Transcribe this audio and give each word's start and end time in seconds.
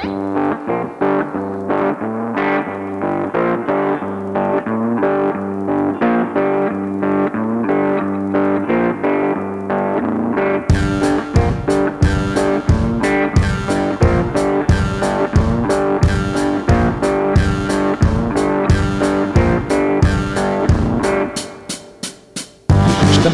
Estamos 0.00 0.16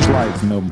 live, 0.09 0.47
meu, 0.47 0.63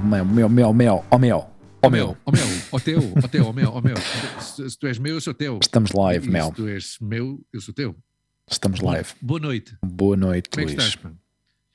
meu, 1.18 1.53
meu, 1.90 2.06
meu, 2.06 2.06
meu, 2.06 2.18
ó 2.26 2.30
meu. 2.32 2.44
Ó 2.72 2.76
ó 2.76 2.78
teu, 2.80 3.12
ó 3.24 3.28
teu, 3.28 3.46
ó 3.46 3.52
meu, 3.52 3.70
ó 3.72 3.80
meu. 3.80 3.96
Se, 4.40 4.68
se 4.70 4.78
tu 4.78 4.86
és 4.86 4.98
meu, 4.98 5.14
eu 5.14 5.20
sou 5.20 5.34
teu. 5.34 5.58
Estamos 5.62 5.92
live, 5.92 6.26
E 6.26 6.30
meu. 6.30 6.46
Se 6.46 6.52
tu 6.52 6.68
és 6.68 6.96
meu, 7.00 7.44
eu 7.52 7.60
sou 7.60 7.74
teu. 7.74 7.96
Estamos 8.50 8.80
live. 8.80 9.08
Boa 9.22 9.40
noite. 9.40 9.76
Boa 9.84 10.16
noite, 10.16 10.48
Como 10.50 10.62
é 10.62 10.66
que 10.66 10.72
Luís. 10.74 10.84
estás, 10.88 10.96
pá? 11.02 11.12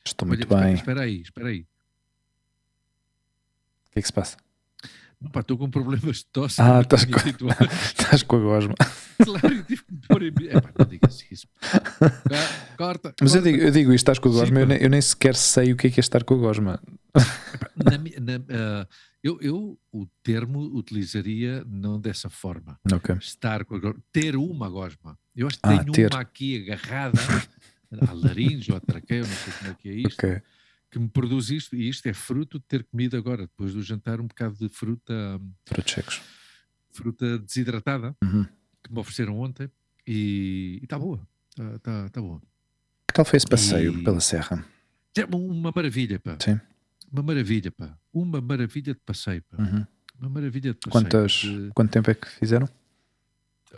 Estou 0.05 0.27
Olha, 0.27 0.29
muito 0.37 0.41
espera, 0.43 0.61
bem. 0.65 0.71
O 0.73 0.75
Espera 0.75 1.01
aí, 1.01 1.21
espera 1.21 1.47
aí. 1.49 1.65
que 3.91 3.99
é 3.99 4.01
que 4.01 4.07
se 4.07 4.13
passa? 4.13 4.37
Pá, 5.33 5.41
estou 5.41 5.57
com 5.57 5.69
problemas 5.69 6.17
de 6.17 6.25
tosse. 6.27 6.61
Ah, 6.61 6.79
estás 6.81 7.03
com-. 7.03 7.17
Estás 7.99 8.23
com 8.23 8.35
a 8.37 8.39
gosma. 8.39 8.73
Claro, 9.21 9.53
eu 9.53 9.63
tive 9.65 9.83
que 9.83 9.91
me 9.93 9.99
pôr 10.07 10.23
em... 10.23 10.31
É 10.47 10.61
pá, 10.61 10.69
não 10.79 10.85
digas 10.85 11.25
isso. 11.29 11.45
Ca- 11.59 12.49
Corta. 12.77 13.13
Mas 13.19 13.35
eu 13.35 13.41
corta. 13.41 13.51
digo, 13.51 13.63
eu 13.67 13.71
digo 13.71 13.89
isto, 13.93 14.03
estás 14.03 14.17
com 14.19 14.29
a 14.29 14.31
Sim, 14.31 14.37
gosma, 14.39 14.59
eu 14.61 14.67
pá. 14.67 14.73
nem, 14.73 14.81
eu 14.83 14.89
nem 14.89 15.01
sequer 15.01 15.35
sei 15.35 15.73
o 15.73 15.75
que 15.75 15.87
é 15.87 15.89
que 15.89 15.99
é 15.99 16.01
estar 16.01 16.23
com 16.23 16.35
a 16.35 16.37
gosma. 16.37 16.79
Na 17.75 17.97
na- 17.97 18.45
ah, 18.49 18.87
eu, 19.23 19.39
eu 19.41 19.79
o 19.91 20.05
termo 20.23 20.59
utilizaria 20.61 21.63
não 21.67 21.99
dessa 21.99 22.29
forma. 22.29 22.79
Ok. 22.91 23.15
Estar 23.15 23.65
a. 23.65 24.01
Ter 24.11 24.35
uma 24.35 24.69
gosma. 24.69 25.17
Eu 25.35 25.47
acho 25.47 25.57
que 25.57 25.61
Ah, 25.67 25.79
tenho 25.79 25.91
ter. 25.91 26.11
uma 26.13 26.21
aqui 26.21 26.57
agarrada 26.61 27.19
à 28.09 28.13
laringe 28.13 28.71
ou 28.71 28.77
à 28.77 28.79
traqueia, 28.79 29.21
não 29.21 29.27
sei 29.35 29.53
como 29.53 29.71
é 29.71 29.73
que 29.75 29.89
é 29.89 29.93
isto. 29.93 30.25
Ok. 30.25 30.41
que 30.91 30.97
me 30.97 31.07
produz 31.07 31.51
isto, 31.51 31.75
e 31.75 31.87
isto 31.87 32.07
é 32.07 32.13
fruto 32.15 32.57
de 32.57 32.65
ter 32.65 32.83
comido 32.83 33.15
agora, 33.15 33.43
depois 33.43 33.73
do 33.75 33.81
jantar, 33.83 34.19
um 34.19 34.25
bocado 34.25 34.55
de 34.57 34.67
fruta, 34.69 35.39
checos. 35.85 36.19
fruta 36.91 37.37
desidratada, 37.37 38.15
Uhum. 38.23 38.43
que 38.83 38.91
me 38.91 38.99
ofereceram 38.99 39.37
ontem, 39.39 39.69
e 40.07 40.79
está 40.81 40.97
boa, 40.97 41.21
está 41.51 41.77
tá, 41.79 42.09
tá 42.09 42.19
boa. 42.21 42.41
Que 43.07 43.13
tal 43.13 43.23
foi 43.23 43.37
esse 43.37 43.45
passeio 43.45 43.99
E- 43.99 44.03
pela 44.03 44.19
serra? 44.19 44.65
É 45.15 45.25
uma 45.25 45.71
maravilha, 45.75 46.19
pá. 46.19 46.37
Sim. 46.41 46.59
Uma 47.11 47.23
maravilha, 47.23 47.71
pá. 47.71 47.97
Uma 48.13 48.39
maravilha 48.41 48.93
de 48.93 48.99
passeio, 49.05 49.43
pá. 49.49 49.57
Uhum. 49.61 49.85
Uma 50.19 50.29
maravilha 50.29 50.73
de 50.73 50.79
passeio. 50.79 50.91
Quantas, 51.03 51.31
De- 51.31 51.71
quanto 51.73 51.91
tempo 51.91 52.11
é 52.11 52.13
que 52.13 52.27
fizeram? 52.29 52.67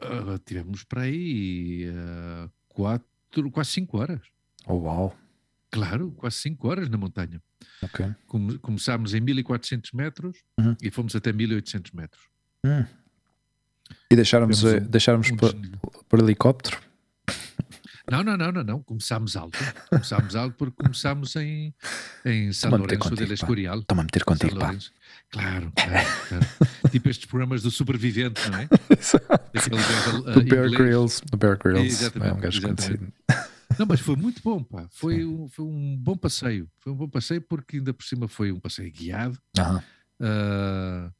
ah, 0.01 0.39
tivemos 0.45 0.83
para 0.83 1.01
aí 1.01 1.85
ah, 1.95 2.49
quatro, 2.69 3.51
quase 3.51 3.71
cinco 3.71 3.97
horas. 3.97 4.21
Oh, 4.65 4.75
uau. 4.75 5.15
Claro, 5.69 6.11
quase 6.11 6.37
cinco 6.37 6.67
horas 6.67 6.89
na 6.89 6.97
montanha. 6.97 7.41
Ok. 7.81 8.05
Come- 8.27 8.57
começámos 8.57 9.13
em 9.13 9.21
1400 9.21 9.91
metros 9.93 10.37
Uhum. 10.59 10.75
e 10.81 10.91
fomos 10.91 11.15
até 11.15 11.31
1800 11.31 11.91
metros. 11.91 12.23
Hum. 12.65 12.85
E 14.09 14.15
Tivemos 14.15 14.63
eh, 14.63 14.77
um- 14.77 14.85
deixaram-nos 14.87 15.31
Um 15.31 15.35
por, 15.37 15.53
por 16.09 16.19
helicóptero? 16.19 16.77
Não, 18.09 18.23
não, 18.23 18.37
não, 18.37 18.51
não, 18.51 18.63
não. 18.63 18.83
Começámos 18.83 19.35
alto. 19.35 19.57
Começámos 19.89 20.35
alto 20.35 20.55
porque 20.57 20.75
começámos 20.83 21.35
em, 21.35 21.73
em 22.25 22.51
São 22.53 22.71
Lourenço 22.71 23.15
pá. 23.15 23.23
Escorial. 23.33 23.79
Estou-me 23.79 24.01
a 24.01 24.03
meter 24.03 24.23
contigo, 24.23 24.59
pá. 24.59 24.75
Claro, 25.29 25.71
claro, 25.75 26.07
claro. 26.27 26.45
tipo 26.91 27.09
estes 27.09 27.25
programas 27.25 27.61
do 27.61 27.71
sobrevivente, 27.71 28.49
não 28.49 28.59
é? 28.59 28.67
Daquele 29.53 29.77
gajo, 29.77 30.23
ah, 30.27 30.31
Do 30.33 30.43
Bear. 30.43 30.69
Grylls. 30.69 31.21
Do 31.31 31.37
Bear 31.37 31.57
Grylls. 31.57 32.03
É 32.03 32.33
um 32.33 32.37
gajo 32.39 32.61
conhecido. 32.61 33.13
Não, 33.79 33.85
mas 33.85 33.99
foi 33.99 34.15
muito 34.15 34.41
bom, 34.43 34.61
pá. 34.63 34.87
Foi 34.91 35.25
um, 35.25 35.47
foi 35.47 35.65
um 35.65 35.97
bom 35.97 36.17
passeio. 36.17 36.69
Foi 36.79 36.91
um 36.91 36.95
bom 36.95 37.07
passeio 37.07 37.41
porque 37.41 37.77
ainda 37.77 37.93
por 37.93 38.03
cima 38.03 38.27
foi 38.27 38.51
um 38.51 38.59
passeio 38.59 38.91
guiado. 38.91 39.37
Aham. 39.57 39.83
ah, 40.21 41.11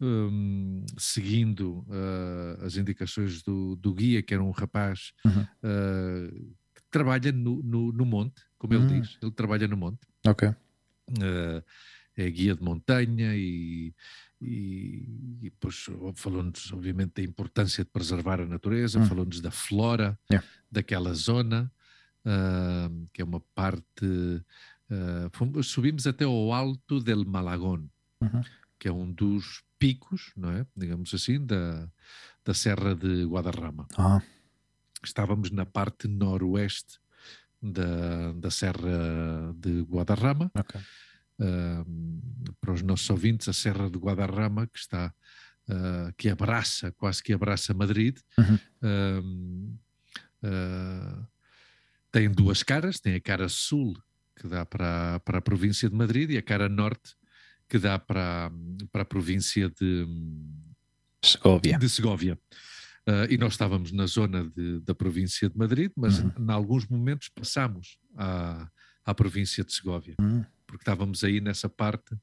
hum, 0.00 0.84
seguindo 0.98 1.84
ah, 1.90 2.64
as 2.66 2.76
indicações 2.76 3.42
do, 3.42 3.76
do 3.76 3.94
guia, 3.94 4.22
que 4.22 4.34
era 4.34 4.42
um 4.42 4.50
rapaz 4.50 5.12
Uhum. 5.24 5.46
ah, 5.62 6.30
que 6.74 6.82
trabalha 6.90 7.32
no, 7.32 7.62
no, 7.62 7.92
no 7.92 8.04
monte, 8.06 8.42
como 8.58 8.74
ele 8.74 8.84
Hum. 8.84 9.00
diz, 9.00 9.18
ele 9.22 9.32
trabalha 9.32 9.66
no 9.68 9.76
monte, 9.76 10.00
Ok. 10.26 10.48
Ah, 10.48 11.62
é 12.16 12.30
guia 12.30 12.54
de 12.54 12.62
montanha 12.62 13.36
e, 13.36 13.94
e, 14.40 15.36
e 15.42 15.50
depois 15.50 15.86
falou-nos, 16.14 16.72
obviamente, 16.72 17.12
da 17.16 17.22
importância 17.22 17.84
de 17.84 17.90
preservar 17.90 18.40
a 18.40 18.46
natureza, 18.46 18.98
Hum. 19.00 19.04
falou-nos 19.06 19.40
da 19.40 19.50
flora 19.50 20.18
Yeah. 20.30 20.46
daquela 20.72 21.12
zona, 21.14 21.70
que 23.12 23.20
é 23.22 23.24
uma 23.24 23.40
parte. 23.54 24.06
fomos- 25.32 25.66
subimos 25.68 26.06
até 26.06 26.24
ao 26.24 26.52
alto 26.52 27.00
del 27.00 27.24
Malagón, 27.26 27.88
Uhum. 28.22 28.42
que 28.78 28.88
é 28.88 28.92
um 28.92 29.12
dos 29.12 29.62
picos, 29.78 30.32
não 30.36 30.50
é? 30.50 30.66
Digamos 30.76 31.12
assim, 31.14 31.44
da, 31.44 31.88
da 32.44 32.54
Serra 32.54 32.94
de 32.94 33.24
Guadarrama. 33.24 33.86
Ah, 33.96 34.20
Estávamos 35.04 35.50
na 35.50 35.64
parte 35.66 36.08
noroeste 36.08 36.98
da, 37.62 38.32
da 38.32 38.50
Serra 38.50 39.52
de 39.56 39.82
Guadarrama. 39.82 40.50
ok. 40.54 40.80
Ahm, 41.38 42.20
para 42.60 42.72
os 42.72 42.80
nossos 42.82 43.08
ouvintes, 43.10 43.48
a 43.48 43.52
Serra 43.52 43.90
de 43.90 43.98
Guadarrama, 43.98 44.66
que 44.66 44.78
está, 44.78 45.12
ah, 45.68 46.10
que 46.16 46.28
abraça, 46.30 46.90
quase 46.92 47.22
que 47.22 47.32
abraça 47.32 47.74
Madrid, 47.74 48.18
Uhum. 48.38 49.78
ah, 50.42 51.26
tem 52.10 52.30
duas 52.30 52.62
caras, 52.62 52.98
tem 53.00 53.14
a 53.14 53.20
cara 53.20 53.48
sul, 53.48 53.94
que 54.36 54.48
dá 54.48 54.64
para, 54.64 55.20
para 55.20 55.38
a 55.38 55.42
província 55.42 55.88
de 55.88 55.94
Madrid, 55.94 56.30
e 56.30 56.38
a 56.38 56.42
cara 56.42 56.68
norte, 56.68 57.14
que 57.68 57.78
dá 57.78 57.98
para, 57.98 58.50
para 58.92 59.02
a 59.02 59.04
província 59.04 59.68
de, 59.68 60.06
Segovia. 61.22 61.78
de 61.78 61.88
Segóvia. 61.88 62.38
Ah, 63.06 63.26
e 63.30 63.36
nós 63.38 63.52
estávamos 63.52 63.92
na 63.92 64.06
zona 64.06 64.44
de- 64.50 64.80
da 64.80 64.94
província 64.94 65.48
de 65.48 65.56
Madrid, 65.56 65.90
mas 65.96 66.18
Uhum. 66.18 66.32
em 66.38 66.50
alguns 66.50 66.86
momentos 66.86 67.28
passámos 67.28 67.98
à, 68.16 68.68
à 69.04 69.14
província 69.14 69.64
de 69.64 69.72
Segóvia 69.72 70.14
Hum, 70.20 70.44
porque 70.66 70.82
estávamos 70.82 71.22
aí 71.22 71.40
nessa 71.40 71.68
parte 71.68 72.16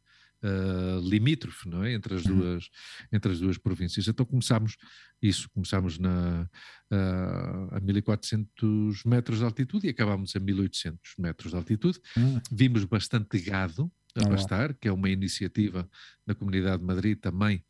ah, 0.46 1.00
limítrofe, 1.02 1.70
não 1.70 1.86
é? 1.86 1.94
Entre 1.94 2.16
as, 2.16 2.26
Uhum. 2.26 2.38
duas, 2.38 2.70
entre 3.14 3.32
as 3.32 3.40
duas 3.40 3.58
províncias. 3.58 4.08
Então 4.10 4.26
começámos 4.26 4.76
isso, 5.22 5.50
começámos 5.52 5.98
na, 5.98 6.50
ah, 6.92 7.78
a 7.78 7.80
1400 7.80 9.06
metros 9.06 9.40
de 9.40 9.46
altitude 9.46 9.88
e 9.88 9.90
acabámos 9.90 10.36
a 10.36 10.40
1800 10.42 11.14
metros 11.18 11.52
de 11.52 11.58
altitude. 11.58 11.98
hum. 12.18 12.42
Vimos 12.52 12.84
bastante 12.84 13.40
gado 13.40 13.90
a 14.16 14.22
wow. 14.22 14.32
pastar, 14.32 14.74
que 14.74 14.88
é 14.88 14.92
uma 14.92 15.10
iniciativa 15.10 15.90
da 16.26 16.36
Comunidade 16.36 16.80
de 16.80 16.86
Madrid 16.86 17.20
também, 17.20 17.64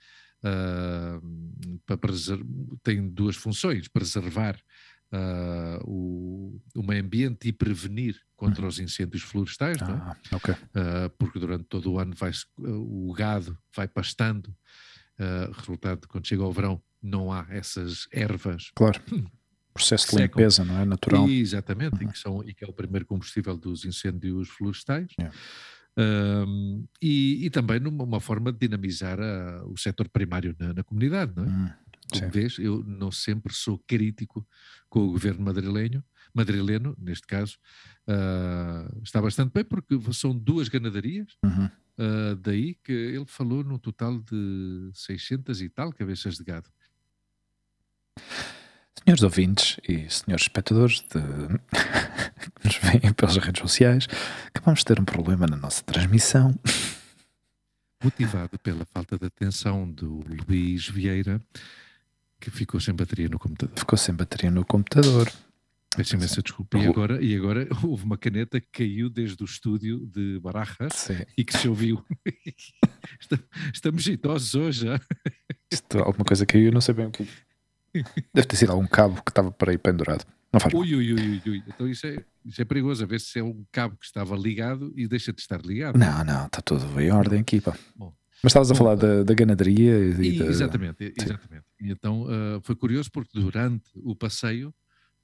ah, 0.43 1.21
para 1.85 2.13
tem 2.83 3.07
duas 3.09 3.35
funções, 3.35 3.87
preservar 3.87 4.59
ah, 5.11 5.79
o, 5.85 6.59
o 6.75 6.83
meio 6.83 7.03
ambiente 7.03 7.47
e 7.47 7.53
prevenir 7.53 8.19
contra 8.35 8.65
os 8.65 8.79
incêndios 8.79 9.23
florestais, 9.23 9.81
é? 9.81 9.85
Ah, 9.85 10.17
ok. 10.33 10.53
Uh, 10.53 11.09
porque 11.17 11.39
durante 11.39 11.63
todo 11.65 11.93
o 11.93 11.99
ano 11.99 12.13
vai 12.13 12.31
o 12.57 13.13
gado 13.13 13.57
vai 13.73 13.87
pastando, 13.87 14.47
uh, 14.47 15.51
resultado 15.53 16.01
de 16.01 16.07
quando 16.07 16.27
chega 16.27 16.43
ao 16.43 16.51
verão 16.51 16.81
não 17.01 17.31
há 17.31 17.45
essas 17.49 18.07
ervas. 18.11 18.71
Claro. 18.75 18.99
Processo 19.73 20.05
de 20.05 20.11
Secam. 20.11 20.25
limpeza, 20.25 20.65
não 20.65 20.79
é? 20.79 20.85
Natural. 20.85 21.27
E, 21.27 21.39
exatamente, 21.39 22.03
e, 22.03 22.07
que 22.07 22.17
são, 22.17 22.43
e 22.43 22.53
que 22.53 22.63
é 22.63 22.67
o 22.67 22.73
primeiro 22.73 23.05
combustível 23.05 23.57
dos 23.57 23.85
incêndios 23.85 24.49
florestais. 24.49 25.07
Yeah. 25.17 25.35
Um, 25.97 26.87
e, 27.01 27.45
e 27.45 27.49
também 27.51 27.79
numa 27.79 28.03
uma 28.03 28.19
forma 28.19 28.51
de 28.51 28.59
dinamizar 28.59 29.19
a- 29.19 29.63
o 29.65 29.77
setor 29.77 30.09
primário 30.09 30.55
na, 30.59 30.73
na 30.73 30.83
comunidade, 30.83 31.33
não 31.35 31.43
é? 31.43 31.47
Hum, 31.47 31.69
Como 32.11 32.25
sim. 32.25 32.29
vês, 32.31 32.57
eu 32.59 32.83
não 32.83 33.11
sempre 33.11 33.53
sou 33.53 33.77
crítico 33.87 34.47
com 34.89 35.01
o 35.01 35.11
governo 35.11 35.43
madrilenho, 35.45 36.03
madrileno, 36.33 36.95
neste 36.99 37.27
caso, 37.27 37.57
ah, 38.07 38.89
está 39.03 39.21
bastante 39.21 39.51
bem 39.53 39.63
porque 39.63 39.97
são 40.13 40.37
duas 40.37 40.67
ganadarias, 40.67 41.27
Uhum. 41.43 41.69
ah, 41.99 42.35
daí 42.41 42.75
que 42.83 42.91
ele 42.91 43.25
falou 43.27 43.63
num 43.63 43.77
total 43.77 44.19
de 44.19 44.89
600 44.93 45.61
e 45.61 45.69
tal 45.69 45.91
cabeças 45.93 46.37
de 46.37 46.43
gado. 46.43 46.69
Senhores 49.05 49.23
ouvintes 49.23 49.77
e 49.87 50.09
senhores 50.09 50.43
espectadores 50.45 51.01
de... 51.01 51.19
que 52.61 52.65
nos 52.67 52.77
veem 52.77 53.13
pelas 53.13 53.35
redes 53.37 53.61
sociais, 53.61 54.07
acabamos 54.47 54.79
de 54.79 54.85
ter 54.85 54.99
um 54.99 55.03
problema 55.03 55.45
na 55.45 55.57
nossa 55.57 55.83
transmissão. 55.83 56.57
Motivado 58.01 58.57
pela 58.59 58.85
falta 58.85 59.17
de 59.17 59.25
atenção 59.25 59.89
do 59.89 60.23
Luís 60.47 60.87
Vieira, 60.87 61.41
que 62.39 62.49
ficou 62.49 62.79
sem 62.79 62.93
bateria 62.93 63.27
no 63.27 63.37
computador. 63.37 63.77
Ficou 63.77 63.97
sem 63.97 64.15
bateria 64.15 64.49
no 64.49 64.63
computador. 64.65 65.29
Peço 65.95 66.15
imensa 66.15 66.41
desculpa. 66.41 66.77
E 66.77 66.87
agora, 66.87 67.21
e 67.21 67.35
agora 67.35 67.67
houve 67.83 68.05
uma 68.05 68.17
caneta 68.17 68.59
que 68.59 68.67
caiu 68.71 69.09
desde 69.09 69.41
o 69.43 69.45
estúdio 69.45 70.05
de 70.07 70.39
Barajas 70.39 70.93
Sim. 70.93 71.25
e 71.37 71.43
que 71.43 71.57
se 71.57 71.67
ouviu. 71.67 72.03
Estamos- 73.73 74.01
jeitosos 74.03 74.55
hoje. 74.55 74.87
Isto, 75.71 75.99
alguma 75.99 76.25
coisa 76.25 76.45
caiu, 76.45 76.71
não 76.71 76.81
sei 76.81 76.93
bem 76.93 77.07
o 77.07 77.11
que. 77.11 77.27
Deve 78.33 78.47
ter 78.47 78.55
sido 78.55 78.71
algum 78.71 78.87
cabo 78.87 79.21
que 79.21 79.31
estava 79.31 79.51
para 79.51 79.71
aí 79.71 79.77
pendurado. 79.77 80.25
Não 80.51 80.59
faz. 80.59 80.73
Ui, 80.73 80.95
ui, 80.95 81.13
ui, 81.13 81.41
ui. 81.45 81.63
Então 81.67 81.87
isso 81.87 82.05
é, 82.07 82.23
isso 82.45 82.61
é 82.61 82.65
perigoso, 82.65 83.03
a 83.03 83.07
ver 83.07 83.19
se 83.19 83.39
é 83.39 83.43
um 83.43 83.65
cabo 83.71 83.95
que 83.97 84.05
estava 84.05 84.35
ligado 84.35 84.93
e 84.95 85.07
deixa 85.07 85.33
de 85.33 85.41
estar 85.41 85.61
ligado. 85.61 85.97
Não, 85.97 86.23
não, 86.23 86.45
está 86.45 86.61
tudo 86.61 86.99
em 87.01 87.11
ordem 87.11 87.39
aqui, 87.41 87.59
pá. 87.61 87.75
Bom. 87.95 88.13
Mas 88.43 88.51
estavas 88.51 88.69
a 88.71 88.75
falar 88.75 88.95
da, 88.95 89.23
da 89.23 89.33
ganaderia 89.33 89.97
e, 89.99 90.35
E- 90.35 90.39
da- 90.39 90.45
exatamente, 90.45 91.13
exatamente. 91.17 91.65
E 91.79 91.91
então 91.91 92.25
ah, 92.29 92.59
foi 92.61 92.75
curioso 92.75 93.09
porque 93.11 93.39
durante 93.39 93.89
o 93.95 94.15
passeio 94.15 94.73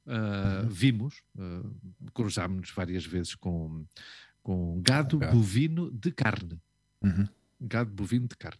Uhum. 0.08 0.68
vimos, 0.70 1.22
ah, 1.38 1.62
cruzámos-nos 2.16 2.72
várias 2.72 3.06
vezes 3.06 3.36
com, 3.36 3.86
com 4.42 4.82
gado 4.82 5.20
gado. 5.20 5.36
bovino 5.38 5.92
de 5.92 6.12
carne. 6.12 6.60
Uhum. 7.04 7.28
Gado 7.62 7.92
bovino 7.92 8.28
de 8.28 8.36
carne. 8.36 8.60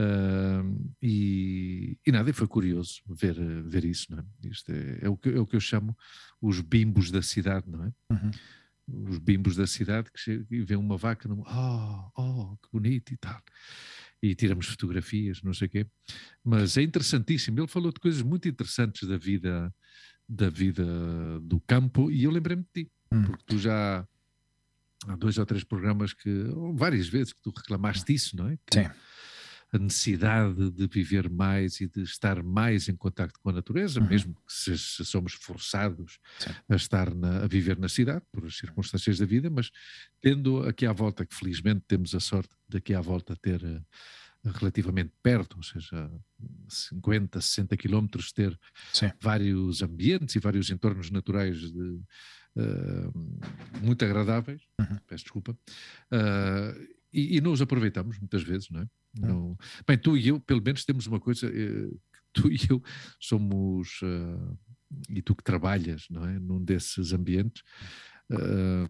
Ah, 0.00 0.62
e, 1.02 1.98
e 2.06 2.12
nada, 2.12 2.30
e 2.30 2.32
foi 2.32 2.46
curioso 2.46 3.00
ver, 3.08 3.34
ver 3.64 3.84
isso, 3.84 4.06
não 4.10 4.18
é? 4.20 4.48
Isto 4.48 4.70
é, 4.70 4.98
é 5.02 5.08
o 5.08 5.16
que, 5.16 5.28
é 5.30 5.40
o 5.40 5.46
que 5.46 5.56
eu 5.56 5.60
chamo 5.60 5.96
os 6.40 6.60
bimbos 6.60 7.10
da 7.10 7.20
cidade, 7.20 7.68
não 7.68 7.84
é? 7.84 7.92
Uhum. 8.10 8.30
os 9.10 9.18
bimbos 9.18 9.56
da 9.56 9.66
cidade 9.66 10.10
que 10.12 10.20
chegam 10.20 10.46
e 10.50 10.60
vê 10.62 10.76
uma 10.76 10.96
vaca, 10.96 11.28
no, 11.28 11.42
oh, 11.46 12.10
oh, 12.16 12.56
que 12.58 12.68
bonito 12.72 13.12
e 13.12 13.16
tal. 13.16 13.42
E 14.22 14.34
tiramos 14.34 14.66
fotografias, 14.66 15.42
não 15.42 15.52
sei 15.52 15.66
o 15.66 15.70
quê. 15.70 15.86
Mas 16.44 16.76
é 16.76 16.82
interessantíssimo. 16.82 17.58
Ele 17.60 17.66
falou 17.68 17.92
de 17.92 18.00
coisas 18.00 18.22
muito 18.22 18.48
interessantes 18.48 19.06
da 19.08 19.16
vida 19.16 19.74
da 20.28 20.50
vida 20.50 20.84
do 21.40 21.58
campo 21.60 22.10
e 22.10 22.24
eu 22.24 22.30
lembrei-me 22.30 22.62
de 22.74 22.84
ti, 22.84 22.90
Hum. 23.10 23.22
porque 23.24 23.42
tu 23.46 23.56
já 23.58 24.06
há 25.06 25.16
dois 25.16 25.38
ou 25.38 25.46
três 25.46 25.64
programas 25.64 26.12
que, 26.12 26.30
várias 26.74 27.08
vezes 27.08 27.32
que 27.32 27.40
tu 27.40 27.50
reclamaste 27.56 28.12
isso, 28.12 28.36
não 28.36 28.48
é? 28.48 28.58
Que 28.66 28.82
Sim. 28.82 28.90
A 29.70 29.78
necessidade 29.78 30.70
de 30.70 30.86
viver 30.86 31.28
mais 31.28 31.78
e 31.80 31.88
de 31.88 32.02
estar 32.02 32.42
mais 32.42 32.88
em 32.88 32.96
contacto 32.96 33.38
com 33.40 33.50
a 33.50 33.52
natureza, 33.52 34.00
Uhum. 34.00 34.06
mesmo 34.08 34.34
que 34.34 34.52
se, 34.52 34.78
se 34.78 35.04
somos 35.04 35.34
forçados 35.34 36.18
Sim. 36.38 36.50
a 36.70 36.74
estar 36.76 37.14
na- 37.14 37.44
a 37.44 37.46
viver 37.46 37.78
na 37.78 37.88
cidade, 37.88 38.24
por 38.32 38.46
as 38.46 38.56
circunstâncias 38.56 39.18
da 39.18 39.26
vida, 39.26 39.50
mas 39.50 39.70
tendo 40.22 40.62
aqui 40.66 40.86
à 40.86 40.92
volta, 40.92 41.26
que 41.26 41.34
felizmente 41.34 41.82
temos 41.86 42.14
a 42.14 42.20
sorte 42.20 42.54
daqui 42.68 42.94
à 42.94 43.00
volta 43.02 43.36
ter 43.36 43.62
eh, 43.62 43.82
relativamente 44.58 45.12
perto, 45.22 45.56
ou 45.58 45.62
seja, 45.62 46.10
50, 46.68 47.38
60 47.40 47.76
quilómetros, 47.76 48.32
ter 48.32 48.58
Sim. 48.92 49.10
vários 49.20 49.82
ambientes 49.82 50.34
e 50.34 50.38
vários 50.38 50.70
entornos 50.70 51.10
naturais 51.10 51.58
de, 51.60 52.00
eh, 52.56 53.10
muito 53.82 54.02
agradáveis, 54.04 54.62
Uhum. 54.80 54.96
peço 55.06 55.24
desculpa, 55.24 55.58
eh, 56.10 56.88
e, 57.12 57.36
e 57.36 57.40
não 57.40 57.52
os 57.52 57.60
aproveitamos 57.60 58.18
muitas 58.18 58.42
vezes, 58.42 58.70
não 58.70 58.80
é? 58.82 58.86
Não- 59.16 59.56
Bem, 59.86 59.98
tu 59.98 60.16
e 60.16 60.28
eu, 60.28 60.40
pelo 60.40 60.62
menos, 60.62 60.84
temos 60.84 61.06
uma 61.06 61.18
coisa, 61.20 61.46
eh, 61.46 61.88
que 61.90 62.42
tu 62.42 62.48
e 62.52 62.58
eu 62.70 62.82
somos, 63.20 64.00
eh, 64.02 64.54
e 65.10 65.22
tu 65.22 65.34
que 65.34 65.42
trabalhas, 65.44 66.06
não 66.10 66.24
é? 66.26 66.38
Num 66.38 66.62
desses 66.62 67.12
ambientes, 67.12 67.62
eh, 68.30 68.86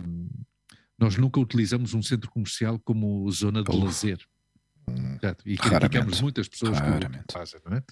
nós 0.98 1.16
nunca 1.16 1.40
utilizamos 1.40 1.94
um 1.94 2.02
centro 2.02 2.30
comercial 2.30 2.78
como 2.80 3.30
zona 3.30 3.62
de 3.62 3.70
Uf. 3.70 3.84
lazer. 3.84 4.18
Exato. 5.22 5.48
E 5.48 5.56
criticamos 5.56 6.20
muitas 6.20 6.48
pessoas 6.48 6.80
que 6.80 6.86
Raramente. 6.86 7.24
fazem, 7.32 7.60
não 7.64 7.76
é? 7.76 7.82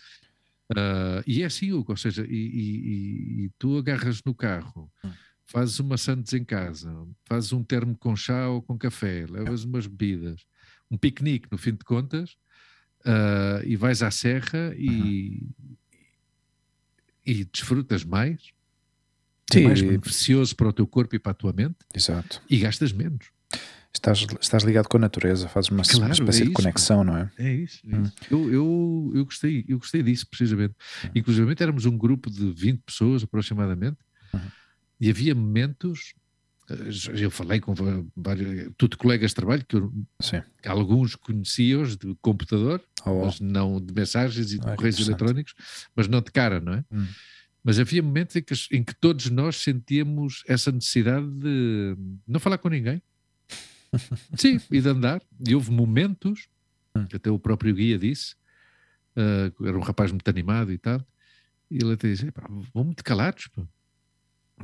Ah, 0.77 1.23
e 1.27 1.43
é 1.43 1.47
assim, 1.47 1.71
Hugo, 1.73 1.93
ou 1.93 1.97
seja, 1.97 2.27
e, 2.27 2.35
e- 2.35 3.45
e- 3.45 3.51
tu 3.59 3.79
agarras 3.79 4.21
no 4.25 4.35
carro, 4.35 4.91
Hum. 5.05 5.13
fazes 5.45 5.79
uma 5.79 5.97
sandes 5.97 6.33
em 6.33 6.43
casa, 6.45 6.93
fazes 7.29 7.53
um 7.53 7.63
termo 7.63 7.97
com 7.97 8.17
chá 8.17 8.49
ou 8.49 8.61
com 8.61 8.77
café, 8.77 9.27
levas 9.27 9.63
umas 9.63 9.87
bebidas, 9.87 10.45
um 10.91 10.97
piquenique 10.97 11.49
no 11.51 11.59
fim 11.59 11.73
de 11.73 11.85
contas, 11.85 12.37
ah, 13.05 13.61
e 13.65 13.77
vais 13.77 14.03
à 14.03 14.11
serra 14.11 14.75
e, 14.77 15.47
e 17.25 17.45
desfrutas 17.45 18.05
mais, 18.05 18.41
é 19.53 19.55
Sim, 19.59 19.65
mais 19.65 19.81
beneficioso 19.81 20.55
para 20.57 20.69
o 20.69 20.73
teu 20.73 20.87
corpo 20.87 21.15
e 21.15 21.19
para 21.19 21.33
a 21.33 21.35
tua 21.35 21.53
mente, 21.53 21.77
exato. 21.95 22.43
e 22.51 22.59
gastas 22.59 22.93
menos. 22.93 23.31
Estás, 23.95 24.27
estás 24.41 24.63
ligado 24.63 24.89
com 24.89 24.99
a 24.99 25.01
natureza, 25.01 25.49
fazes 25.49 25.71
uma, 25.71 25.83
Claro, 25.83 26.05
uma 26.05 26.13
espécie 26.13 26.41
é 26.43 26.45
de 26.45 26.51
isso, 26.51 26.53
conexão, 26.53 27.03
não 27.03 27.17
é? 27.17 27.31
É 27.39 27.53
isso. 27.55 27.81
é 27.91 27.97
Hum. 27.97 28.03
isso. 28.03 28.15
Eu, 28.31 28.53
eu, 28.53 29.13
eu, 29.15 29.25
gostei, 29.25 29.65
eu 29.67 29.79
gostei 29.79 30.03
disso, 30.03 30.27
precisamente. 30.29 30.75
Inclusive, 31.15 31.55
éramos 31.59 31.87
um 31.87 31.97
grupo 31.97 32.31
de 32.31 32.53
20 32.53 32.83
pessoas 32.85 33.23
aproximadamente, 33.23 33.97
Uhum. 34.35 34.41
e 35.01 35.09
havia 35.09 35.35
momentos. 35.35 36.13
Eh, 36.71 37.25
Eu 37.25 37.31
falei 37.31 37.61
com 37.61 37.75
vários, 38.17 38.71
tudo 38.77 38.97
colegas 38.97 39.31
de 39.31 39.35
trabalho, 39.37 39.65
que 39.67 39.77
eu, 39.77 39.93
que 40.63 40.69
alguns 40.69 41.15
conhecia-os 41.15 41.97
de 41.97 42.15
computador, 42.21 42.83
Oh, 43.05 43.25
mas 43.25 43.39
não 43.41 43.81
de 43.81 43.95
mensagens 43.95 44.53
e 44.53 44.59
de 44.59 44.65
que 44.67 44.75
correios 44.77 44.99
eletrónicos, 44.99 45.55
mas 45.95 46.09
não 46.09 46.21
de 46.21 46.31
cara, 46.33 46.61
não 46.61 46.73
é? 46.75 46.85
Hum. 46.91 47.07
Mas 47.63 47.79
havia 47.79 48.03
momentos 48.03 48.35
em 48.37 48.43
que, 48.43 48.55
em 48.73 48.83
que 48.85 48.95
todos 48.95 49.29
nós 49.31 49.57
sentíamos 49.57 50.43
essa 50.49 50.71
necessidade 50.73 51.27
de 51.39 51.97
não 52.27 52.39
falar 52.41 52.59
com 52.59 52.69
ninguém. 52.69 53.01
Sim, 54.37 54.61
e 54.71 54.81
de 54.81 54.89
andar. 54.89 55.23
E 55.47 55.55
houve 55.55 55.71
momentos, 55.71 56.49
Hum. 56.97 57.07
que 57.07 57.17
até 57.17 57.31
o 57.31 57.39
próprio 57.39 57.75
guia 57.75 57.99
disse, 57.99 58.35
ah, 59.17 59.53
era 59.67 59.77
um 59.77 59.83
rapaz 59.83 60.11
muito 60.11 60.29
animado 60.29 60.73
e 60.73 60.79
tal, 60.79 61.05
e 61.71 61.77
ele 61.77 61.93
até 61.93 62.09
disse: 62.11 62.27
"Epá, 62.27 62.47
vão 62.75 62.85
muito 62.85 63.03
calados. 63.05 63.49
pá." 63.49 63.63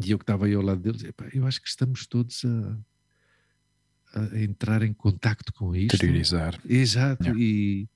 E 0.01 0.11
eu 0.11 0.19
que 0.19 0.23
estava 0.23 0.47
aí 0.47 0.55
ao 0.55 0.63
lado 0.63 0.81
deles, 0.81 1.03
"Epá, 1.05 1.27
eu 1.35 1.47
acho 1.47 1.61
que 1.61 1.69
estamos 1.69 2.07
todos 2.07 2.43
a, 2.45 4.21
a 4.21 4.41
entrar 4.41 4.83
em 4.83 4.93
contacto 4.93 5.53
com 5.53 5.75
isto. 5.75 5.95
interiorizar. 5.97 6.59
Exato, 6.69 7.25
Yeah. 7.25 7.41
e 7.41 7.89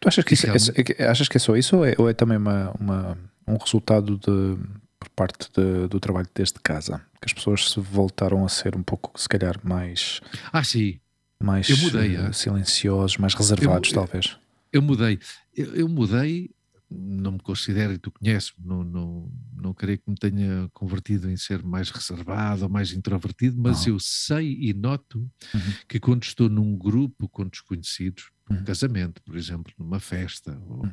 Tu 0.00 0.08
achas 0.08 0.24
que, 0.24 0.34
isso, 0.34 0.46
é- 0.46 0.80
é 0.80 0.82
que- 0.84 1.02
achas 1.02 1.28
que 1.28 1.36
é 1.36 1.40
só 1.40 1.56
isso 1.56 1.76
ou 1.76 1.84
é, 1.84 1.94
ou 1.98 2.08
é 2.08 2.14
também 2.14 2.38
uma, 2.38 2.70
uma- 2.80 3.18
um 3.46 3.56
resultado 3.56 4.16
de, 4.16 4.56
por 4.98 5.08
parte 5.10 5.48
de- 5.52 5.88
do 5.88 6.00
trabalho 6.00 6.28
desde 6.34 6.54
casa? 6.60 6.98
Que 7.20 7.26
as 7.26 7.32
pessoas 7.32 7.70
se 7.72 7.80
voltaram 7.80 8.44
a 8.44 8.48
ser 8.48 8.74
um 8.76 8.82
pouco, 8.82 9.12
se 9.20 9.28
calhar, 9.28 9.60
mais, 9.62 10.20
ah, 10.52 10.64
sim, 10.64 10.98
mais 11.42 11.68
Eu 11.68 11.76
mudei, 11.78 12.16
é. 12.16 12.32
silenciosos, 12.32 13.16
mais 13.18 13.34
reservados, 13.34 13.90
eu- 13.90 13.94
talvez. 13.94 14.36
eu 14.72 14.80
mudei. 14.82 15.18
Eu, 15.54 15.74
eu 15.74 15.88
mudei, 15.88 16.50
não 16.90 17.32
me 17.32 17.38
considero, 17.40 17.92
e 17.92 17.98
tu 17.98 18.10
conheces, 18.10 18.52
não, 18.58 18.82
não, 18.84 19.32
não 19.54 19.74
creio 19.74 19.98
que 19.98 20.10
me 20.10 20.16
tenha 20.16 20.68
convertido 20.72 21.30
em 21.30 21.36
ser 21.36 21.62
mais 21.62 21.90
reservado 21.90 22.64
ou 22.64 22.68
mais 22.70 22.92
introvertido, 22.92 23.60
mas 23.60 23.84
Não. 23.86 23.94
eu 23.94 24.00
sei 24.00 24.56
e 24.60 24.72
noto 24.74 25.30
Uhum. 25.54 25.74
que 25.88 26.00
quando 26.00 26.22
estou 26.24 26.48
num 26.48 26.76
grupo 26.78 27.28
com 27.28 27.46
desconhecidos, 27.46 28.30
num 28.48 28.56
Uhum. 28.58 28.64
casamento, 28.64 29.22
por 29.22 29.36
exemplo, 29.36 29.72
numa 29.78 30.00
festa, 30.00 30.58
ou, 30.66 30.84
Uhum. 30.84 30.92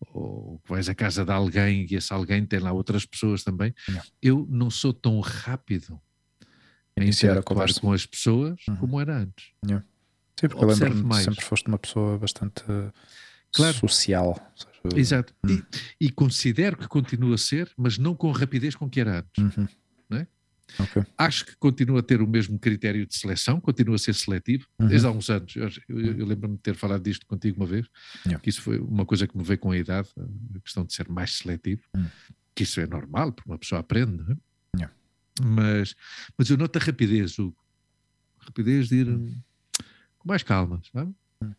ou 0.00 0.62
vais 0.66 0.88
à 0.88 0.94
casa 0.94 1.24
de 1.24 1.32
alguém 1.32 1.86
e 1.90 1.94
esse 1.96 2.12
alguém 2.12 2.46
tem 2.46 2.58
lá 2.60 2.72
outras 2.72 3.04
pessoas 3.06 3.44
também, 3.44 3.74
eu 4.22 4.46
não 4.50 4.70
sou 4.70 4.92
tão 4.94 5.20
rápido 5.20 6.00
em 6.96 7.04
Iniciar 7.04 7.36
a 7.38 7.42
conversa. 7.42 7.80
com 7.80 7.92
as 7.92 8.06
pessoas 8.06 8.60
Uhum. 8.68 8.76
como 8.76 9.00
era 9.00 9.18
antes. 9.18 9.46
Sim, 10.40 10.48
porque 10.48 10.64
eu 10.64 10.68
lembro-me 10.68 11.14
sempre 11.14 11.44
foste 11.44 11.68
uma 11.68 11.78
pessoa 11.78 12.18
bastante 12.18 12.64
Claro. 13.54 13.76
social. 13.78 14.52
seja, 14.56 14.98
Exato. 15.00 15.34
Hum. 15.44 15.62
E, 16.00 16.06
e 16.06 16.10
considero 16.10 16.76
que 16.76 16.86
continua 16.88 17.34
a 17.34 17.38
ser, 17.38 17.70
mas 17.76 17.96
não 17.98 18.14
com 18.14 18.30
a 18.30 18.38
rapidez 18.38 18.74
com 18.74 18.88
que 18.88 19.00
era 19.00 19.20
antes. 19.20 19.56
Uhum. 19.56 19.68
É? 20.18 20.26
Ok. 20.78 21.02
Acho 21.16 21.46
que 21.46 21.56
continua 21.56 22.00
a 22.00 22.02
ter 22.02 22.20
o 22.20 22.26
mesmo 22.26 22.58
critério 22.58 23.06
de 23.06 23.14
seleção, 23.16 23.60
continua 23.60 23.94
a 23.96 23.98
ser 23.98 24.14
seletivo, 24.14 24.66
Uhum. 24.78 24.88
desde 24.88 25.06
há 25.06 25.10
uns 25.10 25.28
anos. 25.30 25.54
Eu, 25.56 25.68
eu- 25.88 26.18
eu 26.18 26.26
lembro-me 26.26 26.56
de 26.56 26.62
ter 26.62 26.74
falado 26.74 27.02
disto 27.02 27.26
contigo 27.26 27.58
uma 27.60 27.66
vez, 27.66 27.86
Yeah. 28.26 28.42
que 28.42 28.50
isso 28.50 28.60
foi 28.62 28.78
uma 28.78 29.04
coisa 29.06 29.26
que 29.26 29.36
me 29.36 29.44
veio 29.44 29.58
com 29.58 29.70
a 29.70 29.76
idade, 29.78 30.08
a 30.56 30.60
questão 30.60 30.84
de 30.84 30.92
ser 30.94 31.08
mais 31.08 31.32
seletivo, 31.36 31.82
Hum. 31.96 32.06
que 32.54 32.62
isso 32.64 32.80
é 32.80 32.86
normal, 32.86 33.32
porque 33.32 33.48
uma 33.48 33.58
pessoa 33.58 33.80
aprende, 33.80 34.16
não 34.22 34.32
é? 34.32 34.36
Yeah. 34.76 34.94
Mas, 35.42 35.94
mas 36.36 36.50
eu 36.50 36.56
noto 36.56 36.78
a 36.78 36.82
rapidez, 36.82 37.38
Hugo. 37.38 37.56
Rapidez 38.38 38.88
de 38.88 38.96
ir 38.96 39.08
hum, 39.08 39.34
com 40.18 40.28
mais 40.28 40.42
calma, 40.42 40.80
sabe? 40.92 41.14
Hum. 41.42 41.52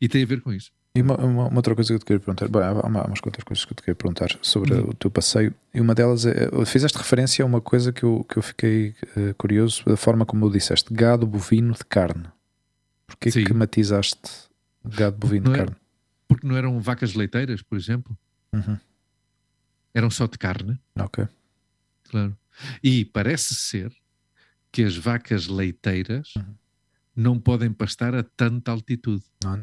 E 0.00 0.08
tem 0.08 0.22
a 0.22 0.26
ver 0.26 0.40
com 0.40 0.52
isso. 0.52 0.70
E 0.96 1.02
uma, 1.02 1.16
uma- 1.16 1.48
uma 1.48 1.56
outra 1.56 1.74
coisa 1.74 1.88
que 1.88 1.94
eu 1.94 1.98
te 1.98 2.04
queria 2.04 2.20
perguntar, 2.20 2.46
bem, 2.48 2.62
há 2.62 2.72
uma- 2.86 3.00
há 3.00 3.06
umas 3.06 3.20
quantas 3.20 3.42
coisas 3.42 3.64
que 3.64 3.72
eu 3.72 3.76
te 3.76 3.80
queria 3.82 3.96
perguntar 3.96 4.28
sobre 4.40 4.74
Uhum. 4.74 4.90
o 4.90 4.94
teu 4.94 5.10
passeio, 5.10 5.52
e 5.74 5.80
uma 5.80 5.92
delas 5.92 6.24
é, 6.24 6.48
fizeste 6.66 6.96
referência 6.96 7.42
a 7.42 7.46
uma 7.46 7.60
coisa 7.60 7.92
que 7.92 8.04
eu, 8.04 8.22
que 8.28 8.36
eu 8.38 8.42
fiquei 8.42 8.94
eh, 9.16 9.32
curioso, 9.36 9.82
da 9.84 9.96
forma 9.96 10.24
como 10.24 10.46
o 10.46 10.50
disseste, 10.52 10.94
gado 10.94 11.26
bovino 11.26 11.72
de 11.74 11.84
carne. 11.84 12.28
Porquê 13.08 13.28
Sim. 13.32 13.42
que 13.44 13.52
matizaste 13.52 14.30
gado 14.84 15.16
bovino 15.16 15.46
de 15.46 15.54
é- 15.54 15.56
carne? 15.64 15.76
Porque 16.28 16.46
não 16.46 16.56
eram 16.56 16.78
vacas 16.80 17.14
leiteiras, 17.14 17.60
por 17.60 17.76
exemplo, 17.76 18.16
Uhum. 18.52 18.78
eram 19.92 20.10
só 20.10 20.28
de 20.28 20.38
carne. 20.38 20.78
Ok. 20.96 21.26
Claro. 22.08 22.36
E 22.84 23.04
parece 23.04 23.52
ser 23.56 23.92
que 24.70 24.84
as 24.84 24.96
vacas 24.96 25.48
leiteiras 25.48 26.34
Uhum. 26.36 26.54
não 27.16 27.36
podem 27.40 27.72
pastar 27.72 28.14
a 28.14 28.22
tanta 28.22 28.70
altitude, 28.70 29.24
Não, 29.42 29.60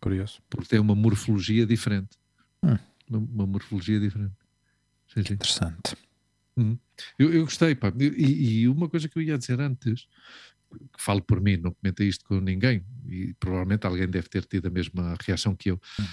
curioso. 0.00 0.40
porque 0.48 0.68
têm 0.68 0.78
uma 0.80 0.94
morfologia 0.94 1.66
diferente. 1.66 2.16
Hum. 2.62 2.76
Uma, 3.08 3.18
uma 3.18 3.46
morfologia 3.46 3.98
diferente. 4.00 4.34
Sim, 5.12 5.22
sim. 5.24 5.34
Interessante. 5.34 5.96
Eu, 7.18 7.32
eu 7.32 7.44
gostei, 7.44 7.74
pá. 7.74 7.92
E, 7.98 8.60
e 8.62 8.68
uma 8.68 8.88
coisa 8.88 9.08
que 9.08 9.18
eu 9.18 9.22
ia 9.22 9.38
dizer 9.38 9.60
antes, 9.60 10.06
que 10.70 11.02
falo 11.02 11.22
por 11.22 11.40
mim, 11.40 11.56
não 11.56 11.72
comentei 11.72 12.06
isto 12.08 12.24
com 12.24 12.38
ninguém, 12.40 12.84
e 13.06 13.34
provavelmente 13.40 13.86
alguém 13.86 14.06
deve 14.08 14.28
ter 14.28 14.44
tido 14.44 14.66
a 14.66 14.70
mesma 14.70 15.16
reação 15.20 15.54
que 15.56 15.70
eu. 15.70 15.80
Hum. 15.98 16.04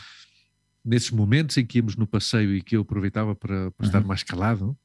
nesses 0.86 1.12
momentos 1.12 1.58
em 1.58 1.66
que 1.66 1.80
íamos 1.80 1.96
no 1.98 2.08
passeio 2.08 2.56
e 2.56 2.62
que 2.62 2.78
eu 2.78 2.82
aproveitava 2.82 3.36
para, 3.36 3.72
para 3.72 3.86
estar 3.86 4.00
Uhum. 4.02 4.08
mais 4.08 4.24
calado, 4.24 4.78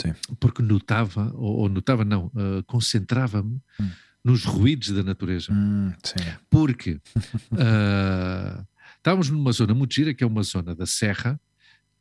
Sim. 0.00 0.14
porque 0.40 0.62
notava, 0.62 1.30
ou, 1.34 1.58
ou 1.58 1.68
notava 1.68 2.02
não, 2.04 2.26
uh, 2.28 2.62
concentrava-me 2.66 3.60
Hum. 3.78 3.90
Nos 4.24 4.44
ruídos 4.44 4.90
da 4.90 5.02
natureza. 5.02 5.52
Hum. 5.52 5.92
Porque 6.48 6.92
uh, 7.52 8.66
estávamos 8.96 9.30
numa 9.30 9.52
zona 9.52 9.74
muito 9.74 9.94
gira, 9.94 10.14
que 10.14 10.22
é 10.22 10.26
uma 10.26 10.42
zona 10.42 10.74
da 10.74 10.86
Serra, 10.86 11.40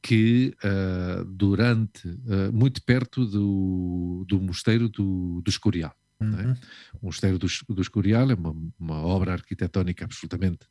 que 0.01 0.55
uh, 0.63 1.25
durante, 1.25 2.07
uh, 2.07 2.51
muito 2.53 2.81
perto 2.83 3.25
do, 3.25 4.25
do 4.27 4.39
mosteiro 4.41 4.89
do, 4.89 5.41
do 5.43 5.49
Escorial. 5.49 5.95
é? 6.19 6.23
Uhum. 6.23 6.55
O 7.01 7.05
mosteiro 7.07 7.37
do, 7.37 7.47
do 7.69 7.81
Escorial 7.81 8.29
é 8.31 8.33
uma, 8.33 8.55
uma 8.79 9.01
obra 9.01 9.33
arquitetónica 9.33 10.05
absolutamente 10.05 10.67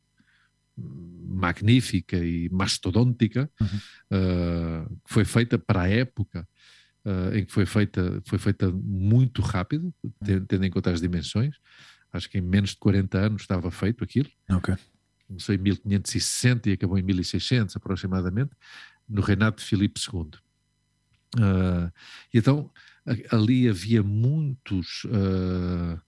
magnífica 0.77 2.17
e 2.17 2.49
mastodôntica, 2.49 3.49
Uhum. 3.59 3.67
uh, 4.17 4.89
que 5.05 5.13
foi 5.13 5.25
feita 5.25 5.57
para 5.57 5.81
a 5.81 5.89
época 5.89 6.47
uh, 7.05 7.35
em 7.35 7.45
que 7.45 7.51
foi 7.51 7.65
feita, 7.65 8.21
foi 8.25 8.39
feita 8.39 8.71
muito 8.71 9.41
rápido, 9.41 9.93
te- 10.23 10.41
tendo 10.41 10.65
em 10.65 10.69
conta 10.69 10.91
as 10.91 11.01
dimensões. 11.01 11.55
Acho 12.11 12.29
que 12.29 12.37
em 12.37 12.41
menos 12.41 12.71
de 12.71 12.77
40 12.77 13.17
anos 13.17 13.41
estava 13.41 13.71
feito 13.71 14.03
aquilo. 14.03 14.29
Ok. 14.49 14.75
Começou 15.27 15.55
em 15.55 15.57
1560 15.57 16.69
e 16.69 16.73
acabou 16.73 16.97
em 16.97 17.03
1600 17.03 17.75
aproximadamente, 17.75 18.51
no 19.07 19.21
reinado 19.21 19.57
de 19.57 19.63
Filipe 19.63 19.99
II. 19.99 20.31
Uh, 21.37 21.91
e 22.33 22.37
então 22.37 22.69
ali 23.31 23.69
havia 23.69 24.03
muitos 24.03 25.05
uh, 25.05 25.99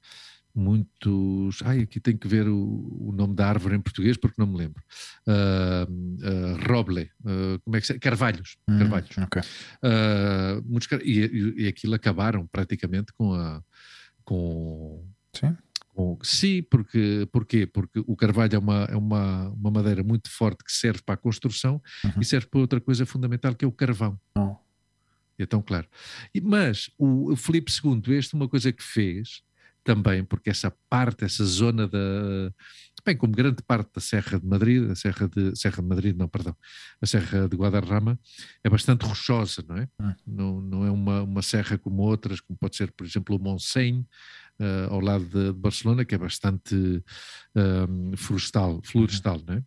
muitos 0.56 1.62
ai 1.64 1.82
aqui 1.82 2.00
tem 2.00 2.16
que 2.16 2.28
ver 2.28 2.48
o, 2.48 3.08
o 3.10 3.12
nome 3.12 3.34
da 3.36 3.48
árvore 3.48 3.76
em 3.76 3.82
português 3.82 4.18
porque 4.18 4.36
não 4.40 4.48
me 4.48 4.58
lembro 4.58 4.82
Uh, 5.26 5.90
uh, 5.90 6.68
roble 6.72 7.10
uh, 7.22 7.58
como 7.64 7.78
é 7.78 7.82
que 7.82 7.88
se 7.88 7.98
carvalhos 7.98 8.58
Hum, 8.68 8.78
carvalhos 8.78 9.18
ok. 9.18 9.42
Uh, 9.42 10.62
muitos 10.66 10.88
e, 11.04 11.54
e, 11.64 11.68
aquilo 11.68 11.96
acabaram 11.96 12.46
praticamente 12.48 13.14
com 13.14 13.34
a 13.34 13.64
com 14.26 15.06
Sim. 15.34 15.56
Bom, 15.96 16.18
sim, 16.24 16.64
porque, 16.64 17.28
porquê? 17.32 17.68
Porque 17.68 18.00
o 18.08 18.16
carvalho 18.16 18.56
é, 18.56 18.58
uma, 18.58 18.84
é 18.86 18.96
uma, 18.96 19.50
uma 19.50 19.70
madeira 19.72 20.04
muito 20.04 20.30
forte 20.30 20.64
que 20.64 20.72
serve 20.72 21.02
para 21.06 21.14
a 21.14 21.18
construção 21.18 21.80
Uhum. 22.04 22.12
e 22.20 22.26
serve 22.26 22.48
para 22.48 22.60
outra 22.60 22.82
coisa 22.82 23.06
fundamental 23.06 23.54
que 23.54 23.64
é 23.64 23.68
o 23.68 23.72
carvão. 23.72 24.20
Oh. 24.36 24.56
Então, 25.38 25.62
claro. 25.62 25.88
E- 26.34 26.42
mas 26.42 26.90
o, 26.98 27.32
o 27.34 27.36
Filipe 27.36 27.72
II, 27.72 28.16
este, 28.18 28.34
uma 28.34 28.48
coisa 28.50 28.72
que 28.72 28.82
fez 28.84 29.42
também, 29.84 30.24
porque 30.24 30.50
essa 30.50 30.74
parte, 30.90 31.26
essa 31.26 31.44
zona 31.44 31.88
da. 31.88 32.00
Bem, 33.06 33.18
como 33.18 33.34
grande 33.34 33.62
parte 33.62 33.92
da 33.94 34.00
Serra 34.00 34.40
de 34.40 34.46
Madrid, 34.46 34.90
a 34.90 34.96
Serra 34.96 35.28
de, 35.28 35.54
Serra 35.58 35.82
de 35.82 35.88
Madrid, 35.90 36.16
não, 36.16 36.28
perdão, 36.30 36.56
a 37.02 37.06
Serra 37.06 37.50
de 37.50 37.58
Guadarrama 37.58 38.18
é 38.64 38.70
bastante 38.70 39.06
rochosa, 39.06 39.64
não 39.68 39.76
é? 39.76 39.90
Hum. 40.00 40.14
Não, 40.26 40.62
não 40.62 40.86
é 40.86 40.92
uma, 40.92 41.22
uma 41.24 41.42
serra 41.42 41.78
como 41.78 42.02
outras, 42.02 42.40
como 42.40 42.58
pode 42.58 42.78
ser, 42.78 42.94
por 42.94 43.06
exemplo, 43.06 43.36
o 43.36 43.40
Montseny, 43.40 44.08
eh, 44.60 44.88
ao 44.90 45.02
lado 45.02 45.26
de, 45.26 45.52
de 45.52 45.60
Barcelona, 45.60 46.06
que 46.06 46.14
é 46.16 46.18
bastante 46.18 47.04
ehm, 47.56 48.16
florestal, 48.16 48.82
florestal 48.84 49.42
não 49.46 49.56
é? 49.56 49.64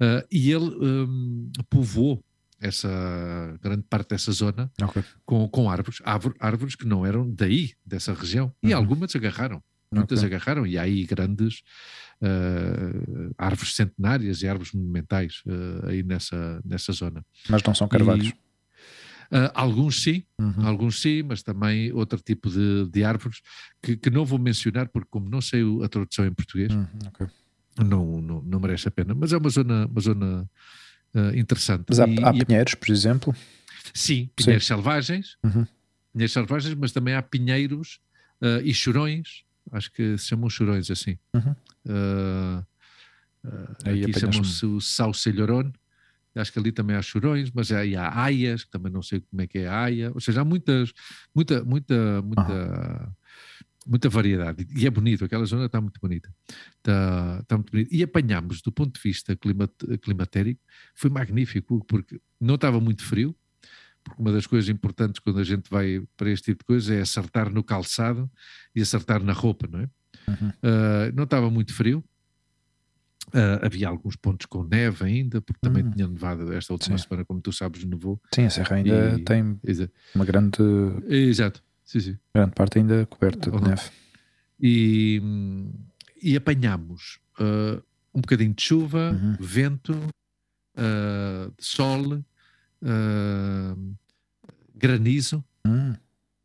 Eh, 0.00 0.26
e 0.30 0.50
ele 0.50 0.66
ehm, 0.66 1.50
povoou 1.70 2.22
essa 2.66 3.58
grande 3.62 3.82
parte 3.88 4.10
dessa 4.10 4.32
zona 4.32 4.70
Ok. 4.82 5.02
com, 5.24 5.48
com 5.48 5.70
árvores, 5.70 5.98
árvore- 6.04 6.36
árvores 6.40 6.74
que 6.74 6.86
não 6.86 7.04
eram 7.04 7.30
daí, 7.30 7.72
dessa 7.84 8.12
região, 8.14 8.52
e 8.62 8.72
Uhum. 8.72 8.78
algumas 8.78 9.14
agarraram. 9.14 9.62
Muitas 9.92 10.18
Ok. 10.24 10.26
agarraram, 10.28 10.66
e 10.66 10.76
há 10.76 10.82
aí 10.82 11.04
grandes 11.04 11.62
eh, 12.22 13.30
árvores 13.38 13.74
centenárias 13.74 14.42
e 14.42 14.48
árvores 14.48 14.72
monumentais 14.72 15.42
eh, 15.46 15.90
aí 15.90 16.02
nessa, 16.02 16.60
nessa 16.64 16.92
zona. 16.92 17.24
Mas 17.48 17.62
não 17.62 17.74
são 17.74 17.86
carvalhos. 17.88 18.28
E, 18.28 18.34
ah, 19.30 19.52
alguns 19.54 20.02
sim, 20.02 20.22
Uhum. 20.40 20.66
alguns 20.66 21.00
sim, 21.00 21.22
mas 21.22 21.42
também 21.42 21.92
outro 21.92 22.18
tipo 22.20 22.50
de, 22.50 22.88
de 22.90 23.04
árvores 23.04 23.38
que, 23.82 23.96
que 23.96 24.10
não 24.10 24.24
vou 24.24 24.38
mencionar 24.38 24.88
porque 24.88 25.08
como 25.10 25.28
não 25.28 25.40
sei 25.40 25.62
a 25.82 25.88
tradução 25.88 26.26
em 26.26 26.32
português, 26.32 26.72
Uhum, 26.72 26.86
ok. 27.08 27.26
não, 27.78 28.20
não, 28.20 28.42
não 28.42 28.60
merece 28.60 28.88
a 28.88 28.90
pena. 28.90 29.14
Mas 29.14 29.32
é 29.32 29.36
uma 29.36 29.48
zona, 29.50 29.86
uma 29.86 30.00
zona 30.00 30.50
ah, 31.14 31.32
interessante. 31.36 31.84
Mas 31.88 32.00
há, 32.00 32.06
E- 32.06 32.24
há 32.24 32.34
e- 32.34 32.44
pinheiros, 32.44 32.74
por 32.74 32.90
exemplo. 32.90 33.34
sim, 33.94 34.28
pinheiros 34.36 34.66
selvagens, 34.66 35.36
Uhum. 35.44 35.66
pinheiros 36.12 36.32
selvagens, 36.32 36.74
mas 36.74 36.92
também 36.92 37.14
há 37.14 37.22
pinheiros 37.22 38.00
ah, 38.42 38.60
e 38.62 38.72
chorões, 38.74 39.42
acho 39.72 39.90
que 39.92 40.16
se 40.18 40.26
chamam 40.26 40.48
chorões 40.50 40.90
assim. 40.90 41.16
Uhum. 41.34 41.54
Ah, 41.88 42.64
ah, 43.46 43.76
Aí 43.86 44.02
aqui 44.04 44.18
chamam-se 44.18 44.64
o 44.66 44.80
Saucelhoron. 44.80 45.70
Acho 46.36 46.52
que 46.52 46.58
ali 46.58 46.72
também 46.72 46.96
há 46.96 47.02
chorões, 47.02 47.48
mas 47.54 47.70
aí 47.70 47.94
há 47.94 48.12
aias, 48.22 48.64
que 48.64 48.70
também 48.70 48.90
não 48.90 49.02
sei 49.02 49.20
como 49.20 49.40
é 49.42 49.46
que 49.46 49.58
é 49.58 49.68
a 49.68 49.82
aia. 49.82 50.10
Ou 50.12 50.20
seja, 50.20 50.40
há 50.40 50.44
muitas, 50.44 50.92
muita, 51.32 51.62
muita, 51.64 52.20
muita, 52.22 53.16
muita 53.86 54.08
variedade. 54.08 54.66
E 54.74 54.86
é 54.86 54.90
bonito, 54.90 55.24
aquela 55.24 55.44
zona 55.44 55.66
está 55.66 55.80
muito 55.80 56.00
bonita. 56.00 56.32
Está, 56.78 57.38
está 57.42 57.56
muito 57.56 57.70
bonita. 57.70 57.94
E 57.94 58.02
apanhámos, 58.02 58.62
do 58.62 58.72
ponto 58.72 58.94
de 58.94 59.00
vista 59.02 59.36
climat- 59.36 59.98
climatérico, 60.02 60.60
foi 60.94 61.10
magnífico, 61.10 61.84
porque 61.86 62.20
não 62.40 62.54
estava 62.54 62.80
muito 62.80 63.04
frio, 63.04 63.34
porque 64.02 64.20
uma 64.20 64.32
das 64.32 64.46
coisas 64.46 64.68
importantes 64.68 65.18
quando 65.20 65.38
a 65.38 65.44
gente 65.44 65.68
vai 65.70 66.02
para 66.16 66.30
este 66.30 66.46
tipo 66.52 66.60
de 66.60 66.66
coisas 66.66 66.90
é 66.90 67.00
acertar 67.00 67.50
no 67.52 67.62
calçado 67.64 68.30
e 68.74 68.80
acertar 68.82 69.22
na 69.22 69.32
roupa, 69.32 69.66
não 69.70 69.80
é? 69.80 69.88
Uhum. 70.28 70.48
Uh, 70.48 71.12
não 71.14 71.24
estava 71.24 71.50
muito 71.50 71.74
frio. 71.74 72.02
Uh, 73.28 73.64
havia 73.64 73.88
alguns 73.88 74.16
pontos 74.16 74.44
com 74.46 74.62
neve 74.64 75.02
ainda, 75.04 75.40
porque 75.40 75.58
também 75.60 75.82
Hum. 75.82 75.90
tinha 75.90 76.06
nevado 76.06 76.52
esta 76.52 76.72
última 76.74 76.98
Sim. 76.98 77.04
semana, 77.04 77.24
como 77.24 77.40
tu 77.40 77.52
sabes, 77.52 77.82
nevou. 77.84 78.20
Sim, 78.34 78.44
a 78.44 78.50
serra 78.50 78.76
ainda 78.76 79.16
E- 79.18 79.24
tem 79.24 79.58
Exa- 79.64 79.90
uma 80.14 80.24
grande, 80.26 80.58
Exato, 81.08 81.62
sim, 81.84 82.00
sim. 82.00 82.18
grande 82.34 82.52
parte 82.54 82.78
ainda 82.78 83.06
coberta 83.06 83.50
de 83.50 83.56
Uhum. 83.56 83.68
neve. 83.68 83.90
E, 84.60 85.20
e 86.22 86.36
apanhámos 86.36 87.18
uh, 87.38 87.82
um 88.14 88.20
bocadinho 88.20 88.54
de 88.54 88.62
chuva, 88.62 89.12
Uhum. 89.12 89.36
vento, 89.38 89.92
uh, 90.76 91.52
sol, 91.58 92.14
uh, 92.82 93.96
granizo, 94.74 95.44
Hum, 95.66 95.94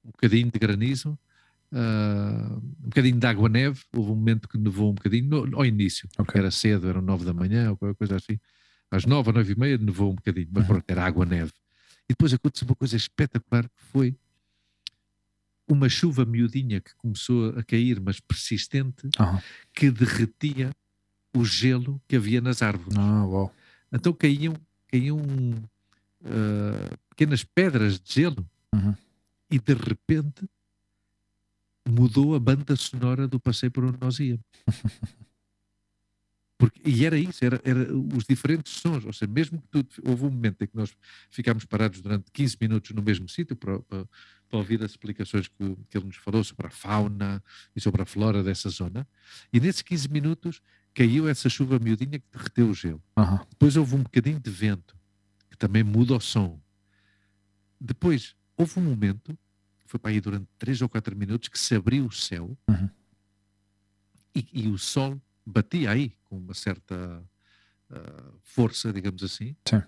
um 0.03 0.11
bocadinho 0.11 0.49
de 0.51 0.57
granizo, 0.59 1.17
uh, 1.71 2.55
um 2.57 2.89
bocadinho 2.89 3.19
de 3.19 3.27
água-neve. 3.27 3.81
Houve 3.93 4.11
um 4.11 4.15
momento 4.15 4.47
que 4.47 4.57
nevou 4.57 4.91
um 4.91 4.93
bocadinho, 4.95 5.27
no- 5.45 5.57
ao 5.57 5.65
início, 5.65 6.07
porque 6.15 6.31
Ok. 6.31 6.39
era 6.41 6.51
cedo, 6.51 6.87
eram 6.89 7.01
nove 7.01 7.25
da 7.25 7.33
manhã 7.33 7.69
ou 7.71 7.77
qualquer 7.77 7.95
coisa 7.97 8.15
assim. 8.15 8.39
Às 8.91 9.05
nove 9.05 9.31
nove 9.31 9.53
e 9.53 9.59
meia 9.59 9.77
nevou 9.77 10.11
um 10.11 10.15
bocadinho, 10.15 10.47
mas 10.51 10.63
Uhum. 10.63 10.67
pronto, 10.69 10.89
era 10.89 11.05
água-neve. 11.05 11.51
E 12.05 12.13
depois 12.13 12.33
aconteceu 12.33 12.65
uma 12.67 12.75
coisa 12.75 12.95
espetacular 12.97 13.63
que 13.69 13.81
foi 13.91 14.15
uma 15.69 15.87
chuva 15.87 16.25
miudinha 16.25 16.81
que 16.81 16.95
começou 16.95 17.49
a 17.57 17.63
cair, 17.63 17.99
mas 17.99 18.19
persistente, 18.19 19.07
aham. 19.19 19.41
que 19.73 19.91
derretia 19.91 20.71
o 21.35 21.45
gelo 21.45 22.01
que 22.07 22.15
havia 22.15 22.41
nas 22.41 22.61
árvores. 22.61 22.97
Ah, 22.97 23.25
uau. 23.25 23.53
Então 23.91 24.11
caíam, 24.13 24.55
caíam 24.87 25.19
ah, 26.25 26.97
pequenas 27.09 27.43
pedras 27.43 27.99
de 27.99 28.13
gelo 28.13 28.45
Uhum. 28.71 28.93
e 29.49 29.57
de 29.59 29.73
repente 29.73 30.47
mudou 31.87 32.35
a 32.35 32.39
banda 32.39 32.75
sonora 32.75 33.27
do 33.27 33.39
passeio 33.39 33.71
por 33.71 33.83
onde 33.83 33.97
nós 33.99 34.19
íamos. 34.19 34.43
Porque, 36.57 36.81
e 36.85 37.05
era 37.05 37.17
isso, 37.17 37.43
era, 37.43 37.61
era 37.63 37.91
os 37.95 38.25
diferentes 38.25 38.73
sons, 38.73 39.05
ou 39.05 39.13
seja, 39.13 39.31
mesmo 39.31 39.61
que 39.61 39.67
tu, 39.69 40.01
houve 40.05 40.25
um 40.25 40.29
momento 40.29 40.61
em 40.61 40.67
que 40.67 40.75
nós 40.75 40.93
ficámos 41.29 41.63
parados 41.63 42.01
durante 42.01 42.29
15 42.31 42.57
minutos 42.59 42.91
no 42.91 43.01
mesmo 43.01 43.29
sítio 43.29 43.55
para, 43.55 43.79
para, 43.79 44.05
para 44.49 44.59
ouvir 44.59 44.83
as 44.83 44.91
explicações 44.91 45.47
que, 45.47 45.75
que 45.89 45.97
ele 45.97 46.07
nos 46.07 46.15
falou 46.17 46.43
sobre 46.43 46.67
a 46.67 46.69
fauna 46.69 47.43
e 47.75 47.79
sobre 47.79 48.01
a 48.01 48.05
flora 48.05 48.43
dessa 48.43 48.69
zona, 48.69 49.07
e 49.53 49.59
nesses 49.59 49.81
15 49.81 50.09
minutos 50.09 50.61
caiu 50.93 51.29
essa 51.29 51.47
chuva 51.49 51.77
miudinha 51.79 52.19
que 52.19 52.25
derreteu 52.31 52.69
o 52.69 52.73
gelo. 52.73 53.01
Aham. 53.15 53.45
Depois 53.49 53.77
houve 53.77 53.95
um 53.95 54.03
bocadinho 54.03 54.39
de 54.39 54.49
vento, 54.49 54.97
que 55.49 55.55
também 55.57 55.83
muda 55.83 56.15
o 56.15 56.19
som. 56.19 56.59
Depois 57.79 58.35
houve 58.57 58.79
um 58.79 58.83
momento, 58.83 59.37
foi 59.85 59.99
para 59.99 60.11
aí 60.11 60.19
durante 60.19 60.47
3 60.57 60.81
ou 60.81 60.89
4 60.89 61.15
minutos, 61.15 61.47
que 61.47 61.57
se 61.59 61.75
abriu 61.75 62.05
o 62.05 62.11
céu 62.11 62.57
Uhum. 62.67 62.89
e, 64.35 64.47
e 64.53 64.67
o 64.67 64.77
sol 64.77 65.21
batia 65.45 65.91
aí 65.91 66.15
com 66.25 66.37
uma 66.37 66.53
certa 66.53 67.23
ah, 67.91 68.31
força, 68.43 68.91
digamos 68.93 69.23
assim. 69.23 69.55
Ah, 69.71 69.87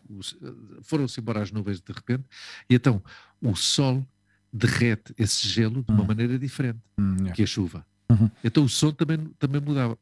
Foram-se 0.84 1.20
embora 1.20 1.42
as 1.42 1.52
nuvens 1.52 1.82
de 1.82 1.92
repente, 1.92 2.24
e 2.70 2.76
então 2.76 3.04
o 3.42 3.56
sol 3.56 4.06
derrete 4.54 5.14
esse 5.18 5.48
gelo 5.48 5.84
de 5.84 5.92
uma 5.92 6.02
Uhum. 6.02 6.08
maneira 6.08 6.38
diferente 6.38 6.80
Hum, 6.98 7.16
yeah. 7.18 7.32
que 7.34 7.44
a 7.44 7.46
chuva. 7.48 7.86
Uhum. 8.10 8.30
Então 8.44 8.64
o 8.64 8.70
som 8.70 8.92
também, 8.92 9.18
também 9.40 9.62
mudava. 9.62 9.98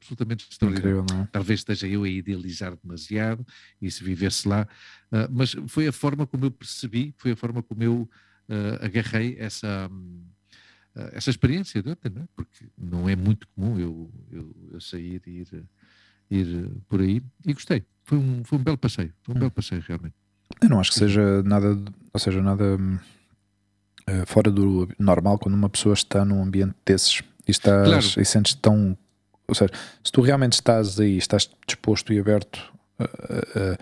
Absolutamente 0.00 0.46
extraordinário 0.48 1.00
Incrível, 1.00 1.22
é? 1.24 1.28
talvez 1.32 1.60
esteja 1.60 1.86
eu 1.88 2.04
a 2.04 2.08
idealizar 2.08 2.76
demasiado 2.82 3.44
e 3.82 3.90
se 3.90 4.02
vivesse 4.04 4.46
lá, 4.46 4.66
ah, 5.10 5.28
mas 5.30 5.56
foi 5.66 5.88
a 5.88 5.92
forma 5.92 6.24
como 6.26 6.44
eu 6.44 6.50
percebi, 6.52 7.12
foi 7.18 7.32
a 7.32 7.36
forma 7.36 7.62
como 7.64 7.82
eu 7.82 8.08
ah, 8.48 8.84
agarrei 8.86 9.36
essa, 9.38 9.90
ah, 10.94 11.10
essa 11.12 11.30
experiência 11.30 11.82
de 11.82 11.90
ontem, 11.90 12.10
não 12.14 12.22
é? 12.22 12.28
porque 12.36 12.66
não 12.78 13.08
é 13.08 13.16
muito 13.16 13.48
comum 13.48 13.78
eu, 13.78 14.10
eu, 14.30 14.56
eu 14.72 14.80
sair 14.80 15.20
e 15.26 15.30
ir, 15.40 15.64
ir 16.30 16.70
por 16.88 17.00
aí 17.00 17.20
e 17.44 17.52
gostei, 17.52 17.84
foi, 18.04 18.18
um, 18.18 18.44
foi 18.44 18.56
um 18.58 18.62
belo 18.62 18.78
passeio. 18.78 19.12
Foi 19.22 19.34
um 19.34 19.36
Hum. 19.36 19.40
belo 19.40 19.50
passeio, 19.50 19.82
realmente. 19.86 20.14
Eu 20.62 20.68
não 20.68 20.78
acho 20.80 20.92
que 20.92 20.98
seja 20.98 21.42
nada, 21.42 21.76
ou 22.12 22.20
seja, 22.20 22.40
nada 22.40 22.76
hum, 22.76 22.98
fora 24.26 24.50
do 24.50 24.88
normal 24.98 25.38
quando 25.38 25.54
uma 25.54 25.68
pessoa 25.68 25.92
está 25.94 26.24
num 26.24 26.42
ambiente 26.42 26.74
desses 26.84 27.22
e 27.46 27.50
estás 27.50 27.88
Claro. 27.88 28.20
e 28.20 28.24
sentes 28.24 28.54
tão, 28.54 28.96
ou 29.46 29.54
seja, 29.54 29.72
se 30.04 30.12
tu 30.12 30.20
realmente 30.20 30.52
estás 30.54 30.98
aí, 31.00 31.16
estás 31.16 31.48
disposto 31.66 32.12
e 32.12 32.18
aberto 32.18 32.60
a, 32.98 33.04
a- 33.04 33.78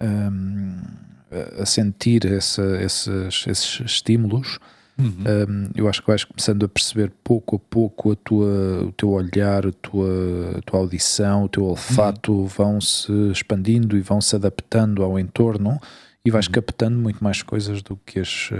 a- 0.00 1.62
a- 1.62 1.66
sentir 1.66 2.24
essa- 2.26 2.80
esses, 2.82 3.46
esses 3.46 3.80
estímulos, 3.84 4.58
Uhum. 4.98 5.14
hum, 5.48 5.70
eu 5.76 5.88
acho 5.88 6.00
que 6.02 6.08
vais 6.08 6.24
começando 6.24 6.64
a 6.64 6.68
perceber 6.68 7.12
pouco 7.22 7.54
a 7.56 7.58
pouco 7.58 8.10
a 8.12 8.16
tua, 8.16 8.84
o 8.84 8.92
teu 8.92 9.10
olhar, 9.10 9.64
a 9.66 9.70
tua, 9.72 10.56
a 10.58 10.62
tua 10.62 10.80
audição, 10.80 11.44
o 11.44 11.48
teu 11.48 11.64
olfato 11.64 12.46
vão 12.46 12.80
se 12.80 13.12
expandindo 13.30 13.96
e 13.96 14.00
vão 14.00 14.20
se 14.20 14.34
adaptando 14.34 15.02
ao 15.04 15.16
entorno 15.18 15.80
e 16.24 16.30
vais 16.32 16.48
captando 16.48 16.98
muito 16.98 17.22
mais 17.22 17.42
coisas 17.42 17.80
do 17.80 17.96
que 18.04 18.18
as. 18.18 18.50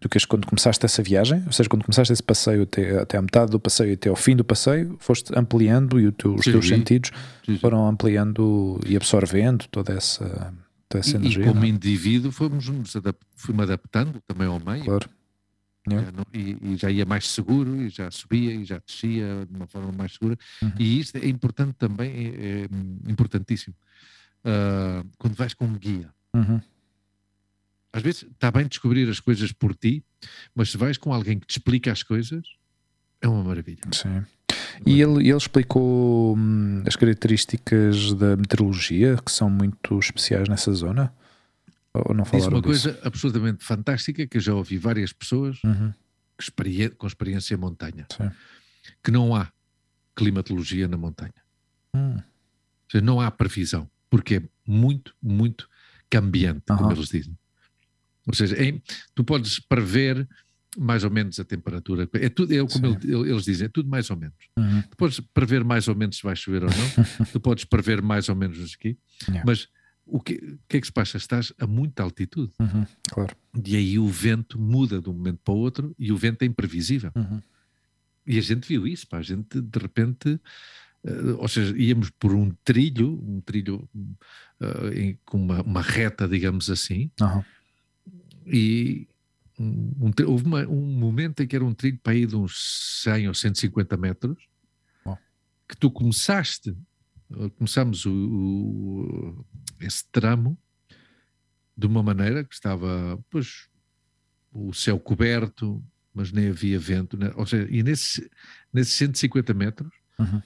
Do 0.00 0.08
que 0.08 0.18
quando 0.26 0.46
começaste 0.46 0.84
essa 0.86 1.02
viagem, 1.02 1.42
ou 1.46 1.52
seja, 1.52 1.68
quando 1.68 1.84
começaste 1.84 2.12
esse 2.12 2.22
passeio 2.22 2.62
até, 2.62 3.00
até 3.00 3.18
à 3.18 3.22
metade 3.22 3.50
do 3.50 3.58
passeio 3.58 3.90
e 3.90 3.94
até 3.94 4.08
ao 4.08 4.14
fim 4.16 4.36
do 4.36 4.44
passeio, 4.44 4.96
foste 5.00 5.32
ampliando 5.36 5.98
e 6.00 6.12
teu- 6.12 6.34
os 6.36 6.44
Sim, 6.44 6.52
teus 6.52 6.66
sim. 6.68 6.76
sentidos 6.76 7.10
Sim, 7.44 7.58
foram 7.58 7.86
ampliando 7.88 8.78
e 8.86 8.96
absorvendo 8.96 9.66
toda 9.70 9.92
essa, 9.92 10.54
toda 10.88 11.00
essa 11.00 11.10
E, 11.10 11.12
e 11.14 11.16
energia. 11.16 11.44
como 11.44 11.56
não 11.60 11.66
é? 11.66 11.68
indivíduo 11.68 12.30
fomos 12.30 12.68
nos 12.68 12.94
adap 12.94 13.18
fui-me 13.34 13.62
adaptando 13.62 14.20
também 14.26 14.46
ao 14.46 14.60
meio. 14.60 14.84
Claro. 14.84 15.08
Yeah. 15.88 16.06
Já 16.06 16.12
não- 16.12 16.26
e, 16.34 16.56
e 16.74 16.76
já 16.76 16.90
ia 16.90 17.06
mais 17.06 17.26
seguro, 17.28 17.74
e 17.80 17.88
já 17.88 18.10
subia, 18.10 18.54
e 18.54 18.62
já 18.64 18.78
descia 18.78 19.46
de 19.50 19.56
uma 19.56 19.66
forma 19.66 19.90
mais 19.90 20.12
segura. 20.12 20.36
Uhum. 20.62 20.72
E 20.78 21.00
isto 21.00 21.16
é 21.16 21.26
importante 21.26 21.74
também, 21.78 22.10
é, 22.10 22.28
é, 22.64 23.10
importantíssimo. 23.10 23.74
Ah, 24.44 25.02
quando 25.18 25.34
vais 25.34 25.54
com 25.54 25.64
um 25.64 25.72
guia, 25.78 26.10
Uhum. 26.34 26.60
Às 27.92 28.02
vezes 28.02 28.22
está 28.24 28.50
bem 28.50 28.66
descobrir 28.66 29.08
as 29.08 29.20
coisas 29.20 29.52
por 29.52 29.74
ti, 29.74 30.04
mas 30.54 30.70
se 30.70 30.76
vais 30.76 30.96
com 30.98 31.12
alguém 31.12 31.38
que 31.38 31.46
te 31.46 31.52
explica 31.58 31.90
as 31.92 32.02
coisas, 32.02 32.46
é 33.20 33.28
uma 33.28 33.42
maravilha. 33.44 33.80
Sim. 33.92 34.24
E 34.86 35.00
ele, 35.00 35.28
ele 35.28 35.36
explicou 35.36 36.36
hum, 36.36 36.82
as 36.86 36.94
características 36.96 38.14
da 38.14 38.36
meteorologia 38.36 39.16
que 39.24 39.30
são 39.32 39.50
muito 39.50 39.98
especiais 39.98 40.48
nessa 40.48 40.72
zona? 40.72 41.12
Ou 41.92 42.14
não 42.14 42.22
Diz 42.24 42.30
falaram 42.30 42.58
uma 42.58 42.62
disso? 42.62 42.88
coisa 42.90 43.00
absolutamente 43.02 43.64
fantástica 43.64 44.26
que 44.26 44.36
eu 44.36 44.40
já 44.40 44.54
ouvi 44.54 44.78
várias 44.78 45.12
pessoas 45.12 45.58
Uhum. 45.64 45.92
experi- 46.38 46.90
com 46.90 47.06
experiência 47.06 47.54
em 47.54 47.58
montanha, 47.58 48.06
Sim. 48.12 48.30
que 49.02 49.10
não 49.10 49.34
há 49.34 49.50
climatologia 50.14 50.86
na 50.86 50.96
montanha. 50.96 51.34
Hum. 51.94 52.14
Ou 52.16 52.22
seja, 52.92 53.04
não 53.04 53.20
há 53.20 53.30
previsão, 53.30 53.90
porque 54.08 54.36
é 54.36 54.42
muito, 54.66 55.14
muito 55.20 55.68
cambiante, 56.08 56.62
como 56.68 56.84
Aham. 56.84 56.92
eles 56.92 57.08
dizem. 57.08 57.36
Ou 58.28 58.34
seja, 58.34 58.54
é- 58.56 58.80
tu 59.14 59.24
podes 59.24 59.58
prever 59.58 60.28
mais 60.76 61.02
ou 61.02 61.10
menos 61.10 61.40
a 61.40 61.44
temperatura. 61.44 62.08
É 62.14 62.28
tudo, 62.28 62.52
é 62.54 62.58
como 62.66 62.86
ele- 62.86 63.30
eles 63.30 63.44
dizem, 63.44 63.64
é 63.66 63.68
tudo 63.68 63.88
mais 63.88 64.10
ou 64.10 64.16
menos. 64.16 64.36
Uhum. 64.56 64.82
Tu 64.82 64.96
podes 64.96 65.18
prever 65.34 65.64
mais 65.64 65.88
ou 65.88 65.94
menos 65.96 66.16
se 66.18 66.22
vai 66.22 66.36
chover 66.36 66.62
ou 66.62 66.68
não, 66.70 66.76
tu 67.32 67.40
podes 67.40 67.64
prever 67.64 68.00
mais 68.02 68.28
ou 68.28 68.36
menos 68.36 68.74
aqui, 68.74 68.96
Yeah. 69.26 69.42
mas 69.46 69.66
o 70.06 70.20
que, 70.20 70.34
o 70.34 70.58
que 70.68 70.76
é 70.76 70.80
que 70.80 70.86
se 70.86 70.92
passa? 70.92 71.16
Estás 71.16 71.52
a 71.58 71.66
muita 71.66 72.02
altitude 72.02 72.52
Uhum. 72.60 72.86
Claro. 73.10 73.34
e 73.66 73.76
aí 73.76 73.98
o 73.98 74.06
vento 74.06 74.58
muda 74.60 75.00
de 75.00 75.08
um 75.08 75.12
momento 75.14 75.40
para 75.42 75.54
o 75.54 75.56
outro 75.58 75.94
e 75.98 76.12
o 76.12 76.16
vento 76.16 76.42
é 76.42 76.46
imprevisível. 76.46 77.10
Uhum. 77.16 77.42
E 78.26 78.38
a 78.38 78.42
gente 78.42 78.68
viu 78.68 78.86
isso, 78.86 79.06
pá, 79.08 79.18
a 79.18 79.22
gente 79.22 79.60
de 79.60 79.78
repente, 79.78 80.38
eh, 81.04 81.32
ou 81.38 81.48
seja, 81.48 81.74
íamos 81.76 82.10
por 82.10 82.34
um 82.34 82.50
trilho, 82.62 83.18
um 83.26 83.40
trilho 83.40 83.88
eh, 84.60 85.00
em- 85.00 85.18
com 85.24 85.38
uma, 85.42 85.62
uma 85.62 85.82
reta, 85.82 86.28
digamos 86.28 86.68
assim, 86.70 87.10
Aham. 87.20 87.44
E 88.50 89.08
um, 89.58 89.92
um 90.00 90.12
houve 90.26 90.44
uma- 90.44 90.66
um 90.68 90.86
momento 90.98 91.42
em 91.42 91.46
que 91.46 91.56
era 91.56 91.64
um 91.64 91.74
trilho 91.74 91.98
para 92.02 92.14
ir 92.14 92.26
de 92.26 92.36
uns 92.36 93.02
100 93.02 93.28
ou 93.28 93.34
150 93.34 93.96
metros, 93.96 94.36
Bom. 95.04 95.16
que 95.68 95.76
tu 95.76 95.90
começaste, 95.90 96.76
começamos 97.56 98.06
o, 98.06 98.12
o- 98.12 99.46
esse 99.80 100.04
tramo 100.10 100.56
de 101.76 101.86
uma 101.86 102.02
maneira 102.02 102.44
que 102.44 102.54
estava, 102.54 103.18
pois, 103.30 103.68
o 104.52 104.72
céu 104.72 104.98
coberto, 104.98 105.82
mas 106.14 106.32
nem 106.32 106.48
havia 106.48 106.78
vento, 106.78 107.16
né? 107.16 107.30
ou 107.36 107.46
seja, 107.46 107.68
e 107.70 107.82
nesses, 107.82 108.28
nesses 108.72 108.94
150 108.94 109.52
metros 109.54 109.92
Uhum. 110.18 110.42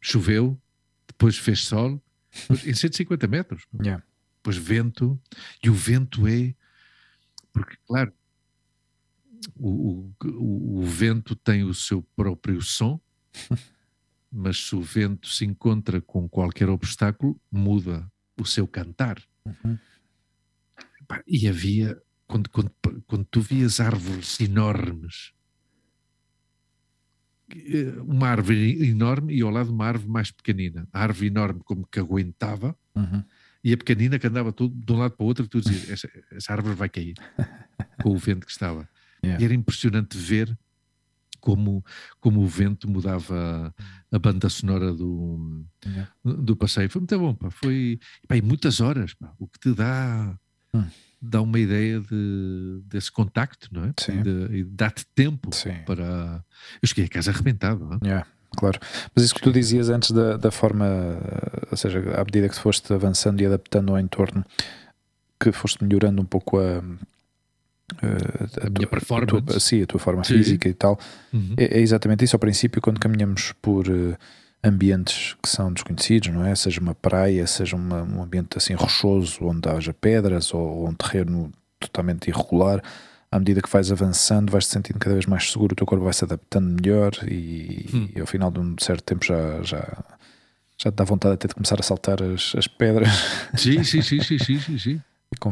choveu, 0.00 0.60
depois 1.06 1.36
fez 1.36 1.64
sol, 1.64 2.00
depois, 2.32 2.66
em 2.66 2.74
150 2.74 3.26
metros, 3.26 3.64
Yeah. 3.82 4.04
depois 4.36 4.56
vento, 4.56 5.20
e 5.62 5.68
o 5.70 5.74
vento 5.74 6.26
é, 6.28 6.54
porque 7.58 7.76
claro, 7.86 8.12
o, 9.56 10.10
o, 10.24 10.78
o- 10.80 10.82
vento 10.82 11.34
tem 11.36 11.62
o 11.64 11.74
seu 11.74 12.02
próprio 12.16 12.60
som, 12.62 13.00
mas 14.30 14.58
se 14.58 14.74
o 14.74 14.80
vento 14.82 15.28
se 15.28 15.44
encontra 15.44 16.00
com 16.00 16.28
qualquer 16.28 16.68
obstáculo, 16.68 17.40
muda 17.50 18.10
o 18.38 18.44
seu 18.44 18.66
cantar. 18.66 19.22
Uhum. 19.44 19.78
E 21.26 21.48
havia, 21.48 22.00
quando, 22.26 22.50
quando, 22.50 22.70
quando 23.06 23.24
tu 23.24 23.40
vias 23.40 23.80
árvores 23.80 24.38
enormes, 24.40 25.32
eh, 27.50 28.00
uma 28.02 28.28
árvore 28.28 28.86
enorme 28.88 29.34
e 29.34 29.40
ao 29.42 29.50
lado 29.50 29.70
uma 29.72 29.86
árvore 29.86 30.10
mais 30.10 30.30
pequenina. 30.30 30.86
A 30.92 31.02
árvore 31.02 31.28
enorme 31.28 31.60
como 31.64 31.86
que 31.86 31.98
aguentava 31.98 32.76
Uhum. 32.94 33.22
E 33.64 33.72
a 33.72 33.76
pequenina 33.76 34.18
que 34.18 34.26
andava 34.26 34.52
todo 34.52 34.74
de 34.74 34.92
um 34.92 34.96
lado 34.98 35.12
para 35.16 35.24
o 35.24 35.26
outro 35.26 35.46
tu 35.48 35.60
dizias, 35.60 35.90
essa, 35.90 36.08
essa 36.32 36.52
árvore 36.52 36.74
vai 36.74 36.88
cair 36.88 37.14
com 38.02 38.10
o 38.10 38.16
vento 38.16 38.46
que 38.46 38.52
estava. 38.52 38.88
Yeah. 39.24 39.42
E 39.42 39.44
era 39.44 39.54
impressionante 39.54 40.16
ver 40.16 40.56
como, 41.40 41.84
como 42.20 42.40
o 42.40 42.46
vento 42.46 42.88
mudava 42.88 43.74
a 44.12 44.18
banda 44.18 44.48
sonora 44.48 44.92
do, 44.92 45.64
Yeah. 45.86 46.10
do 46.24 46.56
passeio. 46.56 46.90
Foi 46.90 47.00
muito 47.00 47.18
bom, 47.18 47.34
pá. 47.34 47.50
Foi 47.50 47.98
pá, 48.26 48.36
e 48.36 48.42
muitas 48.42 48.80
horas, 48.80 49.14
pá, 49.14 49.32
o 49.38 49.46
que 49.48 49.58
te 49.58 49.72
dá, 49.74 50.38
Hum. 50.74 50.84
dá 51.22 51.40
uma 51.40 51.58
ideia 51.58 51.98
de, 52.00 52.80
desse 52.84 53.10
contacto, 53.10 53.68
não 53.72 53.84
é? 53.84 53.92
Sim. 53.98 54.18
E, 54.18 54.22
de- 54.22 54.56
e 54.58 54.64
dá-te 54.64 55.06
tempo 55.14 55.54
Sim. 55.54 55.82
para. 55.86 56.44
Eu 56.82 56.86
cheguei 56.88 57.06
a 57.06 57.08
casa 57.08 57.30
arrebentado. 57.30 57.84
não 57.86 57.94
é? 57.94 57.98
Yeah, 58.04 58.26
claro. 58.56 58.78
Mas 59.14 59.24
isso 59.24 59.34
que 59.34 59.40
tu 59.42 59.52
dizias 59.52 59.88
antes 59.88 60.10
da, 60.10 60.36
da 60.36 60.50
forma, 60.50 60.86
ou 61.70 61.76
seja, 61.76 61.98
à 62.14 62.24
medida 62.24 62.48
que 62.48 62.56
foste 62.58 62.92
avançando 62.92 63.40
e 63.40 63.46
adaptando 63.46 63.90
ao 63.92 63.98
entorno, 63.98 64.44
que 65.40 65.52
foste 65.52 65.82
melhorando 65.84 66.20
um 66.20 66.24
pouco 66.24 66.58
a, 66.58 66.82
eh, 68.02 68.66
A 68.66 68.70
minha 68.70 68.72
tua- 68.72 68.86
performance. 68.88 69.36
A 69.36 69.42
tua, 69.42 69.60
sim, 69.60 69.82
a 69.82 69.86
tua 69.86 70.00
forma 70.00 70.24
Sim. 70.24 70.34
física 70.34 70.68
e 70.68 70.74
tal. 70.74 70.98
Uhum. 71.32 71.54
É, 71.56 71.78
é 71.78 71.80
exatamente 71.80 72.24
isso. 72.24 72.36
Ao 72.36 72.40
princípio, 72.40 72.80
quando 72.82 73.00
caminhamos 73.00 73.52
por 73.62 73.86
eh, 73.88 74.16
ambientes 74.62 75.36
que 75.42 75.48
são 75.48 75.72
desconhecidos, 75.72 76.28
não 76.30 76.44
é? 76.44 76.54
Seja 76.54 76.80
uma 76.80 76.94
praia, 76.94 77.46
seja 77.46 77.76
uma- 77.76 78.02
um 78.02 78.22
ambiente 78.22 78.58
assim 78.58 78.74
rochoso, 78.74 79.38
onde 79.44 79.68
haja 79.68 79.94
pedras 79.94 80.52
ou 80.52 80.88
um 80.88 80.94
terreno 80.94 81.50
totalmente 81.78 82.28
irregular, 82.28 82.82
à 83.30 83.38
medida 83.38 83.60
que 83.60 83.68
vais 83.70 83.90
avançando, 83.92 84.50
vais 84.50 84.66
te 84.66 84.70
sentindo 84.72 84.98
cada 84.98 85.14
vez 85.14 85.26
mais 85.26 85.50
seguro, 85.50 85.72
o 85.72 85.76
teu 85.76 85.86
corpo 85.86 86.04
vai 86.04 86.12
se 86.12 86.24
adaptando 86.24 86.80
melhor 86.80 87.12
e, 87.28 87.86
Hum. 87.92 88.08
e 88.16 88.20
ao 88.20 88.26
final 88.26 88.50
de 88.50 88.58
um 88.60 88.74
certo 88.80 89.02
tempo 89.04 89.24
já, 89.24 89.62
já, 89.62 90.04
já 90.78 90.90
te 90.90 90.94
dá 90.94 91.04
vontade 91.04 91.34
até 91.34 91.46
de 91.48 91.54
começar 91.54 91.78
a 91.78 91.82
saltar 91.82 92.22
as, 92.22 92.54
as 92.56 92.66
pedras 92.66 93.08
Sim, 93.56 93.82
sim, 93.84 94.00
sim, 94.02 94.20
sim, 94.22 94.38
sim, 94.38 94.58
sim, 94.60 94.78
sim. 94.78 95.00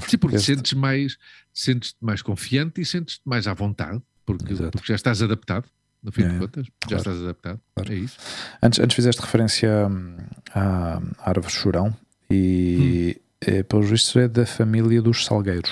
Sim, 0.09 0.17
porque 0.17 0.39
sentes 0.39 0.73
mais, 0.73 1.19
sentes-te 1.53 1.99
mais 2.01 2.23
confiante 2.23 2.81
e 2.81 2.85
sentes-te 2.85 3.21
mais 3.27 3.47
à 3.47 3.53
vontade, 3.53 4.01
porque, 4.25 4.55
porque 4.73 4.87
já 4.89 4.95
estás 4.95 5.21
adaptado, 5.21 5.67
no 6.03 6.11
fim 6.11 6.23
É, 6.23 6.29
de 6.29 6.39
contas, 6.39 6.67
já 6.91 6.97
estás 6.97 7.21
adaptado. 7.21 7.61
Claro. 7.75 7.93
É 7.93 7.97
isso. 7.97 8.17
Antes, 8.63 8.79
antes 8.81 8.95
fizeste 8.97 9.21
referência 9.21 9.87
hum, 9.87 10.17
à 10.55 10.99
árvore 11.21 11.53
chorão 11.53 11.95
e, 12.31 13.21
é, 13.43 13.63
pelos 13.63 13.91
vistos, 13.91 14.17
é 14.17 14.27
da 14.27 14.47
família 14.47 15.03
dos 15.03 15.27
salgueiros. 15.27 15.71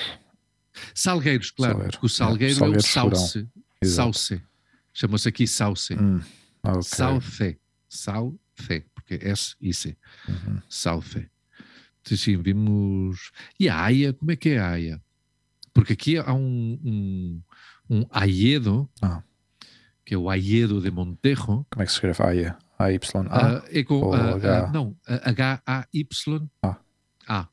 Salgueiros, 0.94 1.50
claro, 1.50 1.72
Salgueiro. 1.74 1.92
porque 1.92 2.06
o 2.06 2.08
salgueiro 2.08 2.52
É, 2.52 2.56
é, 2.56 2.58
salgueiro 2.58 2.80
o 2.80 3.16
sauce. 3.16 3.48
Sauce. 3.84 4.42
Chama-se 4.92 5.28
aqui 5.28 5.46
sauce. 5.46 5.94
Hum, 5.94 6.20
ok. 6.62 6.82
Sauce. 6.82 7.58
Sauce. 7.88 8.38
Porque 8.94 9.14
é 9.14 9.30
S 9.30 9.54
e 9.60 9.72
C. 9.74 9.96
Uhum. 10.28 10.60
Sauce. 10.68 11.28
Sim, 12.04 12.36
vimos. 12.42 13.30
E 13.58 13.68
a 13.68 13.80
Aia, 13.82 14.12
como 14.12 14.30
é 14.30 14.36
que 14.36 14.50
é 14.50 14.58
a 14.58 14.70
Aia? 14.70 15.02
Porque 15.72 15.94
aqui 15.94 16.16
há 16.18 16.32
um, 16.32 16.78
um, 16.84 17.42
um 17.90 18.06
Aiedo, 18.10 18.88
Ah. 19.02 19.22
que 20.04 20.14
é 20.14 20.18
o 20.18 20.30
Aiedo 20.30 20.80
de 20.80 20.90
Montejo. 20.90 21.66
Como 21.70 21.82
é 21.82 21.84
que 21.84 21.90
se 21.90 21.96
escreve? 21.96 22.22
AY? 22.22 22.54
AY? 22.78 23.00
Ah, 23.30 23.62
é 23.70 23.82
com 23.82 23.94
ou 23.96 24.14
ah, 24.14 24.34
H? 24.36 24.66
ah, 24.68 24.72
não, 24.72 24.96
H-A-Y. 25.06 26.48
Ah. 26.62 26.78
A. 27.26 27.48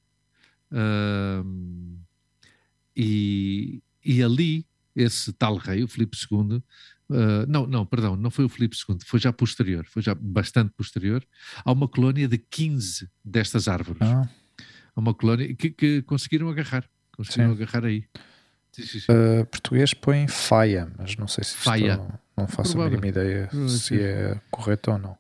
E, 2.95 3.81
e 4.03 4.21
ali 4.21 4.65
esse 4.95 5.31
tal 5.33 5.55
rei, 5.55 5.83
o 5.83 5.87
Filipe 5.87 6.17
II, 6.17 6.57
uh, 6.57 6.63
não, 7.47 7.65
não, 7.65 7.85
perdão, 7.85 8.15
não 8.15 8.29
foi 8.29 8.45
o 8.45 8.49
Filipe 8.49 8.75
II, 8.75 8.97
foi 9.05 9.19
já 9.19 9.31
posterior, 9.31 9.85
foi 9.85 10.01
já 10.01 10.13
bastante 10.13 10.71
posterior, 10.75 11.25
há 11.63 11.71
uma 11.71 11.87
colónia 11.87 12.27
de 12.27 12.37
15 12.37 13.09
destas 13.23 13.67
árvores. 13.67 14.01
Ah. 14.01 14.29
Há 14.93 14.99
uma 14.99 15.13
colónia 15.13 15.53
que, 15.55 15.71
que 15.71 16.01
conseguiram 16.01 16.49
agarrar, 16.49 16.83
conseguiram 17.15 17.55
sim. 17.55 17.63
agarrar 17.63 17.85
aí. 17.85 18.05
Sim, 18.73 18.83
sim. 18.83 18.99
Uh, 18.99 19.45
português 19.45 19.93
põe 19.93 20.27
faia, 20.27 20.91
mas 20.97 21.15
não 21.17 21.27
sei 21.27 21.43
se 21.43 21.55
faia. 21.55 21.93
Estou, 21.93 22.19
não 22.37 22.47
faço 22.47 22.73
Provável. 22.73 22.97
a 22.97 23.01
mínima 23.01 23.07
ideia 23.07 23.49
se 23.67 24.01
é 24.01 24.39
correto 24.49 24.91
ou 24.91 24.97
não. 24.97 25.17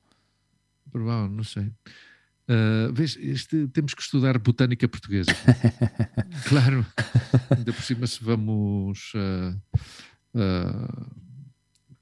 Provável, 0.91 1.29
não 1.29 1.43
sei. 1.43 1.71
Uh, 2.51 2.91
vês, 2.91 3.17
este, 3.21 3.67
temos 3.69 3.93
que 3.93 4.01
estudar 4.01 4.37
botânica 4.37 4.85
portuguesa. 4.85 5.31
claro. 6.49 6.85
Ainda 7.49 7.71
por 7.71 7.81
cima, 7.81 8.05
se 8.05 8.21
vamos 8.21 9.13
uh, 9.15 9.57
uh, 10.35 11.15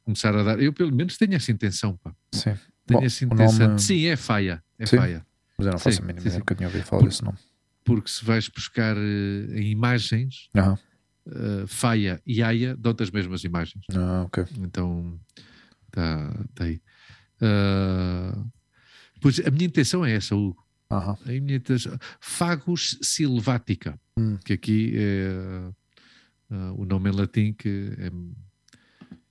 começar 0.04 0.36
a 0.36 0.42
dar. 0.42 0.60
Eu, 0.60 0.74
pelo 0.74 0.92
menos, 0.92 1.18
tenho 1.18 1.36
essa 1.36 1.52
intenção. 1.52 1.96
Pá. 1.98 2.16
Sim. 2.32 2.56
Tenho 2.88 3.00
Bom, 3.00 3.06
essa 3.06 3.26
intenção. 3.26 3.68
Nome... 3.68 3.80
Sim, 3.80 4.08
é 4.08 4.16
faia. 4.16 4.64
É 4.80 4.88
sim, 4.88 4.98
faia. 4.98 5.24
Mas 5.56 5.68
eu 5.68 5.72
não 5.72 5.80
faço 5.80 5.98
sim, 5.98 6.04
a 6.04 6.06
mínima 6.08 6.26
ideia, 6.26 6.40
nunca 6.40 6.56
tinha 6.56 6.68
ouvido 6.68 6.84
falar 6.84 7.02
Por, 7.02 7.10
desse 7.10 7.24
nome. 7.24 7.38
Porque 7.84 8.10
se 8.10 8.26
vais 8.26 8.50
buscar 8.50 8.98
em 8.98 9.70
imagens, 9.70 10.50
-huh. 10.56 11.68
faia 11.68 12.20
e 12.26 12.42
aia 12.42 12.76
dão-te 12.76 13.04
as 13.04 13.12
mesmas 13.12 13.44
imagens. 13.44 13.86
Ah, 13.94 14.24
ok. 14.26 14.46
Então, 14.58 15.20
está 15.88 16.46
tá 16.56 16.64
aí. 16.64 16.82
Uh, 17.40 18.50
Pois 19.20 19.40
a 19.40 19.52
minha 19.52 19.66
intenção 19.66 20.06
é 20.06 20.14
essa, 20.14 20.36
Hugo. 20.36 20.66
Uhum. 20.92 20.98
A 20.98 21.42
minha 21.42 21.58
intenção, 21.58 21.98
Fagus 22.20 22.98
silvatica, 23.02 24.00
hum. 24.18 24.38
que 24.44 24.54
aqui 24.54 24.94
é 24.96 25.72
uh, 26.52 26.82
o 26.82 26.86
nome 26.86 27.12
em 27.12 27.14
latim 27.14 27.54
que 27.54 27.92
é, 28.00 28.12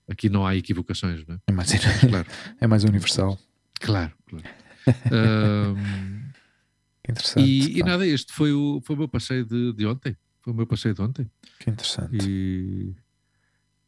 aqui 0.09 0.29
não 0.29 0.47
há 0.47 0.55
equivocações, 0.55 1.27
não 1.27 1.35
é? 1.35 1.39
É 1.49 1.53
mais, 1.53 1.71
claro. 2.01 2.29
é 2.61 2.67
mais 2.67 2.85
universal. 2.85 3.39
Claro, 3.81 4.13
claro. 4.29 4.45
um, 5.77 6.23
interessante. 7.09 7.45
E, 7.45 7.79
e, 7.79 7.83
nada, 7.83 8.07
este 8.07 8.33
foi 8.33 8.53
o, 8.53 8.81
foi 8.85 8.95
o 8.95 8.99
meu 9.01 9.09
passeio 9.09 9.45
de, 9.45 9.73
de 9.73 9.85
ontem. 9.85 10.17
Foi 10.43 10.53
o 10.53 10.57
meu 10.57 10.67
passeio 10.67 10.95
de 10.95 11.03
ontem. 11.03 11.31
Que 11.59 11.71
interessante. 11.71 12.17
E, 12.25 12.95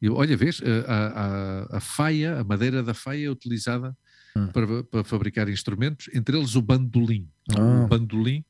e 0.03 0.11
olha, 0.11 0.37
vês, 0.37 0.61
a, 0.87 0.97
a, 0.97 1.77
a 1.77 1.81
faia, 1.81 2.41
a 2.41 2.45
madeira 2.45 2.83
da 2.83 2.95
faia 2.95 3.27
é 3.27 3.31
utilizada 3.31 3.97
hum. 4.37 4.49
para, 4.49 4.85
para, 4.85 5.05
fabricar 5.05 5.49
instrumentos, 5.49 6.09
entre 6.14 6.37
eles 6.37 6.55
o 6.55 6.62
bandolim. 6.62 7.29
Ah. 7.57 7.85
O 7.85 7.88
bandolim 7.88 8.45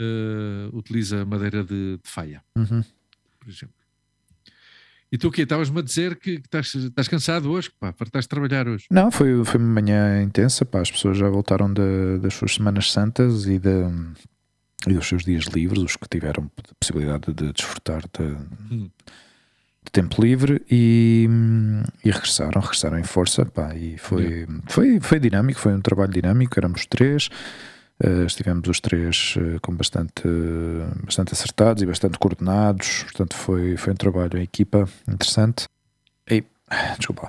uh, 0.00 0.76
utiliza 0.76 1.24
madeira 1.24 1.62
de, 1.62 1.96
de 1.96 2.10
faia, 2.10 2.42
uhum. 2.56 2.82
por 3.40 3.48
exemplo. 3.48 3.74
E 5.12 5.18
tu 5.18 5.28
o 5.28 5.30
quê? 5.30 5.42
Estavas-me 5.42 5.78
a 5.78 5.82
dizer 5.82 6.16
que 6.16 6.32
estás, 6.32 6.74
estás 6.74 7.06
cansado 7.06 7.50
hoje, 7.50 7.70
pá, 7.78 7.92
fartaste 7.92 8.26
de 8.26 8.30
trabalhar 8.30 8.66
hoje. 8.66 8.86
Não, 8.90 9.12
foi, 9.12 9.44
foi 9.44 9.60
uma 9.60 9.80
manhã 9.80 10.20
intensa, 10.22 10.64
pá, 10.64 10.80
as 10.80 10.90
pessoas 10.90 11.16
já 11.16 11.28
voltaram 11.28 11.72
de, 11.72 12.18
das 12.18 12.34
suas 12.34 12.54
Semanas 12.54 12.90
Santas 12.90 13.46
e, 13.46 13.58
de, 13.58 13.84
e 14.88 14.94
dos 14.94 15.06
seus 15.06 15.24
dias 15.24 15.44
livres, 15.44 15.82
os 15.82 15.96
que 15.96 16.08
tiveram 16.08 16.50
a 16.58 16.74
possibilidade 16.80 17.32
de 17.32 17.52
desfrutar 17.52 18.02
de, 18.12 18.24
hum 18.74 18.90
de 19.84 19.92
tempo 19.92 20.20
livre 20.22 20.64
e, 20.70 21.28
e, 22.04 22.10
regressaram, 22.10 22.60
regressaram 22.60 22.98
em 22.98 23.04
força, 23.04 23.44
pá, 23.44 23.74
e 23.74 23.98
foi, 23.98 24.46
foi, 24.66 24.98
foi 25.00 25.20
dinâmico, 25.20 25.60
foi 25.60 25.74
um 25.74 25.80
trabalho 25.80 26.12
dinâmico, 26.12 26.58
éramos 26.58 26.86
três, 26.86 27.28
uh, 28.02 28.24
estivemos 28.24 28.68
os 28.68 28.80
três 28.80 29.36
uh, 29.36 29.60
com 29.60 29.74
bastante, 29.74 30.22
bastante 31.04 31.34
acertados 31.34 31.82
e 31.82 31.86
bastante 31.86 32.18
coordenados, 32.18 33.02
portanto 33.04 33.34
foi, 33.36 33.76
foi 33.76 33.92
um 33.92 33.96
trabalho 33.96 34.38
em 34.38 34.42
equipa 34.42 34.88
interessante. 35.06 35.66
E, 36.30 36.42
desculpa, 36.96 37.28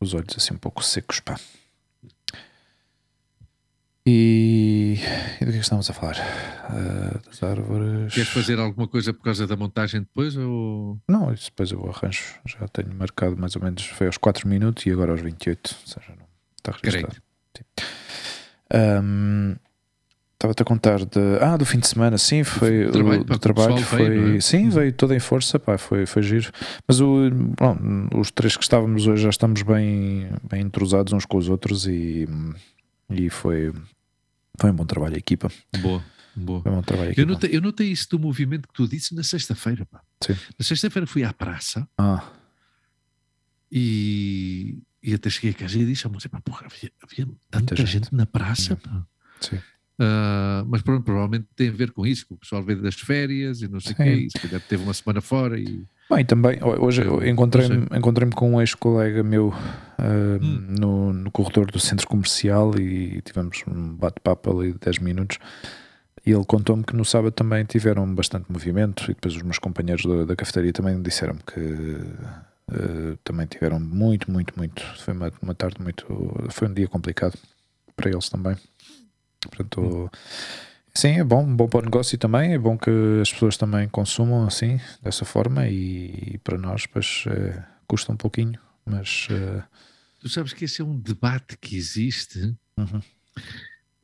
os 0.00 0.14
olhos 0.14 0.34
assim 0.36 0.54
um 0.54 0.58
pouco 0.58 0.82
secos, 0.82 1.20
pá. 1.20 1.36
E, 4.06 4.98
e 5.40 5.44
do 5.44 5.50
que 5.50 5.56
é 5.56 5.60
estamos 5.60 5.88
a 5.88 5.94
falar? 5.94 6.16
Uh, 6.68 7.26
das 7.26 7.42
árvores. 7.42 8.12
Queres 8.12 8.28
fazer 8.28 8.58
alguma 8.58 8.86
coisa 8.86 9.14
por 9.14 9.22
causa 9.22 9.46
da 9.46 9.56
montagem 9.56 10.02
depois? 10.02 10.36
Ou... 10.36 10.98
Não, 11.08 11.32
isso 11.32 11.46
depois 11.46 11.70
eu 11.70 11.88
arranjo. 11.88 12.22
Já 12.44 12.68
tenho 12.68 12.94
marcado 12.94 13.36
mais 13.38 13.56
ou 13.56 13.62
menos. 13.62 13.86
Foi 13.86 14.06
aos 14.06 14.18
4 14.18 14.46
minutos 14.46 14.84
e 14.84 14.90
agora 14.90 15.12
aos 15.12 15.22
28. 15.22 15.74
Ou 15.80 15.86
seja, 15.86 16.18
não 16.18 16.26
está 16.58 16.72
registrado. 16.72 17.16
Um, 19.02 19.56
Estava-te 20.34 20.62
a 20.62 20.64
contar 20.66 20.98
de. 20.98 21.38
Ah, 21.40 21.56
do 21.56 21.64
fim 21.64 21.78
de 21.78 21.86
semana, 21.86 22.18
sim, 22.18 22.44
foi. 22.44 22.86
O 22.86 22.92
trabalho, 22.92 23.20
o, 23.22 23.38
trabalho 23.38 23.78
foi. 23.78 24.10
Veio, 24.10 24.36
é? 24.36 24.40
Sim, 24.40 24.68
veio 24.68 24.92
toda 24.92 25.16
em 25.16 25.20
força, 25.20 25.58
pá, 25.58 25.78
foi, 25.78 26.04
foi 26.04 26.20
giro. 26.20 26.50
Mas 26.86 27.00
o, 27.00 27.30
bom, 27.30 27.78
os 28.14 28.30
três 28.30 28.54
que 28.54 28.62
estávamos 28.62 29.06
hoje 29.06 29.22
já 29.22 29.30
estamos 29.30 29.62
bem, 29.62 30.28
bem 30.50 30.60
entrosados 30.60 31.14
uns 31.14 31.24
com 31.24 31.38
os 31.38 31.48
outros 31.48 31.86
e, 31.86 32.28
e 33.10 33.30
foi, 33.30 33.72
foi 34.60 34.70
um 34.70 34.74
bom 34.74 34.86
trabalho 34.86 35.14
a 35.14 35.18
equipa. 35.18 35.50
Boa. 35.80 36.04
Boa. 36.36 36.62
Foi 36.62 36.72
um 36.72 36.74
bom 36.76 36.82
trabalho 36.82 37.14
eu, 37.16 37.26
notei, 37.26 37.50
eu 37.56 37.60
notei 37.60 37.88
isso 37.90 38.10
do 38.10 38.18
movimento 38.18 38.66
que 38.66 38.74
tu 38.74 38.88
disse 38.88 39.14
na 39.14 39.22
sexta-feira. 39.22 39.86
Na 39.92 40.64
sexta-feira 40.64 41.06
fui 41.06 41.22
à 41.22 41.32
praça 41.32 41.88
ah. 41.96 42.24
e, 43.70 44.78
e 45.02 45.14
até 45.14 45.30
cheguei 45.30 45.50
a 45.50 45.54
casa 45.54 45.78
e 45.78 45.86
disse: 45.86 46.08
mas, 46.08 46.26
pá, 46.26 46.40
porra, 46.40 46.66
havia, 46.66 46.90
havia 47.02 47.28
tanta 47.50 47.76
gente. 47.76 47.90
gente. 47.90 48.14
na 48.14 48.26
praça. 48.26 48.78
Uh, 49.94 50.66
mas 50.66 50.82
pronto, 50.82 51.04
provavelmente 51.04 51.46
tem 51.54 51.68
a 51.68 51.72
ver 51.72 51.92
com 51.92 52.04
isso, 52.04 52.26
que 52.26 52.34
o 52.34 52.36
pessoal 52.36 52.64
veio 52.64 52.82
das 52.82 52.96
férias 52.96 53.62
e 53.62 53.68
não 53.68 53.78
sei 53.78 53.92
o 53.92 53.96
quê, 53.96 54.14
e 54.14 54.30
se 54.30 54.40
calhar 54.40 54.60
teve 54.60 54.82
uma 54.82 54.92
semana 54.92 55.20
fora 55.20 55.58
e 55.58 55.86
Bem, 56.10 56.24
também, 56.24 56.58
hoje 56.62 57.02
encontrei-me 57.26 57.86
encontrei 57.96 58.28
com 58.30 58.54
um 58.54 58.60
ex-colega 58.60 59.22
meu 59.22 59.48
uh, 59.48 59.54
hum. 60.42 60.66
no, 60.68 61.12
no 61.14 61.30
corredor 61.30 61.70
do 61.70 61.80
centro 61.80 62.06
comercial 62.06 62.78
e 62.78 63.22
tivemos 63.22 63.62
um 63.66 63.94
bate-papo 63.94 64.50
ali 64.50 64.72
de 64.72 64.78
10 64.78 64.98
minutos. 64.98 65.38
E 66.26 66.30
ele 66.30 66.44
contou-me 66.44 66.84
que 66.84 66.94
no 66.94 67.04
sábado 67.04 67.32
também 67.32 67.64
tiveram 67.64 68.12
bastante 68.14 68.50
movimento 68.50 69.04
e 69.04 69.14
depois 69.14 69.34
os 69.34 69.42
meus 69.42 69.58
companheiros 69.58 70.04
da, 70.04 70.24
da 70.24 70.36
cafetaria 70.36 70.72
também 70.72 71.00
disseram 71.00 71.36
que 71.36 71.60
uh, 71.60 73.16
também 73.24 73.46
tiveram 73.46 73.80
muito, 73.80 74.30
muito, 74.30 74.52
muito. 74.56 74.82
Foi 74.98 75.14
uma, 75.14 75.32
uma 75.40 75.54
tarde 75.54 75.82
muito. 75.82 76.06
Foi 76.50 76.68
um 76.68 76.74
dia 76.74 76.86
complicado 76.86 77.38
para 77.96 78.10
eles 78.10 78.28
também. 78.28 78.56
Portanto. 79.40 79.80
Hum 79.80 80.08
Sim, 80.96 81.18
é 81.18 81.24
bom, 81.24 81.44
bom 81.56 81.68
para 81.68 81.80
o 81.80 81.82
negócio 81.82 82.16
também, 82.16 82.54
é 82.54 82.58
bom 82.58 82.78
que 82.78 82.90
as 83.20 83.32
pessoas 83.32 83.56
também 83.56 83.88
consumam 83.88 84.46
assim, 84.46 84.80
dessa 85.02 85.24
forma 85.24 85.66
e, 85.66 86.34
e 86.34 86.38
para 86.38 86.56
nós 86.56 86.86
pois 86.86 87.24
é, 87.26 87.64
custa 87.86 88.12
um 88.12 88.16
pouquinho, 88.16 88.60
mas... 88.86 89.26
Uh... 89.28 89.62
Tu 90.20 90.28
sabes 90.28 90.52
que 90.52 90.64
esse 90.64 90.80
é 90.80 90.84
um 90.84 90.98
debate 90.98 91.58
que 91.58 91.76
existe, 91.76 92.56
uhum. 92.78 93.00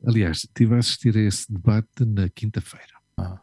aliás, 0.05 0.39
estive 0.39 0.75
a 0.75 0.79
assistir 0.79 1.17
a 1.17 1.21
esse 1.21 1.51
debate 1.51 2.05
na 2.05 2.29
quinta-feira, 2.29 2.93
ah. 3.17 3.39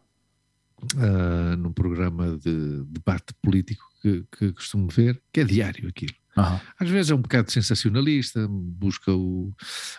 uh, 0.95 1.57
num 1.57 1.73
programa 1.73 2.37
de 2.37 2.85
debate 2.85 3.33
político 3.43 3.85
que, 4.03 4.25
que 4.31 4.53
costumo 4.53 4.89
ver, 4.89 5.21
que 5.33 5.41
é 5.41 5.45
diário 5.45 5.89
aquilo. 5.89 6.15
Uhum. 6.39 6.61
Às 6.79 6.89
vezes 6.89 7.11
é 7.11 7.15
um 7.15 7.23
bocado 7.23 7.51
sensacionalista, 7.51 8.47
busca 8.49 9.13
o. 9.13 9.53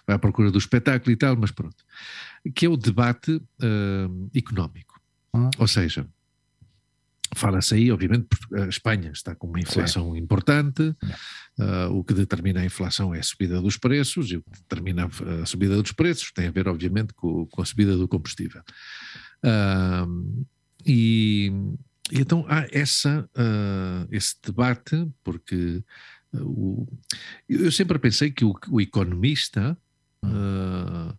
vai 0.08 0.16
à 0.16 0.20
procura 0.20 0.52
do 0.52 0.58
espetáculo 0.58 1.12
e 1.12 1.16
tal, 1.16 1.36
mas 1.36 1.52
pronto. 1.52 1.84
Que 2.56 2.66
é 2.66 2.70
o 2.70 2.78
debate 2.78 3.32
uh, 3.34 4.30
económico. 4.34 5.00
Uhum. 5.34 5.50
Ou 5.58 5.68
seja, 5.68 6.08
fala-se 7.36 7.76
aí, 7.76 7.92
obviamente, 7.92 8.28
a 8.54 8.68
Espanha 8.68 9.12
está 9.12 9.36
com 9.36 9.48
uma 9.48 9.60
inflação 9.60 10.14
Sim. 10.14 10.20
importante, 10.20 10.82
uh, 10.82 11.92
o 11.92 12.04
que 12.04 12.14
determina 12.14 12.62
a 12.62 12.66
inflação 12.66 13.14
é 13.14 13.20
a 13.20 13.24
subida 13.24 13.62
dos 13.62 13.78
preços, 13.78 14.32
e 14.32 14.38
o 14.38 14.42
que 14.42 14.60
determina 14.62 15.10
a 15.42 15.46
subida 15.46 15.82
dos 15.82 15.92
preços 15.92 16.32
tem 16.32 16.48
a 16.48 16.52
ver, 16.52 16.68
obviamente, 16.68 17.14
com, 17.14 17.46
com 17.46 17.62
a 17.62 17.66
subida 17.66 17.96
do 17.96 18.08
combustível. 18.08 18.62
Uh, 19.44 20.46
e, 20.86 21.52
e, 22.12 22.20
então 22.20 22.46
há 22.48 22.68
essa, 22.72 23.30
uh, 23.36 24.08
esse 24.12 24.36
debate, 24.44 25.08
porque 25.24 25.84
o, 26.34 26.88
eu 27.48 27.72
sempre 27.72 27.98
pensei 28.00 28.32
que 28.32 28.46
o, 28.46 28.54
o 28.70 28.80
economista, 28.80 29.78
uh, 30.24 31.18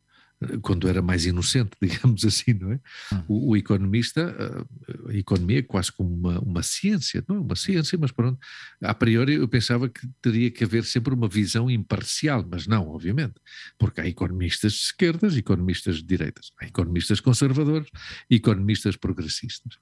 quando 0.63 0.89
era 0.89 1.03
mais 1.03 1.27
inocente, 1.27 1.73
digamos 1.83 2.25
assim, 2.25 2.55
não 2.55 2.73
é? 2.73 2.81
Hum. 3.13 3.25
O, 3.29 3.51
o, 3.51 3.57
economista, 3.57 4.65
a 5.09 5.15
economia 5.15 5.59
é 5.59 5.63
quase 5.63 5.93
como 5.93 6.15
uma, 6.15 6.41
uma 6.41 6.63
ciência, 6.63 7.23
não 7.29 7.37
é 7.37 7.41
uma 7.41 7.57
ciência, 7.57 7.99
mas 8.01 8.11
pronto, 8.11 8.39
a 8.83 8.95
priori 8.95 9.35
eu 9.35 9.49
pensava 9.49 9.89
que 9.89 10.09
teria 10.23 10.51
que 10.51 10.65
haver 10.65 10.85
sempre 10.85 11.13
uma 11.13 11.29
visão 11.29 11.71
imparcial, 11.71 12.47
mas 12.51 12.67
não, 12.67 12.89
obviamente, 12.89 13.35
porque 13.79 14.01
há 14.01 14.07
economistas 14.07 14.73
de 14.73 14.79
esquerdas, 14.79 15.37
economistas 15.37 15.97
de 15.97 16.05
direitas, 16.05 16.53
há 16.61 16.67
economistas 16.67 17.21
conservadores, 17.21 17.89
economistas 18.31 18.97
progressistas. 18.97 19.77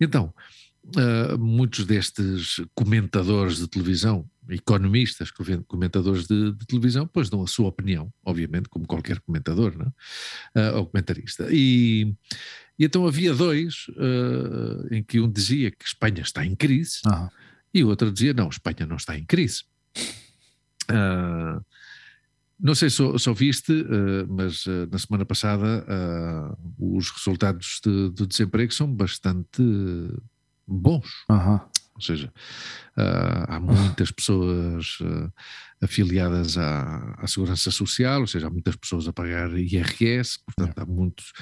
Então, 0.00 0.32
Uh, 0.86 1.38
muitos 1.38 1.86
destes 1.86 2.60
comentadores 2.74 3.56
de 3.56 3.66
televisão, 3.66 4.28
economistas, 4.50 5.30
comentadores 5.66 6.26
de, 6.26 6.52
de, 6.52 6.66
televisão, 6.66 7.06
pois 7.06 7.30
dão 7.30 7.42
a 7.42 7.46
sua 7.46 7.68
opinião, 7.68 8.12
obviamente, 8.22 8.68
como 8.68 8.86
qualquer 8.86 9.18
comentador, 9.20 9.74
não 9.78 9.86
uh, 9.86 10.76
ou 10.76 10.86
comentarista. 10.86 11.48
E, 11.50 12.14
e, 12.78 12.84
então 12.84 13.06
havia 13.06 13.32
dois 13.32 13.86
uh, 13.96 14.94
em 14.94 15.02
que 15.02 15.20
um 15.20 15.30
dizia 15.30 15.70
que 15.70 15.86
Espanha 15.86 16.20
está 16.20 16.44
em 16.44 16.54
crise. 16.54 17.00
E 17.72 17.82
o 17.82 17.88
outro 17.88 18.12
dizia: 18.12 18.34
não, 18.34 18.48
Espanha 18.48 18.86
não 18.86 18.96
está 18.96 19.18
em 19.18 19.24
crise. 19.24 19.64
Uh, 20.90 21.64
não 22.60 22.74
sei 22.74 22.88
se 22.88 22.96
só 23.18 23.32
viste, 23.32 23.72
uh, 23.72 24.26
mas 24.28 24.64
uh, 24.66 24.88
na 24.90 24.98
semana 24.98 25.24
passada 25.24 25.84
os 26.78 27.10
resultados 27.10 27.80
de, 27.84 28.10
de, 28.10 28.26
desemprego 28.26 28.72
são 28.72 28.92
bastante 28.92 29.62
bons. 30.66 31.06
Uhum. 31.30 31.60
Ou 31.94 32.00
seja, 32.00 32.32
há 32.96 33.60
muitas 33.60 34.10
pessoas 34.10 34.98
afiliadas 35.80 36.58
à, 36.58 37.14
à, 37.18 37.26
Segurança 37.28 37.70
Social, 37.70 38.22
ou 38.22 38.26
seja, 38.26 38.48
há 38.48 38.50
muitas 38.50 38.74
pessoas 38.74 39.06
a 39.06 39.12
pagar 39.12 39.56
IRS, 39.56 40.40
portanto, 40.44 40.76
há 40.76 40.84
muitos, 40.84 41.32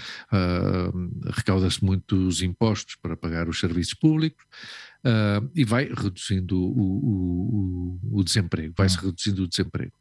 recauda-se 1.35 1.82
muitos 1.82 2.42
impostos 2.42 2.96
para 2.96 3.16
pagar 3.16 3.48
os 3.48 3.61
serviços 3.61 3.94
públicos 3.94 4.44
uh, 5.04 5.50
e 5.54 5.64
vai 5.64 5.85
reduzindo 5.85 6.58
o, 6.58 6.68
o, 6.68 7.98
o, 8.12 8.18
o 8.20 8.24
desemprego, 8.24 8.74
vai-se 8.76 8.98
uhum. 8.98 9.06
reduzindo 9.06 9.44
o 9.44 9.48
desemprego. 9.48 9.92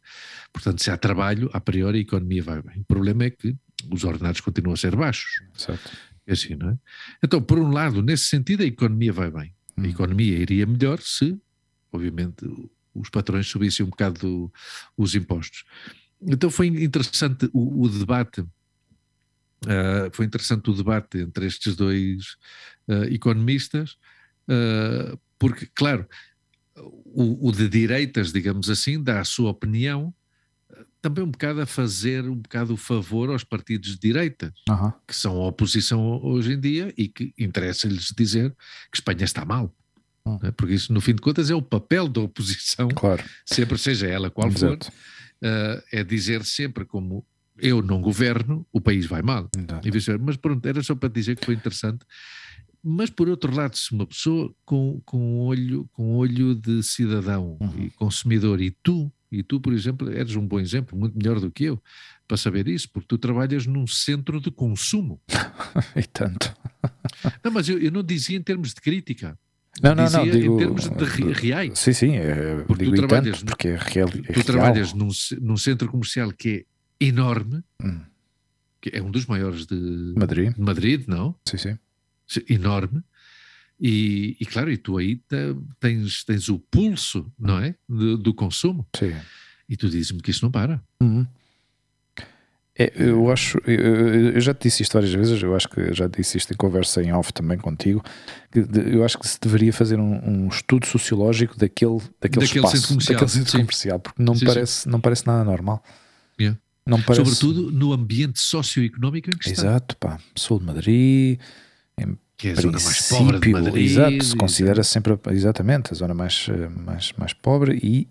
Portanto, 0.51 0.81
se 0.83 0.91
há 0.91 0.97
trabalho, 0.97 1.49
a 1.53 1.59
priori 1.59 1.99
a 1.99 2.01
economia 2.01 2.43
vai 2.43 2.61
bem. 2.61 2.81
O 2.81 2.85
problema 2.85 3.25
é 3.25 3.29
que 3.29 3.55
os 3.91 4.03
ordenados 4.03 4.41
continuam 4.41 4.73
a 4.73 4.77
ser 4.77 4.95
baixos. 4.95 5.41
Certo. 5.55 5.91
É 6.27 6.33
assim, 6.33 6.55
não 6.55 6.69
é? 6.69 6.77
Então, 7.23 7.41
por 7.41 7.59
um 7.59 7.71
lado, 7.71 8.01
nesse 8.01 8.25
sentido, 8.25 8.61
a 8.61 8.65
economia 8.65 9.11
vai 9.11 9.31
bem. 9.31 9.53
A 9.77 9.81
uhum. 9.81 9.87
economia 9.87 10.37
iria 10.37 10.65
melhor 10.65 10.99
se, 11.01 11.39
obviamente, 11.91 12.45
os 12.93 13.09
patrões 13.09 13.47
subissem 13.47 13.85
um 13.85 13.89
bocado 13.89 14.51
os 14.97 15.15
impostos. 15.15 15.63
Então 16.21 16.49
foi 16.51 16.67
interessante 16.67 17.49
o, 17.51 17.83
o 17.83 17.89
debate, 17.89 18.41
uh, 18.41 20.11
foi 20.13 20.25
interessante 20.25 20.69
o 20.69 20.73
debate 20.73 21.17
entre 21.17 21.47
estes 21.47 21.75
dois 21.75 22.35
uh, 22.87 23.05
economistas, 23.05 23.97
uh, 24.47 25.19
porque, 25.39 25.67
claro, 25.73 26.07
o, 26.75 27.49
o, 27.49 27.51
de 27.51 27.67
direitas, 27.67 28.31
digamos 28.31 28.69
assim, 28.69 29.01
dá 29.01 29.19
a 29.19 29.25
sua 29.25 29.49
opinião 29.49 30.13
também 31.01 31.23
um 31.23 31.31
bocado 31.31 31.61
a 31.61 31.65
fazer 31.65 32.23
um 32.29 32.35
bocado 32.35 32.73
o 32.73 32.77
favor 32.77 33.29
aos 33.29 33.43
partidos 33.43 33.91
de 33.91 33.99
direita, 33.99 34.53
uhum. 34.69 34.93
que 35.07 35.15
são 35.15 35.41
a 35.41 35.47
oposição 35.47 36.21
hoje 36.23 36.53
em 36.53 36.59
dia 36.59 36.93
e 36.95 37.07
que 37.07 37.33
interessa-lhes 37.37 38.13
dizer 38.15 38.51
que 38.91 38.97
Espanha 38.97 39.23
está 39.23 39.43
mal. 39.43 39.73
Uhum. 40.23 40.39
Porque 40.55 40.75
isso, 40.75 40.93
no 40.93 41.01
fim 41.01 41.15
de 41.15 41.21
contas, 41.21 41.49
é 41.49 41.55
o 41.55 41.61
papel 41.61 42.07
da 42.07 42.21
oposição, 42.21 42.87
claro. 42.89 43.23
sempre 43.45 43.77
seja 43.77 44.07
ela 44.07 44.29
qual 44.29 44.47
Exato. 44.47 44.85
for, 44.85 44.93
uh, 44.93 45.83
é 45.91 46.03
dizer 46.03 46.45
sempre 46.45 46.85
como 46.85 47.25
eu 47.57 47.81
não 47.81 48.01
governo, 48.01 48.65
o 48.71 48.79
país 48.79 49.05
vai 49.05 49.21
mal. 49.21 49.49
Mas 50.19 50.37
pronto, 50.37 50.65
era 50.65 50.81
só 50.83 50.95
para 50.95 51.09
dizer 51.09 51.35
que 51.35 51.45
foi 51.45 51.55
interessante. 51.55 52.05
Mas 52.83 53.09
por 53.09 53.29
outro 53.29 53.55
lado, 53.55 53.77
se 53.77 53.91
uma 53.91 54.07
pessoa 54.07 54.53
com, 54.65 54.99
com, 55.05 55.39
olho, 55.39 55.87
com 55.91 56.15
olho 56.15 56.55
de 56.55 56.81
cidadão 56.81 57.57
uhum. 57.59 57.85
e 57.85 57.89
consumidor, 57.91 58.59
e 58.61 58.71
tu 58.83 59.11
e 59.31 59.41
tu, 59.41 59.61
por 59.61 59.73
exemplo, 59.73 60.11
eres 60.11 60.35
um 60.35 60.45
bom 60.45 60.59
exemplo, 60.59 60.97
muito 60.97 61.17
melhor 61.17 61.39
do 61.39 61.49
que 61.49 61.63
eu, 61.63 61.81
para 62.27 62.35
saber 62.35 62.67
isso, 62.67 62.89
porque 62.91 63.07
tu 63.07 63.17
trabalhas 63.17 63.65
num 63.65 63.87
centro 63.87 64.41
de 64.41 64.51
consumo. 64.51 65.21
e 65.95 66.03
tanto. 66.03 66.53
não, 67.43 67.51
mas 67.51 67.69
eu, 67.69 67.79
eu, 67.79 67.91
não 67.91 68.03
dizia 68.03 68.37
em 68.37 68.41
termos 68.41 68.73
de 68.73 68.81
crítica. 68.81 69.37
Não, 69.81 69.95
não, 69.95 70.09
não, 70.09 70.29
digo, 70.29 70.55
em 70.55 70.57
termos 70.57 70.89
de 70.89 71.31
reais. 71.31 71.79
Sim, 71.79 71.93
sim, 71.93 72.15
é, 72.17 72.63
porque 72.67 72.85
tu 72.85 72.91
trabalhas, 72.91 73.39
tanto, 73.39 73.49
porque 73.49 73.69
é 73.69 73.77
real. 73.77 74.09
É 74.09 74.11
tu 74.11 74.33
real. 74.33 74.45
trabalhas 74.45 74.93
num, 74.93 75.09
num 75.39 75.57
centro 75.57 75.89
comercial 75.89 76.31
que 76.33 76.65
é 76.99 77.05
enorme, 77.05 77.63
hum. 77.81 78.01
que 78.81 78.91
é 78.93 79.01
um 79.01 79.09
dos 79.09 79.25
maiores 79.25 79.65
de 79.65 80.13
Madrid, 80.15 80.53
de 80.53 80.61
Madrid 80.61 81.03
não? 81.07 81.35
Sim, 81.45 81.57
sim. 81.57 81.77
Enorme 82.49 83.03
e, 83.81 84.37
e, 84.39 84.45
claro, 84.45 84.71
e 84.71 84.77
tu 84.77 84.97
aí 84.97 85.19
tens, 85.79 86.23
tens 86.23 86.49
o 86.49 86.59
pulso, 86.59 87.31
não 87.39 87.57
é? 87.57 87.73
Do, 87.89 88.15
do 88.15 88.33
consumo. 88.33 88.87
Sim. 88.95 89.15
E 89.67 89.75
tu 89.75 89.89
dizes-me 89.89 90.21
que 90.21 90.29
isso 90.29 90.45
não 90.45 90.51
para. 90.51 90.79
Uhum. 91.01 91.25
É, 92.77 92.93
eu 92.95 93.31
acho, 93.31 93.57
eu, 93.65 94.33
eu, 94.33 94.39
já 94.39 94.53
te 94.53 94.63
disse 94.63 94.83
isto 94.83 94.93
várias 94.93 95.13
vezes, 95.13 95.41
eu 95.41 95.55
acho 95.55 95.67
que 95.67 95.93
já 95.93 96.07
disse 96.07 96.37
isto 96.37 96.53
em 96.53 96.55
conversa 96.55 97.01
em 97.03 97.11
off 97.11 97.33
também 97.33 97.57
contigo, 97.57 98.03
que 98.51 98.65
eu 98.75 99.03
acho 99.03 99.17
que 99.19 99.27
se 99.27 99.39
deveria 99.39 99.73
fazer 99.73 99.99
um, 99.99 100.45
um 100.45 100.47
estudo 100.47 100.85
sociológico 100.85 101.57
daquele, 101.57 101.99
daquele, 102.21 102.45
daquele 102.45 102.45
espaço, 102.45 102.77
centro 102.77 102.87
comercial, 102.89 103.13
daquele 103.13 103.31
centro 103.31 103.51
comercial, 103.59 103.99
porque 103.99 104.23
não, 104.23 104.35
sim, 104.35 104.45
parece, 104.45 104.73
sim. 104.83 104.89
não 104.89 105.01
parece 105.01 105.27
nada 105.27 105.43
normal. 105.43 105.83
Yeah. 106.39 106.57
Não 106.85 107.01
parece... 107.01 107.35
Sobretudo 107.35 107.71
no 107.71 107.93
ambiente 107.93 108.39
socioeconómico 108.39 109.29
em 109.29 109.37
que 109.37 109.49
está. 109.49 109.61
Exato, 109.63 109.97
pá. 109.97 110.19
Sul 110.35 110.59
de 110.59 110.65
Madrid, 110.65 111.39
em 111.97 112.17
que 112.41 112.49
é 112.49 112.51
a 112.53 112.55
zona 112.55 112.79
mais 112.79 113.07
pobre 113.07 113.39
de 113.39 113.49
Madrid. 113.51 113.91
Exato, 113.91 114.23
se 114.25 114.35
considera 114.35 114.83
sempre 114.83 115.19
exatamente 115.29 115.93
a 115.93 115.95
zona 115.95 116.15
mais, 116.15 116.47
eh, 116.49 116.69
mais, 116.69 117.13
mais 117.15 117.33
pobre 117.33 117.79
e 117.83 118.07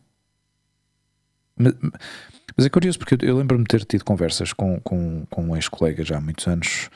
mas, 2.57 2.65
é 2.65 2.71
curioso 2.71 2.99
porque 2.99 3.19
eu, 3.21 3.37
lembro-me 3.37 3.65
de 3.65 3.69
ter 3.69 3.85
tido 3.85 4.05
conversas 4.05 4.53
com, 4.53 4.81
com, 4.81 5.27
com 5.29 5.43
um 5.43 5.57
ex-colega 5.57 6.05
já 6.05 6.17
há 6.17 6.21
muitos 6.21 6.47
anos 6.47 6.89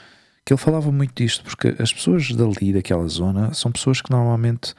que 0.45 0.53
ele 0.53 0.61
falava 0.61 0.93
muito 0.93 1.13
disto, 1.15 1.43
porque 1.43 1.75
as 1.79 1.93
pessoas 1.93 2.31
dali, 2.33 2.73
daquela 2.73 3.07
zona, 3.09 3.53
são 3.53 3.73
pessoas 3.73 4.01
que 4.01 4.11
normalmente, 4.11 4.75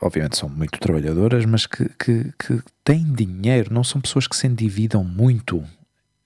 obviamente, 0.00 0.36
são 0.36 0.48
muito 0.48 0.78
trabalhadoras, 0.78 1.44
mas 1.46 1.66
que, 1.66 1.88
que, 1.98 2.32
que 2.38 2.62
têm 2.84 3.04
dinheiro, 3.12 3.72
não 3.72 3.82
são 3.82 4.00
pessoas 4.00 4.26
que 4.26 4.36
se 4.36 4.46
endividam 4.46 5.02
muito. 5.02 5.58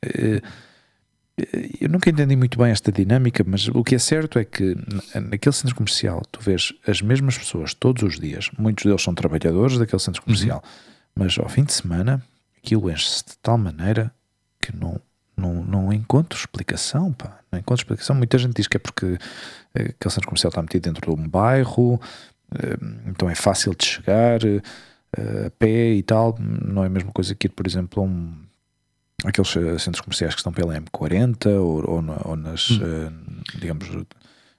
Uh, 0.05 0.43
eu 1.81 1.89
nunca 1.89 2.11
entendi 2.11 2.37
muito 2.37 2.59
bem 2.59 2.71
esta 2.71 2.91
dinâmica, 2.91 3.45
mas 3.47 3.69
o 3.69 3.83
que 3.83 3.95
é 3.95 3.99
certo 3.99 4.39
é 4.39 4.45
que 4.45 4.77
naquele 5.15 5.55
centro 5.55 5.75
comercial 5.75 6.23
tu 6.31 6.41
vês 6.41 6.73
as 6.87 7.01
mesmas 7.03 7.39
pessoas 7.39 7.75
todos 7.75 8.03
os 8.03 8.19
dias, 8.19 8.51
muitos 8.59 8.85
deles 8.85 9.03
são 9.03 9.15
trabalhadores 9.15 9.79
daquele 9.79 10.01
centro 10.01 10.23
comercial, 10.23 10.63
uhum. 10.65 11.23
mas 11.25 11.39
ao 11.39 11.49
fim 11.49 11.65
de 11.65 11.73
semana 11.73 12.23
aquilo 12.63 12.91
enche-se 12.91 13.25
de 13.25 13.39
tal 13.43 13.59
maneira 13.59 14.13
que 14.61 14.75
não, 14.77 15.01
não, 15.37 15.65
não 15.65 15.93
encontro 15.93 16.39
explicação, 16.39 17.13
pá. 17.13 17.41
Não 17.51 17.59
encontro 17.59 17.83
explicação. 17.83 18.15
Muita 18.15 18.39
gente 18.39 18.55
diz 18.55 18.69
que 18.69 18.77
é 18.77 18.81
porque 18.81 19.19
eh, 19.75 19.83
aquele 19.83 20.13
centro 20.13 20.29
comercial 20.29 20.51
está 20.51 20.63
metido 20.63 20.83
dentro 20.83 21.15
de 21.15 21.21
um 21.21 21.29
bairro, 21.29 22.01
eh, 22.55 22.77
então 23.07 23.29
é 23.29 23.35
fácil 23.35 23.75
de 23.75 23.85
chegar 23.85 24.41
eh, 24.45 25.47
a 25.47 25.51
pé 25.59 25.95
e 25.95 26.03
tal. 26.03 26.37
Não 26.39 26.85
é 26.85 26.87
a 26.87 26.91
mesma 26.91 27.11
coisa 27.11 27.35
que 27.35 27.47
ir, 27.47 27.51
por 27.51 27.67
exemplo, 27.67 28.03
a 28.03 28.07
um 28.07 28.35
aqueles 29.25 29.57
eh, 29.57 29.79
centros 29.79 30.01
comerciais 30.01 30.35
que 30.35 30.41
estão 30.41 30.53
pela 30.53 30.79
M40 30.79 31.47
ou, 31.59 31.89
ou, 31.89 32.05
ou 32.25 32.37
nas, 32.37 32.71
hum. 32.71 32.81
uh, 32.83 33.59
digamos, 33.59 33.89
uh, 33.91 34.07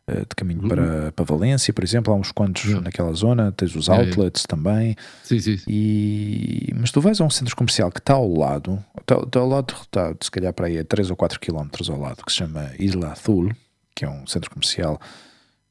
de 0.08 0.36
caminho 0.36 0.68
para, 0.68 0.82
uhum. 0.82 1.12
para 1.12 1.26
Valência, 1.26 1.74
por 1.74 1.84
exemplo, 1.84 2.14
há 2.14 2.16
uns 2.16 2.32
quantos 2.32 2.66
uhum. 2.66 2.82
naquela 2.82 3.14
zona, 3.14 3.52
tens 3.52 3.76
os 3.76 3.90
outlets 3.90 4.42
é, 4.42 4.46
é. 4.46 4.48
também. 4.48 4.96
Sim, 5.24 5.40
sim, 5.40 5.58
sim. 5.58 5.66
E, 5.68 6.74
mas 6.76 6.92
tu 6.92 7.00
vais 7.02 7.20
a 7.22 7.24
um 7.24 7.30
centro 7.30 7.56
comercial 7.56 7.92
que 7.92 8.00
está 8.00 8.14
ao 8.14 8.32
lado, 8.32 8.84
está, 9.00 9.16
está 9.16 9.40
ao 9.40 9.48
lado, 9.48 9.74
está 9.82 10.14
se 10.20 10.32
calhar 10.32 10.54
para 10.54 10.68
aí 10.68 10.80
a 10.80 10.84
3 10.84 11.10
ou 11.10 11.16
4 11.16 11.40
quilómetros 11.40 11.90
ao 11.90 12.00
lado, 12.00 12.24
que 12.26 12.32
se 12.32 12.40
chama 12.40 12.72
Isla 12.80 13.12
Azul, 13.12 13.52
que 13.96 14.06
é 14.06 14.10
um 14.10 14.26
centro 14.28 14.50
comercial 14.50 15.00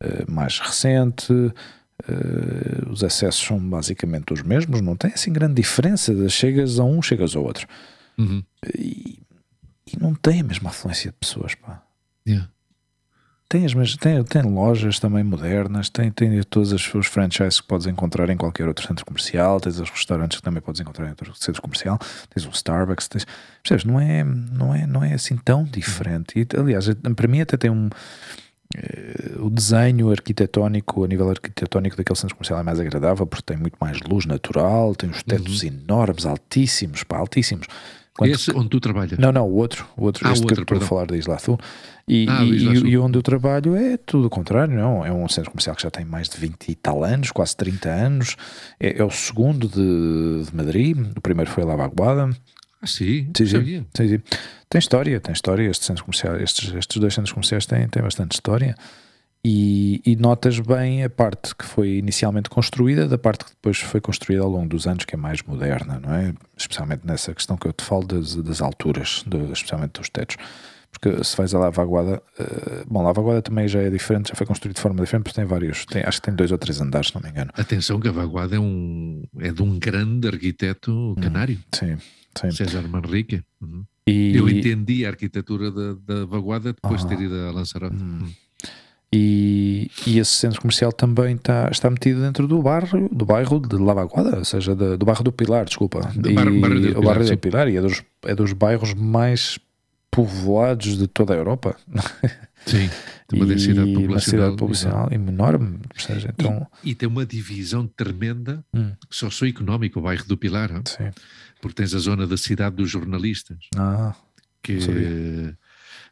uh, 0.03 0.31
mais 0.31 0.59
recente. 0.59 1.33
Uh, 1.33 2.91
os 2.91 3.05
acessos 3.05 3.47
são 3.47 3.59
basicamente 3.59 4.33
os 4.33 4.43
mesmos, 4.43 4.81
não 4.81 4.97
tem 4.97 5.13
assim 5.13 5.33
grande 5.33 5.55
diferença. 5.55 6.29
Chegas 6.31 6.79
a 6.79 6.85
um, 6.85 7.03
chegas 7.03 7.37
ao 7.37 7.45
outro. 7.45 7.67
Uhum. 8.21 8.43
E, 8.77 9.23
e, 9.87 9.99
não 9.99 10.15
tem 10.15 10.41
a 10.41 10.45
mesma 10.45 10.71
afluência 10.71 11.11
de 11.11 11.17
pessoas, 11.17 11.55
pá. 11.55 11.83
Yeah. 12.27 12.51
Tem, 13.51 13.67
as, 13.67 13.97
tem, 13.97 14.23
tem 14.23 14.43
lojas 14.43 15.01
também 15.01 15.25
modernas, 15.25 15.91
tem, 15.91 16.09
tem 16.13 16.41
todas 16.45 16.73
as, 16.73 16.95
os 16.95 17.09
franchises 17.09 17.61
que 17.61 17.67
podes 17.67 17.89
encontrar 17.89 18.31
em 18.31 18.37
qualquer 18.37 18.69
outro 18.69 18.87
centro 18.87 19.05
comercial, 19.05 19.59
tens 19.61 19.81
os 19.81 19.91
restaurantes 19.91 20.39
que 20.39 20.43
também 20.45 20.63
podes 20.63 20.81
encontrar 20.81 21.07
em 21.07 21.09
outro 21.09 21.35
centro 21.35 21.61
comercial, 21.61 21.99
tens 22.33 22.47
o 22.47 22.51
Starbucks, 22.51 23.09
tens, 23.09 23.27
percebes? 23.61 23.85
Não 23.85 23.99
é, 23.99 24.23
não, 24.23 24.73
é, 24.73 24.87
não 24.87 25.03
é 25.03 25.15
assim 25.15 25.37
tão 25.37 25.65
diferente. 25.65 26.39
E, 26.39 26.47
aliás, 26.57 26.87
para 27.17 27.27
mim 27.27 27.41
até 27.41 27.57
tem 27.57 27.71
um. 27.73 27.89
Uh, 28.73 29.47
o 29.47 29.51
desenho 29.51 30.13
arquitetónico, 30.13 31.03
a 31.03 31.09
nível 31.09 31.29
arquitetónico 31.29 31.97
daquele 31.97 32.17
centro 32.17 32.37
comercial 32.37 32.61
é 32.61 32.63
mais 32.63 32.79
agradável 32.79 33.27
porque 33.27 33.43
tem 33.47 33.57
muito 33.57 33.77
mais 33.81 33.99
luz 34.09 34.27
natural, 34.27 34.95
tem 34.95 35.11
os 35.11 35.25
tetos 35.25 35.65
uhum. 35.65 35.71
enormes, 35.71 36.25
altíssimos, 36.25 37.03
pá, 37.03 37.19
altíssimos. 37.19 37.67
Quanto 38.17 38.33
Esse 38.33 38.51
onde 38.53 38.69
tu 38.69 38.81
trabalhas? 38.81 39.19
Não, 39.19 39.33
não, 39.33 39.47
o 39.49 39.55
outro, 39.55 39.87
o 39.97 40.05
outro, 40.05 40.27
ah, 40.27 40.33
este 40.33 40.43
outro, 40.43 40.67
que 40.67 40.75
estou 40.75 40.85
a 40.85 40.89
falar 40.89 41.07
da 41.07 41.17
Isla 41.17 41.37
Azul. 41.37 41.59
E, 42.07 42.27
ah, 42.29 42.45
e, 42.45 42.57
Isla 42.57 42.89
e, 42.89 42.99
onde 42.99 43.17
eu 43.17 43.23
trabalho 43.23 43.77
é 43.77 43.97
tudo 43.97 44.27
o 44.27 44.31
contrário, 44.31 44.75
não? 44.75 45.05
É 45.07 45.13
um 45.13 45.29
centro 45.29 45.51
comercial 45.51 45.77
que 45.77 45.83
já 45.83 45.91
tem 45.91 46.05
mais 46.05 46.29
de 46.29 46.37
20 46.37 46.69
e 46.69 46.75
tal 46.75 47.05
anos, 47.05 47.31
quase 47.31 47.57
30 47.57 47.89
anos. 47.89 48.37
É, 48.79 48.99
é 48.99 49.05
o 49.05 49.11
segundo 49.11 49.69
de, 49.69 50.45
de, 50.45 50.55
Madrid, 50.55 50.99
o 51.17 51.21
primeiro 51.21 51.51
foi 51.51 51.63
a 51.63 51.67
Lavaguada. 51.67 52.31
Ah, 52.83 52.87
sim, 52.87 53.31
sim, 53.37 53.47
sim, 53.47 53.87
sim, 53.95 54.09
sim. 54.09 54.21
Tem 54.69 54.79
história, 54.79 55.21
tem 55.21 55.33
história. 55.33 55.69
Este 55.69 55.85
centro 55.85 56.05
comercial, 56.05 56.37
estes, 56.37 56.75
estes 56.75 56.97
dois 57.01 57.15
centros 57.15 57.33
comerciais 57.33 57.65
têm, 57.65 57.89
têm 57.89 58.03
bastante 58.03 58.33
história. 58.33 58.75
E, 59.43 60.03
e, 60.05 60.17
notas 60.17 60.59
bem 60.59 61.03
a 61.03 61.09
parte 61.09 61.57
que 61.57 61.65
foi 61.65 61.97
inicialmente 61.97 62.51
construída 62.51 63.09
da 63.09 63.17
parte 63.17 63.47
que 63.47 63.53
depois 63.53 63.79
foi 63.79 63.99
construída 63.99 64.43
ao 64.43 64.51
longo 64.51 64.69
dos 64.69 64.87
anos, 64.87 65.07
que 65.07 65.15
é 65.15 65.19
mais 65.19 65.43
moderna, 65.43 65.99
não 65.99 66.13
é? 66.13 66.35
Especialmente 66.55 67.07
nessa 67.07 67.35
questão 67.35 67.57
que 67.57 67.67
eu 67.67 67.73
te 67.73 67.83
falo 67.83 68.07
das, 68.07 68.37
das 68.37 68.61
alturas, 68.61 69.25
de, 69.27 69.39
especialmente 69.51 69.93
dos 69.93 70.11
tetos. 70.11 70.37
Porque 70.91 71.25
se 71.25 71.37
vais 71.37 71.55
a 71.55 71.59
Lavaguada, 71.59 72.23
uh, 72.39 72.85
bom, 72.87 73.03
Lavaguada 73.03 73.41
também 73.41 73.67
já 73.67 73.81
é 73.81 73.89
diferente, 73.89 74.29
já 74.29 74.35
foi 74.35 74.47
construído 74.47 74.75
de 74.75 74.83
forma 74.83 75.01
diferente, 75.03 75.25
porque 75.25 75.41
tem 75.41 75.47
vários, 75.47 75.87
tem, 75.87 76.03
acho 76.03 76.21
que 76.21 76.27
tem 76.27 76.35
dois 76.35 76.53
ou 76.53 76.59
três 76.59 76.79
andares, 76.81 77.09
se 77.09 77.15
não 77.15 77.23
me 77.23 77.31
engano. 77.31 77.51
Atenção 77.55 77.99
que 77.99 78.09
a 78.09 78.13
Vaguada 78.13 78.57
é, 78.57 78.61
um, 78.61 79.23
é 79.39 79.53
de 79.53 79.63
um 79.63 79.79
grande 79.79 80.29
arquiteto 80.29 80.93
hum, 80.93 81.15
canário. 81.15 81.57
Hum, 81.57 81.63
sim, 81.73 81.97
sim. 82.39 82.51
César 82.51 82.87
Manrique. 82.87 83.43
Uhum. 83.63 83.85
E... 84.07 84.37
Eu 84.37 84.49
entendi 84.49 85.07
a 85.07 85.11
arquitetura 85.11 85.71
da, 85.71 85.95
da 85.95 86.25
Vaguada 86.27 86.75
depois 86.75 87.03
de 87.03 87.09
ter 87.09 87.23
ido 87.23 87.37
a 87.37 87.53
Lanzarote. 87.53 87.97
Hum. 87.97 88.29
E, 89.13 89.91
e, 90.07 90.21
esse 90.21 90.31
centro 90.31 90.61
comercial 90.61 90.93
também 90.93 91.35
está, 91.35 91.69
está 91.71 91.91
metido 91.91 92.21
dentro 92.21 92.47
do 92.47 92.63
bairro, 92.63 93.09
do 93.11 93.25
bairro 93.25 93.59
de 93.59 93.75
Lavaguada, 93.77 94.39
ou 94.39 94.45
seja, 94.45 94.75
de, 94.77 94.97
do 94.97 95.05
bairro 95.05 95.25
do 95.25 95.33
Pilar, 95.33 95.65
desculpa. 95.65 96.01
Do 96.15 96.31
e, 96.31 96.35
bairro, 96.35 96.61
bairro 96.61 96.81
do 96.81 96.99
o 96.99 97.03
bairro 97.03 97.25
do 97.25 97.39
Pilar, 97.39 97.69
e 97.69 97.77
é 97.77 97.81
dos, 97.81 98.05
é 98.23 98.35
dos 98.37 98.53
bairros 98.53 98.95
mais 98.95 99.59
povoados 100.13 100.97
de 100.97 101.09
toda 101.09 101.35
a 101.35 101.37
Europa. 101.37 101.77
Sim, 102.67 102.89
tem 103.27 103.41
uma 103.41 103.47
densidade 103.47 103.93
populacional, 103.93 104.13
uma 104.13 104.21
cidade 104.21 104.57
populacional 104.57 105.09
enorme. 105.13 105.81
Seja, 105.97 106.33
então... 106.33 106.69
E, 106.85 106.91
e, 106.91 106.95
tem 106.95 107.09
uma 107.09 107.27
divisão 107.27 107.89
tremenda 107.89 108.65
hum. 108.73 108.93
socioeconómica, 109.11 109.99
o 109.99 110.03
bairro 110.03 110.25
do 110.25 110.37
Pilar, 110.37 110.71
Sim. 110.85 111.11
porque 111.61 111.83
tens 111.83 111.95
a 111.95 111.99
zona 111.99 112.29
da 112.29 112.37
cidade 112.37 112.77
dos 112.77 112.89
jornalistas. 112.89 113.59
Ah, 113.77 114.15
que 114.63 114.79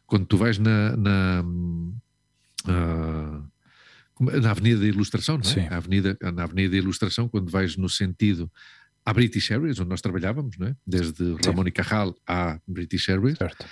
quando 0.05 0.25
tu 0.25 0.37
vais 0.37 0.57
na, 0.57 0.97
na 0.97 1.45
uh, 2.67 3.43
na 4.19 4.51
Avenida 4.51 4.81
da 4.81 4.87
Ilustração, 4.87 5.37
não 5.37 5.49
é? 5.49 5.53
Sim. 5.53 5.67
Avenida, 5.69 6.17
na 6.33 6.43
Avenida 6.43 6.71
da 6.71 6.77
Ilustração, 6.77 7.29
quando 7.29 7.49
vais 7.49 7.77
no 7.77 7.87
sentido 7.87 8.51
à 9.05 9.13
British 9.13 9.49
Airways, 9.49 9.79
onde 9.79 9.89
nós 9.89 10.01
trabalhávamos, 10.01 10.57
não 10.57 10.67
é? 10.67 10.75
Desde 10.85 11.35
Ramon 11.45 11.67
e 11.67 11.71
Carral 11.71 12.15
à 12.27 12.59
British 12.67 13.09
Airways. 13.09 13.37
Certo. 13.37 13.65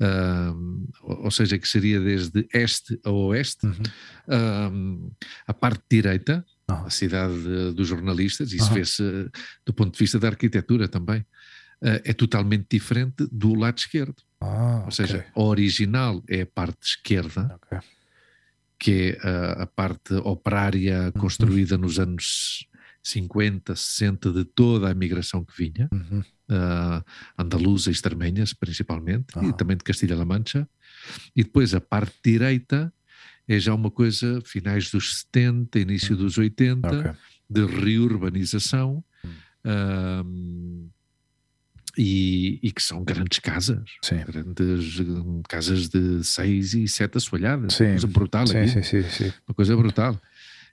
Uh, 0.00 0.88
ou 1.02 1.30
seja, 1.30 1.56
que 1.56 1.68
seria 1.68 2.00
desde 2.00 2.46
este 2.52 2.98
a 3.04 3.10
oeste, 3.10 3.66
uhum. 3.66 5.06
uh, 5.06 5.14
a 5.46 5.54
parte 5.54 5.84
direita, 5.88 6.44
oh. 6.68 6.72
a 6.72 6.90
cidade 6.90 7.40
de, 7.40 7.72
dos 7.72 7.86
jornalistas, 7.86 8.52
isso 8.52 8.68
uhum. 8.68 8.74
vê-se 8.74 9.30
do 9.64 9.72
ponto 9.72 9.92
de 9.92 9.98
vista 9.98 10.18
da 10.18 10.26
arquitetura 10.28 10.88
também, 10.88 11.20
uh, 11.20 12.02
é 12.04 12.12
totalmente 12.12 12.66
diferente 12.68 13.28
do 13.30 13.54
lado 13.54 13.78
esquerdo. 13.78 14.16
Ah, 14.40 14.82
ou 14.84 14.90
seja, 14.90 15.24
a 15.32 15.40
original 15.40 16.20
é 16.28 16.40
a 16.40 16.46
parte 16.46 16.84
esquerda, 16.84 17.56
okay 17.62 17.78
que 18.82 19.16
é 19.22 19.28
a, 19.28 19.62
a 19.62 19.66
parte 19.66 20.12
operária 20.14 21.04
uhum. 21.04 21.12
construída 21.12 21.78
nos 21.78 22.00
anos 22.00 22.66
50, 23.00 23.76
60 23.76 24.32
de 24.32 24.44
toda 24.44 24.90
a 24.90 24.94
migração 24.94 25.44
que 25.44 25.56
vinha, 25.56 25.88
uhum. 25.92 26.18
uh, 26.18 27.04
andaluza 27.38 27.90
e 27.90 27.92
extremenhas 27.92 28.52
principalmente, 28.52 29.38
uhum. 29.38 29.50
e 29.50 29.52
também 29.52 29.76
de 29.76 29.84
Castilha-La 29.84 30.24
Mancha. 30.24 30.68
E 31.34 31.44
depois 31.44 31.74
a 31.74 31.80
parte 31.80 32.16
direita 32.24 32.92
é 33.46 33.56
já 33.60 33.72
uma 33.72 33.90
coisa 33.90 34.40
finais 34.44 34.90
dos 34.90 35.20
70, 35.20 35.78
início 35.78 36.16
dos 36.16 36.36
80, 36.36 36.88
okay. 36.88 37.12
de 37.48 37.64
reurbanização. 37.64 39.04
Uhum. 39.64 40.90
E, 41.96 42.58
e, 42.62 42.72
que 42.72 42.82
são 42.82 43.04
grandes 43.04 43.38
casas, 43.38 43.84
sim. 44.02 44.16
grandes 44.26 44.96
casas 45.46 45.88
de 45.88 46.24
seis 46.24 46.72
e 46.72 46.88
sete 46.88 47.18
assoalhadas, 47.18 47.74
sim. 47.74 47.84
uma 47.84 47.90
coisa 47.90 48.06
brutal 48.06 48.46
sim, 48.46 48.66
sim, 48.66 48.82
sim, 48.82 49.02
sim, 49.02 49.32
uma 49.46 49.54
coisa 49.54 49.76
brutal. 49.76 50.18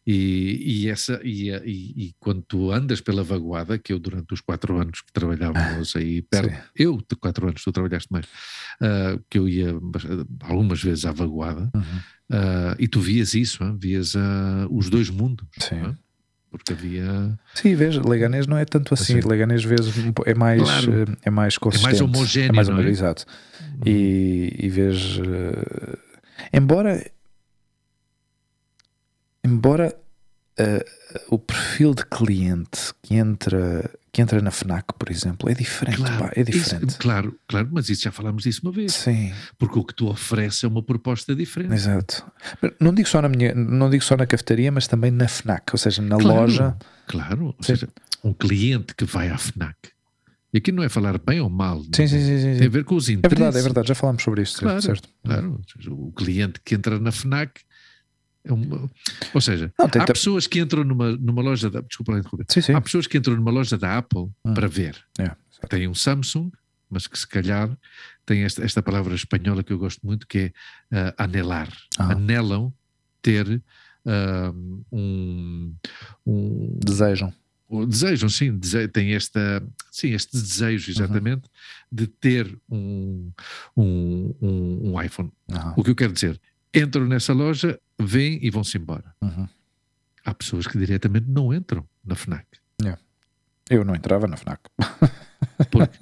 E, 0.07 0.85
e 0.85 0.89
essa 0.89 1.19
e, 1.23 1.49
e, 1.51 2.15
quando 2.19 2.41
tu 2.41 2.71
andas 2.71 3.01
pela 3.01 3.23
vaguada, 3.23 3.77
que 3.77 3.91
eu 3.91 3.99
durante 3.99 4.33
os 4.33 4.41
quatro 4.41 4.77
anos 4.77 5.01
que 5.01 5.11
trabalhávamos 5.11 5.95
aí 5.95 6.21
perto, 6.31 6.57
eu 6.75 6.97
de 6.97 7.15
quatro 7.17 7.47
anos, 7.47 7.63
tu 7.63 7.71
trabalhaste 7.71 8.07
mais, 8.11 8.25
uh, 8.25 9.21
que 9.29 9.37
eu 9.37 9.47
ia 9.47 9.73
algumas 10.41 10.81
vezes 10.81 11.05
à 11.05 11.11
vaguada, 11.11 11.69
uhum. 11.75 11.81
uh, 12.31 12.75
e 12.79 12.87
tu 12.87 13.01
vias 13.01 13.33
isso, 13.33 13.63
hein? 13.63 13.77
vias 13.79 14.15
uh, 14.15 14.67
os 14.71 14.89
dois 14.89 15.09
mundos. 15.09 15.45
Sim 15.59 15.95
porque 16.49 16.73
havia. 16.73 17.37
Sim, 17.53 17.75
veja, 17.75 18.01
Leganês 18.01 18.47
não 18.47 18.57
é 18.57 18.65
tanto 18.65 18.93
assim. 18.93 19.17
assim. 19.17 19.27
Leganês 19.27 19.63
vezes 19.63 19.93
é 20.25 20.33
mais, 20.33 20.61
claro. 20.61 21.01
Eh, 21.01 21.15
é 21.25 21.29
mais 21.29 21.57
consistente. 21.57 21.95
É 21.95 21.99
mais 21.99 22.01
homogéneo. 22.01 22.49
É 22.49 22.55
mais 22.55 22.69
homogéneo, 22.69 22.89
é? 22.89 22.91
exato. 22.91 23.25
Uhum. 23.61 23.81
E, 23.85 24.55
e 24.59 24.69
vejo. 24.69 25.23
Uh, 25.23 25.97
embora. 26.53 27.05
Embora 29.43 29.95
uh, 30.59 31.33
o 31.33 31.39
perfil 31.39 31.93
de 31.93 32.05
cliente 32.05 32.93
que 33.01 33.15
entra 33.15 33.89
que 34.11 34.21
entra 34.21 34.41
na 34.41 34.51
FNAC, 34.51 34.93
por 34.97 35.11
exemplo, 35.11 35.49
é 35.49 35.53
diferente, 35.53 35.97
claro, 35.97 36.17
pá, 36.17 36.31
é 36.35 36.43
diferente. 36.43 36.89
Isso, 36.89 36.99
claro, 36.99 37.39
claro, 37.47 37.69
mas 37.71 37.89
isso 37.89 38.03
já 38.03 38.11
falámos 38.11 38.43
disso 38.43 38.61
uma 38.63 38.71
vez. 38.71 38.93
Sim. 38.93 39.31
Porque 39.57 39.77
o 39.77 39.83
que 39.83 39.93
tu 39.93 40.07
ofereces 40.07 40.63
é 40.63 40.67
uma 40.67 40.81
proposta 40.81 41.35
diferente. 41.35 41.73
Exato. 41.73 42.25
Não 42.79 42.93
digo 42.93 43.07
só 43.07 43.21
na 43.21 43.29
minha, 43.29 43.53
não 43.53 43.89
digo 43.89 44.03
só 44.03 44.17
na 44.17 44.25
cafetaria, 44.25 44.71
mas 44.71 44.87
também 44.87 45.11
na 45.11 45.27
FNAC, 45.27 45.71
ou 45.71 45.77
seja, 45.77 46.01
na 46.01 46.17
claro, 46.17 46.41
loja. 46.41 46.77
Claro, 47.07 47.55
ou 47.57 47.63
seja, 47.63 47.87
um 48.23 48.33
cliente 48.33 48.95
que 48.95 49.05
vai 49.05 49.29
à 49.29 49.37
FNAC. 49.37 49.75
E 50.51 50.57
aqui 50.57 50.71
não 50.71 50.81
é 50.81 50.89
falar 50.89 51.19
bem 51.19 51.39
ou 51.39 51.49
mal. 51.49 51.83
Sim, 51.83 52.07
sim, 52.07 52.19
sim, 52.19 52.39
sim, 52.39 52.57
Tem 52.57 52.67
a 52.67 52.71
ver 52.71 52.83
com 52.83 52.95
os 52.95 53.07
interesses. 53.07 53.31
É 53.31 53.35
verdade, 53.35 53.59
é 53.59 53.61
verdade, 53.61 53.87
já 53.87 53.95
falámos 53.95 54.23
sobre 54.23 54.41
isso. 54.41 54.59
Claro, 54.59 54.81
certo. 54.81 55.07
claro. 55.23 55.61
O 55.89 56.11
cliente 56.11 56.59
que 56.65 56.73
entra 56.73 56.99
na 56.99 57.11
FNAC 57.11 57.61
é 58.49 58.53
uma, 58.53 58.89
ou 59.33 59.41
seja, 59.41 59.71
não, 59.77 59.85
há 59.85 60.05
pessoas 60.05 60.47
que 60.47 60.59
entram 60.59 60.83
numa, 60.83 61.11
numa 61.11 61.41
loja 61.41 61.69
da. 61.69 61.81
Desculpa 61.81 62.17
interromper. 62.17 62.45
Sim, 62.49 62.61
sim. 62.61 62.73
Há 62.73 62.81
pessoas 62.81 63.05
que 63.05 63.17
entram 63.17 63.35
numa 63.35 63.51
loja 63.51 63.77
da 63.77 63.97
Apple 63.97 64.29
hum. 64.43 64.53
para 64.53 64.67
ver. 64.67 64.97
É, 65.19 65.31
tem 65.67 65.87
um 65.87 65.93
Samsung, 65.93 66.51
mas 66.89 67.05
que 67.05 67.17
se 67.17 67.27
calhar 67.27 67.69
tem 68.25 68.43
esta, 68.43 68.63
esta 68.63 68.81
palavra 68.81 69.13
espanhola 69.13 69.63
que 69.63 69.71
eu 69.71 69.77
gosto 69.77 70.05
muito, 70.05 70.27
que 70.27 70.51
é 70.91 71.09
uh, 71.09 71.13
anelar. 71.17 71.69
Ah. 71.97 72.13
Anelam 72.13 72.73
ter 73.21 73.61
uh, 74.05 74.83
um, 74.91 75.75
um. 76.25 76.79
Desejam. 76.83 77.33
Desejam, 77.87 78.29
sim, 78.29 78.57
dese 78.57 78.87
tem 78.87 79.13
esta, 79.13 79.61
sim, 79.91 80.09
este 80.09 80.31
desejo 80.31 80.89
exatamente 80.89 81.43
uhum. 81.43 81.49
de 81.91 82.07
ter 82.07 82.57
um, 82.67 83.31
um, 83.77 84.35
um, 84.41 84.91
um 84.91 85.01
iPhone. 85.01 85.31
Uhum. 85.47 85.73
O 85.77 85.83
que 85.83 85.91
eu 85.91 85.95
quero 85.95 86.11
dizer, 86.11 86.41
entram 86.73 87.05
nessa 87.05 87.31
loja, 87.31 87.79
vêm 87.99 88.39
e 88.41 88.49
vão-se 88.49 88.77
embora. 88.77 89.13
Uhum. 89.21 89.47
Há 90.23 90.33
pessoas 90.33 90.67
que 90.67 90.77
diretamente 90.77 91.27
não 91.27 91.53
entram 91.53 91.87
na 92.03 92.15
FNAC. 92.15 92.45
Yeah. 92.81 93.01
Eu 93.69 93.83
não 93.83 93.95
entrava 93.95 94.27
na 94.27 94.37
FNAC. 94.37 94.61
Porque 95.71 95.97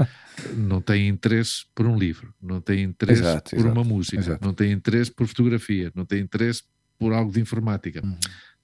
não 0.55 0.81
têm 0.81 1.07
interesse 1.07 1.65
por 1.73 1.85
um 1.85 1.97
livro, 1.97 2.33
não 2.41 2.61
têm 2.61 2.83
interesse 2.83 3.21
exato, 3.21 3.49
por 3.51 3.59
exato, 3.59 3.73
uma 3.73 3.83
música, 3.83 4.17
exato. 4.17 4.45
não 4.45 4.53
têm 4.53 4.71
interesse 4.71 5.11
por 5.11 5.27
fotografia, 5.27 5.91
não 5.95 6.05
têm 6.05 6.21
interesse 6.21 6.63
por 6.97 7.13
algo 7.13 7.31
de 7.31 7.39
informática. 7.39 8.03
Uhum. 8.03 8.17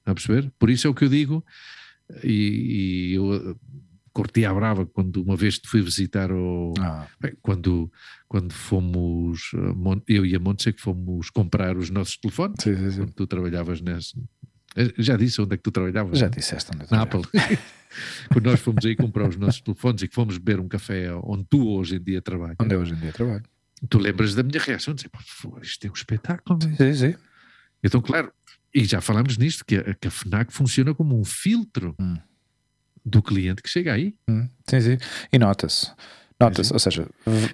a 0.06 0.14
perceber? 0.14 0.52
Por 0.60 0.70
isso 0.70 0.88
é 0.88 0.90
o 0.90 0.94
que 0.94 1.04
eu 1.06 1.10
digo, 1.10 1.44
e, 2.24 3.12
e 3.12 3.14
eu 3.16 3.58
cortei 4.14 4.46
a 4.46 4.54
brava 4.54 4.86
quando 4.86 5.22
uma 5.22 5.36
vez 5.36 5.58
te 5.58 5.68
fui 5.68 5.82
visitar 5.82 6.32
o, 6.32 6.74
ah. 6.80 7.08
bem, 7.20 7.34
quando, 7.42 7.92
quando 8.28 8.54
fomos, 8.54 9.52
eu 10.08 10.26
e 10.26 10.36
a 10.36 10.40
Montse 10.40 10.72
que 10.72 10.82
fomos 10.82 11.30
comprar 11.32 11.76
os 11.76 11.90
nossos 11.90 12.18
telefones, 12.18 12.58
sim, 12.62 12.76
sim, 12.76 12.92
sim. 12.92 12.98
quando 13.00 13.14
tu 13.14 13.28
trabalhavas 13.28 13.82
nesse. 13.82 14.14
Eh, 14.76 14.94
já 14.98 15.18
disse 15.18 15.42
onde 15.42 15.56
é 15.56 15.58
que 15.58 15.64
tu 15.64 15.72
trabalhavas? 15.72 16.18
Já 16.20 16.28
disseste 16.28 16.72
onde 16.74 16.90
Na 16.92 17.02
Apple. 17.02 17.24
quando 18.32 18.46
nós 18.46 18.60
fomos 18.60 18.86
aí 18.86 18.96
comprar 18.96 19.28
os 19.28 19.36
nossos 19.36 19.62
telefones 19.62 20.04
e 20.04 20.08
que 20.08 20.16
fomos 20.16 20.38
beber 20.38 20.60
um 20.60 20.68
café 20.68 21.14
onde 21.16 21.46
tu 21.50 21.68
hoje 21.68 21.96
em 21.96 22.04
dia 22.04 22.22
trabalhas. 22.22 22.58
Onde 22.60 22.76
eu 22.76 22.82
hoje 22.82 22.94
em 22.94 22.98
dia 22.98 23.12
trabalho. 23.12 23.44
Tu 23.90 23.98
lembras 23.98 24.34
da 24.36 24.44
minha 24.44 24.60
reação? 24.60 24.94
Dizer, 24.94 25.10
isto 25.62 25.88
é 25.88 25.90
um 25.90 25.94
espetáculo. 25.94 26.60
Sim, 26.62 26.76
sim, 26.76 26.94
sim. 26.94 27.16
Então, 27.84 28.02
claro, 28.02 28.32
e 28.74 28.86
já 28.86 29.02
falamos 29.02 29.38
nisto, 29.38 29.66
que 29.66 29.76
a, 29.76 29.94
que 29.94 30.08
a 30.08 30.12
FNAC 30.12 30.54
funciona 30.54 30.94
como 30.94 31.20
um 31.20 31.26
filtro. 31.26 31.96
Hum 32.00 32.16
do 33.06 33.22
cliente 33.22 33.62
que 33.62 33.70
chega 33.70 33.94
aí. 33.94 34.16
Hum, 34.30 34.48
sim, 34.68 34.82
sim. 34.82 34.98
E 35.32 35.40
nota-se. 35.40 35.92
Nota-se, 36.40 36.74
ou 36.74 36.80
seja. 36.80 37.08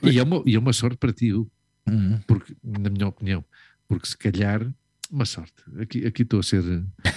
E 0.03 0.19
é, 0.19 0.23
uma, 0.23 0.43
e 0.45 0.55
é 0.55 0.59
uma 0.59 0.73
sorte 0.73 0.97
para 0.97 1.13
ti, 1.13 1.33
uhum. 1.33 2.19
porque, 2.27 2.55
na 2.63 2.89
minha 2.89 3.07
opinião, 3.07 3.43
porque 3.87 4.07
se 4.07 4.17
calhar. 4.17 4.65
Uma 5.11 5.25
sorte. 5.25 5.55
Aqui, 5.81 6.05
aqui 6.05 6.21
estou 6.21 6.39
a 6.39 6.43
ser 6.43 6.63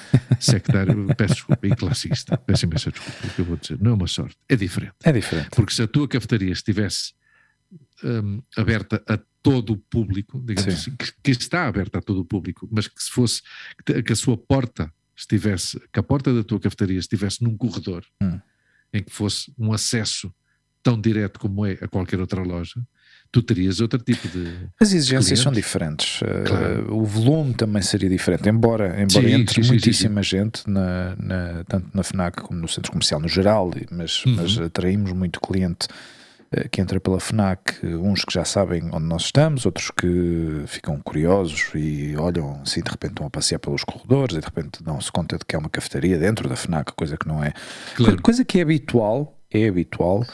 sectário, 0.40 1.06
peço 1.14 1.34
desculpa, 1.34 1.66
e 1.66 1.76
classista. 1.76 2.38
Peço 2.38 2.64
imensa 2.64 2.90
desculpa 2.90 3.26
o 3.26 3.30
que 3.30 3.40
eu 3.40 3.44
vou 3.44 3.56
dizer. 3.58 3.78
Não 3.82 3.90
é 3.90 3.94
uma 3.94 4.06
sorte, 4.06 4.36
é 4.48 4.56
diferente. 4.56 4.94
É 5.04 5.12
diferente. 5.12 5.50
Porque 5.50 5.74
se 5.74 5.82
a 5.82 5.86
tua 5.86 6.08
cafetaria 6.08 6.52
estivesse 6.52 7.12
um, 8.02 8.42
aberta 8.56 9.02
a 9.06 9.18
todo 9.42 9.74
o 9.74 9.76
público, 9.76 10.40
digamos 10.40 10.72
Sim. 10.72 10.90
assim, 10.90 10.96
que, 10.96 11.12
que, 11.22 11.30
está 11.32 11.66
aberta 11.66 11.98
a 11.98 12.02
todo 12.02 12.20
o 12.20 12.24
público, 12.24 12.66
mas 12.72 12.88
que 12.88 13.02
se 13.02 13.10
fosse, 13.10 13.42
que, 13.84 14.02
que 14.02 14.12
a 14.12 14.16
sua 14.16 14.38
porta 14.38 14.90
estivesse, 15.16 15.80
que 15.92 16.00
a 16.00 16.02
porta 16.02 16.32
da 16.34 16.42
tua 16.42 16.60
cafetaria 16.60 16.98
estivesse 16.98 17.42
num 17.42 17.56
corredor 17.56 18.04
hum. 18.22 18.38
em 18.92 19.02
que 19.02 19.12
fosse 19.12 19.52
um 19.58 19.72
acesso 19.72 20.32
tão 20.82 21.00
direto 21.00 21.38
como 21.38 21.64
é 21.64 21.78
a 21.80 21.88
qualquer 21.88 22.20
outra 22.20 22.42
loja, 22.42 22.82
tu 23.30 23.42
terias 23.42 23.80
outro 23.80 23.98
tipo 23.98 24.28
de. 24.28 24.68
As 24.80 24.92
exigências 24.92 25.38
são 25.38 25.52
diferentes. 25.52 26.20
Claro. 26.46 26.92
Uh, 26.92 27.00
o 27.00 27.04
volume 27.04 27.54
também 27.54 27.80
seria 27.80 28.08
diferente, 28.08 28.48
embora, 28.48 28.88
embora 29.00 29.28
sim, 29.28 29.34
entre 29.34 29.62
sim, 29.62 29.68
muitíssima 29.68 30.22
sim, 30.22 30.28
gente, 30.28 30.68
na, 30.68 31.16
na, 31.16 31.64
tanto 31.64 31.88
na 31.94 32.02
FNAC 32.02 32.42
como 32.42 32.60
no 32.60 32.68
centro 32.68 32.92
comercial 32.92 33.20
no 33.20 33.28
geral, 33.28 33.70
mas, 33.90 34.24
uhum. 34.26 34.34
mas 34.36 34.58
atraímos 34.58 35.12
muito 35.12 35.40
cliente 35.40 35.86
eh, 35.88 35.92
que 36.70 36.80
entra 36.80 37.00
pela 37.00 37.18
FNAC, 37.18 37.84
uns 37.84 38.24
que 38.24 38.34
já 38.34 38.44
sabem 38.44 38.84
onde 38.92 39.06
nós 39.06 39.22
estamos, 39.22 39.64
outros 39.64 39.90
que 39.90 40.64
ficam 40.66 41.00
curiosos 41.00 41.70
e 41.74 42.14
olham 42.16 42.60
assim, 42.62 42.82
de 42.82 42.90
repente 42.90 43.12
estão 43.12 43.26
a 43.26 43.30
passear 43.30 43.58
pelos 43.58 43.84
corredores 43.84 44.36
e 44.36 44.40
de 44.40 44.46
repente 44.46 44.82
dão-se 44.82 45.10
conta 45.10 45.38
de 45.38 45.44
que 45.44 45.56
há 45.56 45.58
uma 45.58 45.70
cafetaria 45.70 46.18
dentro 46.18 46.48
da 46.48 46.56
FNAC, 46.56 46.92
coisa 46.92 47.16
que 47.16 47.26
não 47.26 47.42
é. 47.42 47.52
Claro. 47.94 48.20
Coisa 48.20 48.44
que 48.44 48.58
é 48.58 48.62
habitual, 48.62 49.38
é 49.50 49.68
habitual, 49.68 50.24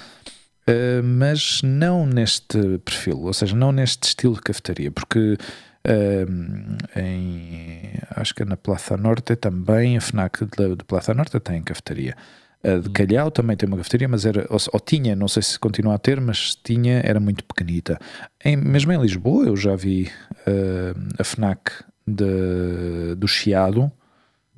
Uh, 0.68 1.02
mas 1.02 1.62
não 1.62 2.04
neste 2.04 2.78
perfil, 2.84 3.22
ou 3.22 3.32
seja, 3.32 3.56
não 3.56 3.72
neste 3.72 4.08
estilo 4.08 4.34
de 4.34 4.42
cafetaria, 4.42 4.90
porque 4.90 5.38
uh, 5.38 7.00
em, 7.00 7.94
acho 8.10 8.34
que 8.34 8.44
na 8.44 8.54
Plaza 8.54 8.94
Norte 8.98 9.34
também, 9.34 9.96
a 9.96 10.00
FNAC 10.02 10.44
de, 10.44 10.76
de 10.76 10.84
Plaza 10.84 11.14
Norte 11.14 11.40
tem 11.40 11.62
cafetaria. 11.62 12.14
A 12.62 12.78
de 12.78 12.90
Calhau 12.90 13.30
também 13.30 13.56
tem 13.56 13.68
uma 13.68 13.76
cafetaria, 13.76 14.08
mas 14.08 14.26
era, 14.26 14.46
ou, 14.50 14.58
ou, 14.72 14.80
tinha, 14.80 15.14
não 15.14 15.28
sei 15.28 15.42
se 15.42 15.58
continua 15.58 15.94
a 15.94 15.98
ter, 15.98 16.20
mas 16.20 16.56
tinha, 16.56 17.00
era 17.04 17.20
muito 17.20 17.44
pequenita. 17.44 17.98
Em, 18.44 18.56
mesmo 18.56 18.92
em 18.92 19.00
Lisboa, 19.00 19.46
eu 19.46 19.56
já 19.56 19.76
vi 19.76 20.10
uh, 20.46 21.20
a 21.20 21.24
FNAC 21.24 21.70
de, 22.06 23.14
do 23.16 23.28
Chiado. 23.28 23.90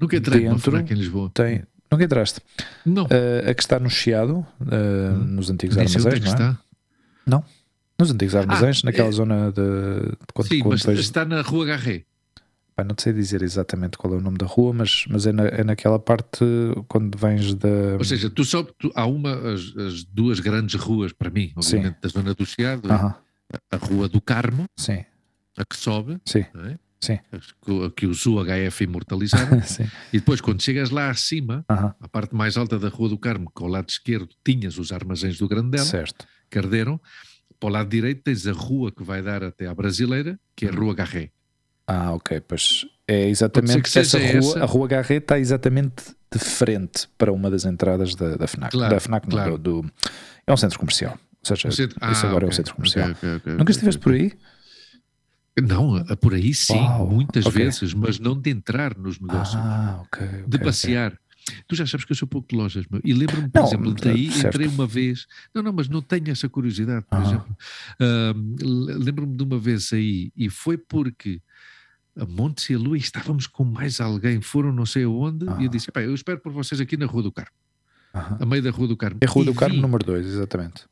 Nunca 0.01 0.17
entrei 0.17 0.41
dentro, 0.41 0.71
FNAC 0.71 0.93
em 0.93 0.97
Lisboa. 0.97 1.31
Tem, 1.35 1.63
Nunca 1.91 2.05
entraste? 2.05 2.41
Não. 2.87 3.05
Uh, 3.05 3.51
a 3.51 3.55
que 3.55 3.63
está 3.63 3.81
no 3.81 3.91
Chiado, 3.91 4.47
uh, 4.61 5.25
nos 5.25 5.51
antigos 5.51 5.77
armazéns, 5.77 6.07
é 6.07 6.09
não 6.09 6.15
é? 6.15 6.19
Está. 6.19 6.59
Não. 7.27 7.45
Nos 7.99 8.11
antigos 8.13 8.35
armazéns, 8.37 8.81
ah, 8.83 8.87
naquela 8.87 9.09
é... 9.09 9.13
zona 9.13 9.53
de, 9.53 10.11
de 10.11 10.33
quando, 10.33 10.49
Sim, 10.49 10.61
quando 10.61 10.81
mas 10.87 10.99
está 10.99 11.25
na 11.25 11.43
Rua 11.43 11.67
Garré. 11.67 12.05
Pá, 12.75 12.85
não 12.85 12.95
sei 12.99 13.13
dizer 13.13 13.43
exatamente 13.43 13.99
qual 13.99 14.15
é 14.15 14.17
o 14.17 14.21
nome 14.21 14.39
da 14.39 14.47
rua, 14.47 14.73
mas, 14.73 15.05
mas 15.09 15.27
é, 15.27 15.33
na, 15.33 15.45
é 15.45 15.65
naquela 15.65 15.99
parte 15.99 16.45
quando 16.89 17.17
vens 17.17 17.55
da. 17.55 17.97
Ou 17.99 18.05
seja, 18.05 18.31
tu 18.31 18.45
só 18.45 18.63
tu, 18.63 18.91
há 18.95 19.07
uma, 19.07 19.53
as, 19.53 19.77
as, 19.77 20.05
duas 20.05 20.41
grandes 20.41 20.81
ruas 20.81 21.13
para 21.13 21.31
mim, 21.31 21.53
obviamente, 21.57 21.95
Sim. 21.95 22.01
da 22.03 22.09
zona 22.09 22.35
do 22.35 22.47
Chiado, 22.47 22.87
uh 22.87 22.93
-huh. 22.93 23.15
a, 23.73 23.77
a 23.77 23.77
Rua 23.77 24.09
do 24.09 24.21
Carmo, 24.21 24.65
Sim. 24.77 25.05
a 25.57 25.65
que 25.65 25.77
sobe, 25.77 26.19
Sim. 26.25 26.45
É? 26.55 26.79
Sim. 27.01 27.19
Que, 27.63 27.91
que 27.91 28.07
os 28.07 28.25
UHF 28.27 28.85
imortalizaram. 28.85 29.59
e 30.13 30.19
depois, 30.19 30.41
quando 30.41 30.63
chegas 30.63 30.91
lá 30.91 31.11
acima, 31.11 31.65
uh 31.71 31.75
-huh. 31.75 31.95
a 32.01 32.09
parte 32.09 32.35
mais 32.35 32.57
alta 32.57 32.79
da 32.79 32.89
Rua 32.89 33.09
do 33.09 33.19
Carmo, 33.19 33.51
que 33.55 33.63
ao 33.63 33.69
lado 33.69 33.89
esquerdo 33.89 34.29
tinhas 34.45 34.79
os 34.79 34.93
armazéns 34.93 35.39
do 35.39 35.49
Grandel, 35.49 35.85
certo. 35.85 36.27
que 36.51 36.59
arderam, 36.59 37.01
para 37.59 37.69
o 37.69 37.73
lado 37.73 37.91
direito 37.91 38.23
tens 38.23 38.47
a 38.47 38.53
rua 38.53 38.91
que 38.91 39.03
vai 39.05 39.23
dar 39.23 39.45
até 39.45 39.67
à 39.67 39.75
Brasileira, 39.75 40.41
que 40.57 40.65
é 40.65 40.71
a 40.71 40.73
Rua 40.73 40.95
Garré. 40.95 41.31
Ah, 41.93 42.13
ok, 42.13 42.41
pois 42.41 42.87
é 43.09 43.29
exatamente 43.29 43.99
essa 43.99 44.17
rua, 44.17 44.29
essa... 44.29 44.63
a 44.63 44.65
Rua 44.65 44.87
Garré 44.87 45.17
está 45.17 45.41
exatamente 45.41 46.15
de 46.33 46.39
frente 46.39 47.09
para 47.19 47.33
uma 47.33 47.51
das 47.51 47.65
entradas 47.65 48.15
da, 48.15 48.37
da 48.37 48.47
FNAC. 48.47 48.71
Claro, 48.71 48.95
da 48.95 49.01
FNAC 49.01 49.27
claro. 49.29 49.59
do, 49.59 49.83
do, 49.83 49.93
é 50.47 50.53
um 50.53 50.57
centro 50.57 50.79
comercial. 50.79 51.15
Ou 51.15 51.57
seja, 51.57 51.73
centro... 51.73 51.97
isso 52.13 52.27
ah, 52.27 52.29
agora 52.29 52.47
okay, 52.47 52.47
é 52.47 52.49
um 52.49 52.53
centro 52.53 52.75
comercial. 52.77 53.11
Okay, 53.11 53.35
okay, 53.35 53.53
Nunca 53.55 53.73
estiveste 53.73 54.01
por 54.01 54.13
aí? 54.13 54.33
Não, 55.61 56.05
por 56.21 56.35
aí 56.35 56.55
sim, 56.55 56.77
Uau, 56.77 57.09
muitas 57.09 57.45
vezes, 57.47 57.93
mas 57.93 58.21
não 58.21 58.41
de 58.41 58.51
entrar 58.51 58.97
nos 58.97 59.19
negócios. 59.19 59.61
Ah, 59.61 60.01
okay, 60.07 60.27
okay, 60.29 60.45
de 60.47 60.59
passear. 60.61 61.19
Tu 61.67 61.75
já 61.75 61.85
sabes 61.87 62.07
que 62.07 62.13
eu 62.13 62.17
sou 62.17 62.29
pouco 62.29 62.47
de 62.49 62.55
lojas, 62.55 62.85
meu. 62.89 63.01
e 63.03 63.13
lembro-me, 63.13 63.49
por 63.49 63.59
não, 63.59 63.67
exemplo, 63.67 63.95
daí 63.95 64.31
certo. 64.31 64.55
entrei 64.55 64.69
uma 64.69 64.87
vez. 64.87 65.27
Não, 65.53 65.65
não, 65.65 65.73
mas 65.73 65.89
não 65.89 66.01
tenho 66.01 66.31
essa 66.31 66.49
curiosidade, 66.49 67.05
por 67.11 67.19
ah. 67.19 67.23
exemplo. 67.23 67.57
Uh, 68.01 69.03
lembro-me 69.03 69.37
de 69.37 69.43
uma 69.43 69.59
vez 69.59 69.93
aí, 69.93 70.31
e 70.37 70.49
foi 70.49 70.79
porque 70.79 71.43
a 72.17 72.27
Montes 72.27 72.69
e 72.71 72.75
a 72.75 72.79
Lua 72.79 72.97
estávamos 72.97 73.47
com 73.47 73.65
mais 73.65 74.01
alguém, 74.01 74.41
foram 74.41 74.73
não 74.73 74.87
sei 74.87 75.05
aonde, 75.05 75.49
ah. 75.49 75.57
e 75.61 75.65
eu 75.65 75.71
disse: 75.71 75.91
eu 75.95 76.15
espero 76.15 76.41
por 76.41 76.53
vocês 76.53 76.81
aqui 76.81 76.97
na 76.97 77.07
Rua 77.07 77.23
do 77.25 77.33
Carmo. 77.33 77.53
A 78.13 78.45
meio 78.45 78.63
da 78.63 78.71
Rua 78.71 78.89
do 78.89 78.97
Carmo. 78.97 79.19
É 79.21 79.27
Rua 79.27 79.43
e 79.43 79.47
do 79.47 79.55
Carmo 79.55 79.77
vi... 79.77 79.81
número 79.81 80.05
2, 80.05 80.27
exatamente. 80.27 80.85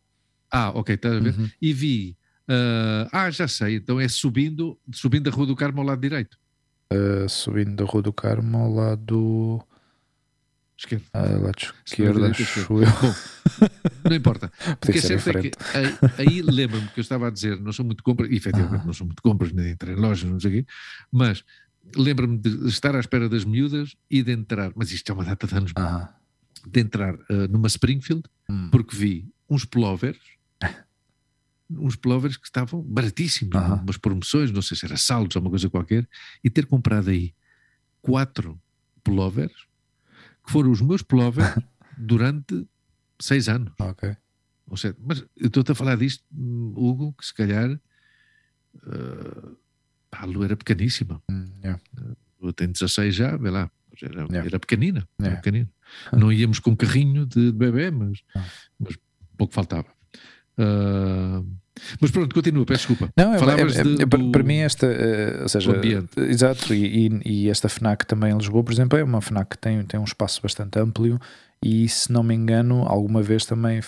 Ah, 0.51 0.71
ok, 0.71 0.95
estás 0.95 1.17
a 1.17 1.21
ver? 1.21 1.35
Uhum. 1.37 1.51
E 1.61 1.73
vi 1.73 2.17
Uh, 2.49 3.05
ah, 3.13 3.31
já 3.31 3.47
sei, 3.47 3.77
então 3.77 4.01
é 4.01 4.09
subindo, 4.09 4.79
subindo 4.91 5.29
a 5.29 5.31
Rua 5.31 5.47
do 5.47 5.55
Carmo 5.55 5.81
ao 5.83 5.87
lado 5.87 6.01
direito. 6.01 6.39
Uh, 6.91 7.29
subindo 7.29 7.77
da 7.77 7.85
Rua 7.85 8.01
do 8.01 8.13
Carmo 8.13 8.57
ao 8.57 8.73
lado 8.73 9.63
esquerdo. 10.79 11.05
Uh, 11.15 11.43
lado 11.43 11.75
esquerdo, 11.85 12.25
acho 12.25 12.83
eu. 12.83 12.89
Não 14.09 14.17
importa. 14.17 14.51
Porque 14.81 14.99
é 14.99 15.01
certo 15.01 15.31
é 15.31 15.43
que 15.43 15.51
aí, 16.19 16.43
lembro-me 16.43 16.89
que 16.89 17.01
eu 17.01 17.03
estava 17.03 17.29
a 17.29 17.31
dizer, 17.31 17.61
não 17.61 17.73
sou 17.73 17.85
muito 17.85 18.03
compras, 18.03 18.31
efetivamente 18.31 18.87
não 18.87 18.93
sou 18.93 19.07
muito 19.07 19.23
compras, 19.23 19.53
nem 19.53 19.71
entrar 19.71 19.93
em 19.93 19.97
lojas, 19.97 20.31
não 20.31 20.39
sei 20.39 20.51
o 20.51 20.55
quê, 20.55 20.71
mas 21.11 21.45
lembro-me 21.97 22.39
de 22.39 22.69
estar 22.69 22.95
à 22.95 23.01
espera 23.01 23.29
das 23.29 23.45
miúdas 23.45 23.97
e 24.11 24.23
de 24.23 24.33
entrar, 24.33 24.73
mas 24.77 24.93
isto 24.93 25.11
é 25.11 25.15
uma 25.15 25.25
data 25.25 25.47
de 25.47 25.55
anos, 25.55 25.73
de 26.67 26.81
entrar 26.81 27.15
uh, 27.15 27.49
numa 27.51 27.67
Springfield, 27.67 28.23
hum. 28.49 28.69
porque 28.71 28.97
vi 28.97 29.29
uns 29.49 29.65
pullovers 29.65 30.19
uns 31.71 31.97
pullovers 31.97 32.37
que 32.37 32.47
estavam 32.47 32.83
baratíssimos, 32.83 33.55
uhum. 33.55 33.75
umas 33.75 33.97
promoções, 33.97 34.51
não 34.51 34.63
sei 34.63 34.77
se 34.77 34.87
era 34.87 34.97
saldos 34.97 35.37
ou 35.37 35.43
uma 35.43 35.51
coisa 35.51 35.69
qualquer, 35.69 36.09
e 36.43 36.49
ter 36.49 36.67
comprado 36.67 37.11
aí 37.11 37.35
quatro 38.01 38.59
pullovers 39.05 39.68
que 40.49 40.53
foram 40.53 40.71
os 40.71 40.81
meus 40.81 41.03
pullovers 41.03 41.55
durante 41.99 42.67
seis 43.21 43.51
anos. 43.51 43.75
Ok. 43.79 44.17
Ou 44.67 44.77
seja, 44.79 44.97
mas 44.99 45.21
eu 45.37 45.49
estou-te 45.49 45.73
a 45.73 45.75
falar 45.75 45.97
disto, 45.97 46.25
Hugo, 46.33 47.13
que 47.13 47.27
se 47.27 47.35
calhar 47.35 47.71
uh, 47.71 49.57
a 50.11 50.25
lua 50.25 50.47
era 50.47 50.57
pequeníssima. 50.57 51.23
Mm, 51.31 51.51
yeah. 51.63 51.81
Eu 52.41 52.53
tenho 52.55 52.73
16 52.73 53.15
já, 53.15 53.37
vê 53.37 53.51
lá. 53.51 53.71
Era, 54.01 54.23
yeah. 54.25 54.47
era 54.47 54.59
pequenina. 54.59 55.07
Yeah. 55.21 55.27
Era 55.27 55.37
pequenina. 55.37 55.71
Não 56.13 56.33
íamos 56.33 56.59
com 56.61 56.75
carrinho 56.75 57.27
de, 57.27 57.53
bebê, 57.53 57.91
mas, 57.91 58.23
ah. 58.35 58.45
mas 58.79 58.99
pouco 59.37 59.53
faltava. 59.53 59.89
Uh, 60.59 61.47
mas 62.01 62.11
pronto, 62.11 62.35
continua, 62.35 62.65
peço 62.65 62.89
desculpa. 62.89 63.13
Não, 63.17 63.35
é, 63.35 63.39
é, 63.39 63.61
é, 63.61 63.83
de, 63.83 64.07
para, 64.07 64.19
do, 64.19 64.31
para 64.31 64.43
mim 64.43 64.57
esta, 64.57 64.87
uh, 64.87 65.43
ou 65.43 65.49
seja, 65.49 65.81
exato, 66.29 66.75
e, 66.75 67.21
e, 67.25 67.49
esta 67.51 67.69
FNAC 67.69 68.07
também 68.07 68.33
em 68.33 68.37
Lisboa, 68.37 68.63
por 68.63 68.73
exemplo, 68.73 68.99
é 68.99 69.05
uma 69.05 69.21
FNAC 69.21 69.51
que 69.51 69.59
tem, 69.59 69.83
tem 69.85 69.99
um 69.99 70.05
espaço 70.05 70.41
bastante 70.43 70.79
amplo 70.79 71.21
e 71.63 71.89
se 71.89 72.13
não 72.13 72.23
me 72.23 72.35
engano, 72.35 72.85
alguma 72.87 73.23
vez 73.23 73.45
também 73.45 73.81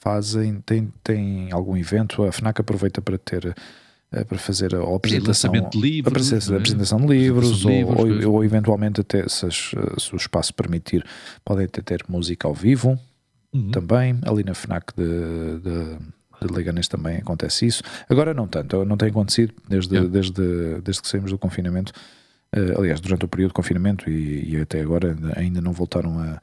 fazem, 0.00 0.60
tem, 0.64 0.92
tem 1.02 1.52
algum 1.52 1.76
evento, 1.76 2.22
a 2.22 2.32
FNAC 2.32 2.60
aproveita 2.60 3.02
para 3.02 3.18
ter 3.18 3.54
eh, 4.10 4.24
para 4.24 4.38
fazer 4.38 4.74
a 4.74 4.96
apresentação, 4.96 5.52
de 5.52 5.78
livros, 5.78 6.32
a 6.32 6.54
é? 6.54 6.56
apresentação 6.56 6.98
de 6.98 7.06
livros, 7.08 7.64
ou, 7.66 7.70
livros 7.70 8.24
ou, 8.24 8.32
ou, 8.32 8.44
eventualmente 8.44 9.02
até 9.02 9.28
se, 9.28 9.46
se, 9.50 10.14
o 10.14 10.16
espaço 10.16 10.54
permitir, 10.54 11.04
podem 11.44 11.66
até 11.66 11.82
ter 11.82 12.02
música 12.08 12.48
ao 12.48 12.54
vivo 12.54 12.98
uhum. 13.52 13.70
também, 13.70 14.18
ali 14.24 14.42
na 14.42 14.54
FNAC 14.54 14.94
de, 14.96 15.60
de 15.60 15.98
de 16.46 16.52
Leganés 16.52 16.88
também 16.88 17.18
acontece 17.18 17.66
isso. 17.66 17.82
Agora 18.08 18.32
não 18.32 18.46
tanto, 18.46 18.84
não 18.84 18.96
tem 18.96 19.08
acontecido 19.08 19.54
desde, 19.68 19.94
yeah. 19.94 20.10
desde, 20.10 20.80
desde 20.82 21.02
que 21.02 21.08
saímos 21.08 21.30
do 21.30 21.38
confinamento. 21.38 21.92
Uh, 22.54 22.78
aliás, 22.78 23.00
durante 23.00 23.24
o 23.24 23.28
período 23.28 23.50
de 23.50 23.54
confinamento 23.54 24.08
e, 24.08 24.54
e 24.54 24.60
até 24.60 24.80
agora 24.80 25.16
ainda 25.36 25.60
não 25.60 25.72
voltaram 25.72 26.18
a, 26.18 26.40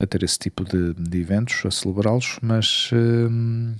a 0.00 0.06
ter 0.06 0.22
esse 0.22 0.38
tipo 0.38 0.64
de, 0.64 0.94
de 0.94 1.20
eventos, 1.20 1.64
a 1.64 1.70
celebrá-los, 1.70 2.38
mas, 2.42 2.90
uh, 2.92 3.76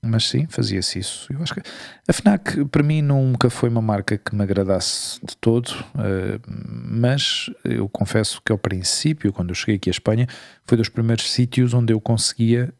mas 0.00 0.28
sim, 0.28 0.46
fazia-se 0.48 1.00
isso. 1.00 1.32
Eu 1.32 1.42
acho 1.42 1.54
que 1.54 1.62
a 2.06 2.12
FNAC 2.12 2.64
para 2.66 2.84
mim 2.84 3.02
nunca 3.02 3.50
foi 3.50 3.68
uma 3.68 3.82
marca 3.82 4.16
que 4.16 4.36
me 4.36 4.42
agradasse 4.44 5.18
de 5.24 5.36
todo, 5.36 5.70
uh, 5.94 6.40
mas 6.46 7.50
eu 7.64 7.88
confesso 7.88 8.40
que 8.44 8.52
ao 8.52 8.58
princípio, 8.58 9.32
quando 9.32 9.48
eu 9.48 9.54
cheguei 9.56 9.76
aqui 9.76 9.90
à 9.90 9.92
Espanha, 9.92 10.28
foi 10.64 10.78
dos 10.78 10.88
primeiros 10.88 11.28
sítios 11.30 11.74
onde 11.74 11.92
eu 11.92 12.00
conseguia 12.00 12.72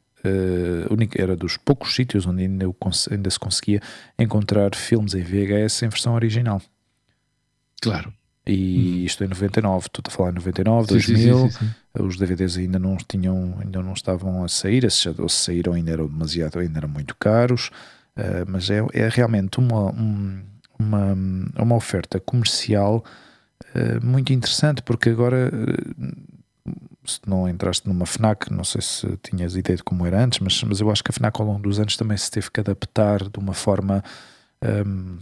era 1.17 1.37
dos 1.37 1.57
poucos 1.57 1.95
sítios 1.95 2.27
onde 2.27 2.43
ainda, 2.43 2.67
ainda, 3.11 3.31
se 3.31 3.39
conseguia 3.39 3.81
encontrar 4.19 4.75
filmes 4.75 5.15
em 5.15 5.23
VHS 5.23 5.83
em 5.83 5.89
versão 5.89 6.15
original. 6.15 6.61
Claro. 7.81 8.13
E 8.47 9.01
hum. 9.03 9.05
isto 9.07 9.25
em 9.25 9.29
99, 9.29 9.87
estou 9.87 10.03
a 10.07 10.11
falar 10.11 10.31
em 10.31 10.35
99, 10.35 10.89
sim, 10.89 10.95
2000, 10.95 11.39
sim, 11.39 11.51
sim, 11.51 11.71
os 12.03 12.17
DVDs 12.17 12.59
ainda 12.59 12.79
não 12.79 12.97
tinham, 12.97 13.57
ainda 13.61 13.83
não 13.83 13.95
estavam 13.95 14.45
a 14.45 14.49
sair, 14.49 14.85
ou 14.85 15.29
se 15.29 15.37
saíram 15.37 15.73
ainda 15.73 15.93
eram 15.93 16.07
demasiado, 16.07 16.59
ainda 16.59 16.79
eram 16.79 16.89
muito 16.89 17.17
caros, 17.17 17.71
uh, 18.17 18.45
mas 18.47 18.69
é, 18.69 18.85
é 18.93 19.09
realmente 19.09 19.59
uma, 19.59 19.91
um, 19.93 20.43
uma, 20.79 21.15
uma 21.57 21.75
oferta 21.75 22.21
comercial 22.21 23.03
uh, 23.75 24.05
muito 24.05 24.33
interessante, 24.33 24.83
porque 24.83 25.09
agora 25.09 25.51
se 27.05 27.21
não 27.27 27.49
entraste 27.49 27.87
numa 27.87 28.07
FNAC, 28.07 28.53
não 28.53 28.65
sei 28.65 28.81
se 28.81 29.17
tinhas 29.19 29.57
ideia 29.57 29.77
de 29.77 29.83
como 29.83 30.07
era 30.07 30.23
antes, 30.23 30.39
mas, 30.39 30.63
mas 30.63 30.81
eu 30.81 30.91
acho 30.91 31.03
que 31.03 31.11
a 31.11 31.15
FNAC 31.15 31.41
ao 31.41 31.47
longo 31.47 31.63
dos 31.63 31.79
anos 31.79 31.97
também 31.97 32.17
se 32.17 32.31
teve 32.31 32.51
que 32.51 32.61
adaptar 32.61 33.29
de 33.29 33.39
uma 33.39 33.55
forma 33.55 34.03
um, 34.87 35.19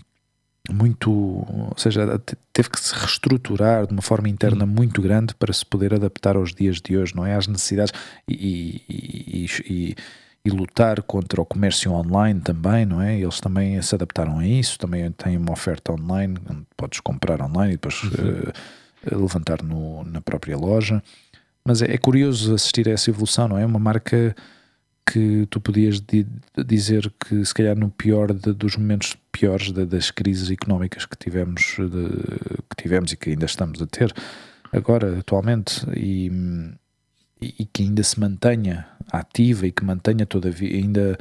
muito, 0.71 1.11
ou 1.11 1.75
seja, 1.77 2.21
teve 2.53 2.71
que 2.71 2.81
se 2.81 2.95
reestruturar 2.95 3.87
de 3.87 3.93
uma 3.93 4.03
forma 4.03 4.29
interna 4.29 4.65
uhum. 4.65 4.71
muito 4.71 5.03
grande 5.03 5.35
para 5.35 5.53
se 5.53 5.67
poder 5.67 5.95
adaptar 5.95 6.37
aos 6.37 6.55
dias 6.55 6.81
de 6.81 6.97
hoje, 6.97 7.17
não 7.17 7.27
é? 7.27 7.35
Às 7.35 7.49
necessidades 7.49 7.93
e, 8.29 8.81
e, 8.89 9.47
e, 9.69 9.97
e 10.45 10.51
lutar 10.51 11.03
contra 11.03 11.41
o 11.41 11.45
comércio 11.45 11.91
online 11.93 12.41
também, 12.41 12.87
não 12.87 13.03
é? 13.03 13.19
Eles 13.19 13.41
também 13.41 13.81
se 13.83 13.95
adaptaram 13.95 14.39
a 14.39 14.47
isso, 14.47 14.79
também 14.79 15.11
têm 15.13 15.37
uma 15.37 15.53
oferta 15.53 15.93
online, 15.93 16.39
onde 16.49 16.63
podes 16.77 17.01
comprar 17.01 17.43
online 17.43 17.75
e 17.75 17.77
depois 17.77 18.01
uhum. 18.05 18.11
uh, 18.11 19.21
levantar 19.21 19.63
no, 19.63 20.05
na 20.05 20.21
própria 20.21 20.57
loja. 20.57 21.03
Mas 21.65 21.83
é, 21.83 21.93
é, 21.93 21.99
curioso 21.99 22.55
assistir 22.55 22.89
a 22.89 22.93
essa 22.93 23.11
evolução, 23.11 23.49
não 23.49 23.59
é? 23.59 23.65
Uma 23.65 23.79
marca 23.79 24.35
que 25.07 25.47
tu 25.51 25.61
podias 25.61 26.01
di 26.01 26.27
dizer 26.67 27.13
que 27.25 27.45
se 27.45 27.55
calhar 27.55 27.77
no 27.77 27.91
pior 27.91 28.33
de, 28.33 28.53
dos 28.53 28.77
momentos 28.77 29.17
piores 29.31 29.73
de, 29.73 29.85
das 29.85 30.11
crises 30.11 30.51
económicas 30.51 31.05
que 31.07 31.17
tivemos, 31.17 31.77
de, 31.77 32.09
que 32.71 32.83
tivemos 32.83 33.13
e 33.13 33.17
que 33.17 33.31
ainda 33.31 33.47
estamos 33.47 33.83
a 33.83 33.87
ter 33.87 34.13
agora 34.73 35.19
atualmente 35.19 35.85
e, 35.97 36.31
e, 37.41 37.67
que 37.67 37.83
ainda 37.83 38.03
se 38.03 38.19
mantenha 38.19 38.87
ativa 39.11 39.67
e 39.67 39.73
que 39.73 39.85
mantenha 39.85 40.25
todavia 40.25 40.77
ainda 40.77 41.19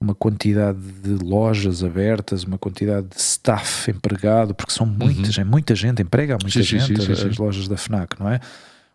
uma 0.00 0.14
quantidade 0.14 0.78
de 0.78 1.14
lojas 1.24 1.82
abertas, 1.82 2.44
uma 2.44 2.56
quantidade 2.56 3.08
de 3.08 3.20
staff 3.20 3.90
empregado, 3.90 4.54
porque 4.54 4.72
são 4.72 4.86
muitas, 4.86 5.36
uhum. 5.36 5.42
é 5.42 5.44
muita 5.44 5.74
gente, 5.74 6.02
emprega 6.02 6.38
muita 6.40 6.62
sim, 6.62 6.78
gente 6.78 7.02
sim, 7.02 7.14
sim, 7.14 7.28
as 7.28 7.36
lojas 7.36 7.66
da 7.66 7.76
FNAC, 7.76 8.18
não 8.18 8.28
é? 8.30 8.40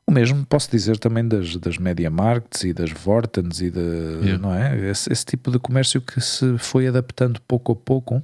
O 0.06 0.12
mesmo 0.12 0.46
posso 0.46 0.70
dizer 0.70 0.98
também 0.98 1.26
das, 1.26 1.56
das 1.56 1.78
Media 1.78 2.10
Markets 2.10 2.64
e 2.64 2.74
das 2.74 2.92
Vortens 2.92 3.62
e 3.62 3.72
de, 3.72 3.80
yeah. 3.80 4.38
não 4.38 4.54
é? 4.54 4.90
Esse, 4.90 5.12
esse, 5.12 5.26
tipo 5.26 5.50
de 5.50 5.60
comércio 5.60 6.02
que 6.02 6.20
se 6.20 6.58
foi 6.58 6.88
adaptando 6.88 7.40
pouco 7.42 7.72
a 7.72 7.76
pouco 7.76 8.22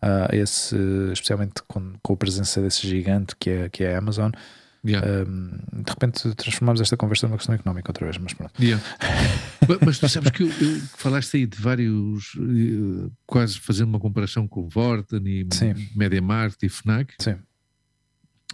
a 0.00 0.34
esse, 0.34 0.76
especialmente 1.12 1.62
com, 1.66 1.92
com 2.02 2.12
a 2.12 2.16
presença 2.16 2.60
desse 2.62 2.86
gigante 2.86 3.34
que 3.38 3.50
é, 3.50 3.68
que 3.68 3.84
é 3.84 3.94
a 3.94 3.98
Amazon. 3.98 4.30
Yeah. 4.82 5.06
Um, 5.28 5.82
de 5.82 5.90
repente 5.90 6.34
transformamos 6.34 6.80
esta 6.80 6.96
conversa 6.96 7.26
numa 7.26 7.36
questão 7.36 7.54
económica 7.54 7.90
outra 7.90 8.06
vez, 8.06 8.16
mas 8.16 8.32
pronto. 8.32 8.52
Yeah. 8.62 8.82
mas 9.84 9.98
tu 9.98 10.08
sabes 10.08 10.30
que 10.30 10.44
eu, 10.44 10.46
eu, 10.46 10.80
falaste 10.96 11.36
aí 11.36 11.44
de 11.44 11.60
vários, 11.60 12.32
eh, 12.38 13.10
quase 13.26 13.60
fazendo 13.60 13.88
uma 13.88 14.00
comparação 14.00 14.48
com 14.48 14.66
Vorten 14.68 15.22
e 15.26 15.46
Sim. 15.52 15.74
Market 16.22 16.62
e 16.62 16.68
Fnac. 16.70 17.14
Sim 17.18 17.36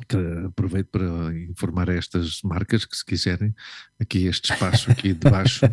que 0.08 0.16
aproveito 0.46 0.88
para 0.88 1.34
informar 1.48 1.88
estas 1.88 2.42
marcas 2.42 2.84
que 2.84 2.96
se 2.96 3.04
quiserem, 3.04 3.54
aqui 4.00 4.26
este 4.26 4.52
espaço 4.52 4.90
aqui 4.90 5.14
debaixo 5.14 5.64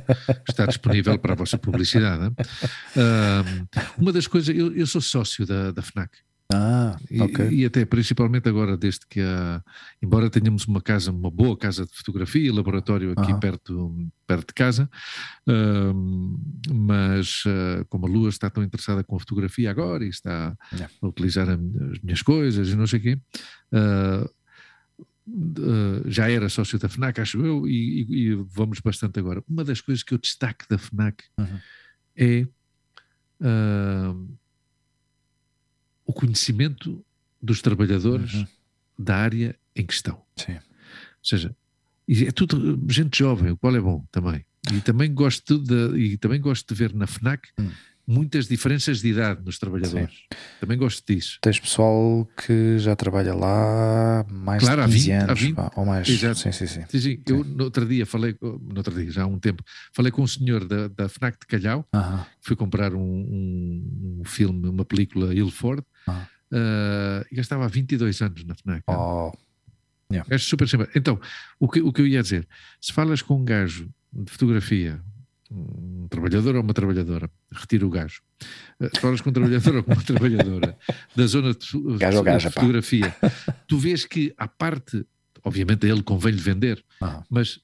está 0.47 0.65
disponível 0.65 1.17
para 1.19 1.33
a 1.33 1.35
vossa 1.35 1.57
publicidade. 1.57 2.33
uma 3.97 4.13
das 4.13 4.27
coisas, 4.27 4.55
eu, 4.55 4.73
eu, 4.73 4.87
sou 4.87 5.01
sócio 5.01 5.45
da, 5.45 5.71
da 5.71 5.81
FNAC. 5.81 6.11
Ah, 6.53 6.95
ok. 7.19 7.49
E, 7.49 7.61
e, 7.61 7.65
até 7.65 7.83
principalmente 7.83 8.47
agora, 8.47 8.77
desde 8.77 9.07
que 9.09 9.19
há, 9.19 9.63
embora 10.01 10.29
tenhamos 10.29 10.65
uma 10.65 10.81
casa, 10.81 11.11
uma 11.11 11.31
boa 11.31 11.57
casa 11.57 11.83
de 11.85 11.93
fotografia, 11.95 12.53
laboratório 12.53 13.11
aqui 13.17 13.33
perto, 13.39 13.95
perto 14.27 14.47
de 14.49 14.53
casa, 14.53 14.89
uh, 15.47 16.37
mas 16.71 17.43
uh, 17.45 17.83
como 17.89 18.05
a 18.05 18.09
Lua 18.09 18.29
está 18.29 18.51
tão 18.51 18.63
interessada 18.63 19.03
com 19.03 19.15
a 19.15 19.19
fotografia 19.19 19.71
agora 19.71 20.05
e 20.05 20.09
está 20.09 20.55
yeah. 20.71 20.93
a 21.01 21.07
utilizar 21.07 21.49
a, 21.49 21.53
as 21.53 21.99
minhas 22.03 22.21
coisas 22.21 22.69
e 22.69 22.75
não 22.75 22.85
sei 22.85 22.99
o 22.99 23.01
quê, 23.01 23.19
uh, 23.73 24.29
já 26.05 26.29
era 26.29 26.49
sócio 26.49 26.77
da 26.77 26.89
FNAC, 26.89 27.19
acho 27.19 27.43
eu, 27.43 27.67
e, 27.67 28.03
e, 28.03 28.27
e, 28.27 28.35
vamos 28.35 28.79
bastante 28.79 29.17
agora. 29.19 29.41
Uma 29.49 29.63
das 29.63 29.81
coisas 29.81 30.03
que 30.03 30.13
eu 30.13 30.17
destaco 30.17 30.65
da 30.69 30.77
FNAC 30.77 31.23
uhum. 31.39 31.59
é 32.15 32.47
o 36.05 36.13
conhecimento 36.13 37.03
dos 37.41 37.61
trabalhadores 37.61 38.33
uhum. 38.33 38.47
da 38.97 39.17
área 39.17 39.55
em 39.75 39.85
questão. 39.85 40.21
Sim. 40.35 40.53
Ou 40.53 40.59
seja, 41.23 41.55
é 42.09 42.31
tudo 42.31 42.79
gente 42.89 43.17
jovem, 43.17 43.51
o 43.51 43.57
qual 43.57 43.75
é 43.75 43.81
bom 43.81 44.05
também. 44.11 44.45
E 44.71 44.79
também 44.81 45.13
gosto 45.13 45.57
de, 45.57 45.97
e 45.97 46.17
também 46.17 46.39
gosto 46.39 46.73
de 46.73 46.77
ver 46.77 46.93
na 46.93 47.05
FNAC 47.05 47.49
uhum. 47.59 47.69
muitas 48.07 48.47
diferenças 48.47 49.01
de 49.01 49.09
idade 49.09 49.41
nos 49.43 49.59
trabalhadores. 49.59 50.15
Sim. 50.15 50.37
Também 50.61 50.77
gosto 50.77 51.03
disso. 51.05 51.37
Tens 51.41 51.59
pessoal 51.59 52.25
que 52.45 52.77
já 52.77 52.95
trabalha 52.95 53.33
lá 53.33 54.25
mais 54.29 54.63
claro, 54.63 54.87
de 54.87 54.93
15 54.93 55.11
há 55.11 55.17
20, 55.17 55.23
anos, 55.23 55.41
20, 55.41 55.57
ou 55.75 55.85
mais. 55.85 56.07
Exato. 56.07 56.39
Sim, 56.39 56.51
sim, 56.53 56.67
sim. 56.67 56.85
sim, 56.87 56.99
sim. 56.99 57.21
Eu 57.27 57.43
no 57.43 57.65
outro 57.65 57.85
dia 57.85 58.05
falei, 58.05 58.35
no 58.41 58.77
outro 58.77 58.95
dia, 58.95 59.11
já 59.11 59.23
há 59.23 59.27
um 59.27 59.37
tempo, 59.37 59.61
falei 59.93 60.11
com 60.11 60.21
um 60.21 60.27
senhor 60.27 60.65
da, 60.65 60.87
da 60.87 61.09
FNAC 61.09 61.37
de 61.41 61.45
Calhau, 61.45 61.85
uh 61.93 61.99
-huh. 61.99 62.25
que 62.41 62.47
foi 62.47 62.55
comprar 62.55 62.93
um, 62.93 63.01
um, 63.01 64.19
um, 64.19 64.25
filme, 64.25 64.69
uma 64.69 64.85
película 64.85 65.33
Ilford, 65.33 65.83
ah. 66.07 66.27
Uh, 66.51 67.25
e 67.31 67.35
gastava 67.35 67.67
22 67.67 68.21
anos 68.21 68.43
na 68.43 68.55
FNAC. 68.55 68.83
Oh. 68.87 69.31
Yeah. 70.11 70.27
É 70.33 70.37
super 70.37 70.67
simples. 70.67 70.89
Então, 70.95 71.19
o 71.59 71.67
que, 71.67 71.81
o 71.81 71.91
que 71.91 72.01
eu 72.01 72.07
ia 72.07 72.21
dizer, 72.21 72.47
se 72.79 72.93
falas 72.93 73.21
com 73.23 73.37
um 73.37 73.43
gajo 73.43 73.89
de 74.11 74.31
fotografia, 74.31 75.01
um 75.49 76.07
trabalhador 76.07 76.55
ou 76.55 76.61
uma 76.61 76.73
trabalhadora, 76.73 77.29
retiro 77.51 77.87
o 77.87 77.89
gajo. 77.89 78.21
Uh, 78.79 78.89
se 78.93 79.01
falas 79.01 79.21
com 79.21 79.31
um 79.31 79.33
trabalhador 79.33 79.75
ou 79.77 79.83
com 79.83 79.93
uma 79.93 80.03
trabalhadora 80.03 80.77
da 81.15 81.25
zona 81.25 81.53
de, 81.53 81.97
gajo 81.97 82.17
de, 82.19 82.23
gajo, 82.23 82.51
fotografia, 82.51 83.15
tu 83.67 83.77
vês 83.79 84.05
que 84.05 84.33
a 84.37 84.47
parte, 84.47 85.05
obviamente 85.43 85.87
a 85.87 85.89
ele 85.89 86.03
convém-lhe 86.03 86.39
vender, 86.39 86.83
ah. 87.01 87.23
mas 87.29 87.59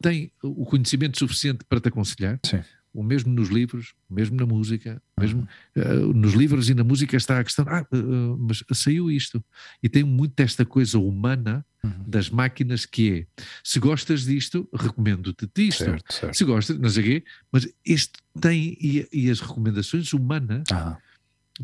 tem 0.00 0.30
o 0.42 0.64
conhecimento 0.64 1.18
suficiente 1.18 1.64
para 1.68 1.80
te 1.80 1.88
aconselhar. 1.88 2.38
Sim 2.44 2.62
o 2.92 3.02
mesmo 3.02 3.32
nos 3.32 3.48
livros, 3.48 3.94
o 4.08 4.14
mesmo 4.14 4.36
na 4.36 4.46
música, 4.46 5.00
mesmo 5.18 5.46
uh, 5.76 6.12
nos 6.12 6.34
livros 6.34 6.68
e 6.68 6.74
na 6.74 6.84
música 6.84 7.16
está 7.16 7.38
a 7.38 7.44
questão, 7.44 7.64
ah, 7.68 7.86
uh, 7.92 8.36
mas 8.38 8.64
saiu 8.72 9.10
isto. 9.10 9.42
E 9.82 9.88
tem 9.88 10.02
muito 10.02 10.34
desta 10.34 10.64
coisa 10.64 10.98
humana 10.98 11.64
uhum. 11.84 12.04
das 12.06 12.30
máquinas 12.30 12.84
que 12.86 13.12
é, 13.12 13.44
se 13.62 13.78
gostas 13.78 14.24
disto, 14.24 14.68
recomendo-te 14.74 15.48
isto. 15.58 15.84
Certo, 15.84 16.12
certo. 16.12 16.36
Se 16.36 16.44
gostas, 16.44 16.78
não 16.78 16.88
sei 16.88 17.02
o 17.02 17.06
quê, 17.06 17.24
mas 17.52 17.68
este 17.84 18.12
tem, 18.40 18.76
e, 18.80 19.08
e 19.12 19.30
as 19.30 19.40
recomendações 19.40 20.12
humanas 20.12 20.64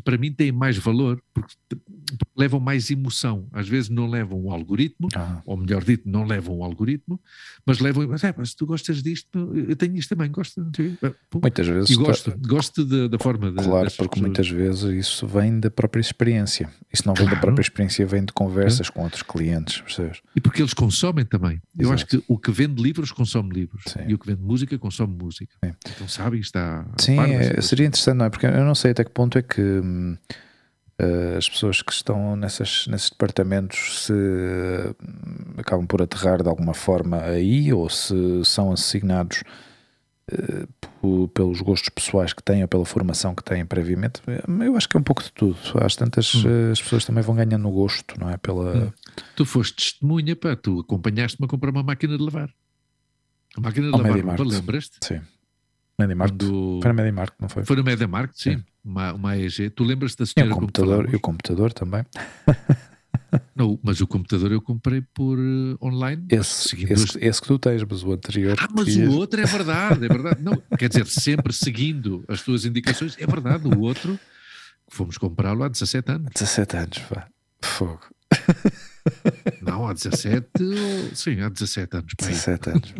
para 0.03 0.17
mim 0.17 0.31
têm 0.31 0.51
mais 0.51 0.77
valor 0.77 1.21
porque, 1.33 1.53
levam 2.35 2.59
mais 2.59 2.89
emoção. 2.89 3.47
Às 3.51 3.67
vezes 3.67 3.89
não 3.89 4.09
levam 4.09 4.39
o 4.39 4.51
algoritmo, 4.51 5.07
ah. 5.15 5.41
ou 5.45 5.57
melhor 5.57 5.83
dito, 5.83 6.07
não 6.07 6.25
levam 6.25 6.57
o 6.57 6.63
algoritmo, 6.63 7.19
mas 7.65 7.79
levam. 7.79 8.07
Mas, 8.07 8.23
é, 8.23 8.33
mas 8.37 8.51
se 8.51 8.55
tu 8.55 8.65
gostas 8.65 9.01
disto, 9.01 9.51
eu 9.55 9.75
tenho 9.75 9.95
isto 9.95 10.09
também, 10.09 10.31
gosto. 10.31 10.65
Muitas 11.41 11.67
vezes. 11.67 11.89
E 11.89 11.95
gosto, 11.95 12.37
gosto 12.39 12.85
da, 12.85 13.07
da 13.07 13.19
forma. 13.19 13.51
De, 13.51 13.63
claro, 13.63 13.89
porque 13.91 14.07
pessoas. 14.07 14.21
muitas 14.21 14.49
vezes 14.49 14.83
isso 14.83 15.27
vem 15.27 15.59
da 15.59 15.69
própria 15.69 16.01
experiência. 16.01 16.69
Isso 16.91 17.05
não 17.05 17.13
vem 17.13 17.25
claro. 17.25 17.35
da 17.35 17.41
própria 17.41 17.61
experiência, 17.61 18.05
vem 18.05 18.23
de 18.23 18.33
conversas 18.33 18.87
é. 18.87 18.91
com 18.91 19.03
outros 19.03 19.23
clientes, 19.23 19.81
percebes? 19.81 20.21
E 20.35 20.41
porque 20.41 20.61
eles 20.61 20.73
consomem 20.73 21.25
também. 21.25 21.53
Exato. 21.53 21.63
Eu 21.77 21.91
acho 21.91 22.05
que 22.05 22.23
o 22.27 22.37
que 22.37 22.51
vende 22.51 22.81
livros 22.81 23.11
consome 23.11 23.53
livros 23.53 23.83
Sim. 23.87 23.99
e 24.07 24.13
o 24.13 24.17
que 24.17 24.27
vende 24.27 24.41
música 24.41 24.77
consome 24.77 25.13
música. 25.13 25.53
Sim. 25.63 25.73
Então 25.95 26.07
sabe, 26.07 26.39
está. 26.39 26.85
Sim, 26.97 27.19
é, 27.19 27.59
seria 27.61 27.85
interessante, 27.85 28.17
não 28.17 28.25
é? 28.25 28.29
Porque 28.29 28.45
eu 28.45 28.65
não 28.65 28.75
sei 28.75 28.91
até 28.91 29.03
que 29.03 29.11
ponto 29.11 29.37
é 29.37 29.41
que 29.41 29.61
hum, 29.87 30.17
uh, 31.01 31.37
as 31.37 31.49
pessoas 31.49 31.81
que 31.81 31.91
estão 31.91 32.35
nessas, 32.35 32.87
nesses 32.87 33.09
departamentos 33.09 34.05
se 34.05 34.13
uh, 34.13 34.95
acabam 35.57 35.85
por 35.85 36.01
aterrar 36.01 36.41
de 36.41 36.49
alguma 36.49 36.73
forma 36.73 37.21
aí 37.21 37.71
ou 37.71 37.89
se 37.89 38.15
são 38.43 38.71
assignados 38.71 39.43
uh, 40.31 41.27
pelos 41.29 41.61
gostos 41.61 41.89
pessoais 41.89 42.33
que 42.33 42.43
têm 42.43 42.61
ou 42.61 42.67
pela 42.67 42.85
formação 42.85 43.33
que 43.33 43.43
têm 43.43 43.65
previamente. 43.65 44.21
Eu 44.65 44.75
acho 44.75 44.89
que 44.89 44.97
é 44.97 44.99
um 44.99 45.03
pouco 45.03 45.23
de 45.23 45.31
tudo. 45.31 45.57
Às 45.75 45.95
tantas 45.95 46.33
hum. 46.35 46.71
as 46.71 46.81
pessoas 46.81 47.05
também 47.05 47.23
vão 47.23 47.35
ganhando 47.35 47.69
gosto, 47.69 48.19
não 48.19 48.29
é? 48.29 48.37
Pela... 48.37 48.75
Hum. 48.75 48.91
Tu 49.35 49.45
foste 49.45 49.75
testemunha, 49.75 50.35
pá, 50.35 50.55
tu 50.55 50.81
acompanhaste-me 50.81 51.45
a 51.45 51.47
comprar 51.47 51.69
uma 51.69 51.83
máquina 51.83 52.17
de 52.17 52.23
lavar. 52.23 52.49
A 53.55 53.61
máquina 53.61 53.89
de 53.89 53.91
lavar, 53.91 54.39
lembras-te? 54.39 54.97
Sim. 55.01 55.21
Quando... 55.97 56.79
Foi 56.81 56.89
na 56.89 56.93
Mediamarkt, 56.93 57.35
não 57.39 57.49
foi? 57.49 57.65
Foi 57.65 57.75
na 57.75 57.83
Mediamarkt, 57.83 58.39
sim. 58.39 58.57
sim. 58.57 58.63
Uma, 58.87 59.13
uma 59.13 59.31
AEG. 59.31 59.69
Tu 59.71 59.83
lembras-te 59.83 60.19
da 60.19 60.25
senhora? 60.25 60.49
E 60.49 60.53
o 60.53 60.55
computador, 60.55 61.13
e 61.13 61.15
o 61.17 61.19
computador 61.19 61.73
também. 61.73 62.05
Não, 63.53 63.77
mas 63.83 63.99
o 63.99 64.07
computador 64.07 64.53
eu 64.53 64.61
comprei 64.61 65.01
por 65.01 65.37
uh, 65.37 65.77
online. 65.81 66.25
Esse, 66.29 66.85
esse, 66.85 67.19
esse, 67.19 67.41
que 67.41 67.47
tu 67.47 67.59
tens, 67.59 67.83
mas 67.83 68.01
o 68.01 68.13
anterior. 68.13 68.55
Ah, 68.57 68.69
mas 68.73 68.95
o 68.95 69.11
outro 69.11 69.41
é 69.41 69.45
verdade, 69.45 70.05
é 70.05 70.07
verdade. 70.07 70.41
Não, 70.41 70.55
quer 70.77 70.87
dizer, 70.87 71.05
sempre 71.07 71.51
seguindo 71.51 72.23
as 72.29 72.41
tuas 72.41 72.63
indicações, 72.63 73.17
é 73.19 73.25
verdade. 73.25 73.67
O 73.67 73.81
outro, 73.81 74.17
fomos 74.87 75.17
comprá-lo 75.17 75.63
há 75.63 75.67
17 75.67 76.11
anos. 76.11 76.31
17 76.33 76.77
anos, 76.77 76.99
pá. 76.99 77.27
Fogo. 77.61 78.01
Não, 79.61 79.87
há 79.87 79.93
17, 79.93 80.47
sim, 81.13 81.39
há 81.41 81.49
17 81.49 81.97
anos. 81.97 82.13
17 82.17 82.69
anos. 82.69 82.93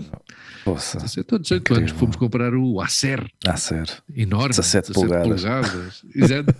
Poxa, 0.63 0.97
17 0.97 1.33
ou 1.33 1.39
18 1.39 1.73
anos 1.75 1.91
fomos 1.91 2.15
comprar 2.15 2.53
o 2.53 2.81
Acer. 2.81 3.25
Acer. 3.45 3.89
Enorme. 4.15 4.49
17, 4.49 4.93
17 4.93 4.93
polegadas. 4.93 5.41
polegadas. 5.41 6.05
Exato. 6.13 6.55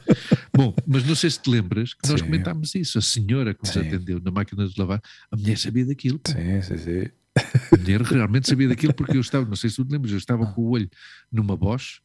Bom, 0.55 0.73
mas 0.85 1.05
não 1.05 1.15
sei 1.15 1.29
se 1.29 1.39
te 1.39 1.49
lembras 1.49 1.93
que 1.93 2.09
nós 2.09 2.19
sim. 2.19 2.25
comentámos 2.25 2.73
isso. 2.75 2.97
A 2.97 3.01
senhora 3.01 3.53
que 3.53 3.61
nos 3.63 3.71
sim. 3.71 3.79
atendeu 3.79 4.19
na 4.21 4.31
máquina 4.31 4.67
de 4.67 4.79
lavar, 4.79 5.01
a 5.31 5.35
mulher 5.35 5.57
sabia 5.57 5.85
daquilo. 5.85 6.19
Sim, 6.25 6.61
sim, 6.61 6.77
sim. 6.77 7.09
A 7.71 7.77
mulher 7.77 8.01
realmente 8.01 8.49
sabia 8.49 8.67
daquilo 8.67 8.93
porque 8.93 9.15
eu 9.15 9.21
estava, 9.21 9.45
não 9.45 9.55
sei 9.55 9.69
se 9.69 9.75
tu 9.75 9.85
te 9.85 9.91
lembras, 9.91 10.11
eu 10.11 10.17
estava 10.17 10.45
com 10.53 10.61
o 10.61 10.69
olho 10.69 10.89
numa 11.31 11.55
Bosch 11.55 11.99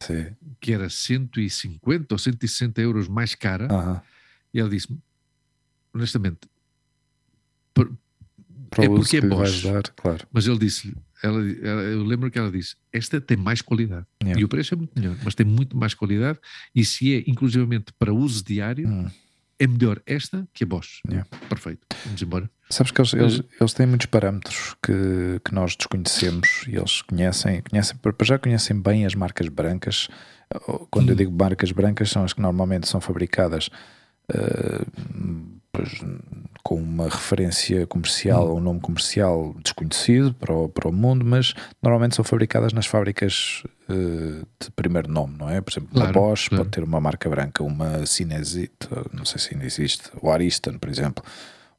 sim. 0.00 0.26
que 0.60 0.72
era 0.72 0.90
150 0.90 2.14
ou 2.14 2.18
160 2.18 2.80
euros 2.80 3.08
mais 3.08 3.34
cara. 3.34 3.68
-huh. 3.68 4.02
E 4.52 4.60
ela 4.60 4.68
disse-me, 4.68 4.98
honestamente, 5.92 6.40
para 7.74 7.88
é 8.84 8.88
porque 8.88 9.18
é 9.18 9.20
Bosch. 9.20 9.62
Dar, 9.62 9.82
claro. 9.94 10.26
Mas 10.32 10.46
ele 10.46 10.58
disse 10.58 10.94
ela, 11.22 11.40
ela, 11.62 11.82
eu 11.82 12.04
lembro 12.04 12.30
que 12.30 12.38
ela 12.38 12.50
disse: 12.50 12.76
esta 12.92 13.20
tem 13.20 13.36
mais 13.36 13.62
qualidade. 13.62 14.06
Yeah. 14.22 14.40
E 14.40 14.44
o 14.44 14.48
preço 14.48 14.74
é 14.74 14.76
muito 14.76 14.92
melhor, 14.98 15.16
mas 15.24 15.34
tem 15.34 15.46
muito 15.46 15.76
mais 15.76 15.94
qualidade. 15.94 16.38
E 16.74 16.84
se 16.84 17.14
é 17.14 17.24
inclusivamente 17.26 17.92
para 17.98 18.12
uso 18.12 18.44
diário, 18.44 18.86
hum. 18.88 19.10
é 19.58 19.66
melhor 19.66 20.02
esta 20.04 20.46
que 20.52 20.64
a 20.64 20.66
Bosch. 20.66 21.00
Yeah. 21.08 21.26
Perfeito. 21.48 21.80
Vamos 22.04 22.20
embora. 22.20 22.50
Sabes 22.68 22.92
que 22.92 23.00
eles, 23.00 23.14
eles, 23.14 23.42
eles, 23.60 23.72
têm 23.74 23.86
muitos 23.86 24.06
parâmetros 24.06 24.74
que, 24.82 25.40
que 25.44 25.54
nós 25.54 25.76
desconhecemos 25.76 26.64
e 26.66 26.76
eles 26.76 27.02
conhecem, 27.02 27.62
conhecem, 27.62 27.98
já 28.22 28.38
conhecem 28.38 28.80
bem 28.80 29.06
as 29.06 29.14
marcas 29.14 29.48
brancas. 29.48 30.08
Quando 30.90 31.08
hum. 31.08 31.12
eu 31.12 31.16
digo 31.16 31.32
marcas 31.32 31.72
brancas, 31.72 32.10
são 32.10 32.24
as 32.24 32.32
que 32.32 32.40
normalmente 32.40 32.88
são 32.88 33.00
fabricadas 33.00 33.70
uh, 34.30 35.60
pois, 35.72 36.00
com 36.64 36.76
uma 36.76 37.04
referência 37.04 37.86
comercial 37.86 38.48
ou 38.48 38.56
um 38.56 38.60
nome 38.60 38.80
comercial 38.80 39.54
desconhecido 39.62 40.32
para 40.32 40.52
o, 40.52 40.66
para 40.66 40.88
o 40.88 40.92
mundo, 40.92 41.22
mas 41.22 41.52
normalmente 41.82 42.16
são 42.16 42.24
fabricadas 42.24 42.72
nas 42.72 42.86
fábricas 42.86 43.62
uh, 43.88 44.46
de 44.58 44.70
primeiro 44.74 45.12
nome, 45.12 45.36
não 45.38 45.50
é? 45.50 45.60
Por 45.60 45.72
exemplo, 45.72 45.90
claro, 45.92 46.08
uma 46.08 46.12
Bosch 46.12 46.48
claro. 46.48 46.64
pode 46.64 46.74
ter 46.74 46.82
uma 46.82 47.00
marca 47.02 47.28
branca, 47.28 47.62
uma 47.62 48.06
Cinesit, 48.06 48.72
não 49.12 49.26
sei 49.26 49.38
se 49.38 49.52
ainda 49.52 49.66
existe, 49.66 50.10
o 50.22 50.30
Ariston, 50.30 50.78
por 50.78 50.88
exemplo 50.88 51.22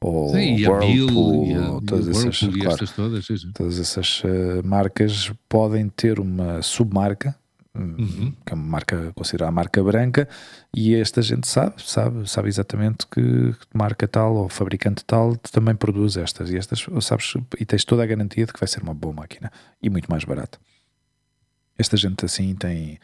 ou 0.02 0.30
sim, 0.30 0.56
Whirlpool, 0.68 1.48
e 1.48 1.54
a, 1.56 1.72
ou 1.72 1.82
todas 1.82 2.08
essas, 2.10 2.40
claro, 2.40 3.12
todas 3.54 3.80
essas 3.80 4.24
uh, 4.24 4.62
marcas 4.64 5.32
podem 5.50 5.90
ter 5.90 6.20
uma 6.20 6.62
submarca 6.62 7.36
uhum. 7.76 8.34
que 8.46 8.54
é 8.54 8.56
uma 8.56 8.64
marca 8.64 9.12
considerada 9.14 9.52
marca 9.52 9.84
branca, 9.84 10.28
e 10.74 10.96
esta 10.96 11.22
gente 11.22 11.48
sabe, 11.48 11.76
sabe, 11.82 12.30
sabe 12.30 12.48
exatamente 12.48 13.06
que 13.08 13.54
marca 13.74 14.08
tal 14.08 14.36
ou 14.36 14.50
fabricante 14.50 15.04
tal 15.06 15.36
também 15.38 15.76
produz 15.76 16.18
estas 16.18 16.52
e 16.52 16.58
estas, 16.58 16.86
sabes, 17.02 17.34
e 17.60 17.66
tens 17.66 17.84
toda 17.86 18.04
a 18.04 18.06
garantia 18.06 18.46
de 18.46 18.54
que 18.54 18.60
vai 18.60 18.68
ser 18.68 18.82
uma 18.82 18.94
boa 18.94 19.14
máquina 19.14 19.52
e 19.82 19.90
muito 19.90 20.10
mais 20.10 20.24
barata. 20.24 20.58
Esta 21.78 21.98
gente 21.98 22.24
assim 22.26 22.56
tem 22.56 23.00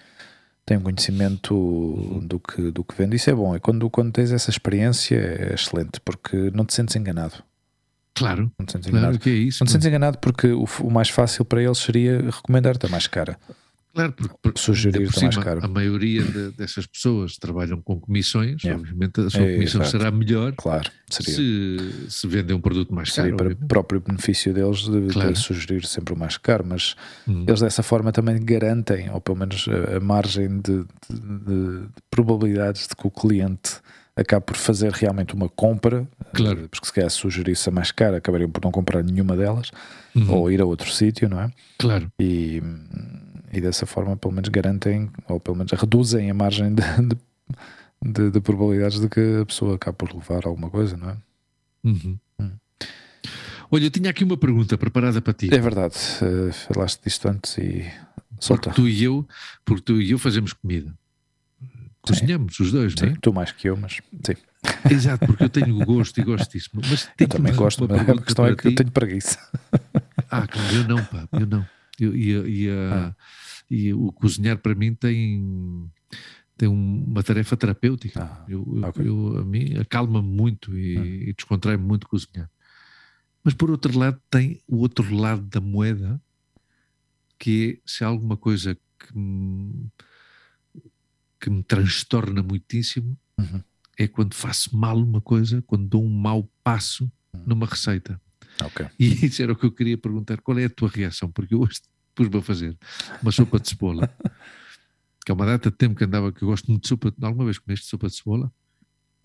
tem 0.65 0.78
um 0.78 0.82
conhecimento 0.82 1.55
uhum. 1.55 2.19
do 2.19 2.39
que, 2.39 2.72
do 2.72 2.84
que 2.84 2.95
vende. 2.95 3.15
Isso 3.15 3.30
é 3.30 3.34
bom. 3.34 3.55
É 3.55 3.59
quando, 3.59 3.89
quando 3.89 4.11
tens 4.11 4.32
essa 4.32 4.49
experiência 4.49 5.17
é 5.17 5.53
excelente, 5.53 5.99
porque 5.99 6.51
não 6.53 6.65
te 6.65 6.74
sentes 6.74 6.95
enganado. 6.95 7.43
Claro. 8.13 8.51
Não 8.59 8.65
te 8.65 8.74
sentes 8.74 8.89
claro 8.89 9.05
enganado. 9.05 9.19
que 9.19 9.30
é 9.30 9.34
isso. 9.34 9.63
Não 9.63 9.65
te 9.65 9.72
sentes 9.72 9.88
enganado 9.88 10.17
porque 10.19 10.47
o, 10.47 10.65
o 10.82 10.91
mais 10.91 11.09
fácil 11.09 11.43
para 11.45 11.61
eles 11.61 11.78
seria 11.78 12.22
recomendar-te 12.30 12.86
a 12.86 12.89
mais 12.89 13.07
cara. 13.07 13.38
Claro, 13.93 14.13
porque, 14.13 14.35
porque 14.41 14.59
sugerir 14.59 15.11
por 15.11 15.21
mais 15.21 15.37
caro. 15.37 15.59
A 15.63 15.67
maioria 15.67 16.23
de, 16.23 16.51
dessas 16.51 16.85
pessoas 16.85 17.37
trabalham 17.37 17.81
com 17.81 17.99
comissões, 17.99 18.63
yeah. 18.63 18.81
obviamente 18.81 19.19
a 19.19 19.29
sua 19.29 19.41
é, 19.41 19.53
comissão 19.55 19.83
será 19.83 20.09
melhor 20.09 20.53
claro, 20.55 20.89
se, 21.09 21.77
se 22.07 22.27
vendem 22.27 22.55
um 22.55 22.61
produto 22.61 22.93
mais 22.93 23.11
seria 23.11 23.35
caro. 23.35 23.55
para 23.55 23.65
o 23.65 23.67
próprio 23.67 23.99
benefício 23.99 24.53
deles 24.53 24.87
de, 24.87 25.07
claro. 25.11 25.33
de, 25.33 25.39
sugerir 25.39 25.85
sempre 25.85 26.13
o 26.13 26.17
mais 26.17 26.37
caro, 26.37 26.63
mas 26.65 26.95
hum. 27.27 27.43
eles 27.45 27.59
dessa 27.59 27.83
forma 27.83 28.13
também 28.13 28.43
garantem, 28.43 29.11
ou 29.11 29.19
pelo 29.19 29.37
menos 29.37 29.67
a, 29.67 29.97
a 29.97 29.99
margem 29.99 30.61
de, 30.61 30.85
de, 31.09 31.83
probabilidades 32.09 32.87
de 32.87 32.95
que 32.95 33.05
o 33.05 33.11
cliente 33.11 33.81
acabe 34.15 34.45
por 34.45 34.55
fazer 34.55 34.91
realmente 34.93 35.33
uma 35.33 35.49
compra, 35.49 36.07
claro. 36.33 36.67
porque 36.69 36.85
se 36.85 36.93
calhar 36.93 37.09
sugerisse 37.09 37.67
a 37.67 37.71
mais 37.71 37.91
cara, 37.91 38.17
acabariam 38.17 38.49
por 38.49 38.63
não 38.63 38.71
comprar 38.71 39.03
nenhuma 39.03 39.35
delas, 39.35 39.71
uhum. 40.15 40.31
ou 40.31 40.51
ir 40.51 40.61
a 40.61 40.65
outro 40.65 40.89
sítio, 40.91 41.27
não 41.27 41.41
é? 41.41 41.51
Claro. 41.77 42.11
E 42.19 42.61
e 43.51 43.59
dessa 43.59 43.85
forma 43.85 44.15
pelo 44.15 44.33
menos 44.33 44.49
garantem 44.49 45.09
ou 45.27 45.39
pelo 45.39 45.57
menos 45.57 45.71
reduzem 45.73 46.29
a 46.29 46.33
margem 46.33 46.73
de, 46.73 46.81
de, 46.81 47.17
de, 48.13 48.31
de 48.31 48.41
probabilidades 48.41 48.99
de 48.99 49.09
que 49.09 49.41
a 49.41 49.45
pessoa 49.45 49.75
acabe 49.75 49.97
por 49.97 50.13
levar 50.13 50.45
alguma 50.45 50.69
coisa, 50.69 50.95
não 50.95 51.09
é? 51.09 51.17
Uhum. 51.83 52.17
Hum. 52.39 52.51
Olha, 53.69 53.85
eu 53.85 53.91
tinha 53.91 54.09
aqui 54.09 54.23
uma 54.23 54.37
pergunta 54.37 54.77
preparada 54.77 55.21
para 55.21 55.33
ti. 55.33 55.49
É 55.53 55.59
verdade, 55.59 55.95
uh, 56.21 56.53
falaste 56.73 57.03
disto 57.03 57.27
antes 57.27 57.57
e 57.57 57.91
solta. 58.39 58.69
Porque 58.69 58.81
tu 58.81 58.87
e 58.87 59.03
eu, 59.03 59.27
porque 59.65 59.81
tu 59.81 60.01
e 60.01 60.11
eu 60.11 60.19
fazemos 60.19 60.53
comida. 60.53 60.93
Cozinhamos 62.01 62.55
sim. 62.55 62.63
os 62.63 62.71
dois, 62.71 62.93
sim, 62.93 63.05
não 63.05 63.13
é? 63.13 63.17
tu 63.21 63.31
mais 63.31 63.51
que 63.51 63.69
eu, 63.69 63.77
mas 63.77 63.99
sim. 64.25 64.35
Exato, 64.89 65.25
porque 65.25 65.43
eu 65.43 65.49
tenho 65.49 65.85
gosto 65.85 66.19
e 66.19 66.23
gosto 66.23 66.51
disso. 66.51 66.69
Mas 66.73 67.09
eu 67.19 67.27
também 67.27 67.53
gosto, 67.53 67.87
mas 67.87 68.09
a 68.09 68.21
questão 68.21 68.45
é 68.45 68.55
que 68.55 68.63
ti. 68.63 68.67
eu 68.69 68.75
tenho 68.75 68.91
preguiça. 68.91 69.37
Ah, 70.29 70.47
claro, 70.47 70.75
eu 70.75 70.87
não, 70.87 71.03
pá, 71.03 71.27
eu 71.33 71.45
não. 71.45 71.65
Eu, 71.99 72.15
e, 72.15 72.63
e, 72.65 72.69
ah. 72.69 73.13
E 73.72 73.93
o 73.93 74.11
cozinhar 74.11 74.57
para 74.57 74.76
mim 74.76 74.93
tem, 74.93 75.89
tem 76.57 76.67
uma 76.67 77.24
tarefa 77.24 77.55
terapêutica. 77.55 78.22
Ah, 78.22 78.45
eu, 78.49 78.63
okay. 78.84 79.07
eu, 79.07 79.38
a 79.38 79.45
mim 79.45 79.78
acalma-me 79.78 80.28
muito 80.28 80.78
e, 80.78 80.97
ah. 80.97 81.05
e 81.05 81.34
descontrai-me 81.34 81.82
muito 81.82 82.05
cozinhar. 82.05 82.51
Mas 83.41 83.53
por 83.53 83.72
outro 83.72 83.97
lado, 83.97 84.22
tem 84.30 84.61
o 84.67 84.80
outro 84.80 85.15
lado 85.15 85.41
da 85.43 85.61
moeda, 85.61 86.22
que 87.39 87.80
é 87.80 87.89
se 87.89 88.03
há 88.03 88.07
alguma 88.07 88.36
coisa 88.36 88.76
que 88.76 89.17
me, 89.17 89.89
que 91.39 91.49
me 91.49 91.63
transtorna 91.63 92.43
muitíssimo, 92.43 93.17
uhum. 93.39 93.63
é 93.97 94.05
quando 94.05 94.34
faço 94.34 94.76
mal 94.76 95.01
uma 95.01 95.22
coisa, 95.22 95.61
quando 95.61 95.88
dou 95.88 96.03
um 96.03 96.13
mau 96.13 96.51
passo 96.61 97.09
uhum. 97.34 97.43
numa 97.47 97.65
receita. 97.65 98.19
Okay. 98.65 98.88
E 98.99 99.05
isso 99.28 99.41
era 99.41 99.53
o 99.53 99.55
que 99.55 99.65
eu 99.65 99.72
queria 99.72 99.97
perguntar. 99.97 100.41
Qual 100.41 100.59
é 100.59 100.65
a 100.65 100.69
tua 100.69 100.89
reação? 100.89 101.32
Porque 101.32 101.55
eu 101.55 101.61
hoje 101.61 101.80
pus-me 102.16 102.38
a 102.38 102.41
fazer 102.41 102.78
uma 103.22 103.32
sopa 103.32 103.59
de 103.59 103.70
cebola, 103.70 104.07
que 105.26 105.32
é 105.32 105.34
uma 105.34 105.45
data 105.45 105.70
de 105.70 105.78
tempo 105.78 105.95
que 105.95 106.03
andava, 106.03 106.32
que 106.32 106.43
eu 106.43 106.47
gosto 106.47 106.68
muito 106.68 106.84
de 106.84 106.89
sopa. 106.89 107.14
Alguma 107.22 107.45
vez 107.45 107.59
comeste 107.59 107.88
sopa 107.88 108.07
de 108.07 108.16
cebola? 108.16 108.51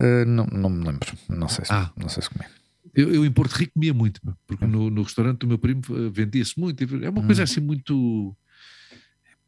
Uh, 0.01 0.25
não, 0.25 0.45
não 0.45 0.69
me 0.69 0.85
lembro. 0.85 1.11
Não 1.29 1.47
sei 1.47 1.65
se, 1.65 1.73
ah. 1.73 1.91
não 1.97 2.09
sei 2.09 2.23
se 2.23 2.29
comi. 2.29 2.45
Eu, 2.93 3.13
eu 3.13 3.25
em 3.25 3.31
Porto 3.31 3.53
Rico 3.53 3.73
comia 3.73 3.93
muito, 3.93 4.21
porque 4.45 4.65
hum. 4.65 4.69
no, 4.69 4.89
no 4.89 5.03
restaurante 5.03 5.39
do 5.39 5.47
meu 5.47 5.57
primo 5.57 5.81
eh, 5.89 6.09
vendia-se 6.09 6.59
muito. 6.59 6.83
É 7.03 7.09
uma 7.09 7.23
coisa 7.23 7.41
hum. 7.41 7.43
assim 7.43 7.59
muito 7.59 8.35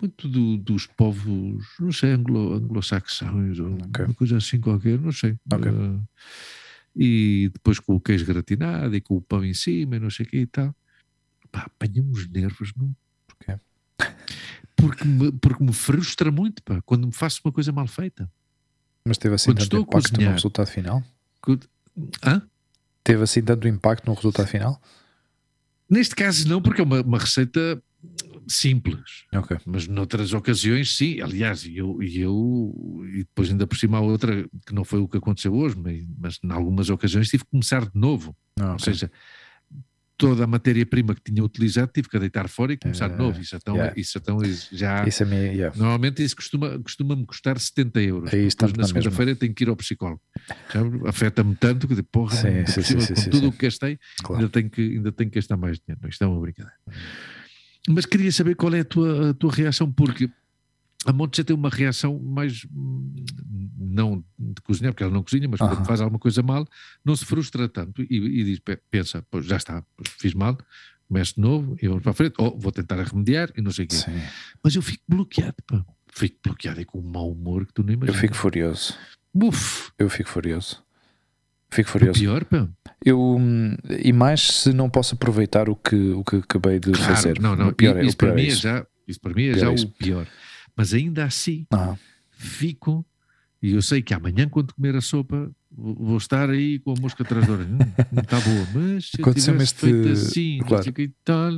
muito 0.01 0.29
do, 0.29 0.57
dos 0.57 0.85
povos, 0.85 1.65
não 1.79 1.91
sei, 1.91 2.11
anglo, 2.11 2.53
anglo-saxões 2.53 3.59
ou 3.59 3.73
okay. 3.73 4.05
uma 4.05 4.13
coisa 4.13 4.37
assim 4.37 4.59
qualquer, 4.59 4.97
não 4.97 5.11
sei. 5.11 5.37
Okay. 5.51 5.71
Uh, 5.71 6.01
e 6.95 7.49
depois 7.53 7.79
com 7.79 7.95
o 7.95 7.99
queijo 7.99 8.25
gratinado 8.25 8.95
e 8.95 9.01
com 9.01 9.17
o 9.17 9.21
pão 9.21 9.43
em 9.43 9.53
cima 9.53 9.97
e 9.97 9.99
não 9.99 10.09
sei 10.09 10.25
o 10.25 10.29
que 10.29 10.37
e 10.37 10.47
tal. 10.47 10.73
Pá, 11.51 11.61
apanha 11.61 12.01
uns 12.01 12.27
nervos, 12.29 12.71
não? 12.77 12.95
Porque 14.79 15.05
me, 15.05 15.31
porque 15.33 15.63
me 15.63 15.73
frustra 15.73 16.31
muito, 16.31 16.63
pá, 16.63 16.81
quando 16.85 17.07
me 17.07 17.13
faço 17.13 17.41
uma 17.43 17.51
coisa 17.51 17.71
mal 17.71 17.87
feita. 17.87 18.29
Mas 19.05 19.17
teve 19.17 19.35
assim 19.35 19.51
quando 19.51 19.59
tanto 19.59 19.77
impacto 19.77 20.11
cozinhar, 20.11 20.29
no 20.29 20.35
resultado 20.35 20.67
final? 20.67 21.03
Hã? 22.23 22.41
Teve 23.03 23.23
assim 23.23 23.41
tanto 23.41 23.67
impacto 23.67 24.07
no 24.07 24.13
resultado 24.13 24.47
final? 24.47 24.81
Neste 25.89 26.15
caso 26.15 26.47
não, 26.47 26.61
porque 26.61 26.81
é 26.81 26.83
uma, 26.83 27.01
uma 27.01 27.17
receita 27.17 27.81
simples. 28.47 29.25
Okay. 29.33 29.57
Mas 29.65 29.87
noutras 29.87 30.33
ocasiões, 30.33 30.95
sim. 30.95 31.21
Aliás, 31.21 31.65
e 31.65 31.77
eu, 31.77 32.01
eu, 32.01 33.05
e 33.13 33.19
depois 33.19 33.49
ainda 33.49 33.67
por 33.67 33.77
cima 33.77 33.97
a 33.97 34.01
outra, 34.01 34.47
que 34.65 34.73
não 34.73 34.83
foi 34.83 34.99
o 34.99 35.07
que 35.07 35.17
aconteceu 35.17 35.53
hoje, 35.53 35.75
mas, 35.77 36.05
mas 36.17 36.39
em 36.43 36.51
algumas 36.51 36.89
ocasiões 36.89 37.29
tive 37.29 37.43
que 37.43 37.51
começar 37.51 37.85
de 37.85 37.99
novo. 37.99 38.35
Ah, 38.59 38.63
okay. 38.63 38.73
Ou 38.73 38.79
seja, 38.79 39.11
toda 40.19 40.43
a 40.43 40.47
matéria-prima 40.47 41.15
que 41.15 41.21
tinha 41.21 41.41
utilizado 41.41 41.89
tive 41.93 42.09
que 42.09 42.19
deitar 42.19 42.49
fora 42.49 42.73
e 42.73 42.77
começar 42.77 43.07
de 43.07 43.17
novo. 43.17 43.39
Isso 43.39 43.55
então, 43.55 43.75
yeah. 43.75 43.93
isso 43.97 44.17
então 44.17 44.37
já. 44.69 45.07
Isso 45.07 45.23
é 45.23 45.25
minha, 45.25 45.53
yeah. 45.53 45.77
Normalmente 45.77 46.21
isso 46.21 46.35
costuma, 46.35 46.77
costuma-me 46.79 47.25
custar 47.25 47.57
70 47.57 48.01
euros. 48.01 48.33
Aí 48.33 48.45
depois 48.45 48.73
na 48.73 48.83
segunda-feira 48.83 49.33
tenho 49.33 49.53
que 49.53 49.63
ir 49.63 49.69
ao 49.69 49.77
psicólogo. 49.77 50.21
Afeta-me 51.07 51.55
tanto 51.55 51.87
que 51.87 52.03
porra, 52.03 52.35
sim, 52.35 52.65
sim, 52.65 52.99
sim, 52.99 53.13
com 53.13 53.29
tudo 53.29 53.47
o 53.47 53.51
que 53.53 53.65
gastei, 53.65 53.97
claro. 54.21 54.41
ainda, 54.41 54.51
tenho 54.51 54.69
que, 54.69 54.81
ainda 54.81 55.11
tenho 55.13 55.29
que 55.31 55.35
gastar 55.35 55.55
mais 55.55 55.79
dinheiro. 55.79 56.09
Isto 56.09 56.25
é 56.25 56.27
uma 56.27 56.41
brincadeira. 56.41 56.77
Mas 57.87 58.05
queria 58.05 58.31
saber 58.33 58.55
qual 58.55 58.75
é 58.75 58.81
a 58.81 58.85
tua, 58.85 59.29
a 59.29 59.33
tua 59.33 59.53
reação, 59.53 59.89
porque 59.89 60.29
a 61.05 61.13
Monte 61.13 61.37
já 61.37 61.43
tem 61.43 61.55
uma 61.55 61.69
reação 61.69 62.19
mais 62.19 62.65
não 63.77 64.23
de 64.37 64.61
cozinhar, 64.61 64.93
porque 64.93 65.03
ela 65.03 65.13
não 65.13 65.23
cozinha, 65.23 65.47
mas 65.47 65.59
quando 65.59 65.85
faz 65.85 66.01
alguma 66.01 66.19
coisa 66.19 66.43
mal, 66.43 66.67
não 67.03 67.15
se 67.15 67.25
frustra 67.25 67.67
tanto 67.67 68.01
e, 68.03 68.15
e 68.15 68.43
diz, 68.43 68.59
pensa, 68.89 69.25
pois 69.31 69.45
já 69.45 69.57
está, 69.57 69.83
fiz 70.19 70.33
mal, 70.33 70.57
começo 71.07 71.35
de 71.35 71.41
novo 71.41 71.75
e 71.81 71.87
vamos 71.87 72.03
para 72.03 72.11
a 72.11 72.15
frente, 72.15 72.35
ou 72.37 72.57
vou 72.57 72.71
tentar 72.71 73.01
remediar 73.01 73.49
e 73.57 73.61
não 73.61 73.71
sei 73.71 73.85
o 73.85 73.87
quê. 73.87 73.95
Sim. 73.95 74.21
Mas 74.63 74.75
eu 74.75 74.81
fico 74.81 75.03
bloqueado, 75.07 75.55
pá. 75.65 75.83
Fico 76.11 76.37
bloqueado 76.43 76.81
e 76.81 76.85
com 76.85 76.99
um 76.99 77.03
mau 77.03 77.31
humor 77.31 77.65
que 77.65 77.73
tu 77.73 77.83
nem 77.83 77.95
imaginas. 77.95 78.15
Eu 78.15 78.21
fico 78.21 78.35
furioso. 78.35 78.95
Uf. 79.33 79.91
Eu 79.97 80.09
fico 80.09 80.29
furioso. 80.29 80.83
Fico 81.71 81.89
furioso. 81.89 82.17
O 82.17 82.21
pior, 82.21 82.45
pá. 82.45 82.67
Eu, 83.03 83.37
e 84.03 84.11
mais 84.11 84.41
se 84.41 84.73
não 84.73 84.89
posso 84.89 85.15
aproveitar 85.15 85.69
o 85.69 85.75
que, 85.75 85.95
o 85.95 86.23
que 86.23 86.37
acabei 86.37 86.79
de 86.79 86.91
claro, 86.91 87.15
fazer. 87.15 87.39
Não, 87.39 87.55
não, 87.55 87.73
pior, 87.73 87.97
é 87.97 88.05
isso, 88.05 88.17
para 88.17 88.29
é 88.29 88.35
mim 88.35 88.47
é 88.47 88.49
já, 88.49 88.85
isso 89.07 89.19
para 89.19 89.33
mim 89.33 89.45
é 89.45 89.53
já 89.53 89.67
é 89.67 89.69
o 89.69 89.87
pior. 89.89 90.27
Mas 90.79 90.93
ainda 90.93 91.25
assim, 91.25 91.65
ah. 91.73 91.97
fico 92.31 93.05
e 93.61 93.73
eu 93.73 93.81
sei 93.81 94.01
que 94.01 94.13
amanhã, 94.13 94.47
quando 94.47 94.73
comer 94.73 94.95
a 94.95 95.01
sopa, 95.01 95.51
vou 95.69 96.15
estar 96.15 96.49
aí 96.49 96.79
com 96.79 96.93
a 96.93 96.95
mosca 97.01 97.21
atrás 97.21 97.45
da 97.45 97.51
orelha. 97.51 97.69
Não 98.09 98.23
está 98.23 98.39
boa, 98.39 98.67
mas 98.73 99.09
se 99.09 99.21
aconteceu 99.21 99.57
este, 99.57 99.75
feito 99.75 100.07
assim, 100.07 100.59
claro. 100.59 100.85
não 100.85 100.93
sei 100.95 101.13
tal. 101.25 101.51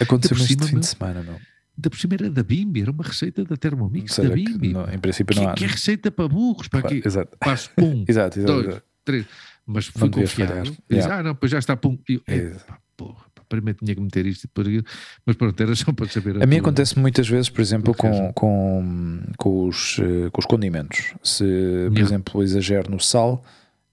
Aconteceu 0.00 0.36
este 0.38 0.64
fim 0.64 0.78
de 0.78 0.86
semana, 0.86 1.22
não? 1.22 1.38
Da 1.76 1.90
por 1.90 1.98
cima 1.98 2.14
era 2.14 2.30
da 2.30 2.42
Bimbi, 2.42 2.80
era 2.80 2.90
uma 2.90 3.04
receita 3.04 3.44
da 3.44 3.58
Thermomix 3.58 4.16
da 4.16 4.30
Bimbi. 4.30 4.72
Não, 4.72 4.90
em 4.90 4.98
princípio 4.98 5.36
não 5.36 5.42
que, 5.42 5.50
há. 5.50 5.54
Que 5.54 5.64
é 5.64 5.66
receita 5.66 6.10
para 6.10 6.26
burros, 6.26 6.68
para 6.68 6.80
claro, 6.80 6.96
aqui. 6.96 7.06
Exato. 7.06 7.36
Passo 7.38 7.68
um, 7.78 8.04
exato, 8.08 8.38
exato, 8.38 8.52
dois, 8.54 8.66
exato. 8.68 8.86
três. 9.04 9.26
Mas 9.66 9.86
fui 9.88 10.08
confiado. 10.08 10.70
Diz, 10.70 10.78
yeah. 10.90 11.18
ah, 11.18 11.22
não, 11.22 11.34
pois 11.34 11.52
já 11.52 11.58
está 11.58 11.76
pum. 11.76 11.98
Eu, 12.08 12.22
é, 12.26 12.48
pá, 12.48 12.78
porra, 12.96 13.26
primeiro 13.56 13.78
tinha 13.78 13.94
que 13.94 14.00
meter 14.00 14.26
isto 14.26 14.44
e 14.44 14.46
depois 14.46 14.84
mas 15.26 15.36
pronto, 15.36 15.62
era 15.62 15.74
só 15.74 15.92
para 15.92 16.08
saber. 16.08 16.40
A, 16.40 16.44
a 16.44 16.46
mim 16.46 16.58
acontece 16.58 16.98
muitas 16.98 17.28
vezes, 17.28 17.50
por 17.50 17.60
exemplo, 17.60 17.94
com, 17.94 18.32
com, 18.32 19.20
com, 19.36 19.68
os, 19.68 19.96
com 20.32 20.40
os 20.40 20.46
condimentos. 20.46 21.12
Se, 21.22 21.44
por 21.44 21.92
yeah. 21.92 22.00
exemplo, 22.00 22.42
exagero 22.42 22.90
no 22.90 22.98
sal 22.98 23.44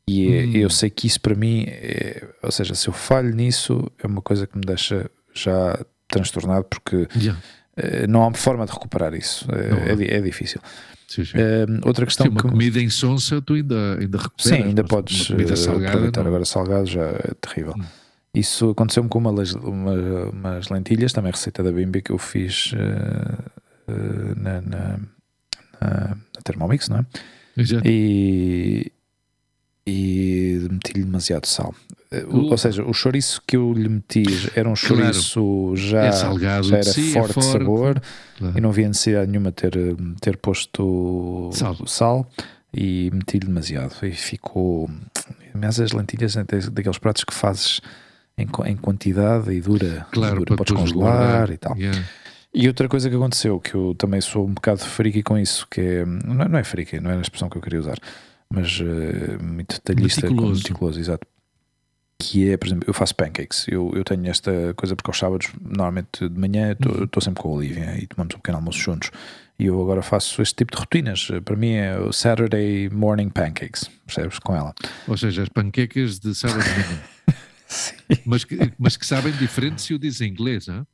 E 0.07 0.33
é, 0.33 0.45
hum. 0.45 0.51
eu 0.53 0.69
sei 0.69 0.89
que 0.89 1.07
isso 1.07 1.19
para 1.19 1.35
mim, 1.35 1.65
é, 1.67 2.25
ou 2.41 2.51
seja, 2.51 2.73
se 2.73 2.87
eu 2.87 2.93
falho 2.93 3.35
nisso, 3.35 3.91
é 4.01 4.07
uma 4.07 4.21
coisa 4.21 4.47
que 4.47 4.57
me 4.57 4.63
deixa 4.65 5.09
já 5.33 5.79
transtornado 6.07 6.65
porque 6.65 7.07
yeah. 7.15 7.39
não 8.07 8.25
há 8.25 8.33
forma 8.33 8.65
de 8.65 8.71
recuperar 8.71 9.13
isso. 9.13 9.45
É, 9.51 9.91
é, 9.91 10.17
é, 10.17 10.21
difícil. 10.21 10.61
Sim, 11.07 11.25
sim. 11.25 11.37
Uh, 11.37 11.87
outra 11.87 12.05
questão 12.05 12.27
sim, 12.27 12.31
uma 12.31 12.41
que... 12.41 12.47
comida 12.47 12.79
em 12.79 12.89
sonsa 12.89 13.41
tu 13.41 13.53
ainda, 13.53 13.97
ainda 13.99 14.17
recuperas. 14.17 14.57
Sim, 14.57 14.63
ainda 14.63 14.83
podes 14.83 15.27
salgada, 15.59 15.89
aproveitar. 15.89 16.21
Não. 16.21 16.27
Agora 16.27 16.45
salgado 16.45 16.85
já 16.85 17.03
é 17.03 17.33
terrível. 17.41 17.73
Hum. 17.77 17.83
Isso 18.33 18.69
aconteceu-me 18.69 19.09
com 19.09 19.17
uma, 19.17 19.31
uma, 19.31 20.29
umas 20.29 20.69
lentilhas, 20.69 21.13
também 21.13 21.31
receita 21.31 21.63
da 21.63 21.71
Bimbi 21.71 22.01
que 22.01 22.11
eu 22.11 22.17
fiz 22.17 22.73
uh, 22.73 24.39
na, 24.39 24.61
na, 24.61 24.99
na, 25.81 26.07
na 26.09 26.41
Thermomix, 26.43 26.89
não 26.89 26.99
é? 26.99 27.05
Exato. 27.57 27.87
E, 27.87 28.91
e 29.85 30.67
meti-lhe 30.71 31.03
demasiado 31.03 31.47
sal. 31.47 31.73
Uh, 32.11 32.51
ou 32.51 32.57
seja, 32.57 32.83
o 32.83 32.93
chouriço 32.93 33.41
que 33.47 33.57
eu 33.57 33.73
lhe 33.73 33.89
meti 33.89 34.23
era 34.55 34.69
um 34.69 34.75
chouriço 34.75 35.41
claro. 35.41 35.75
já, 35.75 36.05
é 36.05 36.11
salgado, 36.11 36.67
já 36.67 36.77
era 36.77 36.89
é 36.89 36.93
forte, 36.93 37.39
de 37.39 37.45
sabor 37.45 38.01
claro. 38.37 38.57
e 38.57 38.61
não 38.61 38.69
havia 38.69 38.87
necessidade 38.87 39.29
nenhuma 39.29 39.51
ter, 39.51 39.73
ter 40.21 40.37
posto 40.37 41.49
sal, 41.53 41.75
sal 41.87 42.31
e 42.73 43.09
meti-lhe 43.13 43.47
demasiado 43.47 43.93
e 44.03 44.11
ficou. 44.11 44.89
Mas 45.53 45.79
as 45.79 45.91
lentilhas 45.91 46.35
daqueles 46.71 46.97
pratos 46.99 47.23
que 47.23 47.33
fazes 47.33 47.81
em, 48.41 48.71
em 48.71 48.75
quantidade 48.75 49.51
e 49.51 49.61
dura, 49.61 50.07
claro, 50.11 50.45
dura 50.45 50.55
podes 50.55 50.73
congelar 50.73 51.51
e 51.51 51.57
tal. 51.57 51.75
Yeah. 51.77 52.03
E 52.53 52.67
outra 52.67 52.89
coisa 52.89 53.09
que 53.09 53.15
aconteceu, 53.15 53.59
que 53.59 53.75
eu 53.75 53.93
também 53.95 54.21
sou 54.21 54.47
um 54.47 54.53
bocado 54.53 54.79
friki 54.79 55.21
com 55.21 55.37
isso, 55.37 55.67
que 55.69 55.81
é, 55.81 56.05
não, 56.05 56.47
não 56.49 56.57
é 56.57 56.63
friki, 56.63 56.99
não 56.99 57.11
é 57.11 57.17
a 57.17 57.21
expressão 57.21 57.47
que 57.47 57.57
eu 57.57 57.61
queria 57.61 57.79
usar, 57.79 57.97
mas 58.51 58.79
uh, 58.79 59.43
muito 59.43 59.75
detalhista, 59.75 60.21
meticuloso. 60.23 60.61
meticuloso, 60.61 60.99
exato. 60.99 61.27
Que 62.17 62.51
é, 62.51 62.57
por 62.57 62.67
exemplo, 62.67 62.83
eu 62.89 62.93
faço 62.93 63.15
pancakes. 63.15 63.65
Eu, 63.69 63.93
eu 63.95 64.03
tenho 64.03 64.27
esta 64.27 64.51
coisa 64.75 64.93
porque 64.95 65.09
aos 65.09 65.17
sábados, 65.17 65.47
normalmente 65.61 66.27
de 66.27 66.37
manhã, 66.37 66.75
estou 67.01 67.21
sempre 67.21 67.41
com 67.41 67.49
a 67.49 67.51
Olivia 67.53 67.97
e 67.97 68.07
tomamos 68.07 68.35
um 68.35 68.39
pequeno 68.39 68.57
almoço 68.57 68.79
juntos. 68.79 69.09
E 69.57 69.65
eu 69.65 69.81
agora 69.81 70.01
faço 70.01 70.41
este 70.41 70.55
tipo 70.55 70.73
de 70.73 70.79
rotinas. 70.79 71.29
Para 71.45 71.55
mim 71.55 71.73
é 71.73 71.97
o 71.97 72.11
Saturday 72.11 72.89
Morning 72.89 73.29
Pancakes, 73.29 73.89
percebes? 74.05 74.39
Com 74.39 74.55
ela. 74.55 74.73
Ou 75.07 75.15
seja, 75.15 75.43
as 75.43 75.49
panquecas 75.49 76.19
de 76.19 76.33
sábado 76.35 76.63
de 76.63 76.69
manhã. 76.69 77.01
mas, 78.25 78.43
que, 78.43 78.57
mas 78.77 78.97
que 78.97 79.05
sabem 79.05 79.31
diferente 79.33 79.81
se 79.81 79.93
o 79.93 79.99
diz 79.99 80.21
em 80.21 80.29
inglês, 80.29 80.67
hein? 80.67 80.85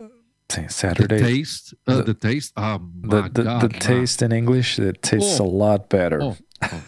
Sim, 0.52 0.68
Saturday. 0.70 1.20
The 1.20 1.28
taste, 1.28 1.76
uh, 1.88 1.98
the, 1.98 2.04
the, 2.04 2.14
taste, 2.14 2.54
oh 2.56 2.80
the, 3.02 3.30
the, 3.30 3.44
God, 3.44 3.62
the 3.62 3.70
taste 3.80 4.22
in 4.22 4.32
English, 4.32 4.80
it 4.80 5.02
tastes 5.02 5.40
oh, 5.40 5.44
a 5.44 5.48
lot 5.48 5.90
better. 5.90 6.22
Oh, 6.22 6.38
oh. 6.62 6.82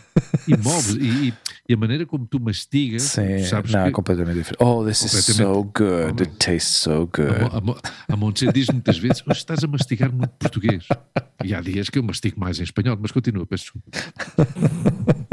E 0.47 0.53
e, 0.99 1.33
e, 1.69 1.73
a 1.73 1.77
maneira 1.77 2.05
como 2.05 2.25
tu 2.25 2.39
mastigas, 2.39 3.03
Sim, 3.03 3.43
sabes 3.43 3.71
não, 3.71 3.83
que, 3.83 3.89
é 3.89 3.91
completamente 3.91 4.38
diferente. 4.38 4.63
Oh, 4.63 4.85
this 4.85 5.03
is 5.03 5.25
so 5.25 5.63
good, 5.63 6.21
it 6.21 6.38
tastes 6.38 6.75
so 6.75 7.07
good. 7.07 7.29
A, 7.29 7.57
a, 7.57 8.13
a 8.13 8.15
Montse 8.15 8.51
diz 8.51 8.67
muitas 8.67 8.97
vezes, 8.97 9.23
oh, 9.27 9.31
estás 9.31 9.63
a 9.63 9.67
mastigar 9.67 10.11
muito 10.11 10.31
português. 10.39 10.85
E 11.43 11.53
há 11.53 11.61
dias 11.61 11.89
que 11.89 11.99
eu 11.99 12.03
mastigo 12.03 12.39
mais 12.39 12.59
em 12.59 12.63
espanhol, 12.63 12.97
mas 12.99 13.11
continua, 13.11 13.45
peço 13.45 13.65
desculpa. 13.65 13.91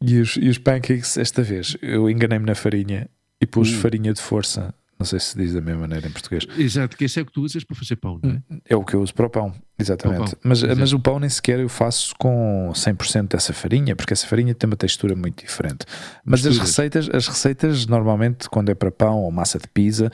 e, 0.00 0.18
os, 0.18 0.36
e 0.36 0.48
os 0.48 0.58
pancakes, 0.58 1.16
esta 1.16 1.42
vez, 1.42 1.76
eu 1.82 2.08
enganei-me 2.08 2.46
na 2.46 2.54
farinha 2.54 3.08
e 3.40 3.46
pus 3.46 3.70
uh. 3.70 3.76
farinha 3.76 4.12
de 4.12 4.20
força 4.20 4.74
não 5.00 5.06
sei 5.06 5.18
se 5.18 5.34
diz 5.34 5.54
da 5.54 5.62
mesma 5.62 5.80
maneira 5.80 6.06
em 6.06 6.10
português. 6.10 6.46
Exato, 6.58 6.94
que 6.94 7.04
esse 7.04 7.18
é 7.18 7.22
o 7.22 7.26
que 7.26 7.32
tu 7.32 7.40
usas 7.40 7.64
para 7.64 7.74
fazer 7.74 7.96
pão, 7.96 8.20
não 8.22 8.32
é? 8.32 8.42
É 8.68 8.76
o 8.76 8.84
que 8.84 8.92
eu 8.92 9.00
uso 9.00 9.14
para 9.14 9.26
o 9.26 9.30
pão, 9.30 9.54
exatamente. 9.78 10.20
O 10.20 10.24
pão. 10.24 10.38
Mas, 10.44 10.62
mas 10.62 10.92
o 10.92 11.00
pão 11.00 11.18
nem 11.18 11.30
sequer 11.30 11.58
eu 11.58 11.70
faço 11.70 12.14
com 12.18 12.70
100% 12.74 13.28
dessa 13.28 13.54
farinha, 13.54 13.96
porque 13.96 14.12
essa 14.12 14.26
farinha 14.26 14.54
tem 14.54 14.68
uma 14.68 14.76
textura 14.76 15.16
muito 15.16 15.42
diferente. 15.42 15.86
Mas 16.22 16.46
as 16.46 16.58
receitas, 16.58 17.08
as 17.08 17.26
receitas, 17.26 17.86
normalmente, 17.86 18.46
quando 18.50 18.68
é 18.68 18.74
para 18.74 18.90
pão 18.90 19.22
ou 19.22 19.32
massa 19.32 19.58
de 19.58 19.66
pizza, 19.66 20.12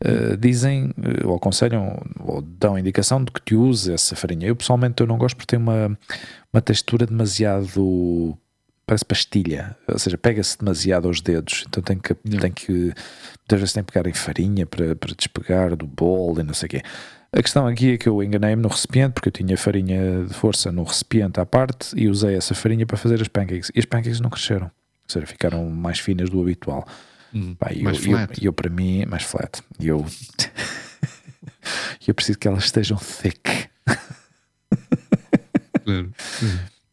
Uh, 0.00 0.36
dizem 0.36 0.90
uh, 0.90 1.26
ou 1.26 1.34
aconselham 1.34 2.00
ou 2.20 2.40
dão 2.40 2.78
indicação 2.78 3.24
de 3.24 3.32
que 3.32 3.40
te 3.40 3.56
use 3.56 3.92
essa 3.92 4.14
farinha. 4.14 4.46
Eu 4.46 4.54
pessoalmente 4.54 5.00
eu 5.00 5.08
não 5.08 5.18
gosto 5.18 5.34
porque 5.34 5.56
tem 5.56 5.58
uma, 5.58 5.98
uma 6.52 6.62
textura 6.62 7.04
demasiado 7.04 8.38
parece 8.88 9.04
pastilha, 9.04 9.76
ou 9.86 9.98
seja, 9.98 10.16
pega-se 10.16 10.58
demasiado 10.58 11.08
aos 11.08 11.20
dedos, 11.20 11.66
então 11.68 11.82
tem 11.82 11.98
que, 11.98 12.14
tem 12.14 12.50
que 12.50 12.72
muitas 12.72 13.60
vezes 13.60 13.72
tem 13.74 13.84
que 13.84 13.92
pegar 13.92 14.08
em 14.08 14.14
farinha 14.14 14.64
para, 14.64 14.96
para 14.96 15.14
despegar 15.14 15.76
do 15.76 15.86
bol 15.86 16.40
e 16.40 16.42
não 16.42 16.54
sei 16.54 16.66
o 16.66 16.70
quê. 16.70 16.82
A 17.30 17.42
questão 17.42 17.66
aqui 17.66 17.92
é 17.92 17.98
que 17.98 18.08
eu 18.08 18.22
enganei-me 18.22 18.62
no 18.62 18.68
recipiente, 18.68 19.12
porque 19.12 19.28
eu 19.28 19.32
tinha 19.32 19.58
farinha 19.58 20.24
de 20.24 20.32
força 20.32 20.72
no 20.72 20.84
recipiente 20.84 21.38
à 21.38 21.44
parte 21.44 21.90
e 21.94 22.08
usei 22.08 22.34
essa 22.34 22.54
farinha 22.54 22.86
para 22.86 22.96
fazer 22.96 23.20
as 23.20 23.28
pancakes. 23.28 23.70
E 23.74 23.78
as 23.78 23.84
pancakes 23.84 24.20
não 24.20 24.30
cresceram, 24.30 24.68
ou 24.68 25.12
seja, 25.12 25.26
ficaram 25.26 25.68
mais 25.68 25.98
finas 25.98 26.30
do 26.30 26.40
habitual. 26.40 26.88
Hum, 27.34 27.54
Pá, 27.56 27.70
e 27.70 27.82
mais 27.82 27.98
eu, 27.98 28.04
flat. 28.04 28.40
E 28.40 28.46
eu, 28.46 28.48
eu, 28.48 28.52
para 28.54 28.70
mim, 28.70 29.04
mais 29.04 29.24
flat. 29.24 29.60
E 29.78 29.88
eu, 29.88 30.06
eu 32.08 32.14
preciso 32.14 32.38
que 32.38 32.48
elas 32.48 32.64
estejam 32.64 32.96
thick. 32.96 33.68
Claro. 35.84 36.10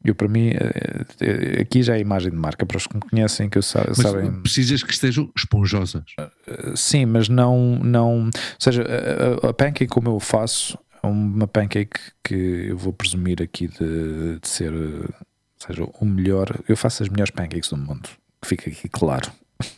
Eu, 0.06 0.14
para 0.14 0.28
mim, 0.28 0.50
eh, 0.50 1.06
eh, 1.20 1.62
aqui 1.62 1.82
já 1.82 1.94
é 1.94 1.98
a 1.98 2.00
imagem 2.00 2.30
de 2.30 2.38
marca 2.38 2.64
para 2.66 2.78
os 2.78 2.86
que 2.86 2.96
me 2.96 3.02
conhecem, 3.02 3.50
que 3.50 3.60
sa 3.62 3.84
mas 3.88 3.98
sabem. 3.98 4.32
Precisas 4.42 4.84
que 4.84 4.92
estejam 4.92 5.32
esponjosas. 5.36 6.04
Eh, 6.20 6.74
sim, 6.76 7.06
mas 7.06 7.28
não. 7.28 7.80
não 7.84 8.26
ou 8.26 8.32
seja, 8.60 8.84
a, 8.84 9.50
a 9.50 9.54
pancake, 9.54 9.88
como 9.88 10.10
eu 10.10 10.20
faço, 10.20 10.78
é 11.02 11.08
uma 11.08 11.48
pancake 11.48 12.00
que 12.24 12.68
eu 12.70 12.78
vou 12.78 12.94
presumir 12.94 13.42
aqui 13.42 13.68
de, 13.68 14.40
de 14.40 14.48
ser. 14.48 14.72
Ou 14.72 15.10
seja, 15.58 15.84
o 16.00 16.06
melhor. 16.06 16.60
Eu 16.70 16.78
faço 16.78 17.02
as 17.02 17.10
melhores 17.10 17.32
pancakes 17.32 17.70
do 17.70 17.78
mundo, 17.78 18.08
que 18.42 18.48
fica 18.48 18.70
aqui 18.70 18.88
claro. 18.88 19.32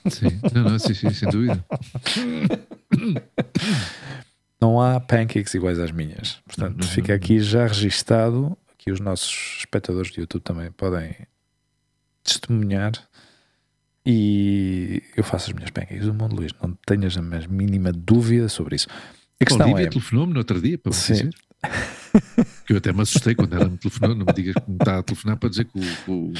Sim, 0.09 0.39
não, 0.53 0.71
não, 0.71 0.79
sim, 0.79 0.93
sim, 0.93 1.09
sem 1.11 1.29
dúvida. 1.29 1.63
Não 4.59 4.81
há 4.81 4.99
pancakes 4.99 5.53
iguais 5.53 5.79
às 5.79 5.91
minhas. 5.91 6.39
Portanto, 6.45 6.85
fica 6.87 7.13
aqui 7.13 7.39
já 7.39 7.67
registado 7.67 8.57
que 8.77 8.91
os 8.91 8.99
nossos 8.99 9.57
espectadores 9.59 10.11
de 10.11 10.21
YouTube 10.21 10.41
também 10.41 10.71
podem 10.71 11.15
testemunhar. 12.23 12.91
E 14.05 15.03
eu 15.17 15.23
faço 15.23 15.49
as 15.49 15.53
minhas 15.53 15.69
pancakes 15.69 16.05
do 16.05 16.13
mundo, 16.13 16.35
Luís. 16.35 16.51
Não 16.61 16.77
tenhas 16.85 17.17
a 17.17 17.21
mais 17.21 17.45
mínima 17.45 17.91
dúvida 17.91 18.47
sobre 18.47 18.75
isso. 18.75 18.87
A 19.39 19.45
questão 19.45 19.67
Olivia 19.67 19.87
é. 19.87 19.89
telefonou-me 19.89 20.33
no 20.33 20.39
outro 20.39 20.61
dia 20.61 20.77
para 20.77 20.91
me 20.91 20.95
Sim. 20.95 21.13
dizer. 21.13 21.29
que 22.65 22.71
eu 22.73 22.77
até 22.77 22.93
me 22.93 23.01
assustei 23.01 23.35
quando 23.35 23.53
ela 23.53 23.67
me 23.67 23.77
telefonou. 23.77 24.15
Não 24.15 24.25
me 24.25 24.33
digas 24.33 24.55
que 24.63 24.69
me 24.69 24.77
está 24.77 24.99
a 24.99 25.03
telefonar 25.03 25.37
para 25.37 25.49
dizer 25.49 25.65
que 25.65 25.79
o, 26.07 26.33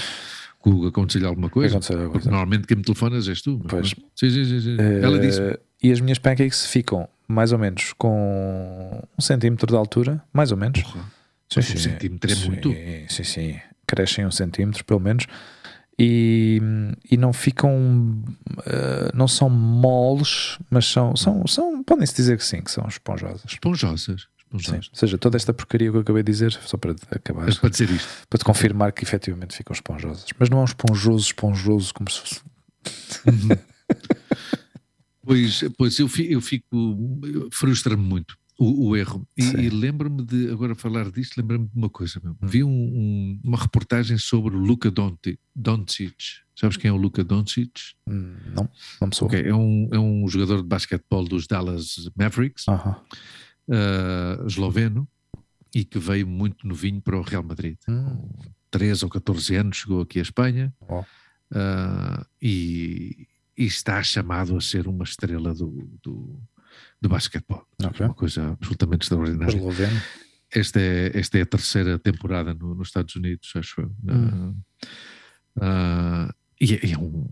que 0.64 0.70
o 0.70 0.88
aconteceu-lhe 0.88 1.28
alguma 1.28 1.50
coisa. 1.50 1.76
Aconteceu 1.76 1.98
alguma 1.98 2.14
coisa. 2.14 2.30
Normalmente 2.30 2.68
quem 2.68 2.78
me 2.78 2.84
telefonas 2.84 3.28
és 3.28 3.42
tu. 3.42 3.60
Pois. 3.68 3.90
Sim, 4.16 4.30
sim, 4.30 4.46
sim, 4.46 4.62
sim. 4.62 4.76
Uh, 4.76 5.04
ela 5.04 5.20
disse. 5.20 5.60
E 5.84 5.92
as 5.92 6.00
minhas 6.00 6.18
pancakes 6.18 6.66
ficam 6.66 7.08
mais 7.28 7.52
ou 7.52 7.60
menos 7.60 7.94
com 7.98 9.04
um 9.18 9.22
centímetro 9.22 9.68
de 9.68 9.76
altura, 9.76 10.24
mais 10.32 10.52
ou 10.52 10.58
menos. 10.58 10.82
Porra. 10.82 11.17
Sim, 11.50 11.62
sim, 11.62 11.74
um 11.74 11.78
centímetro 11.78 12.32
é 12.32 12.36
muito. 12.36 12.74
Sim, 13.10 13.24
sim. 13.24 13.60
Crescem 13.86 14.26
um 14.26 14.32
centímetro, 14.32 14.84
pelo 14.84 15.00
menos. 15.00 15.26
E, 16.00 16.62
e 17.10 17.18
não 17.18 17.34
ficam. 17.34 18.24
Uh, 18.60 19.16
não 19.16 19.28
são 19.28 19.50
moles, 19.50 20.60
mas 20.70 20.86
são. 20.86 21.16
são, 21.16 21.48
são 21.48 21.84
Podem-se 21.84 22.16
dizer 22.16 22.38
que 22.38 22.46
sim, 22.46 22.62
que 22.62 22.70
são 22.70 22.86
esponjosas. 22.88 23.44
Esponjosas. 23.46 24.28
Sim. 24.60 24.76
Ou 24.76 24.82
seja, 24.94 25.18
toda 25.18 25.36
esta 25.36 25.54
porcaria 25.54 25.90
que 25.90 25.98
eu 25.98 26.02
acabei 26.02 26.24
de 26.24 26.32
dizer, 26.32 26.52
só 26.52 26.78
para 26.78 26.96
acabar. 27.12 27.50
É 27.50 27.56
para 27.56 27.70
dizer 27.70 27.90
isto. 27.90 28.08
Para 28.30 28.38
te 28.38 28.46
confirmar 28.46 28.92
que 28.92 29.04
efetivamente 29.04 29.56
ficam 29.56 29.74
esponjosas. 29.74 30.26
Mas 30.38 30.50
não 30.50 30.60
é 30.60 30.62
um 30.62 30.66
esponjoso, 30.66 31.26
esponjoso, 31.26 31.94
como 31.94 32.10
se 32.10 32.20
fosse. 32.20 32.42
Uhum. 33.26 33.58
pois, 35.26 35.64
pois 35.78 36.00
eu 36.00 36.08
fico, 36.08 36.32
eu 36.32 36.42
fico 36.42 37.50
frustra-me 37.52 38.04
muito 38.04 38.38
o, 38.58 38.90
o 38.90 38.96
erro. 38.96 39.28
E, 39.38 39.44
e 39.44 39.70
lembro-me 39.70 40.24
de, 40.24 40.50
agora 40.50 40.74
falar 40.74 41.12
disto, 41.12 41.38
lembro-me 41.38 41.68
de 41.68 41.78
uma 41.78 41.90
coisa. 41.90 42.20
Meu. 42.24 42.34
Hum. 42.34 42.48
Vi 42.48 42.64
um, 42.64 42.70
um, 42.70 43.42
uma 43.44 43.58
reportagem 43.58 44.18
sobre 44.18 44.56
o 44.56 44.60
Luka 44.60 44.92
Doncic. 45.56 46.16
Sabes 46.56 46.76
quem 46.76 46.90
é 46.90 46.92
o 46.92 46.98
Luka 46.98 47.24
Doncic? 47.24 47.72
Hum, 48.10 48.36
não, 48.56 48.70
não 49.00 49.08
me 49.08 49.16
sou. 49.16 49.28
Okay. 49.28 49.44
É, 49.48 49.54
um, 49.54 49.90
é 49.92 50.00
um 50.00 50.28
jogador 50.28 50.64
de 50.64 50.68
basquetebol 50.68 51.26
dos 51.26 51.46
Dallas 51.46 52.10
Mavericks, 52.16 52.68
uh 52.68 52.74
-huh. 52.74 52.96
uh, 53.70 54.48
esloveno, 54.48 55.08
e 55.74 55.86
que 55.86 56.00
veio 56.00 56.28
muito 56.28 56.68
novinho 56.68 57.00
para 57.02 57.18
o 57.18 57.22
Real 57.22 57.44
Madrid. 57.44 57.78
Hum. 57.88 58.04
Com 58.04 58.30
13 58.72 59.06
ou 59.06 59.12
14 59.12 59.56
anos 59.56 59.78
chegou 59.78 60.02
aqui 60.02 60.20
à 60.20 60.22
Espanha 60.22 60.74
oh. 60.82 61.00
uh, 61.00 62.26
e, 62.42 63.28
e, 63.58 63.66
está 63.66 64.02
chamado 64.04 64.58
a 64.58 64.62
ser 64.62 64.88
uma 64.88 65.04
estrela 65.04 65.54
do, 65.54 65.90
do 66.02 66.40
de 67.02 67.08
basquetebol. 67.08 67.66
Okay. 67.84 68.06
Uma 68.06 68.16
coisa 68.16 68.50
absolutamente 68.50 69.04
extraordinária. 69.04 69.60
Esta 70.54 70.80
é, 70.80 71.12
esta 71.14 71.38
é 71.38 71.42
a 71.42 71.46
terceira 71.46 72.00
temporada 72.00 72.54
no, 72.54 72.74
nos 72.74 72.88
Estados 72.88 73.16
Unidos, 73.16 73.52
acho 73.56 73.82
eu. 73.82 73.96
Hum. 74.08 74.56
Uh, 75.58 76.34
e 76.60 76.74
é, 76.74 76.92
é, 76.92 76.98
um, 76.98 77.28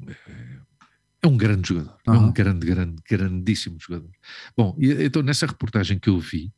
é 1.22 1.28
um 1.28 1.38
grande 1.38 1.70
jogador. 1.70 1.98
Uhum. 2.08 2.14
É 2.14 2.18
um 2.18 2.32
grande, 2.32 2.66
grande, 2.68 2.96
grandíssimo 3.10 3.78
jogador. 3.80 4.12
Bom, 4.56 4.76
e, 4.80 5.06
então 5.06 5.22
nessa 5.22 5.46
reportagem 5.46 5.98
que 5.98 6.10
eu 6.10 6.20
vi, 6.20 6.54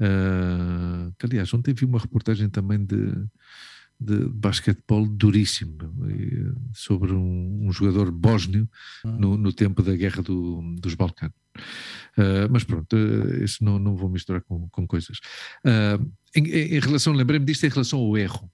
uh, 0.00 1.12
que 1.18 1.26
aliás, 1.26 1.52
ontem 1.52 1.74
vi 1.74 1.84
uma 1.84 1.98
reportagem 1.98 2.48
também 2.48 2.84
de 2.84 3.12
de 4.04 4.28
basquetebol 4.28 5.06
duríssimo 5.06 5.78
sobre 6.74 7.12
um, 7.12 7.66
um 7.66 7.72
jogador 7.72 8.10
bósnio 8.10 8.68
uhum. 9.04 9.18
no, 9.18 9.36
no, 9.36 9.52
tempo 9.52 9.82
da 9.82 9.96
guerra 9.96 10.22
do, 10.22 10.62
dos 10.78 10.94
Balcãs. 10.94 11.32
Uh, 12.16 12.46
mas 12.50 12.64
pronto, 12.64 12.94
uh, 12.94 13.44
isso 13.44 13.64
não, 13.64 13.78
não 13.78 13.96
vou 13.96 14.08
misturar 14.08 14.42
com, 14.42 14.68
com 14.68 14.86
coisas. 14.86 15.18
Uh, 15.64 16.10
em, 16.34 16.44
em, 16.44 16.80
relação, 16.80 17.12
lembrei-me 17.12 17.44
disto 17.44 17.64
em 17.64 17.70
relação 17.70 17.98
ao 17.98 18.16
erro. 18.16 18.50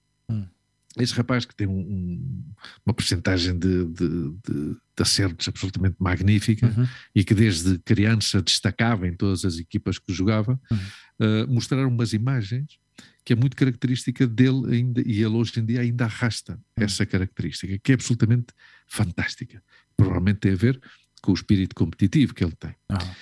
Esse 0.99 1.15
rapaz 1.15 1.45
que 1.45 1.55
tem 1.55 1.69
um, 1.69 1.79
um, 1.79 2.45
uma 2.85 2.93
porcentagem 2.93 3.57
de, 3.57 3.85
de, 3.85 4.09
de, 4.09 4.71
de, 4.73 4.77
acertos 4.99 5.47
absolutamente 5.47 5.95
magnífica 6.01 6.67
uhum. 6.67 6.87
e 7.15 7.23
que 7.23 7.33
desde 7.33 7.79
criança 7.79 8.43
destacava 8.43 9.07
em 9.07 9.15
todas 9.15 9.45
as 9.45 9.59
equipas 9.59 10.01
que 10.01 10.13
jogava, 10.13 10.61
uhum. 10.69 11.47
mostraram 11.47 11.89
umas 11.89 12.13
imagens 12.13 12.77
que 13.25 13.33
é 13.33 13.37
muito 13.37 13.57
característica 13.57 14.27
dele 14.27 14.75
ainda, 14.75 15.01
e 15.01 15.23
ele 15.23 15.37
hoje 15.37 15.61
em 15.61 15.64
dia 15.64 15.81
ainda 15.81 16.05
arrasta 16.05 16.55
hum. 16.55 16.83
essa 16.83 17.05
característica, 17.05 17.79
que 17.79 17.93
é 17.93 17.95
absolutamente 17.95 18.53
fantástica. 18.87 19.62
Provavelmente 19.97 20.41
tem 20.41 20.53
a 20.53 20.57
ver 20.57 20.81
com 21.23 21.33
o 21.33 21.35
espírito 21.35 21.75
competitivo 21.75 22.35
que 22.35 22.43
ele 22.43 22.57
tem, 22.57 22.75
ah. 22.89 23.14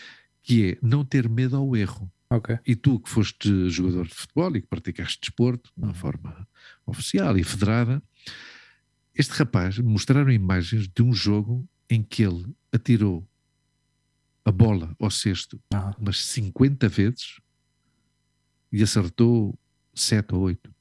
que 0.43 0.71
é 0.71 0.79
não 0.81 1.05
ter 1.05 1.29
medo 1.29 1.57
ao 1.57 1.77
erro. 1.77 2.11
Okay. 2.31 2.59
E 2.67 2.77
tu 2.77 3.01
que 3.01 3.09
foste 3.09 3.71
jogador 3.71 4.07
de 4.07 4.15
futebol 4.15 4.55
e 4.55 4.61
que 4.61 4.67
praticaste 4.67 5.19
desporto 5.21 5.71
de 5.77 5.83
uma 5.83 5.93
hum. 5.93 5.95
forma 5.95 6.49
oficial 6.87 7.37
e 7.37 7.43
federada, 7.43 8.03
este 9.15 9.33
rapaz 9.33 9.79
mostraram 9.79 10.31
imagens 10.31 10.89
de 10.89 11.03
um 11.03 11.13
jogo 11.13 11.69
em 11.91 12.03
que 12.03 12.23
ele 12.23 12.47
atirou 12.73 13.27
a 14.45 14.53
bola 14.53 14.95
ao 14.99 15.11
cesto 15.11 15.61
ah. 15.75 15.95
umas 15.99 16.25
50 16.25 16.89
vezes 16.89 17.41
e 18.71 18.83
acertou 18.83 19.59
sete 20.01 20.35
ou 20.35 20.43
oito. 20.43 20.73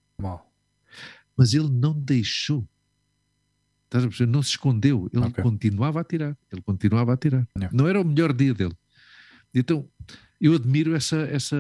Mas 1.36 1.53
ele 1.53 1.70
não 1.70 1.93
deixou. 1.93 2.68
Estás 3.86 4.03
a 4.03 4.07
perceber? 4.07 4.32
Não 4.32 4.43
se 4.43 4.49
escondeu. 4.49 5.09
Ele 5.13 5.26
okay. 5.26 5.43
continuava 5.43 6.01
a 6.01 6.03
tirar. 6.03 6.38
Ele 6.51 6.61
continuava 6.61 7.13
a 7.13 7.18
tirar. 7.18 7.47
Yeah. 7.57 7.76
Não 7.76 7.88
era 7.88 8.01
o 8.01 8.03
melhor 8.03 8.34
dia 8.34 8.53
dele. 8.53 8.76
Então, 9.53 9.88
eu 10.41 10.53
admiro 10.53 10.93
essa, 10.95 11.18
essa, 11.18 11.57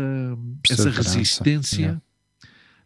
essa 0.69 0.89
resistência 0.89 2.01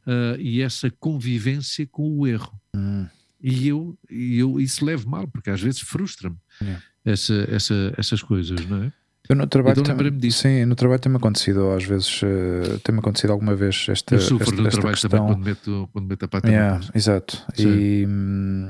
yeah. 0.07 0.37
uh, 0.37 0.39
e 0.39 0.61
essa 0.61 0.91
convivência 0.91 1.87
com 1.87 2.17
o 2.17 2.27
erro. 2.27 2.59
Hum. 2.75 3.07
E 3.41 3.67
eu, 3.67 3.97
eu 4.07 4.59
isso 4.59 4.85
leva 4.85 5.09
mal, 5.09 5.27
porque 5.27 5.49
às 5.49 5.59
vezes 5.59 5.81
frustra-me 5.81 6.37
yeah. 6.61 6.83
essa, 7.03 7.33
essa, 7.49 7.93
essas 7.97 8.21
coisas, 8.21 8.63
não 8.67 8.83
é? 8.83 8.93
Eu 9.31 9.35
no 9.37 9.47
trabalho 9.47 9.79
então, 9.79 9.95
tem, 9.95 10.11
disso. 10.11 10.39
Sim, 10.39 10.65
no 10.65 10.75
trabalho 10.75 10.99
tem-me 10.99 11.15
acontecido, 11.15 11.71
às 11.71 11.85
vezes, 11.85 12.21
uh, 12.21 12.79
tem-me 12.83 12.99
acontecido 12.99 13.31
alguma 13.31 13.55
vez 13.55 13.85
esta, 13.87 14.15
eu 14.15 14.19
sofro 14.19 14.43
esta, 14.43 14.61
no 14.61 14.67
esta 14.67 14.81
trabalho 14.81 14.93
questão. 14.93 15.09
também 15.09 15.33
quando 15.33 15.45
meto, 15.45 15.89
quando 15.93 16.05
meto 16.05 16.25
a 16.25 16.27
pata 16.27 16.49
yeah, 16.49 16.81
Exato. 16.93 17.41
Sim. 17.55 17.69
E, 17.69 18.05
hum, 18.05 18.69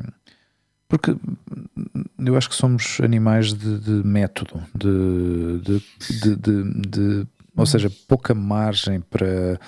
porque 0.87 1.15
eu 2.19 2.37
acho 2.37 2.47
que 2.47 2.55
somos 2.55 2.99
animais 3.01 3.55
de, 3.55 3.79
de 3.79 4.07
método, 4.07 4.61
de, 4.75 5.61
de, 6.19 6.63
de, 6.87 7.27
ou 7.57 7.65
seja, 7.65 7.91
pouca 8.07 8.35
margem 8.35 9.01
para 9.01 9.59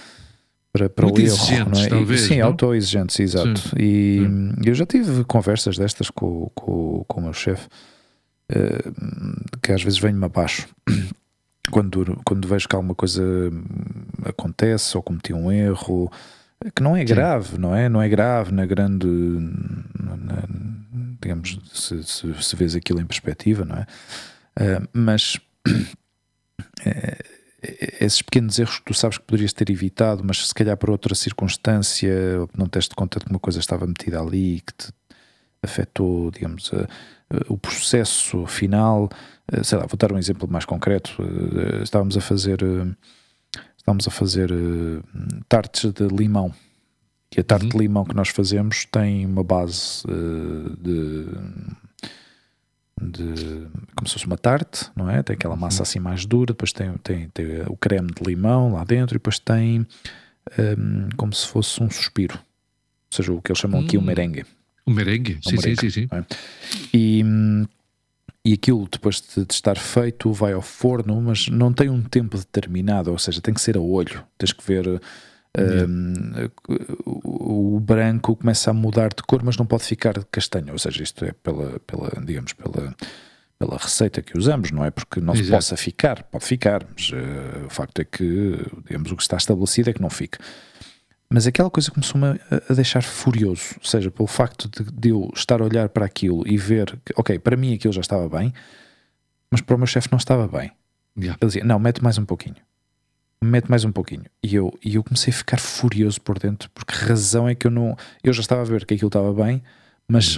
para, 0.71 0.89
para 0.89 1.05
o 1.07 1.19
erro, 1.19 1.69
não 1.71 1.81
é? 1.81 1.87
Talvez, 1.87 2.21
sim, 2.21 2.39
não? 2.39 2.47
auto-exigentes, 2.47 3.19
exato. 3.19 3.59
Sim. 3.59 3.75
E 3.79 4.19
sim. 4.19 4.53
eu 4.63 4.75
já 4.75 4.85
tive 4.85 5.23
conversas 5.23 5.75
destas 5.77 6.11
com, 6.11 6.51
com, 6.53 7.03
com 7.07 7.19
o 7.19 7.23
meu 7.23 7.33
chefe 7.33 7.67
que 9.61 9.71
às 9.71 9.83
vezes 9.83 9.99
venho-me 9.99 10.25
abaixo. 10.25 10.67
Quando, 11.71 12.19
quando 12.25 12.45
vejo 12.45 12.67
que 12.67 12.75
alguma 12.75 12.93
coisa 12.93 13.23
acontece 14.25 14.97
ou 14.97 15.01
cometi 15.01 15.33
um 15.33 15.49
erro 15.49 16.11
que 16.75 16.83
não 16.83 16.95
é 16.95 17.03
grave, 17.03 17.51
Sim. 17.51 17.57
não 17.57 17.75
é? 17.75 17.89
Não 17.89 18.01
é 18.01 18.09
grave 18.09 18.51
na 18.51 18.65
grande, 18.65 19.07
na, 19.07 20.43
digamos, 21.21 21.59
se, 21.73 22.03
se, 22.03 22.43
se 22.43 22.55
vês 22.55 22.75
aquilo 22.75 23.01
em 23.01 23.05
perspectiva, 23.05 23.65
não 23.65 23.77
é? 23.77 23.87
Uh, 24.59 24.87
mas 24.93 25.39
uh, 25.67 25.71
esses 27.99 28.21
pequenos 28.21 28.59
erros 28.59 28.79
que 28.79 28.85
tu 28.85 28.93
sabes 28.93 29.17
que 29.17 29.25
poderias 29.25 29.53
ter 29.53 29.69
evitado, 29.69 30.23
mas 30.23 30.47
se 30.47 30.53
calhar 30.53 30.77
por 30.77 30.89
outra 30.89 31.15
circunstância, 31.15 32.13
não 32.55 32.67
teste 32.67 32.95
conta 32.95 33.19
de 33.19 33.25
que 33.25 33.31
uma 33.31 33.39
coisa 33.39 33.59
estava 33.59 33.87
metida 33.87 34.19
ali 34.19 34.61
que 34.61 34.73
te 34.73 34.93
afetou, 35.61 36.29
digamos, 36.29 36.71
o 37.47 37.57
processo 37.57 38.45
final. 38.45 39.09
Eh, 39.51 39.63
sei 39.63 39.77
lá, 39.77 39.86
vou 39.86 39.97
dar 39.97 40.11
um 40.11 40.17
exemplo 40.17 40.47
mais 40.49 40.65
concreto. 40.65 41.15
Eh, 41.21 41.84
estávamos 41.84 42.17
a 42.17 42.21
fazer, 42.21 42.61
eh, 42.61 42.95
estávamos 43.77 44.07
a 44.07 44.11
fazer 44.11 44.51
tartes 45.47 45.91
de 45.91 46.07
limão. 46.07 46.53
E 47.36 47.39
a 47.39 47.43
tarte 47.43 47.65
uhum. 47.65 47.71
de 47.71 47.77
limão 47.77 48.05
que 48.05 48.15
nós 48.15 48.29
fazemos 48.29 48.86
tem 48.86 49.25
uma 49.25 49.43
base 49.43 50.03
de, 50.79 51.25
de 53.01 53.67
como 53.95 54.07
se 54.07 54.13
fosse 54.13 54.27
uma 54.27 54.38
tarte, 54.38 54.91
não 54.95 55.09
é? 55.09 55.23
Tem 55.23 55.34
aquela 55.34 55.55
massa 55.55 55.79
uhum. 55.79 55.84
assim 55.84 55.99
mais 55.99 56.27
dura, 56.27 56.53
depois 56.53 56.71
tem, 56.71 56.93
tem, 56.97 57.29
tem 57.29 57.63
o 57.67 57.75
creme 57.75 58.09
de 58.09 58.23
limão 58.23 58.73
lá 58.73 58.84
dentro 58.84 59.15
e 59.15 59.17
depois 59.17 59.39
tem 59.39 59.88
um, 60.59 61.09
como 61.17 61.34
se 61.34 61.47
fosse 61.47 61.81
um 61.81 61.89
suspiro, 61.89 62.36
ou 62.36 63.15
seja, 63.15 63.34
o 63.34 63.41
que 63.41 63.51
eles 63.51 63.59
chamam 63.59 63.81
aqui 63.81 63.97
o 63.97 63.99
um 63.99 64.03
hum. 64.03 64.05
merengue. 64.05 64.45
O 64.86 64.91
merengue, 64.91 65.39
sim, 65.41 65.55
merengue, 65.55 65.79
sim, 65.79 65.89
sim, 65.89 66.01
sim. 66.01 66.07
É? 66.11 66.23
E, 66.93 67.22
e 68.45 68.53
aquilo, 68.53 68.87
depois 68.91 69.21
de, 69.21 69.45
de, 69.45 69.53
estar 69.53 69.77
feito, 69.77 70.31
vai 70.33 70.51
ao 70.51 70.61
forno, 70.61 71.19
mas 71.21 71.47
não 71.47 71.71
tem 71.71 71.89
um 71.89 72.01
tempo 72.01 72.37
determinado, 72.37 73.09
ou 73.09 73.17
seja, 73.17 73.41
tem 73.41 73.53
que 73.53 73.61
ser 73.61 73.77
a 73.77 73.81
olho. 73.81 74.23
Tens 74.37 74.51
que 74.51 74.63
ver. 74.65 75.01
Um, 75.55 76.49
o, 77.05 77.75
o 77.75 77.79
branco 77.79 78.35
começa 78.35 78.71
a 78.71 78.73
mudar 78.73 79.09
de 79.09 79.23
cor, 79.23 79.41
mas 79.43 79.55
não 79.55 79.65
pode 79.65 79.83
ficar 79.83 80.21
castanho. 80.25 80.73
Ou 80.73 80.79
seja, 80.79 81.03
isto 81.03 81.23
é 81.23 81.31
pela, 81.31 81.79
pela 81.81 82.09
digamos, 82.25 82.51
pela, 82.51 82.93
pela 83.57 83.77
receita 83.77 84.21
que 84.21 84.37
usamos, 84.37 84.71
não 84.71 84.83
é? 84.83 84.91
Porque 84.91 85.21
não 85.21 85.33
Exato. 85.33 85.45
se 85.45 85.51
possa 85.51 85.77
ficar, 85.77 86.23
pode 86.23 86.43
ficar, 86.43 86.85
mas 86.93 87.11
uh, 87.11 87.65
o 87.67 87.69
facto 87.69 87.99
é 87.99 88.03
que, 88.03 88.57
digamos, 88.85 89.09
o 89.11 89.15
que 89.15 89.23
está 89.23 89.37
estabelecido 89.37 89.89
é 89.89 89.93
que 89.93 90.01
não 90.01 90.09
fique. 90.09 90.37
Mas 91.34 91.47
aquela 91.47 91.67
coisa 91.67 91.89
começou-me 91.89 92.27
a, 92.27 92.38
a, 92.69 92.73
deixar 92.75 93.01
furioso, 93.01 93.73
ou 93.79 93.84
seja, 93.84 94.11
pelo 94.11 94.27
facto 94.27 94.69
de, 94.69 94.91
de, 94.91 95.09
eu 95.09 95.31
estar 95.36 95.61
a 95.61 95.65
olhar 95.65 95.89
para 95.89 96.05
aquilo 96.05 96.47
e 96.47 96.59
ver 96.59 96.95
que, 97.03 97.11
ok, 97.17 97.39
para 97.39 97.57
mim 97.57 97.73
aquilo 97.73 97.91
já 97.91 98.01
estava 98.01 98.29
bem, 98.29 98.53
mas 99.49 99.59
para 99.59 99.73
o 99.75 99.79
meu 99.79 99.88
chefe 99.88 100.09
não 100.11 100.19
estava 100.19 100.47
bem. 100.47 100.71
Yeah. 101.17 101.36
Ele 101.41 101.47
dizia, 101.47 101.63
não, 101.63 101.79
mete 101.79 102.03
mais 102.03 102.19
um 102.19 102.25
pouquinho. 102.25 102.57
Mete 103.43 103.67
mais 103.67 103.84
um 103.84 103.91
pouquinho. 103.91 104.25
E 104.43 104.53
eu, 104.53 104.77
e 104.86 104.93
eu 104.93 105.03
comecei 105.03 105.34
a 105.34 105.36
ficar 105.36 105.59
furioso 105.59 106.21
por 106.21 106.38
dentro, 106.38 106.69
porque 106.69 106.93
razão 106.93 107.49
é 107.49 107.55
que 107.55 107.65
eu 107.65 107.71
não. 107.71 107.97
Eu 108.23 108.31
já 108.31 108.41
estava 108.41 108.61
a 108.61 108.65
ver 108.65 108.86
que 108.86 108.93
aquilo 108.93 109.09
estava 109.09 109.34
bem, 109.34 109.63
mas. 110.07 110.38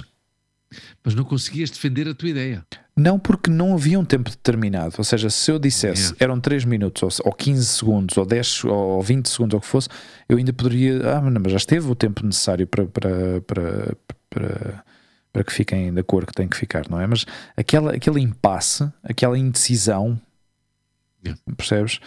Mas 1.04 1.14
não 1.14 1.24
conseguias 1.24 1.70
defender 1.70 2.08
a 2.08 2.14
tua 2.14 2.28
ideia. 2.28 2.64
Não, 2.96 3.18
porque 3.18 3.50
não 3.50 3.74
havia 3.74 4.00
um 4.00 4.04
tempo 4.04 4.30
determinado. 4.30 4.94
Ou 4.96 5.04
seja, 5.04 5.28
se 5.28 5.50
eu 5.50 5.58
dissesse 5.58 6.04
yeah. 6.04 6.16
eram 6.20 6.40
3 6.40 6.64
minutos, 6.64 7.02
ou, 7.02 7.26
ou 7.26 7.32
15 7.32 7.66
segundos, 7.66 8.16
ou 8.16 8.24
10, 8.24 8.64
ou 8.64 9.02
20 9.02 9.28
segundos, 9.28 9.54
ou 9.54 9.58
o 9.58 9.60
que 9.60 9.66
fosse, 9.66 9.88
eu 10.28 10.38
ainda 10.38 10.52
poderia. 10.52 11.16
Ah, 11.16 11.20
mas 11.20 11.52
já 11.52 11.58
esteve 11.58 11.90
o 11.90 11.94
tempo 11.94 12.24
necessário 12.24 12.66
para, 12.66 12.86
para, 12.86 13.40
para, 13.42 13.96
para, 14.30 14.84
para 15.32 15.44
que 15.44 15.52
fiquem 15.52 15.92
da 15.92 16.02
cor 16.02 16.24
que 16.24 16.32
tem 16.32 16.48
que 16.48 16.56
ficar, 16.56 16.88
não 16.88 17.00
é? 17.00 17.06
Mas 17.06 17.26
aquela, 17.56 17.94
aquele 17.94 18.20
impasse, 18.20 18.90
aquela 19.04 19.38
indecisão, 19.38 20.18
yeah. 21.24 21.40
percebes? 21.56 22.00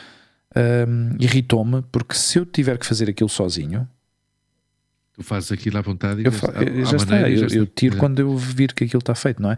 Um, 0.56 1.16
Irritou-me, 1.20 1.84
porque 1.92 2.16
se 2.16 2.40
eu 2.40 2.46
tiver 2.48 2.80
que 2.80 2.86
fazer 2.86 3.08
aquilo 3.08 3.30
sozinho, 3.30 3.88
Tu 5.20 5.24
fazes 5.26 5.52
aquilo 5.52 5.78
à 5.78 5.82
vontade 5.82 6.22
e 6.22 6.26
eu, 6.26 6.32
fa 6.32 6.48
eu, 6.64 6.86
já 6.86 6.96
está, 6.96 7.30
eu, 7.30 7.46
eu, 7.50 7.68
tiro 7.68 7.98
é. 7.98 8.00
quando 8.00 8.20
eu 8.20 8.38
vir 8.38 8.74
que 8.74 8.86
aquilo 8.86 9.02
está 9.02 9.14
feito, 9.14 9.42
não 9.42 9.52
é? 9.52 9.58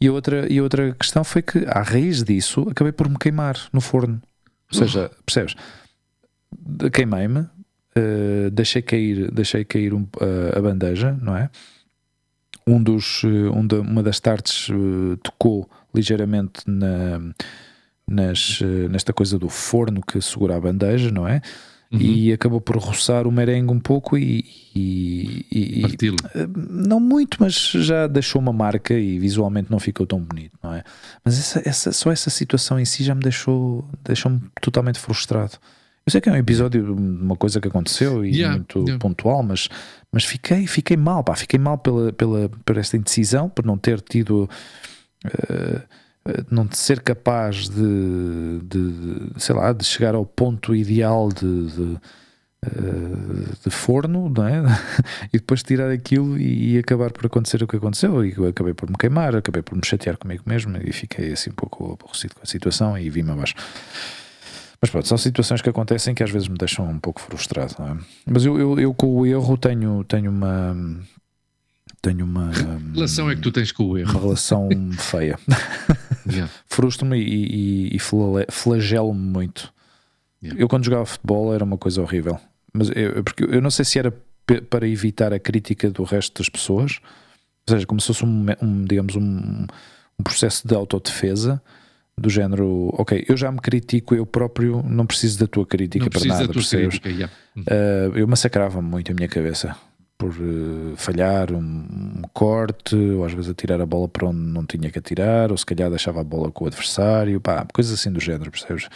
E 0.00 0.10
outra, 0.10 0.52
e 0.52 0.60
outra 0.60 0.96
questão 0.98 1.22
foi 1.22 1.42
que, 1.42 1.64
à 1.68 1.80
raiz 1.80 2.24
disso, 2.24 2.66
acabei 2.68 2.90
por 2.92 3.08
me 3.08 3.16
queimar 3.16 3.56
no 3.72 3.80
forno. 3.80 4.20
Ou 4.72 4.76
seja, 4.76 5.06
uh. 5.06 5.22
percebes? 5.24 5.54
Queimei-me, 6.92 7.38
uh, 7.38 8.50
deixei 8.50 8.82
cair, 8.82 9.30
deixei 9.30 9.64
cair 9.64 9.94
um, 9.94 10.02
uh, 10.02 10.58
a 10.58 10.60
bandeja, 10.60 11.16
não 11.22 11.36
é? 11.36 11.50
Um 12.66 12.82
dos, 12.82 13.22
um 13.22 13.64
de, 13.64 13.76
uma 13.76 14.02
das 14.02 14.18
tartes 14.18 14.66
tocou 15.22 15.70
ligeiramente 15.94 16.62
na, 16.66 17.20
nas, 18.08 18.60
nesta 18.90 19.12
coisa 19.12 19.38
do 19.38 19.48
forno 19.48 20.02
que 20.04 20.20
segura 20.20 20.56
a 20.56 20.60
bandeja, 20.60 21.12
não 21.12 21.28
é? 21.28 21.40
Uhum. 21.92 22.00
e 22.00 22.32
acabou 22.32 22.60
por 22.60 22.76
roçar 22.78 23.28
o 23.28 23.32
merengue 23.32 23.72
um 23.72 23.78
pouco 23.78 24.18
e, 24.18 24.44
e, 24.74 25.46
e 25.52 25.84
eh, 25.84 26.46
não 26.56 26.98
muito, 26.98 27.36
mas 27.38 27.54
já 27.54 28.08
deixou 28.08 28.42
uma 28.42 28.52
marca 28.52 28.92
e 28.92 29.20
visualmente 29.20 29.70
não 29.70 29.78
ficou 29.78 30.04
tão 30.04 30.18
bonito, 30.18 30.58
não 30.60 30.74
é? 30.74 30.82
Mas 31.24 31.38
essa, 31.38 31.62
essa, 31.64 31.92
só 31.92 32.10
essa 32.10 32.28
situação 32.28 32.80
em 32.80 32.84
si 32.84 33.04
já 33.04 33.14
me 33.14 33.22
deixou, 33.22 33.88
deixou-me 34.04 34.40
totalmente 34.60 34.98
frustrado. 34.98 35.58
Eu 36.04 36.10
sei 36.10 36.20
que 36.20 36.28
é 36.28 36.32
um 36.32 36.36
episódio 36.36 36.82
de 36.84 36.90
uma 36.90 37.36
coisa 37.36 37.60
que 37.60 37.68
aconteceu 37.68 38.24
e 38.24 38.36
yeah, 38.36 38.56
muito 38.56 38.80
yeah. 38.80 38.98
pontual, 38.98 39.44
mas, 39.44 39.68
mas 40.10 40.24
fiquei, 40.24 40.66
fiquei 40.66 40.96
mal, 40.96 41.22
pá, 41.22 41.36
fiquei 41.36 41.58
mal 41.58 41.78
pela, 41.78 42.12
pela, 42.12 42.48
por 42.64 42.76
esta 42.78 42.96
indecisão, 42.96 43.48
por 43.48 43.64
não 43.64 43.78
ter 43.78 44.00
tido. 44.00 44.48
Uh, 45.24 45.82
não 46.50 46.68
ser 46.70 47.00
capaz 47.00 47.68
de, 47.68 48.60
de, 48.62 49.30
sei 49.38 49.54
lá, 49.54 49.72
de 49.72 49.84
chegar 49.84 50.14
ao 50.14 50.24
ponto 50.24 50.74
ideal 50.74 51.28
de, 51.28 51.66
de, 51.66 51.98
de 53.64 53.70
forno, 53.70 54.28
não 54.28 54.46
é? 54.46 54.62
e 55.32 55.38
depois 55.38 55.62
tirar 55.62 55.90
aquilo 55.90 56.38
e, 56.38 56.78
acabar 56.78 57.12
por 57.12 57.26
acontecer 57.26 57.62
o 57.62 57.66
que 57.66 57.76
aconteceu. 57.76 58.24
E 58.24 58.34
eu 58.36 58.46
acabei 58.46 58.74
por 58.74 58.88
me 58.88 58.96
queimar, 58.96 59.34
acabei 59.34 59.62
por 59.62 59.76
me 59.76 59.84
chatear 59.84 60.16
comigo 60.16 60.42
mesmo 60.46 60.76
e 60.82 60.92
fiquei 60.92 61.32
assim 61.32 61.50
um 61.50 61.54
pouco 61.54 61.92
aborrecido 61.92 62.34
com 62.34 62.42
a 62.42 62.46
situação 62.46 62.98
e 62.98 63.08
vim-me 63.10 63.30
abaixo. 63.30 63.54
Mas 64.80 64.90
pronto, 64.90 65.08
são 65.08 65.16
situações 65.16 65.62
que 65.62 65.70
acontecem 65.70 66.14
que 66.14 66.22
às 66.22 66.30
vezes 66.30 66.48
me 66.48 66.56
deixam 66.58 66.86
um 66.86 66.98
pouco 66.98 67.20
frustrado, 67.20 67.74
é? 67.80 67.96
Mas 68.26 68.44
eu, 68.44 68.58
eu, 68.58 68.78
eu 68.78 68.94
com 68.94 69.06
o 69.06 69.26
erro 69.26 69.56
tenho, 69.56 70.04
tenho 70.04 70.30
uma. 70.30 70.76
Tenho 72.06 72.24
uma. 72.24 72.50
Que 72.50 72.94
relação 72.94 73.28
é 73.28 73.34
que 73.34 73.40
tu 73.40 73.50
tens 73.50 73.72
com 73.72 73.82
o 73.82 73.98
erro? 73.98 74.12
Uma 74.12 74.20
relação 74.20 74.68
feia. 74.96 75.38
Yeah. 76.28 76.52
Frustro-me 76.66 77.20
e, 77.20 77.92
e, 77.92 77.96
e 77.96 77.98
flagelo-me 78.50 79.20
muito. 79.20 79.72
Yeah. 80.42 80.60
Eu, 80.60 80.66
quando 80.66 80.84
jogava 80.84 81.06
futebol, 81.06 81.54
era 81.54 81.62
uma 81.62 81.78
coisa 81.78 82.02
horrível. 82.02 82.36
Mas 82.72 82.90
eu, 82.96 83.22
porque 83.22 83.44
eu 83.44 83.62
não 83.62 83.70
sei 83.70 83.84
se 83.84 83.96
era 83.96 84.12
para 84.68 84.88
evitar 84.88 85.32
a 85.32 85.38
crítica 85.38 85.88
do 85.88 86.02
resto 86.02 86.42
das 86.42 86.48
pessoas, 86.48 86.98
ou 87.68 87.76
seja, 87.76 87.86
como 87.86 88.00
se 88.00 88.08
fosse 88.08 88.24
um, 88.24 88.44
um 88.60 88.84
digamos, 88.84 89.14
um, 89.14 89.66
um 90.18 90.22
processo 90.24 90.66
de 90.66 90.74
autodefesa 90.74 91.62
do 92.18 92.28
género, 92.28 92.90
ok, 92.94 93.24
eu 93.28 93.36
já 93.36 93.52
me 93.52 93.60
critico 93.60 94.12
eu 94.12 94.26
próprio, 94.26 94.82
não 94.82 95.06
preciso 95.06 95.38
da 95.38 95.46
tua 95.46 95.64
crítica 95.64 96.06
não 96.06 96.10
para 96.10 96.24
nada, 96.24 96.48
percebes? 96.52 96.98
Crítica, 96.98 97.08
yeah. 97.08 97.32
uh, 97.56 98.18
eu 98.18 98.26
massacrava 98.26 98.82
muito 98.82 99.12
a 99.12 99.14
minha 99.14 99.28
cabeça 99.28 99.76
por 100.18 100.30
uh, 100.30 100.96
falhar 100.96 101.52
um, 101.52 101.58
um, 101.58 102.22
corte, 102.32 102.96
ou 102.96 103.24
às 103.24 103.32
vezes 103.32 103.50
atirar 103.50 103.80
a 103.80 103.86
bola 103.86 104.08
para 104.08 104.28
onde 104.28 104.38
não 104.38 104.64
tinha 104.64 104.90
que 104.90 104.98
atirar, 104.98 105.50
ou 105.50 105.58
se 105.58 105.66
calhar 105.66 105.90
deixava 105.90 106.20
a 106.20 106.24
bola 106.24 106.50
com 106.50 106.64
o 106.64 106.66
adversário, 106.66 107.40
pá, 107.40 107.66
coisas 107.72 107.98
assim 107.98 108.10
do 108.10 108.20
género, 108.20 108.50
percebes? 108.50 108.86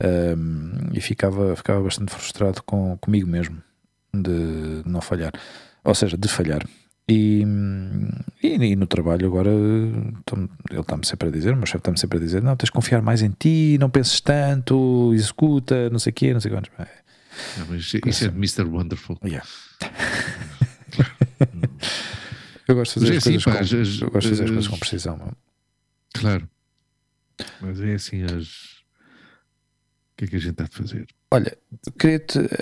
Uh, 0.00 0.90
e 0.92 1.00
ficava, 1.00 1.54
ficava 1.56 1.82
bastante 1.82 2.12
frustrado 2.12 2.62
com, 2.62 2.96
comigo 2.98 3.28
mesmo 3.28 3.62
de 4.14 4.82
não 4.84 5.00
falhar, 5.00 5.32
ou 5.84 5.94
seja, 5.94 6.16
de 6.16 6.28
falhar. 6.28 6.66
E, 7.08 7.44
e, 8.42 8.54
e, 8.54 8.76
no 8.76 8.86
trabalho 8.86 9.26
agora 9.26 9.50
ele 9.50 10.80
está-me 10.80 11.04
sempre 11.04 11.28
a 11.28 11.32
dizer, 11.32 11.52
o 11.52 11.56
meu 11.56 11.66
chefe 11.66 11.78
está-me 11.78 11.98
sempre 11.98 12.18
a 12.18 12.20
dizer, 12.20 12.42
não, 12.42 12.56
tens 12.56 12.66
de 12.66 12.72
confiar 12.72 13.02
mais 13.02 13.22
em 13.22 13.30
ti, 13.30 13.76
não 13.80 13.90
penses 13.90 14.20
tanto, 14.20 15.10
executa, 15.12 15.90
não 15.90 15.98
sei 15.98 16.10
o 16.10 16.14
quê, 16.14 16.32
não 16.32 16.40
sei 16.40 16.50
quantos. 16.50 16.70
É, 17.56 17.60
não, 17.60 17.66
mas 17.68 17.80
isso 17.80 17.96
é 17.96 18.28
de 18.28 18.36
Mr. 18.36 18.62
Wonderful. 18.64 19.18
Yeah. 19.24 19.46
eu 22.68 22.74
gosto 22.74 23.00
de 23.00 23.06
fazer, 23.06 23.16
as, 23.16 23.26
é 23.26 23.36
assim, 23.36 23.40
coisas 23.40 23.44
com, 23.44 23.50
as, 23.50 24.00
eu 24.00 24.10
gosto 24.10 24.28
de 24.28 24.36
fazer 24.36 24.44
as, 24.44 24.50
as 24.50 24.54
coisas 24.54 24.68
com 24.68 24.78
precisão. 24.78 25.16
Mano. 25.16 25.36
Claro. 26.14 26.48
Mas 27.60 27.80
é 27.80 27.94
assim 27.94 28.22
as. 28.24 28.82
O 30.12 30.16
que 30.16 30.24
é 30.24 30.28
que 30.28 30.36
a 30.36 30.38
gente 30.38 30.52
está 30.52 30.64
a 30.64 30.68
fazer? 30.68 31.06
Olha, 31.32 31.56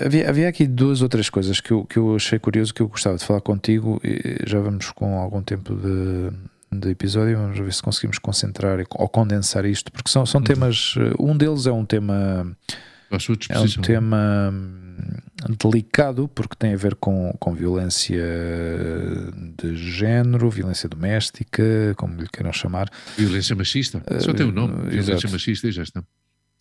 havia, 0.03 0.29
havia 0.29 0.47
aqui 0.47 0.65
duas 0.65 1.01
ou 1.01 1.09
três 1.09 1.29
coisas 1.29 1.59
que 1.59 1.71
eu, 1.71 1.83
que 1.85 1.97
eu 1.97 2.15
achei 2.15 2.39
curioso 2.39 2.73
que 2.73 2.81
eu 2.81 2.87
gostava 2.87 3.17
de 3.17 3.25
falar 3.25 3.41
contigo. 3.41 3.99
E 4.03 4.49
já 4.49 4.59
vamos 4.61 4.89
com 4.91 5.19
algum 5.19 5.43
tempo 5.43 5.75
de, 5.75 6.31
de 6.79 6.89
episódio, 6.89 7.37
vamos 7.37 7.59
ver 7.59 7.73
se 7.73 7.83
conseguimos 7.83 8.17
concentrar 8.17 8.79
ou 8.91 9.09
condensar 9.09 9.65
isto, 9.65 9.91
porque 9.91 10.09
são, 10.09 10.25
são 10.25 10.39
uhum. 10.39 10.45
temas. 10.45 10.95
Eh, 10.97 11.13
um 11.19 11.35
deles 11.35 11.65
é 11.65 11.71
um 11.71 11.85
tema. 11.85 12.55
É 13.53 13.79
um 13.79 13.81
tema 13.81 14.51
hum, 14.53 15.55
delicado 15.61 16.29
porque 16.33 16.55
tem 16.57 16.73
a 16.73 16.77
ver 16.77 16.95
com, 16.95 17.35
com 17.39 17.53
violência 17.53 18.23
de 19.57 19.75
género, 19.75 20.49
violência 20.49 20.87
doméstica, 20.87 21.93
como 21.97 22.21
lhe 22.21 22.27
queiram 22.27 22.53
chamar. 22.53 22.89
Violência 23.17 23.55
machista. 23.55 24.01
Só 24.19 24.33
tem 24.33 24.45
o 24.45 24.49
um 24.49 24.51
nome. 24.51 24.73
Violência 24.89 25.13
exato. 25.13 25.31
machista 25.31 25.67
e 25.67 25.71
já 25.71 25.83
está. 25.83 26.03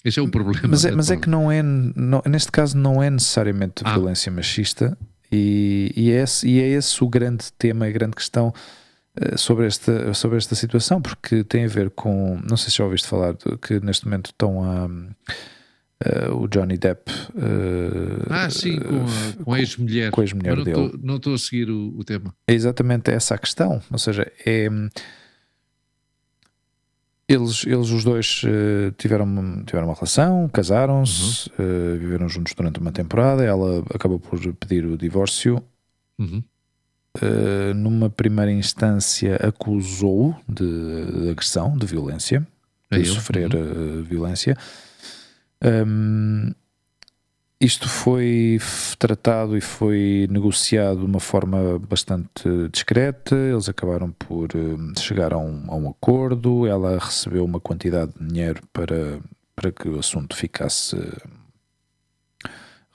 Esse 0.05 0.19
é 0.19 0.23
o 0.23 0.29
problema. 0.29 0.69
Mas 0.69 0.85
é, 0.85 0.91
mas 0.93 1.11
é 1.11 1.17
que 1.17 1.29
não 1.29 1.53
é, 1.53 1.63
não, 1.63 2.23
neste 2.27 2.51
caso, 2.51 2.77
não 2.77 3.03
é 3.03 3.11
necessariamente 3.11 3.83
ah. 3.85 3.93
violência 3.93 4.33
machista, 4.33 4.97
e, 5.31 5.93
e, 5.95 6.11
é 6.11 6.23
esse, 6.23 6.49
e 6.49 6.61
é 6.61 6.69
esse 6.69 7.05
o 7.05 7.09
grande 7.09 7.53
tema, 7.57 7.87
a 7.87 7.91
grande 7.91 8.17
questão 8.17 8.49
uh, 8.49 9.39
sobre, 9.39 9.67
esta, 9.67 10.13
sobre 10.15 10.39
esta 10.39 10.55
situação, 10.55 11.01
porque 11.01 11.45
tem 11.45 11.65
a 11.65 11.69
ver 11.69 11.91
com. 11.91 12.41
Não 12.49 12.57
sei 12.57 12.71
se 12.71 12.79
já 12.79 12.85
ouviste 12.85 13.07
falar 13.07 13.37
que 13.61 13.79
neste 13.81 14.07
momento 14.07 14.27
estão 14.27 14.65
a. 14.65 14.89
Uh, 16.03 16.35
o 16.35 16.49
Johnny 16.49 16.79
Depp. 16.79 17.13
Uh, 17.35 18.27
ah, 18.31 18.49
sim, 18.49 18.79
com 18.81 19.05
a, 19.05 19.45
com 19.45 19.53
a 19.53 19.59
ex-mulher. 19.59 20.11
Com 20.11 20.23
a 20.23 20.25
ex-mulher 20.25 20.57
dele. 20.65 20.99
não 21.03 21.17
estou 21.17 21.35
a 21.35 21.39
seguir 21.39 21.71
o, 21.71 21.95
o, 21.99 22.03
tema. 22.03 22.35
É 22.49 22.55
exatamente 22.55 23.11
essa 23.11 23.35
a 23.35 23.39
questão. 23.39 23.83
Ou 23.91 23.99
seja, 23.99 24.31
é 24.47 24.69
eles, 27.31 27.65
eles 27.65 27.91
os 27.91 28.03
dois 28.03 28.43
uh, 28.43 28.91
tiveram, 28.99 29.63
tiveram 29.65 29.87
uma 29.87 29.95
relação, 29.95 30.49
casaram-se, 30.49 31.49
uhum. 31.51 31.95
uh, 31.95 31.99
viveram 31.99 32.29
juntos 32.29 32.55
durante 32.55 32.81
uma 32.81 32.91
temporada. 32.91 33.45
Ela 33.45 33.85
acabou 33.95 34.19
por 34.19 34.41
pedir 34.55 34.85
o 34.85 34.99
divórcio. 34.99 35.63
Uhum. 36.19 36.43
Uh, 37.23 37.73
numa 37.75 38.11
primeira 38.11 38.51
instância, 38.51 39.37
acusou 39.37 40.35
de, 40.49 41.23
de 41.23 41.31
agressão, 41.31 41.77
de 41.77 41.87
violência, 41.87 42.45
de 42.91 43.01
é 43.01 43.05
sofrer 43.05 43.55
uhum. 43.55 44.03
violência. 44.03 44.57
Um, 45.63 46.53
isto 47.63 47.91
foi 47.91 48.59
tratado 48.99 49.55
e 49.55 49.61
foi 49.61 50.27
negociado 50.31 51.01
de 51.01 51.05
uma 51.05 51.21
forma 51.21 51.79
bastante 51.79 52.49
discreta. 52.73 53.37
Eles 53.37 53.69
acabaram 53.69 54.11
por 54.13 54.49
uh, 54.55 54.99
chegar 54.99 55.35
a 55.35 55.39
um, 55.39 55.65
a 55.69 55.77
um, 55.77 55.91
acordo. 55.91 56.67
Ela 56.67 56.99
recebeu 56.99 57.45
uma 57.45 57.61
quantidade 57.61 58.15
de 58.19 58.27
dinheiro 58.27 58.63
para, 58.73 59.21
para 59.55 59.71
que 59.71 59.91
o 59.91 59.99
assunto 59.99 60.35
ficasse 60.35 60.97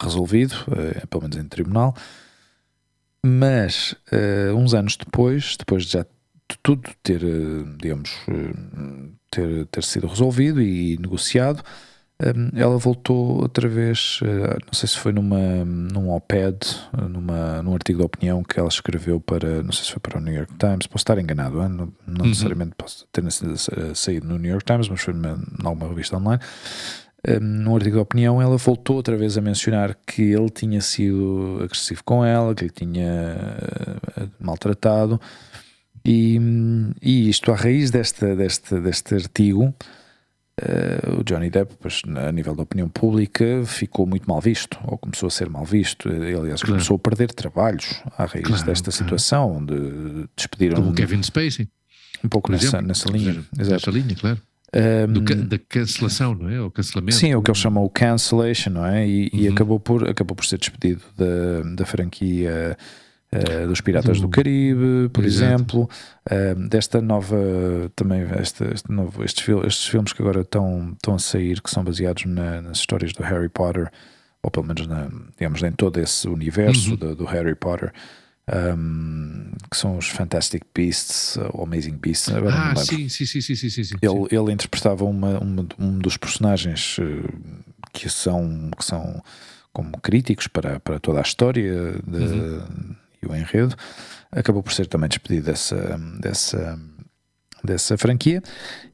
resolvido, 0.01 0.53
uh, 0.67 1.07
pelo 1.09 1.21
menos 1.21 1.37
em 1.37 1.47
tribunal. 1.47 1.95
Mas 3.23 3.91
uh, 4.11 4.55
uns 4.55 4.73
anos 4.73 4.97
depois, 4.97 5.55
depois 5.59 5.85
de 5.85 5.91
já 5.91 6.05
tudo 6.63 6.89
ter, 7.03 7.21
digamos, 7.77 8.11
ter, 9.29 9.65
ter 9.67 9.83
sido 9.83 10.07
resolvido 10.07 10.61
e 10.61 10.97
negociado, 10.97 11.63
ela 12.53 12.77
voltou 12.77 13.41
outra 13.41 13.67
vez, 13.67 14.19
eh, 14.23 14.57
não 14.65 14.73
sei 14.73 14.87
se 14.87 14.97
foi 14.97 15.11
numa, 15.11 15.65
num 15.65 16.09
op-ed, 16.11 16.57
numa, 17.09 17.61
num 17.61 17.73
artigo 17.73 17.99
de 17.99 18.05
opinião 18.05 18.41
que 18.41 18.57
ela 18.57 18.69
escreveu 18.69 19.19
para, 19.19 19.61
não 19.61 19.73
sei 19.73 19.83
se 19.83 19.91
foi 19.91 19.99
para 19.99 20.17
o 20.17 20.21
New 20.21 20.33
York 20.33 20.53
Times, 20.57 20.87
posso 20.87 21.01
estar 21.01 21.19
enganado, 21.19 21.57
não, 21.67 21.69
não 22.07 22.23
uhum. 22.23 22.29
necessariamente 22.29 22.73
posso 22.77 23.05
ter 23.11 23.23
saído 23.93 24.27
no 24.27 24.37
New 24.37 24.49
York 24.49 24.65
Times, 24.65 24.87
mas 24.87 25.01
foi 25.01 25.13
numa, 25.13 25.37
numa 25.61 25.87
revista 25.89 26.15
online. 26.15 26.41
Um, 27.27 27.39
num 27.39 27.75
artigo 27.75 27.97
de 27.97 28.01
opinião, 28.01 28.41
ela 28.41 28.55
voltou 28.55 28.95
outra 28.95 29.17
vez 29.17 29.37
a 29.37 29.41
mencionar 29.41 29.97
que 30.07 30.21
ele 30.21 30.49
tinha 30.49 30.79
sido 30.79 31.59
agressivo 31.63 32.01
com 32.05 32.23
ela, 32.23 32.55
que 32.55 32.63
ele 32.63 32.71
tinha 32.71 33.35
uh, 34.21 34.29
maltratado, 34.39 35.19
e, 36.05 36.39
e 37.01 37.29
isto 37.29 37.51
a 37.51 37.55
raiz 37.55 37.91
desta, 37.91 38.35
deste, 38.35 38.79
deste 38.79 39.15
artigo 39.15 39.73
Uh, 40.61 41.19
o 41.19 41.23
Johnny 41.23 41.49
Depp, 41.49 41.73
pois, 41.81 42.01
a 42.15 42.31
nível 42.31 42.55
da 42.55 42.63
opinião 42.63 42.87
pública, 42.87 43.63
ficou 43.65 44.07
muito 44.07 44.25
mal 44.25 44.39
visto, 44.39 44.79
ou 44.85 44.97
começou 44.97 45.27
a 45.27 45.29
ser 45.29 45.49
mal 45.49 45.65
visto. 45.65 46.07
Ele, 46.07 46.33
aliás, 46.33 46.61
claro. 46.61 46.75
começou 46.75 46.95
a 46.95 46.99
perder 46.99 47.33
trabalhos 47.33 48.01
à 48.17 48.25
raiz 48.25 48.47
claro, 48.47 48.63
desta 48.63 48.89
claro. 48.89 49.03
situação, 49.03 49.57
onde 49.57 50.29
despediram. 50.35 50.81
Como 50.81 50.93
Kevin 50.93 51.21
Spacey. 51.21 51.67
Um 52.23 52.29
pouco 52.29 52.51
nessa, 52.51 52.81
nessa 52.81 53.11
linha. 53.11 53.43
Nessa 53.55 53.91
linha, 53.91 54.15
claro. 54.15 54.41
Um, 54.73 54.79
ehm, 54.79 55.47
da 55.47 55.57
cancelação, 55.57 56.33
não 56.33 56.49
é? 56.49 56.61
O 56.61 56.71
cancelamento. 56.71 57.15
Sim, 57.15 57.31
é 57.31 57.37
o 57.37 57.41
que 57.41 57.51
eles 57.51 57.59
chamam 57.59 57.83
o 57.83 57.89
cancellation, 57.89 58.71
não 58.71 58.85
é? 58.85 59.07
E, 59.07 59.29
uhum. 59.33 59.39
e 59.39 59.47
acabou, 59.49 59.79
por, 59.79 60.09
acabou 60.09 60.35
por 60.35 60.45
ser 60.45 60.57
despedido 60.57 61.01
da, 61.17 61.75
da 61.75 61.85
franquia 61.85 62.77
Uh, 63.35 63.67
dos 63.67 63.81
Piratas 63.81 64.17
do, 64.17 64.27
do 64.27 64.29
Caribe, 64.29 65.09
por 65.11 65.25
Exato. 65.25 65.53
exemplo, 65.53 65.89
uh, 66.31 66.69
desta 66.69 67.01
nova 67.01 67.35
também 67.95 68.21
este, 68.41 68.63
este 68.73 68.91
novo, 68.91 69.23
estes, 69.23 69.47
estes 69.65 69.87
filmes 69.87 70.13
que 70.13 70.21
agora 70.21 70.41
estão, 70.41 70.93
estão 70.93 71.15
a 71.15 71.19
sair, 71.19 71.61
que 71.61 71.69
são 71.69 71.83
baseados 71.83 72.25
na, 72.25 72.61
nas 72.61 72.77
histórias 72.77 73.11
do 73.13 73.23
Harry 73.23 73.49
Potter, 73.49 73.91
ou 74.41 74.49
pelo 74.49 74.65
menos 74.65 74.87
na, 74.87 75.09
digamos, 75.37 75.61
em 75.63 75.71
todo 75.71 75.99
esse 75.99 76.27
universo 76.27 76.91
uhum. 76.91 76.95
do, 76.97 77.15
do, 77.15 77.25
Harry 77.25 77.55
Potter. 77.55 77.91
Um, 78.47 79.53
que 79.71 79.75
são 79.75 79.97
os 79.97 80.07
Fantastic 80.07 80.61
Beasts 80.71 81.35
ou 81.51 81.63
Amazing 81.63 81.97
Beasts. 81.97 82.31
Agora 82.31 82.55
ah, 82.55 82.75
sim, 82.75 83.09
sim, 83.09 83.25
sim, 83.25 83.41
sim, 83.41 83.55
sim, 83.55 83.69
sim, 83.83 83.95
Ele, 83.99 84.27
ele 84.29 84.53
interpretava 84.53 85.03
uma, 85.03 85.39
uma, 85.39 85.65
um 85.79 85.97
dos 85.97 86.15
personagens 86.15 86.99
uh, 86.99 87.27
que 87.91 88.07
são, 88.07 88.69
que 88.77 88.85
são 88.85 89.23
como 89.73 89.99
críticos 89.99 90.45
para, 90.45 90.79
para 90.79 90.99
toda 90.99 91.17
a 91.17 91.23
história 91.23 91.99
de, 92.05 92.17
uhum 92.17 92.95
e 93.25 93.31
o 93.31 93.35
enredo, 93.35 93.75
acabou 94.31 94.61
por 94.61 94.73
ser 94.73 94.87
também 94.87 95.09
despedido 95.09 95.47
dessa, 95.47 95.99
dessa, 96.19 96.79
dessa 97.63 97.97
franquia 97.97 98.41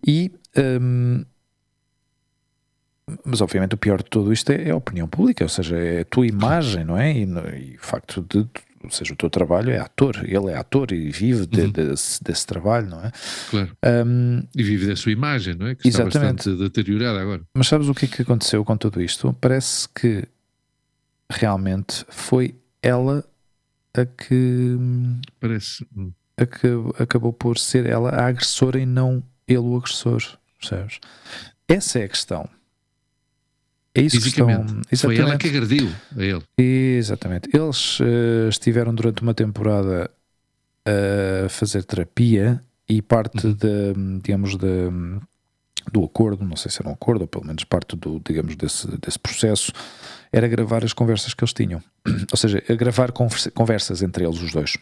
e 0.06 0.32
um, 0.58 1.24
mas 3.26 3.42
obviamente 3.42 3.76
o 3.76 3.78
pior 3.78 3.98
de 3.98 4.10
tudo 4.10 4.32
isto 4.32 4.52
é, 4.52 4.70
é, 4.70 4.72
a 4.72 4.76
opinião 4.76 5.08
pública, 5.08 5.44
ou 5.44 5.50
seja, 5.50 5.78
é 5.78 6.02
a 6.02 6.06
tua 6.06 6.26
imagem, 6.26 6.86
não 6.86 6.98
é? 6.98 7.12
E, 7.12 7.24
e 7.24 7.76
o 7.76 7.82
facto 7.82 8.26
de, 8.30 8.48
ou 8.84 8.90
seja, 8.90 9.14
o 9.14 9.16
teu 9.16 9.30
trabalho 9.30 9.72
é 9.72 9.80
ator, 9.80 10.22
ele 10.24 10.52
é 10.52 10.58
ator 10.58 10.92
e 10.92 11.12
vive 11.12 11.46
de, 11.46 11.62
uhum. 11.62 11.72
desse, 11.72 12.24
desse, 12.24 12.46
trabalho, 12.46 12.88
não 12.88 13.04
é? 13.04 13.12
Claro. 13.50 13.78
Um, 14.08 14.44
e 14.56 14.64
vive 14.64 14.88
da 14.88 14.96
sua 14.96 15.12
imagem, 15.12 15.56
não 15.56 15.68
é? 15.68 15.76
Que 15.76 15.88
exatamente. 15.88 16.16
está 16.16 16.52
bastante 16.52 16.58
deteriorada 16.58 17.22
agora. 17.22 17.42
Mas 17.54 17.68
sabes 17.68 17.88
o 17.88 17.94
que 17.94 18.06
é 18.06 18.08
que 18.08 18.22
aconteceu 18.22 18.64
com 18.64 18.78
tudo 18.78 19.02
isto? 19.02 19.36
Parece 19.40 19.88
que 19.90 20.28
realmente 21.30 22.06
foi 22.10 22.56
ela 22.82 23.24
a 23.94 24.06
que 24.06 24.78
Parece. 25.40 25.86
hum, 25.96 26.12
a 26.38 26.46
que 26.46 26.68
acabou 27.00 27.34
por 27.34 27.58
ser 27.58 27.86
ela 27.86 28.10
a 28.12 28.28
agressora 28.28 28.80
e 28.80 28.86
não 28.86 29.22
ele 29.48 29.60
o 29.60 29.76
agressor, 29.76 30.22
percebes? 30.60 31.00
Essa 31.68 32.00
é 32.00 32.04
a 32.06 32.10
questão. 32.10 32.50
É 33.94 34.02
isso 34.02 34.22
que 34.22 34.30
estão. 34.30 34.48
Foi 34.98 35.18
ela 35.18 35.38
que 35.38 35.48
agrediu 35.50 35.90
a 36.18 36.24
ele. 36.24 36.44
Exatamente. 36.58 37.50
Eles 37.54 37.98
eh, 38.02 38.48
estiveram 38.50 38.96
durante 38.96 39.22
uma 39.22 39.34
temporada 39.34 40.10
a 41.46 41.50
fazer 41.50 41.84
terapia 41.84 42.64
e 42.88 43.02
parte 43.02 43.48
Uhum. 43.48 43.54
de, 43.54 44.22
digamos, 44.24 44.56
de, 44.56 44.90
do 45.92 46.04
acordo, 46.06 46.44
não 46.46 46.56
sei 46.56 46.72
se 46.72 46.82
era 46.82 46.90
um 46.90 46.94
acordo, 46.94 47.22
ou 47.24 47.28
pelo 47.28 47.46
menos 47.46 47.64
parte 47.66 47.96
do, 47.98 48.22
digamos, 48.26 48.56
desse, 48.56 48.88
desse 48.98 49.20
processo, 49.20 49.74
era 50.34 50.48
gravar 50.48 50.84
as 50.84 50.94
conversas 50.94 51.34
que 51.34 51.44
eles 51.44 51.54
tinham. 51.54 51.82
Ou 52.32 52.38
seja, 52.38 52.64
a 52.70 52.74
gravar 52.74 53.12
conversa- 53.12 53.52
conversas 53.52 54.02
entre 54.02 54.24
eles, 54.26 54.42
os 54.42 54.52
dois, 54.52 54.78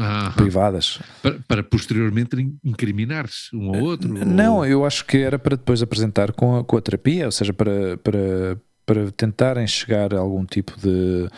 Ah, 0.00 0.32
privadas. 0.36 1.00
para, 1.22 1.38
para 1.46 1.62
posteriormente 1.62 2.36
in- 2.40 2.56
incriminar-se 2.64 3.54
um 3.54 3.74
ao 3.74 3.80
outro. 3.82 4.08
Não, 4.24 4.56
ou- 4.58 4.66
eu 4.66 4.84
acho 4.86 5.04
que 5.04 5.18
era 5.18 5.38
para 5.38 5.56
depois 5.56 5.82
apresentar 5.82 6.32
com 6.32 6.56
a, 6.58 6.64
com 6.64 6.76
a 6.76 6.80
terapia, 6.80 7.26
ou 7.26 7.32
seja, 7.32 7.52
para, 7.52 7.96
para, 7.98 8.58
para 8.86 9.10
tentarem 9.12 9.66
chegar 9.66 10.14
a 10.14 10.18
algum 10.18 10.44
tipo 10.44 10.72
de. 10.80 11.28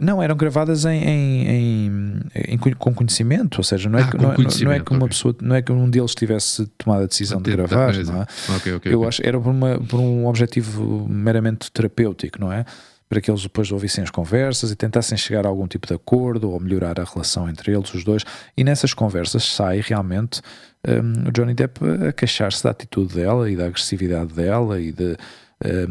Não, 0.00 0.22
eram 0.22 0.34
gravadas 0.36 0.84
em, 0.86 1.02
em, 1.04 2.20
em- 2.48 2.58
com 2.78 2.94
conhecimento, 2.94 3.58
ou 3.58 3.64
seja, 3.64 3.88
não 3.88 3.98
é, 3.98 4.02
Ah, 4.02 4.06
que, 4.06 4.16
com 4.16 4.22
não, 4.22 4.24
é- 4.24 4.26
não 4.28 4.32
é 4.32 4.36
conhecimento, 4.36 4.84
que 4.84 4.92
uma 4.94 5.08
pessoa, 5.08 5.36
não 5.42 5.54
é 5.56 5.62
que 5.62 5.70
um 5.72 5.88
deles 5.90 6.14
tivesse 6.14 6.66
tomado 6.78 7.02
a 7.04 7.06
decisão 7.06 7.40
de 7.40 7.50
gravar, 7.50 7.94
não 8.04 8.22
é? 8.22 8.26
Ok, 8.56 8.74
ok. 8.76 8.92
Eu 8.94 9.06
acho 9.06 9.20
era 9.24 9.38
por, 9.38 9.50
uma, 9.50 9.78
por 9.78 10.00
um 10.00 10.26
objetivo 10.26 11.06
meramente 11.08 11.70
terapêutico, 11.70 12.40
não 12.40 12.50
é? 12.52 12.64
Para 13.08 13.20
que 13.20 13.30
eles 13.30 13.42
depois 13.42 13.70
ouvissem 13.70 14.02
as 14.02 14.10
conversas 14.10 14.70
e 14.70 14.74
tentassem 14.76 15.16
chegar 15.18 15.44
a 15.44 15.48
algum 15.48 15.66
tipo 15.68 15.86
de 15.86 15.92
acordo 15.94 16.50
ou 16.50 16.58
melhorar 16.58 16.98
a 16.98 17.04
relação 17.04 17.48
entre 17.48 17.70
eles, 17.72 17.92
os 17.92 18.02
dois. 18.02 18.24
E 18.56 18.64
nessas 18.64 18.94
conversas 18.94 19.44
sai 19.44 19.80
realmente 19.84 20.40
hum, 20.88 21.28
o 21.28 21.30
Johnny 21.30 21.52
Depp 21.54 21.78
a 22.08 22.12
queixar-se 22.12 22.64
da 22.64 22.70
atitude 22.70 23.14
dela 23.14 23.50
e 23.50 23.54
da 23.56 23.66
agressividade 23.66 24.32
dela 24.32 24.80
e 24.80 24.90
de 24.90 25.16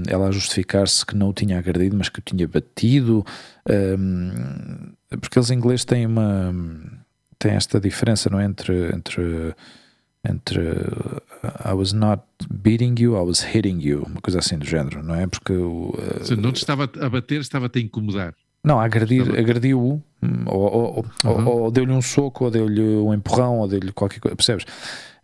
ela 0.07 0.28
a 0.28 0.32
justificar-se 0.32 1.05
que 1.05 1.15
não 1.15 1.30
o 1.30 1.34
tinha 1.34 1.57
agredido, 1.57 1.95
mas 1.97 2.09
que 2.09 2.19
o 2.19 2.21
tinha 2.21 2.47
batido. 2.47 3.26
porque 5.21 5.38
eles 5.39 5.51
em 5.51 5.55
inglês 5.55 5.86
têm 5.86 6.05
uma 6.05 6.53
têm 7.39 7.53
esta 7.53 7.80
diferença, 7.80 8.30
não 8.30 8.39
é? 8.39 8.45
Entre, 8.45 8.95
entre 8.95 9.53
entre 10.26 10.59
uh, 10.61 11.21
I 11.69 11.74
was 11.74 11.91
not 11.91 12.24
beating 12.49 12.95
you, 12.97 13.13
I 13.17 13.21
was 13.26 13.41
hitting 13.43 13.80
you, 13.82 14.03
uma 14.07 14.21
coisa 14.21 14.39
assim 14.39 14.57
do 14.57 14.65
género, 14.65 15.03
não 15.03 15.13
é? 15.15 15.28
Porque 15.28 15.51
o, 15.51 15.89
uh, 15.89 16.32
Ou 16.32 16.38
não 16.38 16.53
te 16.53 16.57
estava 16.59 16.86
a 17.01 17.09
bater, 17.09 17.41
estava-te 17.41 17.80
a 17.80 17.82
incomodar. 17.82 18.34
não, 18.63 18.80
a 18.80 18.86
agredir, 18.86 19.19
Estava- 19.24 19.38
agrediu-o, 19.39 20.01
hum, 20.24 20.43
ou, 20.45 20.61
ou, 20.61 21.05
ou- 21.26 21.38
Uhum. 21.38 21.47
ou 21.47 21.71
deu-lhe 21.71 21.91
um 21.91 22.01
soco, 22.01 22.45
ou 22.45 22.51
deu-lhe 22.51 22.82
um 22.82 23.13
empurrão, 23.13 23.57
ou 23.59 23.67
deu-lhe 23.67 23.91
qualquer 23.91 24.21
coisa, 24.21 24.34
percebes? 24.38 24.65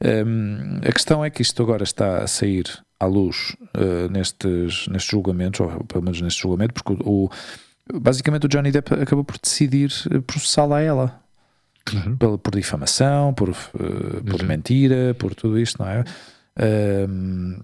Hum, 0.04 0.82
a 0.86 0.92
questão 0.92 1.24
é 1.24 1.30
que 1.30 1.42
isto 1.42 1.64
agora 1.64 1.84
está 1.84 2.18
a 2.22 2.28
sair 2.28 2.66
à 3.00 3.06
luz 3.06 3.56
uh, 3.78 4.12
nestes, 4.12 4.88
nestes 4.88 5.10
julgamentos, 5.12 5.60
ou 5.62 5.84
pelo 5.86 6.04
menos 6.04 6.22
neste 6.22 6.42
julgamento, 6.42 6.74
porque 6.74 6.94
o, 7.04 7.26
o- 7.26 8.00
basicamente 8.00 8.46
o 8.46 8.50
Johnny 8.50 8.72
Depp 8.72 8.94
acabou 8.96 9.24
por 9.24 9.38
decidir 9.38 9.92
uh, 10.14 10.22
processá-la 10.22 10.78
a 10.78 10.82
ela. 10.82 11.22
Claro. 11.86 12.18
pela- 12.18 12.38
por 12.38 12.54
difamação, 12.56 13.34
por, 13.34 13.50
uh, 13.50 13.56
por 14.30 14.44
mentira, 14.44 15.16
por 15.18 15.34
tudo 15.34 15.58
isto, 15.58 15.82
não 15.82 15.90
é? 15.90 16.04
Um, 17.08 17.60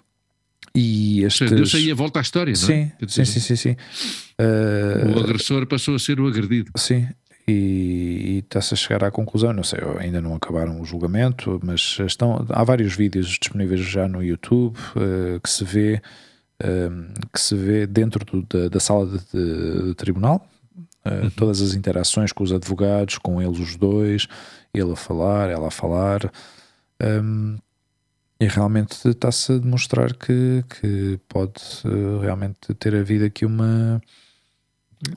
e 0.73 1.21
estes... 1.23 1.51
Deu-se 1.51 1.77
aí 1.77 1.91
a 1.91 1.95
volta 1.95 2.19
à 2.19 2.21
história, 2.21 2.51
não 2.51 2.57
sim, 2.59 2.91
é? 2.99 3.05
Sim, 3.07 3.23
sim, 3.25 3.39
sim, 3.39 3.55
sim. 3.55 3.75
O 4.39 5.15
Uh, 5.17 5.19
agressor 5.23 5.65
passou 5.67 5.95
a 5.95 5.99
ser 5.99 6.19
o 6.19 6.27
agredido. 6.27 6.71
sim, 6.75 7.07
e, 7.47 7.51
e 7.51 8.39
está-se 8.39 8.73
a 8.73 8.77
chegar 8.77 9.03
à 9.03 9.11
conclusão, 9.11 9.53
não 9.53 9.63
sei, 9.63 9.79
ainda 9.99 10.19
não 10.21 10.35
acabaram 10.35 10.81
o 10.81 10.85
julgamento, 10.85 11.59
mas 11.63 11.97
estão, 12.05 12.45
há 12.49 12.63
vários 12.63 12.95
vídeos 12.95 13.27
disponíveis 13.27 13.81
já 13.81 14.07
no 14.07 14.23
YouTube 14.23 14.75
uh, 14.95 15.39
que 15.41 15.49
se 15.49 15.63
vê 15.63 16.01
um, 16.63 17.13
que 17.33 17.39
se 17.39 17.53
vê 17.55 17.85
dentro 17.85 18.23
do- 18.25 18.41
da, 18.47 18.69
da 18.69 18.79
sala 18.79 19.05
de, 19.05 19.17
de- 19.33 19.83
de 19.89 19.95
tribunal 19.95 20.47
uh, 21.05 21.29
todas 21.35 21.61
as 21.61 21.73
interações 21.73 22.31
com 22.31 22.43
os 22.43 22.51
advogados, 22.51 23.17
com 23.17 23.41
eles 23.41 23.59
os 23.59 23.75
dois, 23.75 24.27
ele 24.73 24.91
a 24.91 24.95
falar, 24.95 25.49
ela 25.49 25.67
a 25.67 25.71
falar, 25.71 26.31
um, 27.03 27.57
e 28.39 28.47
realmente 28.47 29.07
está-se 29.07 29.53
a 29.53 29.57
demonstrar 29.57 30.13
que, 30.13 30.63
que 30.69 31.19
pode 31.29 31.61
uh, 31.85 32.19
realmente 32.19 32.73
ter 32.73 32.95
havido 32.95 33.25
aqui 33.25 33.45
uma. 33.45 34.01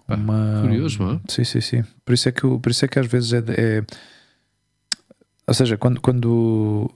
Uma 0.08 0.60
curioso, 0.62 0.98
não 1.02 1.12
é? 1.14 1.20
Sim, 1.28 1.44
sim, 1.44 1.60
sim. 1.60 1.84
Por 2.04 2.12
isso 2.12 2.28
é 2.28 2.32
que, 2.32 2.40
por 2.40 2.70
isso 2.70 2.84
é 2.84 2.88
que 2.88 2.98
às 2.98 3.06
vezes 3.06 3.32
é. 3.32 3.38
é- 3.56 3.84
ou 5.46 5.54
seja, 5.54 5.76
quando, 5.78 6.00
quando 6.00 6.90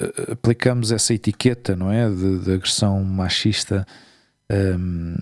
uh, 0.00 0.32
aplicamos 0.32 0.92
essa 0.92 1.12
etiqueta, 1.12 1.76
não 1.76 1.92
é? 1.92 2.08
De, 2.08 2.38
de 2.40 2.52
agressão 2.54 3.02
machista. 3.04 3.86
um, 4.50 5.14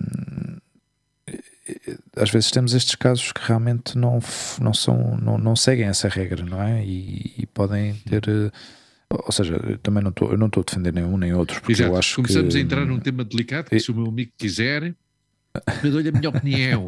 às 2.15 2.29
vezes 2.31 2.49
temos 2.49 2.73
estes 2.73 2.95
casos 2.95 3.31
que 3.31 3.41
realmente 3.45 3.97
não, 3.97 4.19
não, 4.59 4.73
são, 4.73 5.17
não, 5.17 5.37
não 5.37 5.55
seguem 5.55 5.85
essa 5.85 6.07
regra, 6.07 6.43
não 6.43 6.61
é? 6.61 6.83
E, 6.83 7.33
e 7.37 7.45
podem 7.45 7.93
ter. 8.09 8.23
eh, 8.27 8.51
Ou 9.09 9.31
seja, 9.31 9.59
também 9.83 10.01
não 10.01 10.09
estou, 10.09 10.31
eu 10.31 10.37
não 10.37 10.47
estou 10.47 10.61
a 10.61 10.65
defender 10.65 10.93
nenhum 10.93 11.15
nem 11.17 11.33
outro, 11.33 11.59
porque 11.59 11.73
Exato. 11.73 11.91
eu 11.91 11.97
acho 11.97 12.15
Começamos 12.15 12.53
que. 12.53 12.59
a 12.59 12.63
entrar 12.63 12.85
num 12.85 12.99
tema 12.99 13.23
delicado 13.23 13.69
que 13.69 13.75
E- 13.75 13.79
se 13.79 13.91
o 13.91 13.95
meu 13.95 14.07
amigo 14.07 14.31
quiser, 14.37 14.95
eu 15.83 15.91
dou-lhe 15.91 16.09
a 16.09 16.11
minha 16.11 16.29
opinião. 16.29 16.87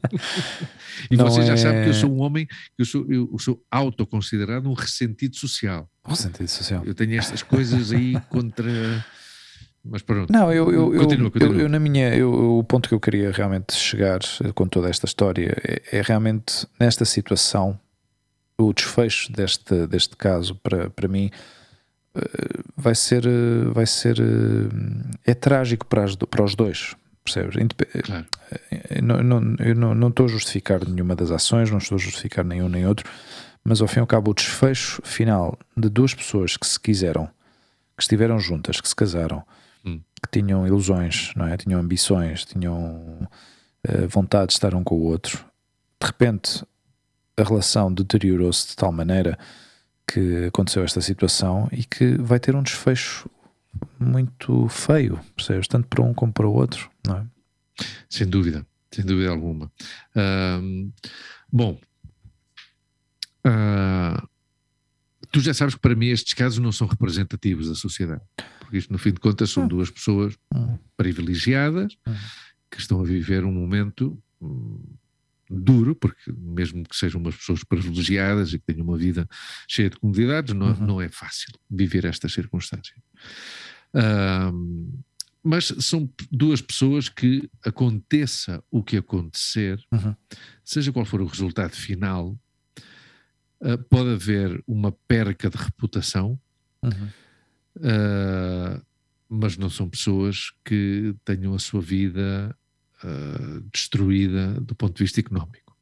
e 1.10 1.16
Não 1.16 1.28
você 1.30 1.42
já 1.42 1.54
é- 1.54 1.56
sabe 1.56 1.82
que 1.84 1.88
eu 1.90 1.94
sou 1.94 2.10
um 2.12 2.20
homem, 2.20 2.46
que 2.46 2.54
eu 2.80 2.84
sou, 2.84 3.06
eu 3.10 3.38
sou 3.38 3.62
autoconsiderado 3.70 4.68
um 4.68 4.74
ressentido 4.74 5.36
social. 5.36 5.88
O 6.06 6.14
sentido 6.14 6.48
social. 6.48 6.82
Eu 6.84 6.94
tenho 6.94 7.14
estas 7.18 7.42
coisas 7.42 7.92
aí 7.92 8.14
contra. 8.28 9.04
Mas 9.82 10.02
pronto. 10.02 10.30
Não, 10.30 10.52
eu, 10.52 10.70
eu, 10.70 10.94
eu, 10.94 11.00
Continua, 11.00 11.30
continua. 11.30 11.54
eu- 11.54 11.60
eu 11.62 11.68
na 11.68 11.80
minha, 11.80 12.14
eu- 12.14 12.58
o 12.58 12.64
ponto 12.64 12.86
que 12.88 12.94
eu 12.94 13.00
queria 13.00 13.30
realmente 13.32 13.72
chegar 13.74 14.20
com 14.54 14.68
toda 14.68 14.90
esta 14.90 15.06
história 15.06 15.56
é, 15.66 15.98
é 15.98 16.02
realmente 16.02 16.66
nesta 16.78 17.04
situação, 17.06 17.78
o 18.58 18.74
desfecho 18.74 19.32
deste, 19.32 19.86
deste 19.86 20.16
caso, 20.18 20.54
para, 20.56 20.90
para 20.90 21.08
mim, 21.08 21.30
eh, 22.14 22.20
vai 22.76 22.94
ser, 22.94 23.24
eh, 23.24 23.64
vai 23.72 23.86
ser, 23.86 24.18
eh, 24.20 25.30
é 25.30 25.32
trágico 25.32 25.86
para, 25.86 26.04
as 26.04 26.14
para 26.14 26.44
os 26.44 26.54
dois, 26.54 26.94
percebes? 27.24 27.56
Claro. 28.04 28.26
eu 28.90 29.02
não, 29.02 29.22
não- 29.22 29.56
eu 29.58 29.74
não, 29.74 29.94
não 29.94 30.08
estou 30.08 30.26
a 30.26 30.28
justificar 30.28 30.86
nenhuma 30.88 31.14
das 31.14 31.30
ações, 31.30 31.70
não 31.70 31.78
estou 31.78 31.96
a 31.96 31.98
justificar 32.00 32.44
nenhum 32.44 32.68
nem 32.68 32.86
outro, 32.86 33.08
mas 33.64 33.80
ao 33.80 33.88
fim 33.88 33.98
e 33.98 34.00
ao 34.00 34.06
cabo 34.06 34.30
o 34.30 34.34
desfecho 34.34 35.00
final 35.04 35.58
de 35.76 35.88
duas 35.88 36.14
pessoas 36.14 36.56
que 36.56 36.66
se 36.66 36.78
quiseram, 36.80 37.26
que 37.96 38.02
estiveram 38.02 38.38
juntas, 38.38 38.80
que 38.80 38.88
se 38.88 38.96
casaram, 38.96 39.42
Hum. 39.84 40.00
que 40.22 40.40
tinham 40.40 40.66
ilusões, 40.66 41.32
não 41.34 41.46
é? 41.46 41.56
Tinham 41.56 41.80
ambições, 41.80 42.44
tinham 42.44 43.26
eh, 43.82 44.06
vontade 44.06 44.48
de 44.48 44.52
estar 44.54 44.74
um 44.74 44.84
com 44.84 44.94
o 44.94 45.02
outro. 45.04 45.38
De 46.00 46.06
repente 46.06 46.62
a 47.36 47.42
relação 47.42 47.90
deteriorou-se 47.92 48.68
de 48.68 48.76
tal 48.76 48.92
maneira 48.92 49.38
que 50.06 50.46
aconteceu 50.46 50.82
esta 50.84 51.00
situação 51.00 51.66
e 51.72 51.82
que 51.84 52.14
vai 52.20 52.38
ter 52.38 52.54
um 52.54 52.62
desfecho 52.62 53.30
muito 53.98 54.68
feio, 54.68 55.18
percebes? 55.36 55.66
Tanto 55.68 55.86
para 55.88 56.02
um 56.02 56.12
como 56.12 56.32
para 56.32 56.46
o 56.46 56.52
outro, 56.52 56.89
não 57.06 57.16
é? 57.18 57.26
Sem 58.08 58.26
dúvida, 58.26 58.66
sem 58.92 59.04
dúvida 59.04 59.30
alguma. 59.30 59.70
Ahm, 60.14 60.90
bom, 61.52 61.80
ah, 63.44 64.22
tu 65.32 65.40
já 65.40 65.54
sabes 65.54 65.74
que 65.74 65.80
para 65.80 65.94
mim 65.94 66.08
estes 66.08 66.34
casos 66.34 66.58
não 66.58 66.72
são 66.72 66.86
representativos 66.86 67.68
da 67.68 67.74
sociedade, 67.74 68.22
porque 68.58 68.78
isto, 68.78 68.92
no 68.92 68.98
fim 68.98 69.12
de 69.12 69.20
contas, 69.20 69.50
são 69.50 69.64
Hum. 69.64 69.68
duas 69.68 69.90
pessoas 69.90 70.36
Hum. 70.54 70.78
privilegiadas 70.96 71.96
Hum. 72.06 72.14
que 72.70 72.80
estão 72.80 73.00
a 73.00 73.04
viver 73.04 73.44
um 73.44 73.52
momento 73.52 74.22
hum, 74.40 74.82
duro, 75.48 75.94
porque 75.96 76.32
mesmo 76.32 76.84
que 76.84 76.96
sejam 76.96 77.20
umas 77.20 77.36
pessoas 77.36 77.64
privilegiadas 77.64 78.52
e 78.52 78.58
que 78.58 78.64
tenham 78.66 78.86
uma 78.86 78.96
vida 78.96 79.26
cheia 79.68 79.90
de 79.90 79.96
comodidades, 79.98 80.54
não, 80.54 80.68
Uhum. 80.68 80.86
não 80.86 81.00
é 81.00 81.08
fácil 81.08 81.52
viver 81.70 82.04
estas 82.04 82.32
circunstâncias. 82.32 82.98
Ahm, 83.94 85.00
mas 85.42 85.66
são 85.80 86.08
duas 86.30 86.60
pessoas 86.60 87.08
que 87.08 87.48
aconteça 87.64 88.62
o 88.70 88.82
que 88.82 88.96
acontecer, 88.96 89.82
Uhum. 89.92 90.14
seja 90.64 90.92
qual 90.92 91.04
for 91.04 91.20
o 91.20 91.26
resultado 91.26 91.72
final, 91.72 92.38
ah, 93.62 93.78
pode 93.88 94.10
haver 94.10 94.62
uma 94.66 94.92
perca 94.92 95.48
de 95.50 95.56
reputação, 95.56 96.38
Uhum. 96.82 97.08
ah, 97.82 98.82
mas 99.28 99.56
não 99.56 99.70
são 99.70 99.88
pessoas 99.88 100.52
que 100.64 101.14
tenham 101.24 101.54
a 101.54 101.58
sua 101.58 101.80
vida 101.80 102.56
ah, 103.02 103.62
destruída 103.72 104.60
do 104.60 104.74
ponto 104.74 104.96
de 104.96 105.04
vista 105.04 105.20
económico. 105.20 105.76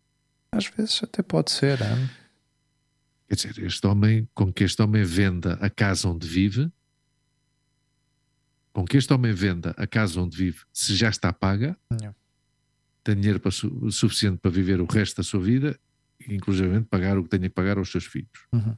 Às 0.52 0.66
vezes 0.66 1.02
até 1.02 1.22
pode 1.22 1.50
ser, 1.50 1.80
hein? 1.82 2.08
Quer 3.28 3.34
dizer, 3.34 3.58
este 3.64 3.86
homem, 3.86 4.26
com 4.34 4.50
que 4.52 4.64
este 4.64 4.80
homem 4.80 5.02
venda 5.04 5.54
a 5.60 5.68
casa 5.68 6.08
onde 6.08 6.26
vive, 6.26 6.70
com 8.72 8.84
que 8.84 8.96
este 8.96 9.12
homem 9.12 9.32
venda 9.32 9.74
a 9.76 9.86
casa 9.86 10.20
onde 10.20 10.36
vive, 10.36 10.60
se 10.72 10.94
já 10.94 11.08
está 11.08 11.32
paga, 11.32 11.76
Não. 11.90 12.14
tem 13.02 13.16
dinheiro 13.16 13.40
para, 13.40 13.50
suficiente 13.50 14.38
para 14.38 14.50
viver 14.50 14.80
o 14.80 14.86
resto 14.86 15.16
da 15.16 15.22
sua 15.22 15.40
vida, 15.40 15.78
inclusive 16.28 16.80
pagar 16.82 17.18
o 17.18 17.24
que 17.24 17.30
tenha 17.30 17.48
que 17.48 17.54
pagar 17.54 17.78
aos 17.78 17.90
seus 17.90 18.04
filhos. 18.04 18.46
Uhum. 18.52 18.76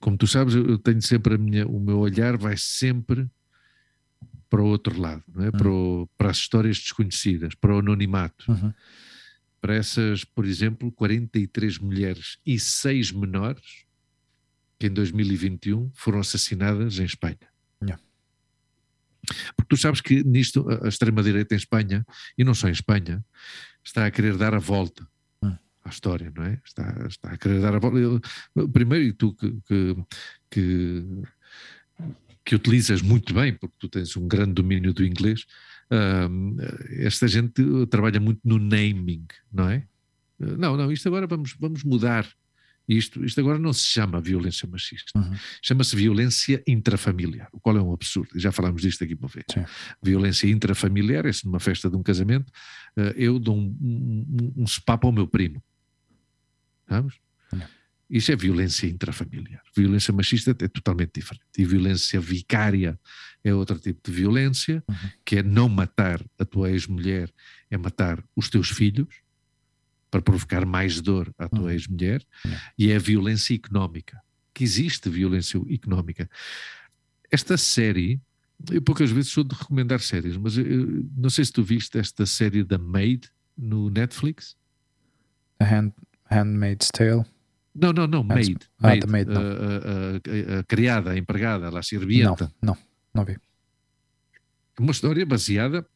Como 0.00 0.16
tu 0.16 0.26
sabes, 0.26 0.54
eu 0.54 0.78
tenho 0.78 1.00
sempre 1.00 1.34
a 1.34 1.38
minha, 1.38 1.66
o 1.66 1.78
meu 1.78 1.98
olhar 1.98 2.36
vai 2.36 2.56
sempre 2.56 3.30
para 4.50 4.60
o 4.60 4.66
outro 4.66 5.00
lado, 5.00 5.22
não 5.28 5.44
é? 5.44 5.46
Uhum. 5.46 5.52
para, 5.52 5.70
o, 5.70 6.08
para 6.18 6.30
as 6.30 6.38
histórias 6.38 6.78
desconhecidas, 6.78 7.54
para 7.54 7.74
o 7.74 7.78
anonimato. 7.78 8.50
Uhum. 8.50 8.72
Para 9.60 9.76
essas, 9.76 10.24
por 10.24 10.44
exemplo, 10.44 10.90
43 10.90 11.78
mulheres 11.78 12.36
e 12.44 12.58
6 12.58 13.12
menores 13.12 13.86
que 14.82 14.88
em 14.88 14.92
2021 14.92 15.92
foram 15.94 16.18
assassinadas 16.18 16.98
em 16.98 17.04
Espanha. 17.04 17.38
Yeah. 17.80 18.02
Porque 19.56 19.68
tu 19.68 19.76
sabes 19.76 20.00
que 20.00 20.24
nisto 20.24 20.66
a 20.68 20.88
extrema-direita 20.88 21.54
em 21.54 21.56
Espanha, 21.56 22.04
e 22.36 22.42
não 22.42 22.52
só 22.52 22.68
em 22.68 22.72
Espanha, 22.72 23.24
está 23.84 24.04
a 24.06 24.10
querer 24.10 24.36
dar 24.36 24.54
a 24.54 24.58
volta 24.58 25.06
hum. 25.40 25.54
à 25.84 25.88
história, 25.88 26.32
não 26.34 26.42
é? 26.42 26.60
Está, 26.66 27.06
está 27.08 27.30
a 27.30 27.38
querer 27.38 27.60
dar 27.60 27.76
a 27.76 27.78
volta. 27.78 27.96
Eu, 27.96 28.68
primeiro, 28.68 29.04
e 29.04 29.12
tu 29.12 29.32
que, 29.34 29.52
que, 29.68 29.96
que, 30.50 31.04
que, 32.44 32.54
utilizas 32.56 33.00
muito 33.00 33.32
bem, 33.32 33.54
porque 33.54 33.76
tu 33.78 33.88
tens 33.88 34.16
um 34.16 34.26
grande 34.26 34.54
domínio 34.54 34.92
do 34.92 35.04
inglês, 35.04 35.46
um, 36.28 36.56
esta 36.98 37.28
gente 37.28 37.62
trabalha 37.88 38.18
muito 38.18 38.40
no 38.42 38.58
naming, 38.58 39.26
não 39.52 39.70
é? 39.70 39.86
Não, 40.40 40.76
não, 40.76 40.90
isto 40.90 41.06
agora 41.06 41.28
vamos, 41.28 41.54
vamos 41.56 41.84
mudar 41.84 42.26
isto, 42.88 43.24
isto 43.24 43.40
agora 43.40 43.58
não 43.58 43.72
se 43.72 43.86
chama 43.86 44.20
violência 44.20 44.68
machista, 44.68 45.18
uhum. 45.18 45.34
chama-se 45.62 45.94
violência 45.94 46.62
intrafamiliar, 46.66 47.48
o 47.52 47.60
qual 47.60 47.76
é 47.76 47.82
um 47.82 47.92
absurdo, 47.92 48.30
já 48.38 48.50
falámos 48.50 48.82
disto 48.82 49.04
aqui 49.04 49.14
uma 49.14 49.28
vez. 49.28 49.46
Sim. 49.52 49.64
Violência 50.02 50.48
intrafamiliar, 50.48 51.26
é 51.26 51.32
se 51.32 51.44
numa 51.44 51.60
festa 51.60 51.88
de 51.88 51.96
um 51.96 52.02
casamento, 52.02 52.50
uh, 52.98 53.12
eu 53.16 53.38
dou 53.38 53.56
um, 53.56 53.76
um, 53.80 54.52
um 54.62 54.66
sepapo 54.66 55.06
ao 55.06 55.12
meu 55.12 55.26
primo. 55.26 55.62
Uhum. 56.90 57.08
Isso 58.10 58.30
é 58.30 58.36
violência 58.36 58.86
intrafamiliar. 58.86 59.62
Violência 59.74 60.12
machista 60.12 60.50
é 60.50 60.68
totalmente 60.68 61.12
diferente. 61.14 61.46
E 61.56 61.64
violência 61.64 62.20
vicária 62.20 63.00
é 63.42 63.54
outro 63.54 63.78
tipo 63.78 64.00
de 64.04 64.14
violência, 64.14 64.84
uhum. 64.86 65.10
que 65.24 65.36
é 65.38 65.42
não 65.42 65.66
matar 65.66 66.22
a 66.38 66.44
tua 66.44 66.70
ex-mulher, 66.70 67.32
é 67.70 67.78
matar 67.78 68.22
os 68.36 68.50
teus 68.50 68.68
filhos 68.68 69.08
para 70.12 70.20
provocar 70.20 70.66
mais 70.66 71.00
dor 71.00 71.32
à 71.38 71.48
tua 71.48 71.64
hum. 71.64 71.70
ex-mulher, 71.70 72.22
e 72.78 72.92
é 72.92 72.96
a 72.96 72.98
violência 72.98 73.54
económica, 73.54 74.20
que 74.52 74.62
existe 74.62 75.08
violência 75.08 75.58
económica. 75.70 76.28
Esta 77.30 77.56
série, 77.56 78.20
eu 78.70 78.82
poucas 78.82 79.10
vezes 79.10 79.30
sou 79.30 79.42
de 79.42 79.54
recomendar 79.54 80.00
séries, 80.00 80.36
mas 80.36 80.58
eu, 80.58 81.02
não 81.16 81.30
sei 81.30 81.46
se 81.46 81.52
tu 81.52 81.64
viste 81.64 81.98
esta 81.98 82.26
série 82.26 82.62
da 82.62 82.76
Maid 82.76 83.30
no 83.56 83.88
Netflix. 83.88 84.54
A 85.58 85.64
Hand, 85.64 85.92
Handmaid's 86.30 86.90
Tale. 86.92 87.24
Não, 87.74 87.90
não, 87.90 88.06
não, 88.06 88.22
Maid. 88.22 88.58
Ah, 88.80 88.88
maid, 88.88 89.06
maid 89.06 89.30
a, 89.30 89.38
a, 89.38 90.56
a, 90.56 90.58
a, 90.60 90.64
criada, 90.64 91.12
a 91.12 91.16
empregada, 91.16 91.76
a 91.76 91.82
sirvienta. 91.82 92.52
Não, 92.60 92.74
não, 92.74 92.78
não 93.14 93.24
vi. 93.24 93.38
Uma 94.78 94.92
história 94.92 95.24
baseada, 95.24 95.86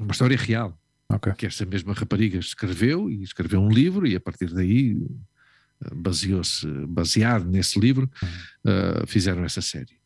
uma 0.00 0.10
história 0.10 0.36
real. 0.36 0.76
Okay. 1.12 1.32
Que 1.34 1.46
esta 1.46 1.66
mesma 1.66 1.92
rapariga 1.92 2.38
escreveu 2.38 3.10
e 3.10 3.22
escreveu 3.22 3.60
um 3.60 3.70
livro 3.70 4.06
e 4.06 4.16
a 4.16 4.20
partir 4.20 4.52
daí 4.52 4.96
eh, 5.84 5.94
baseou-se, 5.94 6.66
baseado 6.86 7.44
nesse 7.44 7.78
livro, 7.78 8.10
uh, 8.64 9.06
fizeram 9.06 9.44
essa 9.44 9.60
série. 9.60 10.00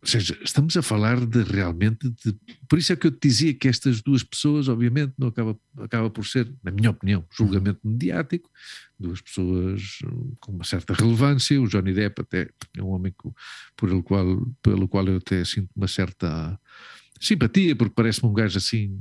Ou 0.00 0.06
seja, 0.06 0.38
estamos 0.44 0.76
a 0.76 0.82
falar 0.82 1.26
de 1.26 1.42
realmente 1.42 2.08
de. 2.08 2.32
Por 2.68 2.78
isso 2.78 2.92
é 2.92 2.96
que 2.96 3.08
eu 3.08 3.10
te 3.10 3.26
dizia 3.26 3.52
que 3.52 3.66
estas 3.66 4.00
duas 4.00 4.22
pessoas, 4.22 4.68
obviamente, 4.68 5.12
não 5.18 5.26
acaba, 5.26 5.58
acaba 5.76 6.08
por 6.08 6.24
ser, 6.24 6.48
na 6.62 6.70
minha 6.70 6.90
opinião, 6.90 7.26
julgamento 7.36 7.80
mediático, 7.82 8.48
duas 8.96 9.20
pessoas 9.20 9.98
hum, 10.04 10.34
com 10.38 10.52
uma 10.52 10.62
certa 10.62 10.94
relevância. 10.94 11.60
O 11.60 11.66
Johnny 11.66 11.92
Depp 11.92 12.22
até 12.22 12.48
é 12.76 12.82
um 12.82 12.90
homem 12.90 13.12
que, 13.12 13.28
por 13.76 13.90
el 13.90 14.02
qual, 14.04 14.46
pelo 14.62 14.86
qual 14.86 15.04
eu 15.08 15.16
até 15.16 15.44
sinto 15.44 15.70
uma 15.74 15.88
certa 15.88 16.58
simpatia, 17.20 17.74
porque 17.74 17.94
parece-me 17.94 18.30
um 18.30 18.34
gajo 18.34 18.56
assim 18.56 18.96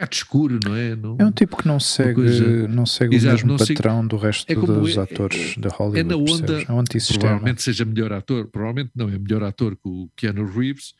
bocado 0.00 0.14
escuro, 0.14 0.60
não 0.64 0.74
é? 0.74 0.96
Não, 0.96 1.16
é 1.18 1.24
um 1.24 1.32
tipo 1.32 1.56
que 1.56 1.66
não 1.66 1.78
segue, 1.78 2.14
coisa... 2.14 2.68
não 2.68 2.86
segue 2.86 3.16
Exato, 3.16 3.44
o 3.44 3.48
mesmo 3.48 3.66
patrão 3.66 4.06
do 4.06 4.16
resto 4.16 4.50
é 4.50 4.54
dos 4.54 4.96
é, 4.96 5.00
atores 5.00 5.54
é, 5.56 5.60
da 5.60 5.68
Hollywood. 5.68 6.00
É 6.00 6.04
na 6.04 6.16
onda, 6.16 6.62
é 6.62 6.72
um 6.72 6.84
provavelmente 7.18 7.62
seja 7.62 7.84
melhor 7.84 8.12
ator, 8.12 8.46
provavelmente 8.48 8.90
não 8.94 9.08
é 9.08 9.18
melhor 9.18 9.42
ator 9.42 9.76
que 9.76 9.88
o 9.88 10.10
Keanu 10.16 10.46
Reeves, 10.46 10.94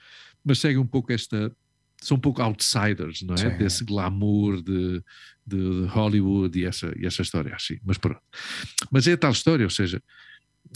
mas 0.45 0.59
segue 0.59 0.79
um 0.79 0.87
pouco 0.87 1.13
esta. 1.13 1.53
São 2.03 2.17
um 2.17 2.21
pouco 2.21 2.41
outsiders, 2.41 3.21
não 3.23 3.35
é? 3.35 3.39
Sim. 3.39 3.59
Desse 3.59 3.85
glamour 3.85 4.63
de, 4.63 5.03
de, 5.47 5.87
Hollywood 5.89 6.59
e 6.59 6.65
essa, 6.65 6.91
e 6.99 7.05
essa 7.05 7.21
história 7.21 7.55
assim. 7.55 7.77
Mas 7.85 7.99
pronto. 7.99 8.21
Mas 8.91 9.07
é 9.07 9.13
a 9.13 9.19
tal 9.19 9.33
história, 9.33 9.67
ou 9.67 9.71
seja, 9.71 10.03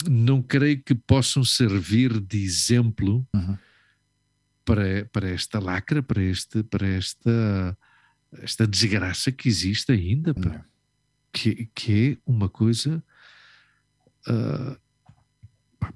não 0.07 0.39
creio 0.39 0.83
que 0.83 0.93
possam 0.93 1.43
servir 1.43 2.19
de 2.19 2.43
exemplo. 2.43 3.25
Uhum 3.33 3.57
para, 4.65 5.05
para 5.11 5.29
esta 5.29 5.59
lacra, 5.59 6.01
para, 6.01 6.21
este, 6.21 6.63
para 6.63 6.87
esta, 6.87 7.77
esta 8.39 8.67
desgraça 8.67 9.31
que 9.31 9.47
existe 9.47 9.91
ainda, 9.91 10.33
que, 11.31 11.69
que 11.73 12.11
é 12.11 12.17
uma 12.25 12.49
coisa 12.49 13.03
uh, 14.27 14.77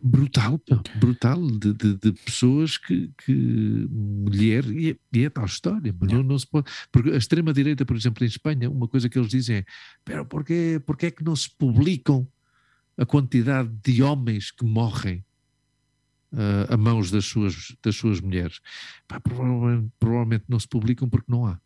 brutal, 0.01 0.61
brutal 0.97 1.47
de, 1.47 1.73
de, 1.73 1.97
de, 1.97 2.11
pessoas 2.11 2.77
que, 2.77 3.11
que 3.25 3.33
mulher, 3.89 4.65
e 4.65 4.91
é, 4.91 4.95
e 5.13 5.25
é 5.25 5.29
tal 5.29 5.45
história, 5.45 5.95
não, 6.01 6.21
não 6.21 6.37
se 6.37 6.47
pode, 6.47 6.71
porque 6.91 7.09
a 7.09 7.17
extrema-direita, 7.17 7.85
por 7.85 7.95
exemplo, 7.95 8.23
em 8.23 8.27
Espanha, 8.27 8.69
uma 8.69 8.87
coisa 8.87 9.09
que 9.09 9.17
eles 9.17 9.31
dizem 9.31 9.57
é, 9.57 9.65
pero 10.05 10.25
porquê, 10.25 10.81
porquê 10.85 11.07
é 11.07 11.11
que 11.11 11.23
não 11.23 11.35
se 11.35 11.49
publicam 11.57 12.27
a 12.97 13.05
quantidade 13.05 13.69
de 13.83 14.03
homens 14.03 14.51
que 14.51 14.65
morrem 14.65 15.25
uh, 16.34 16.73
a 16.73 16.77
mãos 16.77 17.11
das 17.11 17.26
suas, 17.26 17.76
das 17.84 17.95
suas 17.95 18.19
mulheres. 18.22 18.60
Pá, 19.07 19.19
provavelmente, 19.19 19.91
provavelmente, 19.99 20.45
não 20.47 20.60
se 20.60 20.68
publicam 20.68 21.10
porque 21.10 21.31
não 21.31 21.45
há. 21.45 21.60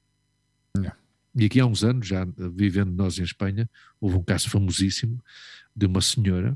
E 1.35 1.45
aqui 1.45 1.59
há 1.59 1.65
uns 1.65 1.83
anos, 1.83 2.07
já 2.07 2.27
vivendo 2.37 2.91
nós 2.91 3.17
em 3.17 3.23
Espanha, 3.23 3.67
houve 3.99 4.17
um 4.17 4.23
caso 4.23 4.49
famosíssimo 4.49 5.19
de 5.75 5.87
uma 5.87 5.99
senhora 5.99 6.55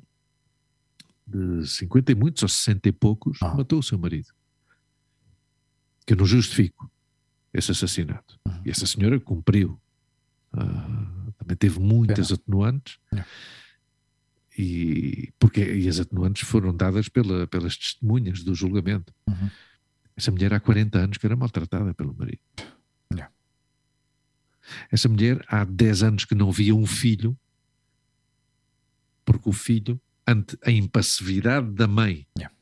de 1.26 1.68
50 1.68 2.12
e 2.12 2.16
muitos 2.16 2.44
ou 2.44 2.50
60 2.50 2.88
e 2.88 2.92
poucos 2.92 3.40
ah. 3.42 3.56
matou 3.56 3.80
o 3.80 3.84
seu 3.84 3.98
marido. 3.98 4.30
Que 6.06 6.14
eu 6.14 6.18
não 6.18 6.26
justifico 6.26 6.90
esse 7.52 7.72
assassinato. 7.72 8.40
Uhum. 8.48 8.62
E 8.66 8.70
essa 8.70 8.86
senhora 8.86 9.20
cumpriu. 9.20 9.82
Uh, 10.54 11.34
também 11.38 11.58
teve 11.58 11.80
muitas 11.80 12.32
atenuantes. 12.32 13.00
E, 14.58 15.32
porque, 15.38 15.64
e 15.64 15.88
as 15.88 16.00
atenuantes 16.00 16.48
foram 16.48 16.76
dadas 16.76 17.08
pela, 17.08 17.46
pelas 17.48 17.78
testemunhas 17.78 18.44
do 18.44 18.56
julgamento. 18.56 19.14
Uhum. 19.28 19.50
Essa 20.16 20.32
mulher 20.32 20.54
há 20.54 20.60
40 20.60 20.98
anos 20.98 21.18
que 21.18 21.26
era 21.26 21.36
maltratada 21.36 21.94
pelo 21.94 22.16
marido. 22.16 22.42
Yeah. 23.14 23.32
Essa 24.92 25.08
mulher 25.08 25.46
há 25.48 25.64
10 25.64 26.04
anos 26.04 26.26
que 26.26 26.34
não 26.34 26.52
via 26.52 26.74
um 26.74 26.88
filho, 26.88 27.38
porque 29.24 29.48
o 29.48 29.54
filho, 29.54 30.02
ante 30.26 30.58
a 30.66 30.72
impassividade 30.72 31.70
da 31.74 31.88
mãe, 31.88 32.26
yeah. 32.36 32.56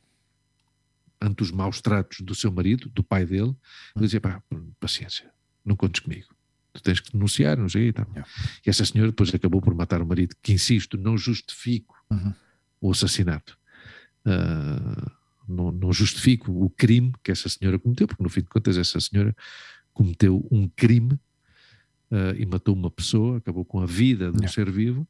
ante 1.22 1.44
os 1.44 1.52
maus 1.52 1.80
tratos 1.80 2.20
do 2.20 2.36
seu 2.36 2.52
marido, 2.52 2.90
do 2.90 3.04
pai 3.04 3.26
dele, 3.26 3.44
uhum. 3.44 3.56
ele 3.96 4.06
dizia: 4.06 4.20
pá, 4.20 4.44
paciência, 4.82 5.32
não 5.64 5.78
contes 5.78 6.02
comigo 6.02 6.35
tu 6.76 6.84
tens 6.84 7.00
que 7.00 7.12
denunciar, 7.12 7.58
não 7.58 7.70
sei 7.70 7.88
e 7.88 7.94
tal. 7.94 8.06
Yeah. 8.10 8.30
E 8.66 8.70
essa 8.70 8.86
senhora 8.86 9.12
depois 9.12 9.34
acabou 9.34 9.62
por 9.62 9.74
matar 9.74 10.02
o 10.02 10.06
marido, 10.06 10.36
que 10.42 10.54
insisto, 10.54 10.98
não 10.98 11.18
justifico 11.18 11.96
uhum. 12.12 12.34
o 12.82 12.92
assassinato. 12.92 13.58
Uh, 14.26 15.12
não, 15.48 15.72
não, 15.72 15.94
justifico 15.94 16.52
o 16.52 16.70
crime 16.70 17.14
que 17.24 17.32
essa 17.32 17.48
senhora 17.48 17.80
cometeu, 17.80 18.08
porque 18.08 18.24
no 18.24 18.30
fim 18.30 18.42
de 18.42 18.48
contas 18.48 18.78
essa 18.78 19.00
senhora 19.00 19.36
cometeu 19.94 20.46
um 20.52 20.68
crime 20.68 21.14
uh, 22.12 22.36
e 22.38 22.46
matou 22.46 22.76
uma 22.76 22.92
pessoa, 22.92 23.38
acabou 23.38 23.64
com 23.64 23.80
a 23.80 23.86
vida 23.86 24.32
de 24.32 24.38
um 24.38 24.42
yeah. 24.42 24.54
ser 24.54 24.70
vivo, 24.72 25.08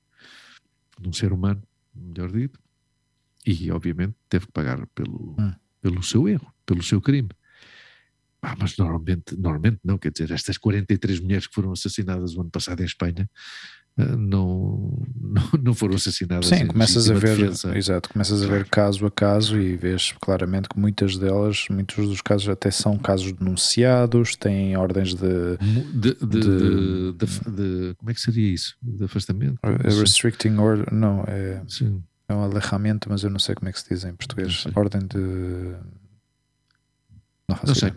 de 1.00 1.10
um 1.10 1.14
ser 1.14 1.34
humano, 1.34 1.64
melhor 1.94 2.32
dito, 2.32 2.60
e 3.46 3.72
obviamente 3.72 4.16
teve 4.30 4.46
que 4.46 4.52
pagar 4.52 4.86
pelo, 4.88 5.36
uhum. 5.40 5.54
pelo 5.82 6.04
seu 6.04 6.28
erro, 6.28 6.54
pelo 6.66 6.84
seu 6.84 7.02
crime. 7.02 7.30
Ah, 8.46 8.56
mas 8.60 8.78
normalmente, 8.78 9.36
normalmente 9.36 9.80
não, 9.84 9.98
quer 9.98 10.12
dizer, 10.12 10.30
estas 10.30 10.56
43 10.56 11.20
mulheres 11.20 11.48
que 11.48 11.56
foram 11.56 11.72
assassinadas 11.72 12.36
o 12.36 12.42
ano 12.42 12.52
passado 12.52 12.80
em 12.80 12.86
Espanha 12.86 13.28
uh, 13.98 14.16
não, 14.16 15.04
não, 15.20 15.50
não, 15.64 15.74
foram 15.74 15.96
assassinadas. 15.96 16.46
Sim, 16.46 16.68
começas 16.68 17.10
a 17.10 17.16
ver, 17.16 17.36
defesa. 17.36 17.76
exato, 17.76 18.08
começas 18.08 18.42
claro. 18.42 18.54
a 18.54 18.58
ver 18.60 18.70
caso 18.70 19.04
a 19.04 19.10
caso 19.10 19.60
e 19.60 19.76
vês 19.76 20.12
claramente 20.22 20.70
que 20.70 20.78
muitas 20.78 21.18
delas, 21.18 21.66
muitos 21.72 22.08
dos 22.08 22.22
casos 22.22 22.48
até 22.48 22.70
são 22.70 23.00
casos 23.00 23.34
denunciados, 23.34 24.36
têm 24.36 24.78
ordens 24.78 25.16
de. 25.16 25.58
De, 25.92 26.14
de, 26.14 27.14
de, 27.14 27.14
de 27.14 27.96
como 27.96 28.12
é 28.12 28.14
que 28.14 28.22
seria 28.22 28.54
isso? 28.54 28.76
De 28.80 29.06
afastamento? 29.06 29.58
Restricting 29.84 30.58
order, 30.60 30.94
não, 30.94 31.24
é. 31.28 31.64
Sim. 31.68 32.04
É 32.28 32.34
um 32.36 32.44
alerramento, 32.44 33.10
mas 33.10 33.24
eu 33.24 33.32
não 33.32 33.40
sei 33.40 33.56
como 33.56 33.70
é 33.70 33.72
que 33.72 33.80
se 33.80 33.90
diz 33.90 34.04
em 34.04 34.16
português. 34.16 34.66
Ordem 34.76 35.02
de. 35.02 35.18
Não, 37.50 37.60
não 37.66 37.74
sei. 37.74 37.92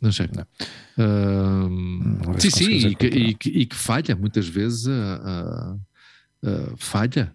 Não 0.00 0.12
sei. 0.12 0.28
Não. 0.34 0.46
Uh, 0.96 1.68
não 2.26 2.38
sim, 2.38 2.50
sim, 2.50 2.88
e 2.88 2.94
que, 2.94 3.06
e, 3.06 3.34
que, 3.34 3.48
e 3.50 3.66
que, 3.66 3.76
falha 3.76 4.14
muitas 4.14 4.48
vezes 4.48 4.86
uh, 4.86 5.80
uh, 6.44 6.76
falha. 6.76 7.32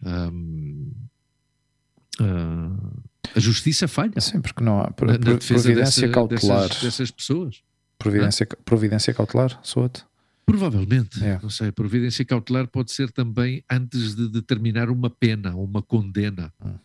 a 3.36 3.40
justiça 3.40 3.88
falha. 3.88 4.20
Sim, 4.20 4.42
porque 4.42 4.64
não 4.64 4.80
há 4.80 4.94
na, 5.02 5.14
na 5.14 5.20
providência 5.20 5.76
dessa, 5.76 6.10
cautelar 6.10 6.68
dessas, 6.70 6.84
dessas, 6.84 7.12
pessoas. 7.12 7.62
Providência, 7.98 8.48
providência 8.64 9.14
cautelar, 9.14 9.60
soa-te? 9.62 10.06
Provavelmente, 10.46 11.24
é. 11.24 11.40
não 11.42 11.50
sei. 11.50 11.72
Providência 11.72 12.24
cautelar 12.26 12.68
pode 12.68 12.92
ser 12.92 13.12
também 13.12 13.64
antes 13.70 14.14
de 14.16 14.30
determinar 14.30 14.90
uma 14.90 15.10
pena, 15.10 15.56
uma 15.56 15.82
condena. 15.82 16.54
Hum 16.64 16.76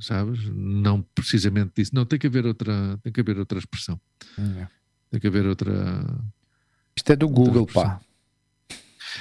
sabes? 0.00 0.48
Não 0.52 1.02
precisamente 1.14 1.72
disso. 1.76 1.94
Não, 1.94 2.04
tem 2.04 2.18
que 2.18 2.26
haver 2.26 2.46
outra, 2.46 2.98
tem 3.02 3.12
que 3.12 3.20
haver 3.20 3.38
outra 3.38 3.58
expressão. 3.58 4.00
É. 4.38 4.66
Tem 5.16 5.20
que 5.22 5.26
haver 5.28 5.46
outra. 5.46 5.72
Isto 6.94 7.12
é 7.12 7.16
do 7.16 7.26
Google, 7.26 7.66
pá. 7.66 7.98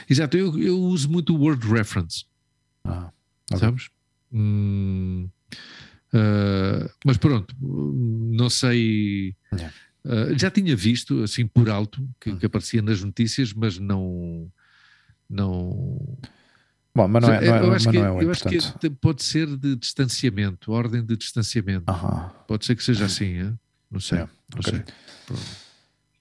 Exato, 0.09 0.35
eu, 0.35 0.59
eu 0.61 0.77
uso 0.77 1.09
muito 1.09 1.33
o 1.33 1.39
Word 1.39 1.65
Reference. 1.65 2.25
Ah, 2.83 3.13
okay. 3.49 3.59
Sabes? 3.59 3.89
Hum, 4.29 5.29
uh, 6.13 6.91
mas 7.05 7.15
pronto, 7.15 7.55
não 7.61 8.49
sei. 8.49 9.37
Uh, 10.03 10.37
já 10.37 10.51
tinha 10.51 10.75
visto, 10.75 11.23
assim, 11.23 11.47
por 11.47 11.69
alto, 11.69 12.05
que, 12.19 12.29
hum. 12.31 12.37
que 12.37 12.45
aparecia 12.45 12.81
nas 12.81 13.01
notícias, 13.01 13.53
mas 13.53 13.79
não. 13.79 14.51
Não 15.29 16.17
Bom, 16.93 17.07
mas 17.07 17.23
não 17.23 17.33
é, 17.33 17.45
não 17.45 17.55
é, 17.55 17.59
eu 17.61 17.73
acho 17.73 17.89
que, 17.89 17.97
não 17.97 18.19
é 18.19 18.23
eu 18.25 18.31
acho 18.31 18.43
que 18.43 18.89
pode 18.89 19.23
ser 19.23 19.47
de 19.55 19.77
distanciamento, 19.77 20.73
ordem 20.73 21.05
de 21.05 21.15
distanciamento. 21.15 21.85
Pode 22.45 22.65
ser 22.65 22.75
que 22.75 22.83
seja 22.83 23.05
assim, 23.05 23.37
hein? 23.37 23.59
não 23.89 24.01
sei. 24.01 24.17
Yeah, 24.17 24.33
não 24.53 24.59
okay. 24.59 24.83
sei. 25.35 25.64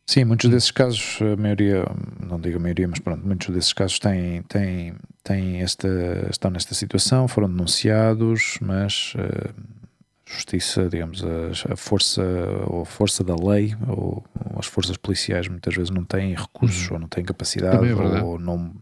Sim, 0.07 0.25
muitos 0.25 0.51
desses 0.51 0.71
casos, 0.71 1.19
a 1.21 1.37
maioria, 1.41 1.85
não 2.21 2.39
digo 2.39 2.59
a 2.59 2.61
maioria, 2.61 2.87
mas 2.87 2.99
pronto, 2.99 3.27
muitos 3.27 3.49
desses 3.55 3.73
casos 3.73 3.99
têm, 3.99 4.43
têm, 4.43 4.95
têm 5.23 5.63
esta, 5.63 5.89
estão 6.31 6.51
nesta 6.51 6.75
situação, 6.75 7.27
foram 7.27 7.49
denunciados, 7.49 8.59
mas 8.61 9.15
a 9.17 10.31
justiça, 10.31 10.89
digamos, 10.89 11.23
a, 11.25 11.73
a, 11.73 11.77
força 11.77 12.23
ou 12.67 12.83
a 12.83 12.85
força 12.85 13.25
da 13.25 13.35
lei 13.35 13.75
ou, 13.89 14.23
ou, 14.51 14.59
as 14.59 14.67
forças 14.67 14.97
policiais 14.97 15.49
muitas 15.49 15.75
vezes 15.75 15.91
não 15.91 16.05
têm 16.05 16.35
recursos 16.35 16.89
uhum. 16.89 16.95
ou 16.95 17.01
não 17.01 17.09
têm 17.09 17.25
capacidade 17.25 17.87
é 17.87 17.95
ou 18.23 18.39
não 18.39 18.75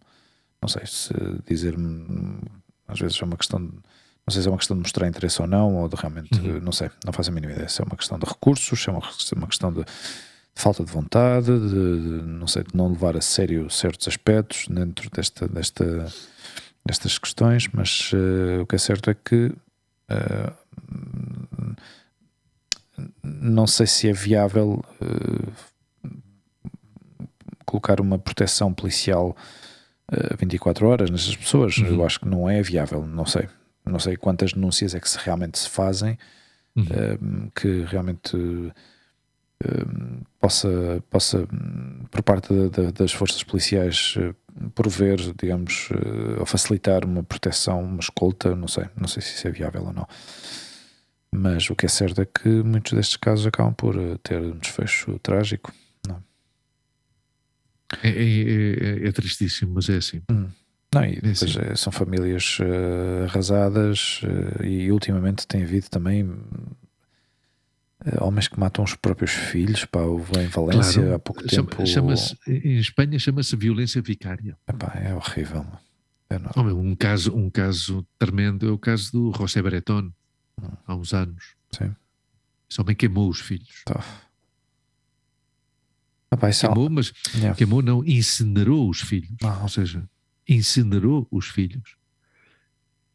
não 0.62 0.68
sei 0.68 0.86
se 0.86 1.12
dizer-me, 1.44 2.38
às 2.86 3.00
vezes 3.00 3.20
é 3.20 3.24
uma 3.24 3.36
questão, 3.36 3.60
de, 3.60 3.72
não 3.72 4.30
sei 4.30 4.42
se 4.42 4.48
é 4.48 4.50
uma 4.50 4.56
questão 4.56 4.76
de 4.76 4.82
mostrar 4.82 5.08
interesse 5.08 5.42
ou 5.42 5.48
não, 5.48 5.74
ou 5.74 5.88
de 5.88 5.96
realmente, 5.96 6.38
uhum. 6.38 6.60
não 6.60 6.70
sei, 6.70 6.88
não 7.04 7.12
faço 7.12 7.30
a 7.30 7.34
mínima 7.34 7.52
ideia. 7.52 7.68
Se 7.68 7.82
é 7.82 7.84
uma 7.84 7.96
questão 7.96 8.16
de 8.16 8.24
recursos, 8.24 8.80
se 8.80 8.88
é 8.88 8.92
uma, 8.92 9.02
se 9.12 9.34
é 9.34 9.36
uma 9.36 9.48
questão 9.48 9.72
de, 9.72 9.84
de, 10.54 10.60
falta 10.60 10.84
de 10.84 10.92
vontade, 10.92 11.46
de, 11.46 11.68
de, 11.68 12.22
não 12.26 12.46
sei, 12.46 12.62
de 12.62 12.76
não 12.76 12.88
levar 12.88 13.16
a 13.16 13.20
sério 13.20 13.70
certos 13.70 14.08
aspectos 14.08 14.66
dentro 14.68 15.10
desta, 15.10 15.48
desta, 15.48 16.06
destas 16.84 17.18
questões, 17.18 17.68
mas 17.72 18.12
uh, 18.12 18.62
o 18.62 18.66
que 18.66 18.76
é 18.76 18.78
certo 18.78 19.10
é 19.10 19.14
que 19.14 19.46
uh, 20.10 20.52
não 23.22 23.66
sei 23.66 23.86
se 23.86 24.08
é 24.08 24.12
viável 24.12 24.84
uh, 25.00 25.52
colocar 27.64 28.00
uma 28.00 28.18
proteção 28.18 28.72
policial 28.72 29.36
24 30.38 30.86
horas 30.86 31.10
nestas 31.10 31.34
pessoas. 31.34 31.78
Uhum. 31.78 31.86
Eu 31.86 32.04
acho 32.04 32.20
que 32.20 32.28
não 32.28 32.50
é 32.50 32.60
viável, 32.60 33.06
não 33.06 33.24
sei. 33.24 33.48
Não 33.84 33.98
sei 33.98 34.16
quantas 34.16 34.52
denúncias 34.52 34.94
é 34.94 35.00
que 35.00 35.08
se 35.08 35.18
realmente 35.18 35.58
se 35.58 35.68
fazem 35.70 36.18
uhum. 36.76 36.84
uh, 36.84 37.50
que 37.54 37.82
realmente 37.82 38.36
possa, 40.40 41.02
possa, 41.10 41.46
por 42.10 42.22
parte 42.22 42.52
de, 42.52 42.68
de, 42.70 42.92
das 42.92 43.12
forças 43.12 43.42
policiais, 43.42 44.14
uh, 44.16 44.70
prover, 44.70 45.18
digamos, 45.38 45.88
ou 46.38 46.46
facilitar 46.46 47.04
uma 47.04 47.22
proteção, 47.22 47.82
uma 47.82 48.00
escolta. 48.00 48.54
Não 48.54 48.68
sei, 48.68 48.84
não 48.96 49.08
sei 49.08 49.22
se 49.22 49.34
isso 49.34 49.48
é 49.48 49.50
viável 49.50 49.84
ou 49.84 49.92
não. 49.92 50.06
Mas 51.34 51.70
o 51.70 51.74
que 51.74 51.86
é 51.86 51.88
certo 51.88 52.20
é 52.20 52.26
que 52.26 52.48
muitos 52.48 52.92
destes 52.92 53.16
casos 53.16 53.46
acabam 53.46 53.72
por 53.72 53.96
ter 54.18 54.38
um 54.38 54.58
desfecho 54.58 55.18
trágico. 55.20 55.72
É, 58.02 58.08
é, 58.08 59.04
é, 59.04 59.08
é 59.08 59.12
tristíssimo, 59.12 59.74
mas 59.74 59.88
é 59.88 59.96
assim. 59.96 60.22
Hum. 60.30 60.46
Não, 60.94 61.04
e 61.04 61.18
é 61.22 61.30
assim. 61.30 61.46
É, 61.58 61.74
são 61.74 61.92
famílias 61.92 62.58
uh, 62.60 63.24
arrasadas 63.24 64.20
uh, 64.22 64.64
e 64.64 64.90
ultimamente 64.92 65.46
tem 65.46 65.62
havido 65.62 65.88
também 65.90 66.30
homens 68.20 68.48
que 68.48 68.58
matam 68.58 68.84
os 68.84 68.94
próprios 68.94 69.30
filhos. 69.30 69.84
Pá, 69.84 70.00
houve 70.00 70.38
em 70.40 70.46
Valência 70.46 71.00
claro. 71.00 71.14
há 71.14 71.18
pouco 71.18 71.42
Chama, 71.48 71.68
tempo. 71.68 71.86
Chama 71.86 72.14
em 72.46 72.78
Espanha 72.78 73.18
chama-se 73.18 73.56
violência 73.56 74.02
vicária. 74.02 74.56
Epá, 74.68 74.92
é 74.98 75.14
horrível. 75.14 75.66
É 76.30 76.40
oh, 76.56 76.62
meu, 76.62 76.78
um, 76.78 76.94
caso, 76.94 77.34
um 77.34 77.50
caso 77.50 78.06
tremendo 78.18 78.66
é 78.66 78.70
o 78.70 78.78
caso 78.78 79.12
do 79.12 79.32
José 79.36 79.60
Breton, 79.60 80.10
hum. 80.60 80.68
há 80.86 80.94
uns 80.94 81.12
anos. 81.12 81.54
Sim. 81.70 81.94
Esse 82.70 82.80
homem 82.80 82.96
queimou 82.96 83.28
os 83.28 83.40
filhos. 83.40 83.82
Tá. 83.84 84.02
Ah, 86.30 86.50
queimou, 86.50 86.88
mas 86.88 87.12
yeah. 87.34 87.54
queimou 87.54 87.82
não, 87.82 88.02
incinerou 88.06 88.88
os 88.88 89.02
filhos. 89.02 89.36
Ah. 89.44 89.60
Ou 89.62 89.68
seja, 89.68 90.08
incinerou 90.48 91.28
os 91.30 91.48
filhos 91.48 91.96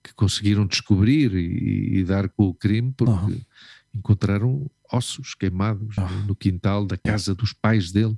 que 0.03 0.13
conseguiram 0.13 0.67
descobrir 0.67 1.33
e, 1.33 1.97
e 1.97 2.03
dar 2.03 2.29
com 2.29 2.43
o 2.43 2.53
crime 2.53 2.93
porque 2.95 3.11
ah. 3.11 3.95
encontraram 3.95 4.69
ossos 4.91 5.33
queimados 5.33 5.97
ah. 5.97 6.07
no 6.27 6.35
quintal 6.35 6.85
da 6.85 6.97
casa 6.97 7.33
dos 7.33 7.53
pais 7.53 7.91
dele. 7.91 8.17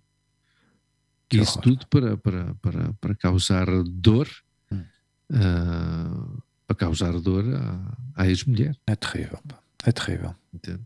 Que 1.28 1.38
Isso 1.38 1.60
horror. 1.60 1.64
tudo 1.64 1.88
para, 1.88 2.18
para, 2.18 2.56
para, 2.56 2.94
para 2.94 3.16
causar 3.16 3.68
dor, 3.84 4.28
hum. 4.72 4.84
uh, 5.32 6.44
para 6.66 6.76
causar 6.76 7.12
dor 7.20 7.46
à, 7.54 8.24
à 8.24 8.28
ex-mulher. 8.28 8.76
É 8.88 8.96
terrível, 8.96 9.40
é 9.86 9.92
terrível. 9.92 10.36
Entende? 10.52 10.86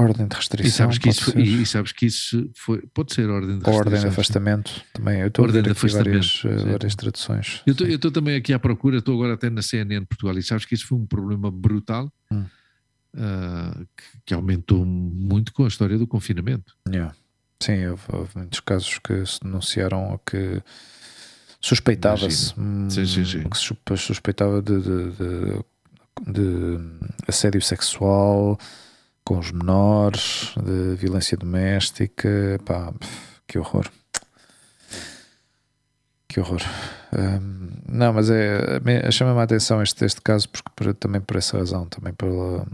Ordem 0.00 0.26
de 0.26 0.34
restrição. 0.34 0.66
E 0.66 0.70
sabes 0.70 0.98
que, 0.98 1.08
isso, 1.10 1.38
e, 1.38 1.66
sabes 1.66 1.92
que 1.92 2.06
isso 2.06 2.50
foi, 2.56 2.80
pode 2.94 3.12
ser 3.12 3.28
ordem 3.28 3.58
de 3.58 3.64
restrição. 3.64 3.80
Ordem 3.80 4.00
de 4.00 4.06
afastamento 4.06 4.84
também. 4.94 5.20
Eu 5.20 5.28
estou 5.28 5.44
ordem 5.44 5.60
a 5.60 5.70
aqui 5.70 5.88
várias, 5.88 6.42
eh, 6.46 6.70
várias 6.70 6.94
traduções. 6.94 7.62
Eu 7.66 7.74
estou 7.74 8.10
também 8.10 8.34
aqui 8.34 8.54
à 8.54 8.58
procura, 8.58 8.96
estou 8.96 9.14
agora 9.14 9.34
até 9.34 9.50
na 9.50 9.60
CNN 9.60 10.06
Portugal 10.06 10.38
e 10.38 10.42
sabes 10.42 10.64
que 10.64 10.74
isso 10.74 10.86
foi 10.86 10.96
um 10.96 11.04
problema 11.04 11.50
brutal 11.50 12.10
hum. 12.32 12.44
Uh, 13.14 13.86
que, 13.96 14.04
que, 14.26 14.34
aumentou 14.34 14.84
muito 14.84 15.52
com 15.52 15.64
a 15.64 15.68
história 15.68 15.98
do 15.98 16.06
confinamento. 16.06 16.76
Yeah. 16.88 17.14
Sim, 17.62 17.86
houve, 17.86 18.02
houve, 18.12 18.30
muitos 18.36 18.60
casos 18.60 18.98
que 18.98 19.24
se 19.26 19.40
denunciaram 19.42 20.18
que 20.24 20.62
suspeitava-se 21.60 22.58
hum, 22.58 22.88
que 22.88 23.58
se 23.58 24.04
suspeitava 24.04 24.62
de, 24.62 24.80
de, 24.80 25.10
de, 25.10 26.32
de 26.32 26.78
assédio 27.28 27.60
sexual 27.60 28.58
com 29.24 29.38
os 29.38 29.52
menores, 29.52 30.54
de 30.56 30.96
violência 30.96 31.36
doméstica, 31.36 32.58
pá, 32.64 32.92
que 33.46 33.58
horror. 33.58 33.88
Que 36.26 36.40
horror. 36.40 36.62
Um, 37.12 37.70
não, 37.88 38.12
mas 38.12 38.30
é, 38.30 39.10
chama-me 39.10 39.40
a 39.40 39.42
atenção 39.42 39.82
este, 39.82 40.04
este 40.04 40.20
caso 40.20 40.48
porque, 40.48 40.70
por, 40.74 40.94
também 40.94 41.20
por 41.20 41.36
essa 41.36 41.58
razão, 41.58 41.86
também 41.86 42.12
pela. 42.12 42.66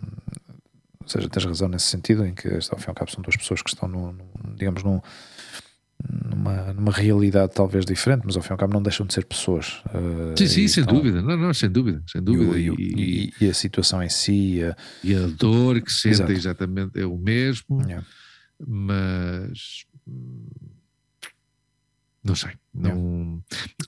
Ou 1.01 1.09
seja, 1.09 1.29
tens 1.29 1.45
razão 1.45 1.69
nesse 1.69 1.87
sentido, 1.87 2.27
em 2.27 2.35
que, 2.35 2.49
ao 2.49 2.79
fim 2.79 2.87
e 2.87 2.89
ao 2.89 2.95
cabo, 2.95 3.11
são 3.11 3.23
duas 3.23 3.37
pessoas 3.37 3.63
que 3.63 3.71
estão, 3.71 3.89
no, 3.89 4.13
no 4.13 4.57
digamos, 4.57 4.83
num, 4.83 5.01
numa, 6.25 6.73
numa 6.73 6.93
realidade 6.93 7.53
talvez 7.55 7.85
diferente, 7.87 8.23
mas 8.25 8.37
ao 8.37 8.43
fim 8.43 8.51
e 8.51 8.53
ao 8.53 8.59
cabo 8.59 8.75
não 8.75 8.83
deixam 8.83 9.07
de 9.07 9.15
ser 9.15 9.25
pessoas. 9.25 9.83
Uh, 9.87 10.37
sim, 10.37 10.47
sim, 10.47 10.69
sem 10.69 10.83
então, 10.83 10.95
dúvida, 10.97 11.23
não, 11.23 11.37
não, 11.37 11.55
sem 11.55 11.71
dúvida, 11.71 12.03
sem 12.07 12.23
dúvida. 12.23 12.59
E, 12.59 12.69
e, 12.69 13.33
e, 13.41 13.45
e 13.47 13.49
a 13.49 13.55
situação 13.55 14.03
em 14.03 14.09
si. 14.09 14.63
A, 14.63 14.77
e 15.03 15.15
a 15.15 15.27
dor 15.29 15.81
que 15.81 15.93
sentem 15.93 16.37
exatamente 16.37 17.01
é 17.01 17.07
o 17.07 17.17
mesmo, 17.17 17.81
yeah. 17.83 18.05
mas 18.67 19.87
não 22.27 22.35
sei, 22.35 22.53
não, 22.75 22.91
yeah. 22.91 23.43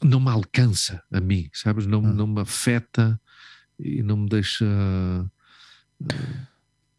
não 0.05 0.20
me 0.20 0.31
alcança 0.31 1.02
a 1.12 1.20
mim, 1.20 1.51
sabes? 1.52 1.86
Não, 1.86 1.98
hum. 1.98 2.15
não 2.15 2.27
me 2.27 2.40
afeta 2.40 3.20
e 3.78 4.02
não 4.02 4.16
me 4.16 4.28
deixa. 4.28 4.65
Uh, 4.65 6.09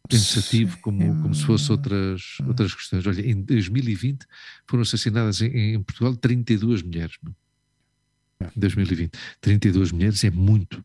pensativo 0.06 0.76
como, 0.80 1.22
como 1.22 1.34
se 1.34 1.44
fosse 1.44 1.70
outras, 1.70 2.36
outras 2.46 2.74
questões. 2.74 3.06
Olha, 3.06 3.20
em 3.20 3.40
2020 3.40 4.26
foram 4.66 4.82
assassinadas 4.82 5.40
em, 5.40 5.74
em 5.74 5.82
Portugal 5.82 6.14
32 6.16 6.82
mulheres. 6.82 7.16
Em 8.40 8.60
2020. 8.60 9.12
32 9.40 9.92
mulheres 9.92 10.24
é 10.24 10.30
muito 10.30 10.84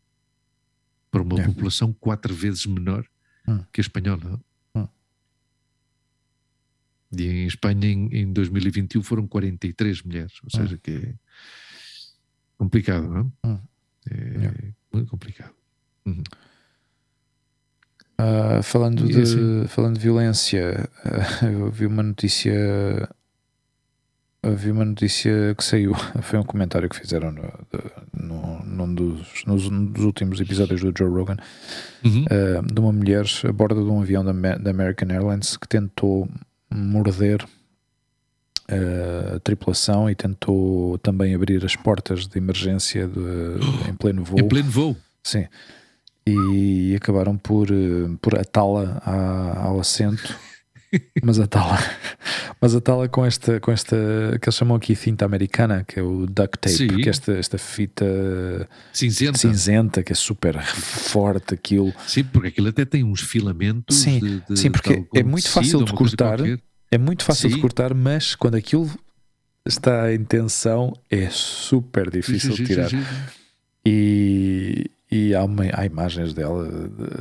para 1.10 1.22
uma 1.22 1.40
é. 1.40 1.44
população 1.44 1.92
quatro 1.92 2.34
vezes 2.34 2.64
menor 2.66 3.04
hum. 3.46 3.62
que 3.72 3.80
a 3.80 3.82
espanhola. 3.82 4.40
Hum. 7.16 7.24
E 7.24 7.42
em 7.42 7.46
Espanha, 7.46 7.86
em, 7.86 8.08
em 8.12 8.32
2021, 8.32 9.02
foram 9.02 9.26
43 9.26 10.02
mulheres, 10.02 10.32
ou 10.42 10.48
hum. 10.52 10.62
seja, 10.62 10.78
que 10.78 10.90
é 10.90 11.14
complicado, 12.58 13.08
não 13.42 13.52
é? 13.52 13.58
É 14.10 14.72
muito 14.92 15.10
complicado. 15.10 15.52
Uhum. 16.06 16.22
Uh, 18.18 18.62
falando, 18.62 19.06
de, 19.06 19.20
assim? 19.20 19.66
falando 19.68 19.94
de 19.96 20.00
violência, 20.00 20.88
uh, 21.04 21.44
eu 21.46 21.70
vi 21.70 21.86
uma 21.86 22.02
notícia. 22.02 23.08
Eu 24.42 24.56
vi 24.56 24.70
uma 24.70 24.84
notícia 24.84 25.54
que 25.56 25.64
saiu. 25.64 25.92
Foi 26.22 26.38
um 26.38 26.44
comentário 26.44 26.88
que 26.88 26.96
fizeram 26.96 27.32
no, 27.32 27.52
no, 28.14 28.64
num 28.64 28.94
dos, 28.94 29.44
nos, 29.44 29.68
num 29.68 29.86
dos 29.86 30.04
últimos 30.04 30.40
episódios 30.40 30.80
do 30.80 30.92
Joe 30.96 31.10
Rogan 31.10 31.36
Uhum. 32.04 32.24
uh, 32.24 32.62
de 32.72 32.80
uma 32.80 32.92
mulher 32.92 33.24
a 33.44 33.52
bordo 33.52 33.84
de 33.84 33.90
um 33.90 34.00
avião 34.00 34.24
da, 34.24 34.32
da 34.56 34.70
American 34.70 35.10
Airlines 35.10 35.56
que 35.56 35.66
tentou 35.66 36.28
morder 36.76 37.42
uh, 38.70 39.36
a 39.36 39.40
tripulação 39.40 40.08
e 40.10 40.14
tentou 40.14 40.98
também 40.98 41.34
abrir 41.34 41.64
as 41.64 41.76
portas 41.76 42.26
de 42.26 42.38
emergência 42.38 43.06
de- 43.06 43.90
em 43.90 43.94
pleno 43.94 44.22
voo. 44.24 44.38
Em 44.40 44.48
pleno 44.48 44.70
voo. 44.70 44.96
Sim. 45.22 45.46
E 46.26 46.94
acabaram 46.96 47.36
por, 47.38 47.70
eh, 47.70 48.08
por 48.20 48.36
atá-la 48.36 49.00
ao 49.62 49.78
assento. 49.78 50.34
Mas 51.22 51.38
atá-la, 51.38 51.78
mas 52.60 52.74
atá-la 52.74 53.08
com 53.08 53.24
esta, 53.24 53.58
com 53.60 53.70
esta 53.72 53.96
que 54.40 54.48
eles 54.48 54.54
chamam 54.54 54.76
aqui 54.76 54.94
cinta 54.94 55.24
americana, 55.24 55.84
que 55.86 55.98
é 55.98 56.02
o 56.02 56.26
duct 56.26 56.58
tape, 56.58 56.68
Sim. 56.76 56.86
que 56.88 57.08
é 57.08 57.10
esta, 57.10 57.32
esta 57.32 57.58
fita 57.58 58.04
Cinzenta. 58.92 59.38
cinzenta, 59.38 60.02
que 60.02 60.12
é 60.12 60.14
super 60.14 60.60
forte 60.62 61.54
aquilo. 61.54 61.92
Sim, 62.06 62.24
porque 62.24 62.48
aquilo 62.48 62.68
até 62.68 62.84
tem 62.84 63.02
uns 63.04 63.20
filamentos. 63.20 63.96
Sim, 63.96 64.18
de, 64.20 64.40
de- 64.48 64.58
sim, 64.58 64.70
porque 64.70 64.90
de 64.90 64.96
algum 65.00 65.08
é 65.14 65.22
muito 65.22 65.48
fácil 65.48 65.84
de 65.84 65.92
cortar. 65.92 66.38
É 66.90 66.98
muito 66.98 67.24
fácil 67.24 67.48
de 67.48 67.56
Sim. 67.56 67.60
cortar, 67.60 67.92
mas 67.94 68.34
quando 68.34 68.54
aquilo 68.54 68.88
está 69.66 70.12
em 70.14 70.22
tensão 70.24 70.96
é 71.10 71.28
super 71.30 72.08
difícil 72.10 72.54
de 72.54 72.64
tirar. 72.64 72.88
E, 73.84 74.86
e 75.28 75.34
há, 75.34 75.44
uma- 75.44 75.64
há 75.72 75.86
imagens 75.86 76.32
dela 76.34 76.66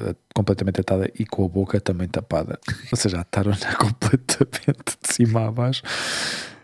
eh, 0.08 0.16
completamente 0.34 0.82
atada 0.82 1.10
e 1.18 1.26
com 1.26 1.46
a 1.46 1.50
boca 1.50 1.80
também 1.80 2.08
tapada. 2.08 2.60
Ou 2.92 2.98
seja, 2.98 3.20
ataram-na 3.20 3.76
completamente 3.78 4.98
de 5.04 5.14
cima 5.14 5.48
a 5.48 5.52
baixo. 5.52 5.82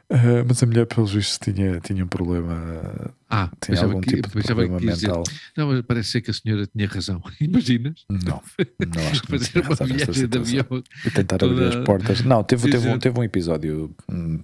Eh, 0.09 0.43
mas 0.45 0.61
a 0.61 0.65
mulher, 0.65 0.85
pelos 0.87 1.13
vistos, 1.13 1.37
tinha, 1.39 1.79
tinha 1.79 2.03
um 2.03 2.07
problema. 2.07 3.13
Ah, 3.29 3.49
Tinha 3.61 3.81
algum 3.81 4.01
que- 4.01 4.15
tipo 4.21 4.27
de 4.41 4.43
problema 4.45 4.77
que 4.77 4.85
dizer, 4.87 5.07
mental. 5.07 5.23
Não, 5.57 5.67
mas 5.67 5.81
parece 5.83 6.09
ser 6.09 6.21
que 6.21 6.31
a 6.31 6.33
senhora 6.33 6.67
tinha 6.67 6.85
razão. 6.87 7.21
Imaginas? 7.39 8.03
Não, 8.09 8.41
não 8.93 9.07
acho 9.09 9.21
que 9.23 9.27
Fazer 9.39 9.59
uma 9.65 9.75
viagem 9.97 10.27
de 10.27 10.37
avião. 10.37 10.65
E 11.05 11.11
tentar 11.11 11.37
toda- 11.37 11.53
abrir 11.53 11.77
as 11.79 11.85
portas. 11.85 12.21
Não, 12.25 12.43
teve, 12.43 12.69
teve, 12.69 12.89
um, 12.89 12.99
teve 12.99 13.17
um 13.17 13.23
episódio 13.23 13.95
hum, 14.11 14.43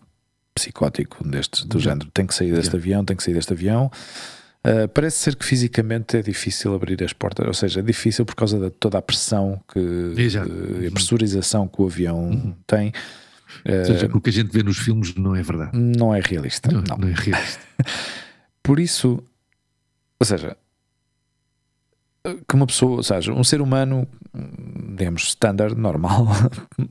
psicótico 0.55 1.27
destes, 1.27 1.65
do 1.65 1.79
género. 1.79 2.09
Tem 2.13 2.25
que 2.25 2.33
sair 2.33 2.53
deste 2.53 2.73
avião, 2.75 3.03
tem 3.03 3.17
que 3.17 3.23
sair 3.23 3.33
deste 3.33 3.51
avião. 3.51 3.91
Uh, 4.67 4.87
parece 4.89 5.17
ser 5.19 5.35
que 5.35 5.45
fisicamente 5.45 6.17
é 6.17 6.21
difícil 6.21 6.73
abrir 6.75 7.01
as 7.03 7.13
portas, 7.13 7.47
ou 7.47 7.53
seja, 7.53 7.79
é 7.79 7.83
difícil 7.83 8.25
por 8.25 8.35
causa 8.35 8.59
de 8.59 8.69
toda 8.69 8.97
a 8.97 9.01
pressão 9.01 9.61
que 9.71 9.79
uh, 9.79 10.87
a 10.87 10.91
pressurização 10.91 11.67
que 11.67 11.81
o 11.81 11.85
avião 11.85 12.55
tem. 12.65 12.87
Ou 13.65 13.73
Uh, 13.81 13.85
seja, 13.85 14.09
o 14.13 14.19
que 14.19 14.29
a 14.29 14.33
gente 14.33 14.51
vê 14.51 14.61
nos 14.61 14.77
filmes 14.77 15.15
não 15.15 15.33
é 15.35 15.41
verdade. 15.41 15.71
não 15.77 16.13
é 16.13 16.19
realista. 16.19 16.69
Não, 16.69 16.81
não. 16.81 16.97
não 16.97 17.07
é 17.07 17.13
realista. 17.13 17.59
Por 18.61 18.77
isso, 18.77 19.23
ou 20.19 20.25
seja, 20.25 20.57
que 22.45 22.55
uma 22.55 22.67
pessoa, 22.67 22.97
ou 22.97 23.03
seja, 23.03 23.31
um 23.31 23.43
ser 23.45 23.61
humano, 23.61 24.05
hum, 24.35 24.95
digamos, 24.97 25.23
standard, 25.29 25.75
normal, 25.79 26.27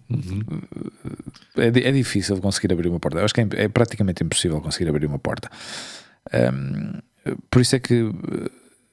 Uhum. 0.09 0.41
é, 1.59 1.67
é 1.67 1.93
difícil 1.93 2.41
conseguir 2.41 2.73
abrir 2.73 2.89
uma 2.89 2.99
porta. 2.99 3.19
Eu 3.19 3.25
acho 3.27 3.35
que 3.35 3.43
é, 3.43 3.49
é 3.65 3.69
praticamente 3.69 4.25
impossível 4.25 4.61
conseguir 4.61 4.89
abrir 4.89 5.07
uma 5.07 5.19
porta. 5.19 5.51
Hum, 6.33 7.01
por 7.51 7.61
isso 7.63 7.77
é 7.77 7.81
que 7.81 7.95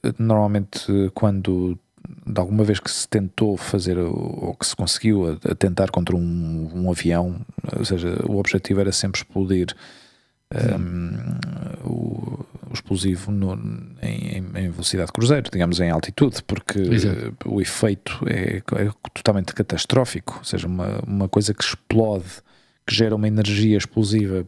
eh, 0.03 0.13
normalmente 0.17 0.85
quando 1.13 1.77
de 2.25 2.39
alguma 2.39 2.63
vez 2.65 2.79
que 2.79 2.91
se 2.91 3.07
tentou 3.07 3.55
fazer 3.55 3.97
ou 3.97 4.55
que 4.59 4.65
se 4.67 4.75
conseguiu 4.75 5.25
a- 5.45 5.51
a 5.51 5.55
tentar 5.55 5.89
contra 5.89 6.15
um, 6.15 6.69
um 6.73 6.91
avião, 6.91 7.39
ou 7.77 7.85
seja, 7.85 8.19
o 8.27 8.37
objetivo 8.37 8.81
era 8.81 8.91
sempre 8.91 9.21
explodir 9.21 9.67
hum, 10.53 11.11
o, 11.85 12.45
o 12.69 12.73
explosivo 12.73 13.31
no- 13.31 13.55
em, 14.01 14.37
em- 14.55 14.69
velocidade 14.69 15.07
de 15.07 15.13
cruzeiro, 15.13 15.49
digamos 15.51 15.79
em 15.79 15.89
altitude, 15.89 16.43
porque 16.43 16.79
Exato. 16.79 17.33
o 17.45 17.61
efeito 17.61 18.19
é, 18.27 18.57
é 18.57 18.91
totalmente 19.13 19.53
catastrófico, 19.53 20.35
ou 20.39 20.43
seja, 20.43 20.67
uma, 20.67 20.99
uma 21.07 21.29
coisa 21.29 21.53
que 21.53 21.63
explode, 21.63 22.25
que 22.85 22.93
gera 22.93 23.15
uma 23.15 23.27
energia 23.27 23.77
explosiva 23.77 24.45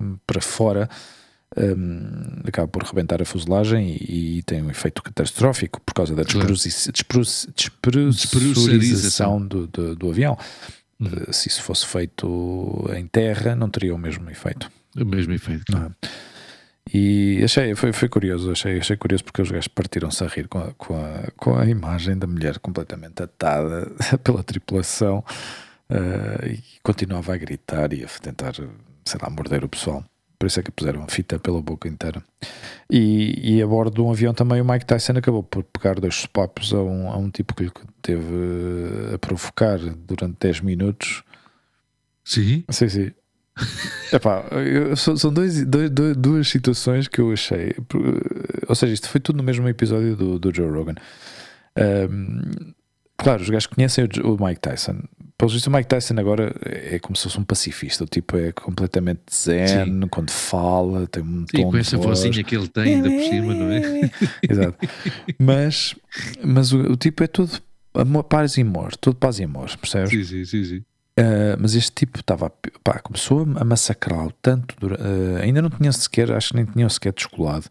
hum, 0.00 0.16
para 0.26 0.40
fora, 0.40 0.88
hum, 1.56 2.40
acaba 2.46 2.68
por 2.68 2.82
rebentar 2.82 3.20
a 3.20 3.24
fuselagem 3.24 3.96
e, 4.00 4.38
e 4.38 4.42
tem 4.42 4.62
um 4.62 4.70
efeito 4.70 5.02
catastrófico 5.02 5.80
por 5.80 5.94
causa 5.94 6.14
da 6.14 6.24
Claro. 6.24 6.48
despressurização 8.10 9.44
do, 9.46 9.66
do, 9.66 9.96
do 9.96 10.10
avião. 10.10 10.36
Uhum. 11.00 11.08
Eh, 11.28 11.32
Se 11.32 11.48
isso 11.48 11.62
fosse 11.62 11.86
feito 11.86 12.84
em 12.96 13.06
terra, 13.06 13.54
não 13.56 13.68
teria 13.68 13.94
o 13.94 13.98
mesmo 13.98 14.28
efeito. 14.30 14.70
O 14.96 15.04
mesmo 15.04 15.32
efeito. 15.32 15.74
É? 15.76 16.08
E 16.92 17.40
achei, 17.44 17.74
foi, 17.74 17.92
foi 17.92 18.08
curioso, 18.08 18.50
achei, 18.50 18.78
achei 18.78 18.96
curioso 18.96 19.24
porque 19.24 19.40
os 19.40 19.50
gajos 19.50 19.68
partiram-se 19.68 20.22
a 20.24 20.26
rir 20.26 20.48
com 20.48 20.58
a, 20.58 20.72
com, 20.74 20.94
a, 20.96 21.30
com 21.36 21.56
a 21.56 21.64
imagem 21.66 22.18
da 22.18 22.26
mulher 22.26 22.58
completamente 22.58 23.22
atada 23.22 23.90
pela 24.22 24.42
tripulação 24.42 25.24
eh, 25.88 26.54
e 26.54 26.62
continuava 26.82 27.34
a 27.34 27.36
gritar 27.36 27.92
e 27.92 28.04
a 28.04 28.08
tentar, 28.20 28.54
sei 29.04 29.20
lá, 29.22 29.30
morder 29.30 29.64
o 29.64 29.68
pessoal. 29.68 30.04
Por 30.42 30.46
isso 30.48 30.58
é 30.58 30.62
que 30.64 30.72
puseram 30.72 31.04
a 31.04 31.06
fita 31.06 31.38
pela 31.38 31.62
boca 31.62 31.86
inteira. 31.88 32.20
E, 32.90 33.54
e 33.58 33.62
a 33.62 33.66
bordo 33.66 33.94
de 33.94 34.00
um 34.00 34.10
avião 34.10 34.34
também 34.34 34.60
o 34.60 34.64
Mike 34.64 34.84
Tyson 34.84 35.12
acabou 35.12 35.44
por 35.44 35.62
pegar 35.62 36.00
dois 36.00 36.16
sopapos 36.16 36.74
a 36.74 36.78
um, 36.82 37.08
a 37.12 37.16
um 37.16 37.30
tipo 37.30 37.54
que 37.54 37.62
lhe 37.62 37.70
teve 38.02 39.14
a 39.14 39.18
provocar 39.18 39.78
durante 39.78 40.36
10 40.40 40.62
minutos. 40.62 41.22
Sim. 42.24 42.64
Sim, 42.70 42.88
sim. 42.88 43.12
Epá, 44.12 44.44
eu- 44.50 44.96
são 44.96 45.32
dois, 45.32 45.64
dois- 45.64 45.90
dois- 45.90 46.16
duas 46.16 46.48
situações 46.48 47.06
que 47.06 47.20
eu 47.20 47.30
achei. 47.32 47.72
Ou 48.68 48.74
seja, 48.74 48.92
isto 48.94 49.08
foi 49.08 49.20
tudo 49.20 49.36
no 49.36 49.44
mesmo 49.44 49.68
episódio 49.68 50.16
do, 50.16 50.40
do 50.40 50.52
Joe 50.52 50.68
Rogan. 50.72 50.96
Ahm, 51.78 52.72
claro, 53.22 53.42
os 53.42 53.50
gajos 53.50 53.66
conhecem 53.66 54.04
o, 54.24 54.44
Mike 54.44 54.60
Tyson. 54.60 55.02
Pelo 55.38 55.50
visto, 55.50 55.66
o 55.66 55.70
Mike 55.70 55.88
Tyson 55.88 56.14
agora 56.18 56.54
é 56.64 56.98
como 56.98 57.16
se 57.16 57.24
fosse 57.24 57.38
um 57.38 57.44
pacifista. 57.44 58.04
O 58.04 58.06
tipo 58.06 58.36
é 58.36 58.52
completamente 58.52 59.22
zen 59.32 60.06
quando 60.10 60.30
fala, 60.30 61.06
tem 61.06 61.22
um 61.22 61.44
Sim, 61.50 61.62
tom 61.62 61.70
com 61.70 61.76
essa 61.76 61.96
voz. 61.96 62.20
vozinha 62.20 62.44
que 62.44 62.54
ele 62.54 62.68
tem 62.68 62.94
ainda 62.94 63.10
por 63.10 63.22
cima, 63.22 63.54
não 63.54 63.70
é? 63.70 64.10
Exato. 64.48 64.88
Mas, 65.38 65.94
mas 66.44 66.72
o, 66.72 66.92
o 66.92 66.96
tipo 66.96 67.24
é 67.24 67.26
todo 67.26 67.60
amor, 67.94 68.24
paz 68.24 68.56
e 68.56 68.62
amor, 68.62 68.96
todo 68.96 69.16
paz 69.16 69.38
e 69.38 69.44
amor, 69.44 69.76
percebes? 69.76 70.10
Sim, 70.10 70.24
sim, 70.24 70.44
sim, 70.44 70.64
sim. 70.64 70.84
Uh, 71.18 71.58
mas 71.58 71.74
este 71.74 71.92
tipo 71.92 72.20
estava 72.20 72.50
pá, 72.82 72.98
começou 73.00 73.42
a 73.56 73.64
massacrá-lo 73.66 74.32
tanto 74.40 74.74
uh, 74.86 75.42
ainda 75.42 75.60
não 75.60 75.68
tinha 75.68 75.92
sequer, 75.92 76.32
acho 76.32 76.48
que 76.48 76.56
nem 76.56 76.64
tinham 76.64 76.88
sequer 76.88 77.12
descolado. 77.12 77.66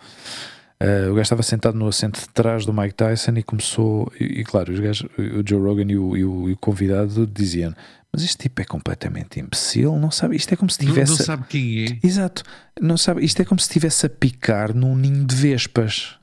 Uh, 0.82 1.12
o 1.12 1.16
gajo 1.16 1.22
estava 1.22 1.44
sentado 1.44 1.78
no 1.78 1.88
assento 1.88 2.20
de 2.20 2.30
trás 2.30 2.66
do 2.66 2.74
Mike 2.74 2.96
Tyson 2.96 3.34
e 3.38 3.44
começou, 3.44 4.12
e, 4.20 4.40
e 4.42 4.44
claro, 4.44 4.74
os 4.74 4.80
gajos, 4.80 5.08
o 5.18 5.48
Joe 5.48 5.62
Rogan 5.62 5.92
e 5.92 5.98
o, 5.98 6.18
e 6.18 6.24
o- 6.26 6.50
e 6.50 6.54
o 6.54 6.58
convidado 6.58 7.28
diziam: 7.28 7.74
Mas 8.12 8.24
este 8.24 8.38
tipo 8.38 8.62
é 8.62 8.66
completamente 8.66 9.40
imbecil, 9.40 9.96
não 9.98 10.10
sabe? 10.12 10.36
Isto 10.36 10.54
é 10.54 10.58
como 10.58 10.70
se 10.72 10.84
Não, 10.84 10.92
tivesse. 10.92 11.12
não 11.20 11.26
sabe 11.26 11.46
quem 11.48 11.86
é. 11.86 12.00
Exato, 12.06 12.44
não 12.82 12.98
sabe? 12.98 13.24
Isto 13.24 13.42
é 13.42 13.46
como 13.46 13.60
se 13.60 13.68
estivesse 13.68 14.06
a 14.06 14.10
picar 14.10 14.74
num 14.74 14.96
ninho 14.96 15.26
de 15.26 15.36
vespas 15.36 16.18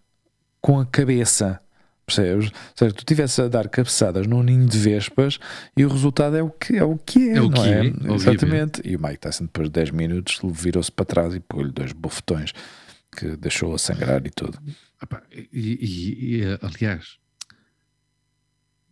com 0.60 0.80
a 0.80 0.86
cabeça. 0.86 1.60
Percebes? 2.04 2.46
Ou 2.46 2.52
seja, 2.74 2.92
tu 2.94 3.00
estivesse 3.00 3.42
a 3.42 3.48
dar 3.48 3.68
cabeçadas 3.68 4.26
num 4.26 4.42
ninho 4.42 4.66
de 4.66 4.78
vespas 4.78 5.38
e 5.76 5.84
o 5.84 5.88
resultado 5.90 6.36
é 6.38 6.42
o 6.42 6.48
que 6.48 6.76
é, 6.78 6.82
o 6.82 6.96
que 6.96 7.28
é, 7.30 7.36
É 7.36 7.40
o 7.42 7.50
não 7.50 7.62
que 7.62 7.68
é? 7.68 7.86
é. 7.86 8.14
Exatamente. 8.14 8.80
E 8.82 8.96
o 8.96 9.00
Mike 9.02 9.18
Tyson, 9.18 9.44
depois 9.44 9.68
de 9.68 9.72
10 9.74 9.90
minutos, 9.90 10.38
virou-se 10.42 10.90
para 10.90 11.04
trás 11.04 11.34
e 11.34 11.40
pôs-lhe 11.40 11.70
dois 11.70 11.92
bofetões 11.92 12.52
que 13.18 13.36
deixou 13.36 13.74
a 13.74 13.78
sangrar 13.78 14.24
e 14.26 14.30
tudo. 14.30 14.58
E, 15.30 15.48
e- 15.52 16.40
e, 16.42 16.58
aliás, 16.62 17.18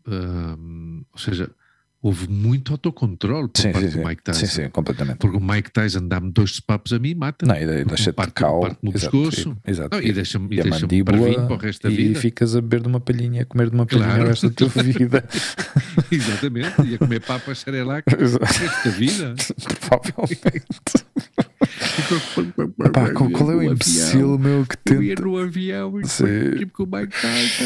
hum, 0.06 1.04
ou 1.12 1.18
seja, 1.18 1.54
houve 2.06 2.28
muito 2.30 2.72
autocontrole 2.72 3.48
por 3.48 3.60
Sim, 3.60 3.72
parte 3.72 3.90
sim, 3.90 3.98
do 4.00 4.06
Mike 4.06 4.22
Tyson. 4.22 4.40
sim, 4.40 4.46
sim, 4.46 4.68
completamente. 4.70 5.16
Porque 5.18 5.36
o 5.36 5.40
Mike 5.40 5.72
Tyson 5.72 6.06
dá-me 6.06 6.30
dois 6.30 6.60
papos 6.60 6.92
a 6.92 6.98
mim 7.00 7.10
e 7.10 7.14
mata-me. 7.16 7.52
Não, 7.52 7.60
e 7.60 7.66
de- 7.66 7.84
deixa-te 7.84 8.14
parte- 8.14 8.32
cal. 8.34 8.60
parte-me 8.60 8.92
o 8.92 8.96
exato, 8.96 9.10
pescoço. 9.22 9.56
e- 9.66 9.70
exato. 9.70 9.96
Não, 9.96 10.02
e 10.02 10.12
deixa-me 10.12 10.54
e 10.54 10.56
e 10.56 10.60
a 10.60 10.62
deixa 10.62 10.80
mandíbula 10.80 11.46
para 11.46 11.54
o 11.54 11.56
resto 11.58 11.82
da 11.82 11.90
e 11.92 11.96
vida. 11.96 12.20
ficas 12.20 12.54
a 12.54 12.60
beber 12.60 12.80
de 12.82 12.88
uma 12.88 13.00
palhinha, 13.00 13.42
a 13.42 13.44
comer 13.44 13.70
de 13.70 13.74
uma 13.74 13.86
palhinha 13.86 14.06
Claro. 14.08 14.22
o 14.24 14.26
resto 14.28 14.48
da 14.48 14.54
tua 14.54 14.68
vida. 14.84 15.24
Exatamente. 16.10 16.82
E 16.86 16.94
a 16.94 16.98
comer 16.98 17.20
papas 17.20 17.58
xerelac 17.58 18.04
o 18.14 18.18
resto 18.44 18.84
da 18.84 18.90
vida. 18.96 19.34
Provavelmente. 19.80 20.66
Epá, 22.86 23.10
qual, 23.12 23.30
qual 23.30 23.50
é 23.52 23.56
o 23.56 23.62
imbecil 23.62 24.38
meu 24.38 24.64
que 24.64 24.94
Eu 24.94 25.02
ia 25.02 25.14
tenta. 25.16 25.28
no 25.28 25.38
avião 25.38 26.00
e 26.00 26.04
tipo 26.58 26.72
com 26.72 26.82
o 26.84 26.86
Mike 27.00 27.12
Tyson. 27.20 27.64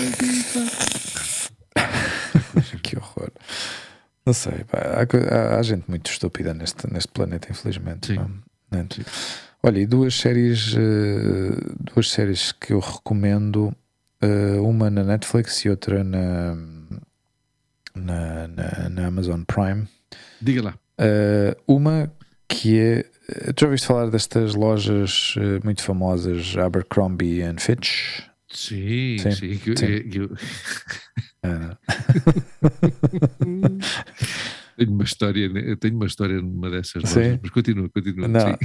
Que 2.82 2.96
horror. 2.96 3.30
Não 4.30 4.34
sei, 4.34 4.62
pá, 4.64 4.78
há, 4.78 5.34
há- 5.34 5.58
há 5.58 5.62
gente 5.62 5.84
muito 5.88 6.08
estúpida 6.08 6.54
neste, 6.54 6.86
neste 6.92 7.08
planeta, 7.10 7.48
infelizmente. 7.50 8.12
Né? 8.70 8.86
Sim. 8.92 9.02
Olha, 9.60 9.80
e 9.80 9.86
duas 9.86 10.14
séries, 10.14 10.72
eh, 10.76 11.74
duas 11.92 12.08
séries 12.10 12.52
que 12.52 12.72
eu 12.72 12.78
recomendo, 12.78 13.74
eh, 14.20 14.60
uma 14.60 14.88
na 14.88 15.02
Netflix 15.02 15.64
e 15.64 15.68
outra 15.68 16.04
na, 16.04 16.54
na, 17.94 18.46
na, 18.46 18.88
na 18.88 19.06
Amazon 19.08 19.42
Prime. 19.42 19.88
Diga 20.40 20.62
lá. 20.62 20.74
Uh, 21.00 21.56
uma 21.66 22.12
que 22.46 22.78
é. 22.78 23.02
Tu 23.54 23.60
já 23.62 23.66
ouviste 23.66 23.86
falar 23.88 24.10
destas 24.10 24.54
lojas 24.54 25.34
uh, 25.36 25.64
muito 25.64 25.82
famosas, 25.82 26.56
Abercrombie 26.56 27.42
and 27.42 27.56
Fitch? 27.58 28.20
Sim, 28.48 29.16
sim. 29.18 29.58
sim. 29.76 30.10
Eu, 30.14 30.30
Tenho 34.80 34.92
uma 34.92 35.04
história, 35.04 35.76
tenho 35.76 35.94
uma 35.94 36.06
história 36.06 36.40
numa 36.40 36.70
dessas 36.70 37.02
lojas, 37.02 37.38
mas 37.42 37.50
continua, 37.50 37.86
continua. 37.90 38.26
Não, 38.26 38.58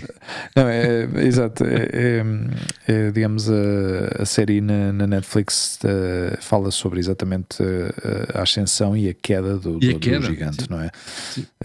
não 0.56 0.70
é, 0.70 1.10
é, 1.14 1.26
exato. 1.26 1.66
É, 1.66 1.90
é, 1.92 2.24
é, 2.88 3.12
digamos, 3.12 3.50
a, 3.50 4.22
a 4.22 4.26
série 4.26 4.62
na, 4.62 4.94
na 4.94 5.08
Netflix 5.08 5.78
uh, 5.84 6.42
fala 6.42 6.72
sobre 6.72 7.02
exatamente 7.02 7.62
a, 7.62 8.40
a, 8.40 8.44
ascensão 8.44 8.96
e 8.96 9.10
a 9.10 9.14
queda 9.14 9.58
do, 9.58 9.78
do, 9.78 9.90
a 9.90 10.00
queda, 10.00 10.22
do 10.22 10.28
gigante, 10.28 10.64
sim. 10.64 10.68
não 10.70 10.80
é? 10.80 10.90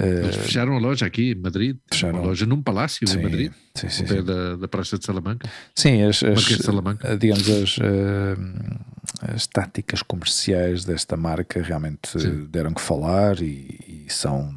Eles 0.00 0.34
fecharam 0.34 0.74
a 0.74 0.80
loja 0.80 1.06
aqui 1.06 1.30
em 1.30 1.36
Madrid, 1.36 1.76
fecharam. 1.88 2.18
uma 2.18 2.26
loja 2.26 2.44
num 2.44 2.60
palácio 2.60 3.06
sim, 3.06 3.20
em 3.20 3.22
Madrid, 3.22 3.52
sim, 3.74 3.88
sim, 3.88 4.06
sim. 4.06 4.22
Da, 4.22 4.56
da 4.56 4.68
Praça 4.68 4.98
de 4.98 5.04
Salamanca. 5.04 5.48
Sim, 5.74 6.02
as, 6.02 6.22
as 6.22 6.42
de 6.42 6.62
Salamanca. 6.62 7.16
digamos, 7.16 7.48
as, 7.48 7.78
uh, 7.78 9.32
as 9.34 9.46
táticas 9.46 10.02
comerciais 10.02 10.84
desta 10.84 11.16
marca 11.16 11.62
realmente 11.62 12.08
Sim. 12.20 12.46
deram 12.50 12.72
que 12.74 12.80
falar 12.80 13.40
e, 13.40 14.06
e 14.06 14.12
são, 14.12 14.54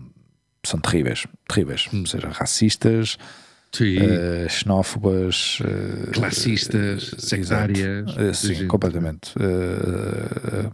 são 0.65 0.79
terríveis, 0.79 1.25
terríveis, 1.47 1.87
Hum. 1.93 2.01
ou 2.01 2.05
seja, 2.07 2.29
racistas. 2.29 3.17
Uh, 3.81 4.49
xenófobas, 4.49 5.59
uh, 5.61 6.11
Classistas, 6.11 7.13
uh, 7.13 7.21
sectárias. 7.21 8.09
exato. 8.17 8.33
Sim, 8.35 8.55
Sim. 8.55 8.67
completamente. 8.67 9.31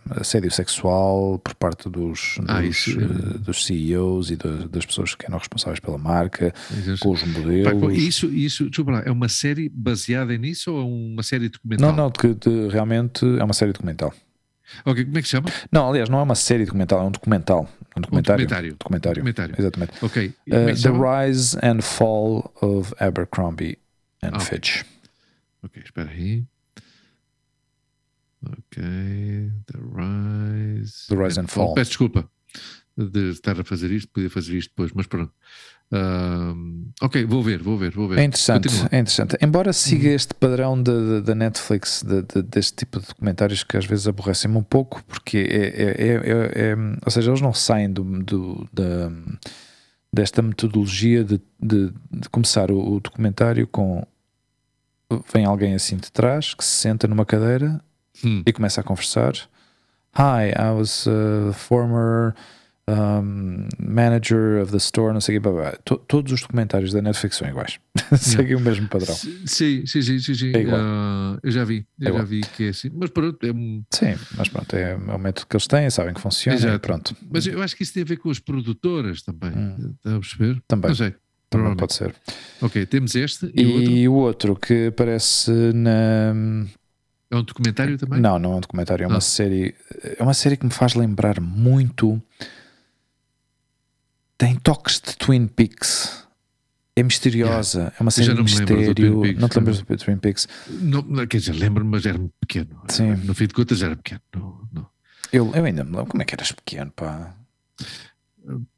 Assédio 0.09 0.51
sexual 0.51 1.39
por 1.39 1.53
parte 1.55 1.89
dos, 1.89 2.39
Ah, 2.47 2.61
dos, 2.61 2.88
isso, 2.88 2.99
uh, 2.99 3.39
dos 3.39 3.65
CEOs 3.65 4.31
e 4.31 4.35
do- 4.35 4.67
das 4.67 4.85
pessoas 4.85 5.15
que 5.15 5.26
eram 5.26 5.38
responsáveis 5.38 5.80
pela 5.80 5.97
marca, 5.97 6.53
Exato. 6.71 6.99
com 6.99 7.11
os 7.11 7.23
modelos. 7.23 7.97
Isso, 7.97 8.27
isso, 8.27 8.67
desculpa 8.69 8.91
lá, 8.91 9.03
é 9.05 9.11
uma 9.11 9.30
série 9.30 9.69
baseada 9.69 10.35
nisso 10.38 10.71
ou 10.73 10.81
é 10.81 10.84
uma 10.84 11.23
série 11.23 11.49
documental? 11.49 11.89
Não, 11.91 11.95
não, 12.05 12.11
que 12.11 12.35
realmente 12.69 13.26
é 13.39 13.43
uma 13.43 13.53
série 13.53 13.71
documental. 13.71 14.13
Ok, 14.85 15.03
como 15.05 15.17
é 15.17 15.21
que 15.21 15.27
se 15.27 15.31
chama? 15.31 15.49
Não, 15.71 15.89
aliás, 15.89 16.09
não 16.09 16.19
é 16.19 16.23
uma 16.23 16.35
série 16.35 16.63
documental, 16.65 17.01
é 17.01 17.03
um 17.03 17.11
documental. 17.11 17.67
Um 17.98 18.02
documentário. 18.02 18.45
documentário. 18.45 18.76
Documentário. 18.76 19.16
Documentário. 19.24 19.56
Exatamente. 19.57 19.94
Ok. 20.06 20.28
Uh, 20.28 20.53
é 20.53 20.74
the? 20.74 20.90
Rise 20.91 21.57
and 21.64 21.82
Fall 21.82 22.53
of 22.61 22.94
Abercrombie 22.99 23.78
and 24.24 24.32
Ah. 24.34 24.40
Fitch. 24.40 24.84
Ok, 25.64 25.82
espera 25.84 26.10
aí. 26.10 26.45
Ok. 28.45 28.82
The 29.66 29.78
Rise. 29.78 31.07
The 31.07 31.16
Rise 31.16 31.40
and 31.40 31.48
Fall. 31.48 31.74
Peço 31.74 31.90
desculpa 31.91 32.30
de 32.98 33.30
estar 33.32 33.60
a 33.60 33.64
fazer 33.64 33.91
isto, 33.91 34.10
podia 34.11 34.30
fazer 34.30 34.57
isto 34.57 34.70
depois, 34.70 34.91
mas 34.94 35.07
pronto. 35.07 35.34
Ahm, 35.91 36.91
ok, 37.02 37.26
vou 37.26 37.41
ver, 37.41 37.61
vou 37.64 37.78
ver, 37.78 37.91
vou 37.91 38.07
ver. 38.07 38.20
É 38.20 38.24
interessante, 38.24 38.68
Continua. 38.68 38.90
é 38.91 38.99
interessante. 38.99 39.38
Embora 39.41 39.74
siga 39.74 40.10
Uhum. 40.10 40.16
este 40.16 40.34
padrão 40.36 40.82
da 40.84 41.34
Netflix, 41.34 42.03
de- 42.03 42.22
de- 42.22 42.41
deste 42.44 42.76
tipo 42.78 42.99
de 42.99 43.07
documentários 43.07 43.64
que 43.64 43.76
às 43.76 43.86
vezes 43.86 44.07
aborrecem-me 44.07 44.57
um 44.57 44.64
pouco, 44.64 45.03
porque 45.06 45.38
é, 45.38 45.66
é- 45.66 46.07
é- 46.07 46.16
é- 46.16 46.70
é- 46.72 46.76
ou 47.03 47.11
seja, 47.11 47.32
eles 47.32 47.41
não 47.41 47.53
saem 47.53 47.91
do, 47.91 48.03
do- 48.24 48.70
da, 48.72 49.11
desta 50.14 50.41
metodologia 50.44 51.24
de, 51.24 51.41
de- 51.60 51.91
de 52.11 52.30
começar 52.30 52.70
o, 52.72 52.95
o 52.95 52.99
documentário 52.99 53.66
com 53.68 54.06
vem 55.34 55.44
alguém 55.45 55.74
assim 55.74 55.98
de 55.98 56.11
trás 56.11 56.53
que 56.53 56.64
se 56.64 56.70
senta 56.82 57.07
numa 57.07 57.26
cadeira 57.26 57.82
Hum, 58.24 58.44
e 58.45 58.52
começa 58.53 58.82
a 58.82 58.84
conversar. 58.84 59.34
Hi, 60.16 60.52
I 60.56 60.72
was 60.78 61.07
a 61.07 61.53
former 61.53 62.36
um, 62.90 63.68
manager 63.80 64.61
of 64.61 64.72
the 64.72 64.78
store, 64.78 65.14
não 65.14 65.22
sei 65.22 65.38
o 65.38 65.41
quê. 65.41 65.44
blá, 65.49 65.52
blá, 65.52 65.61
blá. 65.72 65.80
To- 65.86 65.98
todos 66.07 66.32
os 66.34 66.41
documentários 66.41 66.91
da 66.91 67.02
Netflix 67.02 67.38
são 67.38 67.48
iguais. 67.48 67.80
Seguem 68.18 68.56
o 68.56 68.60
mesmo 68.60 68.88
padrão. 68.88 69.16
Sim, 69.16 69.86
sim, 69.86 70.02
sim, 70.02 70.20
sim. 70.20 70.34
sim. 70.34 70.52
É 70.56 70.60
igual. 70.61 70.80
Ah, 70.82 71.40
eu 71.44 71.52
já 71.52 71.64
vi, 71.64 71.86
eu 71.99 72.02
É 72.02 72.03
já 72.06 72.10
igual. 72.10 72.26
vi 72.26 72.41
que 72.41 72.64
é 72.66 72.70
assim. 72.70 72.90
Mas 72.94 73.10
pronto, 73.10 73.38
é 73.45 73.52
um- 73.52 73.84
Sim, 73.91 74.16
mas 74.38 74.49
pronto, 74.49 74.76
é, 74.76 74.91
é 74.91 74.95
o 74.95 75.18
método 75.20 75.48
que 75.48 75.56
eles 75.56 75.68
têm, 75.68 75.90
sabem 75.90 76.14
que 76.14 76.22
funciona 76.22 76.57
e 76.57 76.61
Exato. 76.61 76.80
pronto. 76.80 77.16
Mas 77.32 77.45
eu 77.48 77.61
acho 77.61 77.76
que 77.76 77.84
isso 77.84 77.94
tem 77.94 78.03
a 78.03 78.06
ver 78.06 78.18
com 78.18 78.30
as 78.30 78.40
produtoras 78.40 79.22
também. 79.22 79.52
Hum. 79.52 79.94
Está 79.98 80.16
a 80.16 80.20
perceber? 80.20 80.61
Também. 80.68 80.90
Não 80.90 80.95
sei. 80.95 81.16
Também 81.49 81.76
pode 81.76 81.94
ser. 81.95 82.14
Ok, 82.61 82.86
temos 82.86 83.16
este 83.16 83.52
e, 83.56 83.66
o 83.66 83.74
outro. 83.74 83.91
E 83.91 84.07
o 84.07 84.14
outro 84.14 84.56
que 84.56 84.88
aparece 84.88 85.52
na. 85.74 86.32
É 87.32 87.36
um 87.36 87.44
documentário 87.44 87.98
também? 87.98 88.20
Não, 88.20 88.38
não 88.40 88.53
é 88.53 88.56
um 88.57 88.60
documentário, 88.60 89.03
é 89.03 89.07
uma 89.07 89.18
Ah. 89.18 89.22
série. 89.22 89.74
É 90.20 90.22
uma 90.22 90.34
série 90.34 90.57
que 90.57 90.66
me 90.66 90.72
faz 90.72 90.94
lembrar 90.95 91.40
muito. 91.41 92.22
Tem 94.40 94.56
toques 94.56 95.02
de 95.06 95.18
Twin 95.18 95.48
Peaks. 95.48 96.26
É 96.95 97.03
misteriosa. 97.03 97.94
É 97.99 98.02
uma 98.02 98.10
série 98.10 98.30
de 98.30 98.36
não 98.36 98.44
me 98.45 98.49
lembro 98.49 98.66
do 98.66 98.78
mistério. 98.78 98.95
Twin 98.95 99.22
Peaks, 99.22 99.41
não 99.41 99.49
te 99.49 99.57
lembras 99.57 99.82
do 99.82 99.98
Twin 99.98 100.18
Peaks? 100.18 100.48
Não, 100.70 101.02
não, 101.02 101.28
quer 101.28 101.38
dizer, 101.40 101.52
lembro-me, 101.53 101.91
mas 101.91 102.06
era 102.06 102.18
pequeno. 102.40 102.82
Sim. 102.88 103.16
No 103.26 103.36
fim 103.36 103.48
de 103.48 103.53
contas 103.53 103.82
era 103.82 103.98
pequeno. 103.98 104.22
Não, 104.34 104.68
não. 104.72 104.88
Eu, 105.34 105.53
eu 105.53 105.66
ainda 105.66 105.84
me 105.84 105.91
lembro. 105.91 106.06
Como 106.06 106.22
é 106.22 106.26
que 106.26 106.34
eras 106.36 106.53
pequeno, 106.53 106.90
pá? 106.91 107.36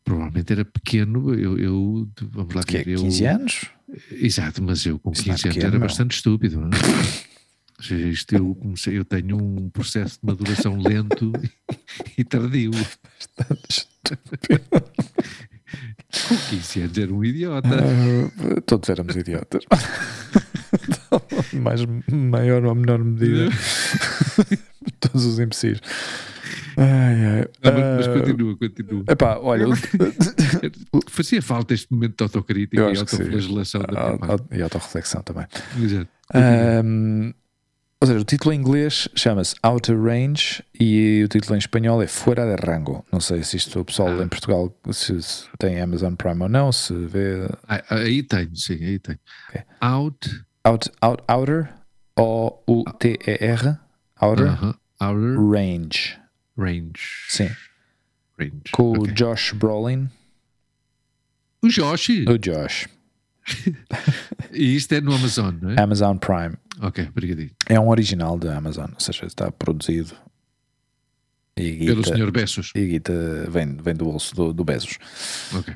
Provavelmente 0.03 0.51
era 0.51 0.65
pequeno. 0.65 1.31
Eu, 1.35 1.59
eu 1.59 2.09
vamos 2.31 2.55
lá 2.55 2.63
Que 2.63 2.77
é, 2.77 2.83
ver. 2.83 2.93
Eu, 2.95 3.01
15 3.03 3.25
anos? 3.25 3.65
Exato, 4.11 4.63
mas 4.63 4.83
eu 4.83 4.97
com 4.97 5.11
Isso 5.11 5.23
15 5.23 5.27
não 5.27 5.31
é 5.31 5.35
anos 5.35 5.43
pequeno, 5.55 5.65
era 5.67 5.79
meu. 5.79 5.87
bastante 5.87 6.15
estúpido. 6.15 6.59
Não 6.59 6.69
é? 6.69 6.71
Ou 7.77 7.83
seja, 7.85 8.07
Isto 8.07 8.35
eu, 8.35 8.55
comecei, 8.55 8.97
eu 8.97 9.05
tenho 9.05 9.37
um 9.37 9.69
processo 9.69 10.19
de 10.19 10.25
maduração 10.25 10.75
lento 10.81 11.31
e 12.17 12.23
tardio. 12.23 12.71
Com 16.27 16.35
15 16.49 16.81
anos 16.81 16.97
era 16.97 17.13
um 17.13 17.23
idiota. 17.23 17.69
Ah, 17.69 18.61
todos 18.65 18.89
éramos 18.89 19.15
idiotas. 19.15 19.63
Mais, 21.53 21.81
maior 22.11 22.63
ou 22.65 22.75
menor 22.75 23.03
medida. 23.03 23.49
todos 24.99 25.25
os 25.25 25.39
imbecis. 25.39 25.79
Ai, 26.77 27.25
ai. 27.25 27.47
Não, 27.63 27.73
mas, 27.73 27.83
mas 27.97 28.07
Ah, 28.07 28.13
continua, 28.19 28.57
continua. 28.57 29.03
Epá, 29.07 29.37
olha, 29.37 29.67
o- 29.69 29.73
Fazia 31.09 31.41
falta 31.41 31.73
este 31.73 31.91
momento 31.91 32.15
de 32.17 32.23
autocrítica 32.23 32.81
e 32.89 32.93
que 32.93 32.99
autoflagelação 32.99 33.81
e 34.51 34.61
autorreflexão 34.61 35.21
também. 35.21 35.45
Exato. 35.81 36.07
Ou 38.01 38.07
seja, 38.07 38.19
o 38.19 38.23
título 38.23 38.51
em 38.51 38.57
inglês 38.59 39.07
chama-se 39.15 39.53
Outer 39.61 39.95
Range 40.01 40.63
e 40.79 41.21
o 41.23 41.27
título 41.27 41.55
em 41.55 41.59
espanhol 41.59 42.01
é 42.01 42.07
Fuera 42.07 42.55
de 42.55 42.65
Rango. 42.65 43.05
Não 43.11 43.19
sei 43.19 43.43
se 43.43 43.57
isto 43.57 43.79
o 43.79 43.85
pessoal 43.85 44.09
Ah. 44.19 44.23
em 44.23 44.27
Portugal 44.27 44.75
se, 44.91 45.21
se 45.21 45.45
tem 45.59 45.79
Amazon 45.79 46.15
Prime 46.15 46.41
ou 46.41 46.49
não, 46.49 46.71
se 46.71 46.93
vê 46.93 47.47
Ah, 47.67 47.83
aí 47.89 48.23
tenho, 48.23 48.55
sim, 48.55 48.73
aí 48.73 48.97
tenho. 48.97 49.19
Ok. 49.49 49.61
Out, 49.81 50.43
out, 50.63 50.89
out, 51.01 51.23
Outer 51.29 51.69
O-U-T-E-R 52.17 53.77
Outer 54.19 54.47
uh-huh, 54.47 54.75
outer 54.99 55.37
Range. 55.39 56.19
range. 56.57 57.25
Sim. 57.29 57.49
Range. 58.39 58.61
Com 58.71 58.83
o 58.93 58.99
ok. 59.01 59.13
Josh 59.13 59.53
Brolin. 59.53 60.09
O 61.63 61.67
Josh. 61.69 62.09
O 62.27 62.37
Josh. 62.39 62.87
E 64.53 64.75
isto 64.75 64.91
é 64.93 64.99
no 64.99 65.13
Amazon, 65.15 65.55
não 65.61 65.71
é? 65.71 65.79
Amazon 65.81 66.17
Prime. 66.17 66.57
Ok, 66.81 67.07
obrigadinho. 67.07 67.51
É 67.67 67.79
um 67.79 67.89
original 67.89 68.37
da 68.37 68.57
Amazon, 68.57 68.89
ou 68.93 68.99
seja, 68.99 69.25
está 69.25 69.51
produzido 69.51 70.15
e 71.55 71.85
Pelo 71.85 72.01
guita, 72.01 72.17
Sr. 72.17 72.31
Bessos. 72.31 72.71
e 72.75 72.87
guita 72.87 73.13
vem, 73.49 73.75
vem 73.77 73.93
do 73.93 74.05
bolso 74.05 74.33
do, 74.35 74.53
do 74.53 74.63
Bezos. 74.63 74.97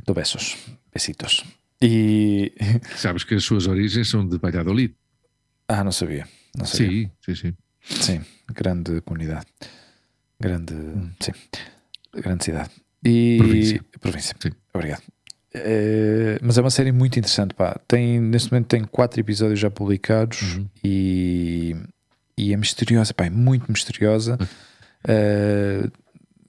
Do 0.05 0.13
Bezos. 0.13 0.57
Besitos. 0.93 1.43
E. 1.81 2.53
Sabes 2.95 3.23
que 3.23 3.35
as 3.35 3.43
suas 3.43 3.67
origens 3.67 4.09
são 4.09 4.27
de 4.27 4.37
Valladolid. 4.37 4.95
Ah, 5.67 5.83
não 5.83 5.91
sabia. 5.91 6.27
Não 6.57 6.65
sabia. 6.65 7.11
Sim, 7.21 7.35
sim, 7.35 7.35
sim. 7.35 7.53
Sim, 8.01 8.25
grande 8.51 9.01
comunidade. 9.01 9.47
Grande. 10.39 10.73
Sim. 11.19 11.33
Grande 12.13 12.45
cidade. 12.45 12.71
E. 13.03 13.37
Província. 13.37 13.85
Província. 13.99 14.35
Sim. 14.39 14.51
Obrigado. 14.73 15.03
Eh, 15.57 16.37
mas 16.41 16.57
é 16.57 16.61
uma 16.61 16.69
série 16.69 16.91
muito 16.91 17.17
interessante, 17.17 17.53
pá. 17.53 17.79
Tem, 17.87 18.19
neste 18.19 18.51
momento 18.51 18.67
tem 18.67 18.83
quatro 18.83 19.19
episódios 19.19 19.59
já 19.59 19.69
publicados 19.71 20.41
Uhum. 20.55 20.67
e, 20.83 21.75
e 22.37 22.53
é 22.53 22.57
misteriosa, 22.57 23.13
pá, 23.13 23.25
é 23.25 23.29
muito 23.29 23.71
misteriosa. 23.71 24.37
Eh, 25.07 25.87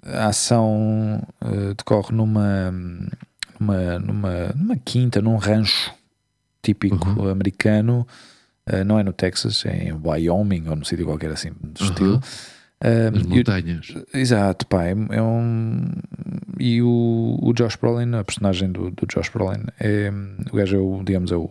a 0.05 0.27
ação 0.28 1.23
eh, 1.41 1.74
decorre 1.77 2.15
numa, 2.15 2.73
numa, 3.61 3.99
numa, 4.01 4.47
numa 4.57 4.77
quinta, 4.77 5.20
num 5.23 5.37
rancho 5.37 5.93
típico 6.62 7.09
Uhum. 7.11 7.28
americano. 7.31 8.07
Não 8.85 8.99
é 8.99 9.05
no 9.05 9.12
Texas, 9.12 9.65
é 9.65 9.91
em 9.91 9.93
Wyoming 9.93 10.66
ou 10.69 10.74
num 10.74 10.85
sítio 10.85 11.07
qualquer 11.07 11.31
assim 11.31 11.51
do 11.61 11.81
Uhum. 11.81 11.89
estilo. 11.89 12.23
Eh, 12.81 13.09
As 13.15 13.23
o- 13.23 13.28
montanhas. 13.28 13.94
Exato, 14.12 14.66
pá, 14.66 14.85
é, 14.85 14.90
é 15.11 15.23
um. 15.23 15.85
E 16.59 16.82
o, 16.82 17.39
o 17.43 17.53
Josh 17.55 17.77
Brolin, 17.77 18.15
a 18.15 18.24
personagem 18.24 18.70
do, 18.70 18.90
do 18.90 19.07
Josh 19.07 19.28
Brolin, 19.31 19.62
é, 19.81 20.11
o 20.53 20.57
gajo 20.57 20.77
é 20.77 20.81
o, 20.81 21.03
digamos, 21.05 21.32
é 21.32 21.36
o 21.36 21.51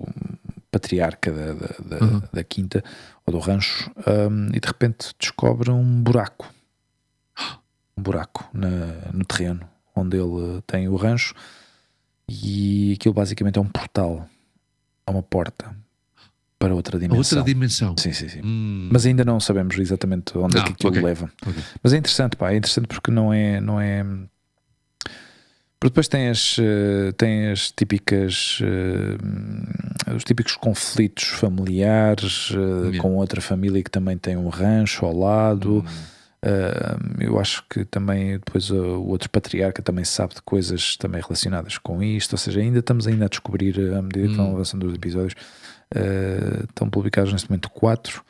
patriarca 0.71 1.31
da, 1.31 1.53
da, 1.53 1.97
da, 1.97 2.05
Uhum. 2.05 2.21
da 2.33 2.43
quinta 2.43 2.83
ou 3.25 3.31
do 3.33 3.39
rancho, 3.39 3.89
um, 4.29 4.47
e 4.53 4.59
de 4.59 4.67
repente 4.67 5.13
descobre 5.19 5.71
um 5.71 6.03
buraco. 6.03 6.51
um 7.97 8.01
buraco 8.01 8.47
na, 8.53 8.67
no 9.13 9.23
terreno 9.25 9.61
onde 9.95 10.17
ele 10.17 10.61
tem 10.67 10.87
o 10.89 10.95
rancho 10.97 11.33
e 12.27 12.93
aquilo 12.99 13.13
basicamente 13.13 13.57
é 13.57 13.61
um 13.61 13.67
portal, 13.67 14.27
é 15.07 15.11
uma 15.11 15.23
porta 15.23 15.73
para 16.57 16.73
outra 16.73 16.97
dimensão. 16.97 17.39
Outra 17.39 17.53
dimensão. 17.53 17.95
Sim, 17.97 18.13
sim, 18.13 18.29
sim. 18.29 18.41
Hum. 18.43 18.89
Mas 18.91 19.05
ainda 19.05 19.23
não 19.25 19.39
sabemos 19.39 19.77
exatamente 19.77 20.37
onde 20.37 20.57
é 20.57 20.59
Não, 20.59 20.65
que 20.67 20.71
aquilo 20.73 20.89
ok. 20.91 21.01
leva. 21.01 21.29
Ok. 21.45 21.63
Mas 21.83 21.93
é 21.93 21.97
interessante, 21.97 22.35
pá, 22.35 22.51
é 22.51 22.57
interessante 22.57 22.87
porque 22.87 23.11
não 23.11 23.33
é. 23.33 23.59
Não 23.61 23.79
é 23.79 24.03
porque 25.77 25.91
depois 25.91 26.07
tem 26.07 26.29
as, 26.29 26.55
eh, 26.59 27.11
tem 27.17 27.51
as 27.51 27.69
típicas. 27.71 28.59
eh, 28.63 30.13
os 30.15 30.23
típicos 30.23 30.55
conflitos 30.55 31.25
familiares 31.25 32.51
eh, 32.53 32.55
Yeah. 32.85 32.99
com 32.99 33.15
outra 33.15 33.41
família 33.41 33.83
que 33.83 33.91
também 33.91 34.17
tem 34.17 34.35
um 34.37 34.47
rancho 34.49 35.05
ao 35.05 35.15
lado. 35.15 35.79
Hum. 35.79 36.15
Uh, 36.45 37.23
eu 37.23 37.39
acho 37.39 37.63
que 37.67 37.83
também 37.85 38.33
depois 38.33 38.69
uh, 38.69 38.75
o 38.75 39.07
outro 39.09 39.27
patriarca 39.31 39.81
também 39.81 40.05
sabe 40.05 40.35
de 40.35 40.43
coisas 40.43 40.95
também 40.95 41.19
relacionadas 41.19 41.79
com 41.79 42.03
isto, 42.03 42.33
ou 42.33 42.37
seja, 42.37 42.59
ainda 42.59 42.79
estamos 42.79 43.07
ainda 43.07 43.25
a 43.25 43.27
descobrir 43.27 43.79
à 43.95 43.99
medida 43.99 44.27
que 44.27 44.35
vão 44.35 44.49
Hum. 44.51 44.53
avançando 44.53 44.85
os 44.85 44.93
episódios. 44.93 45.33
Uh, 45.93 46.63
estão 46.69 46.89
publicados 46.89 47.31
neste 47.31 47.49
momento 47.49 47.69
quatro 47.69 48.23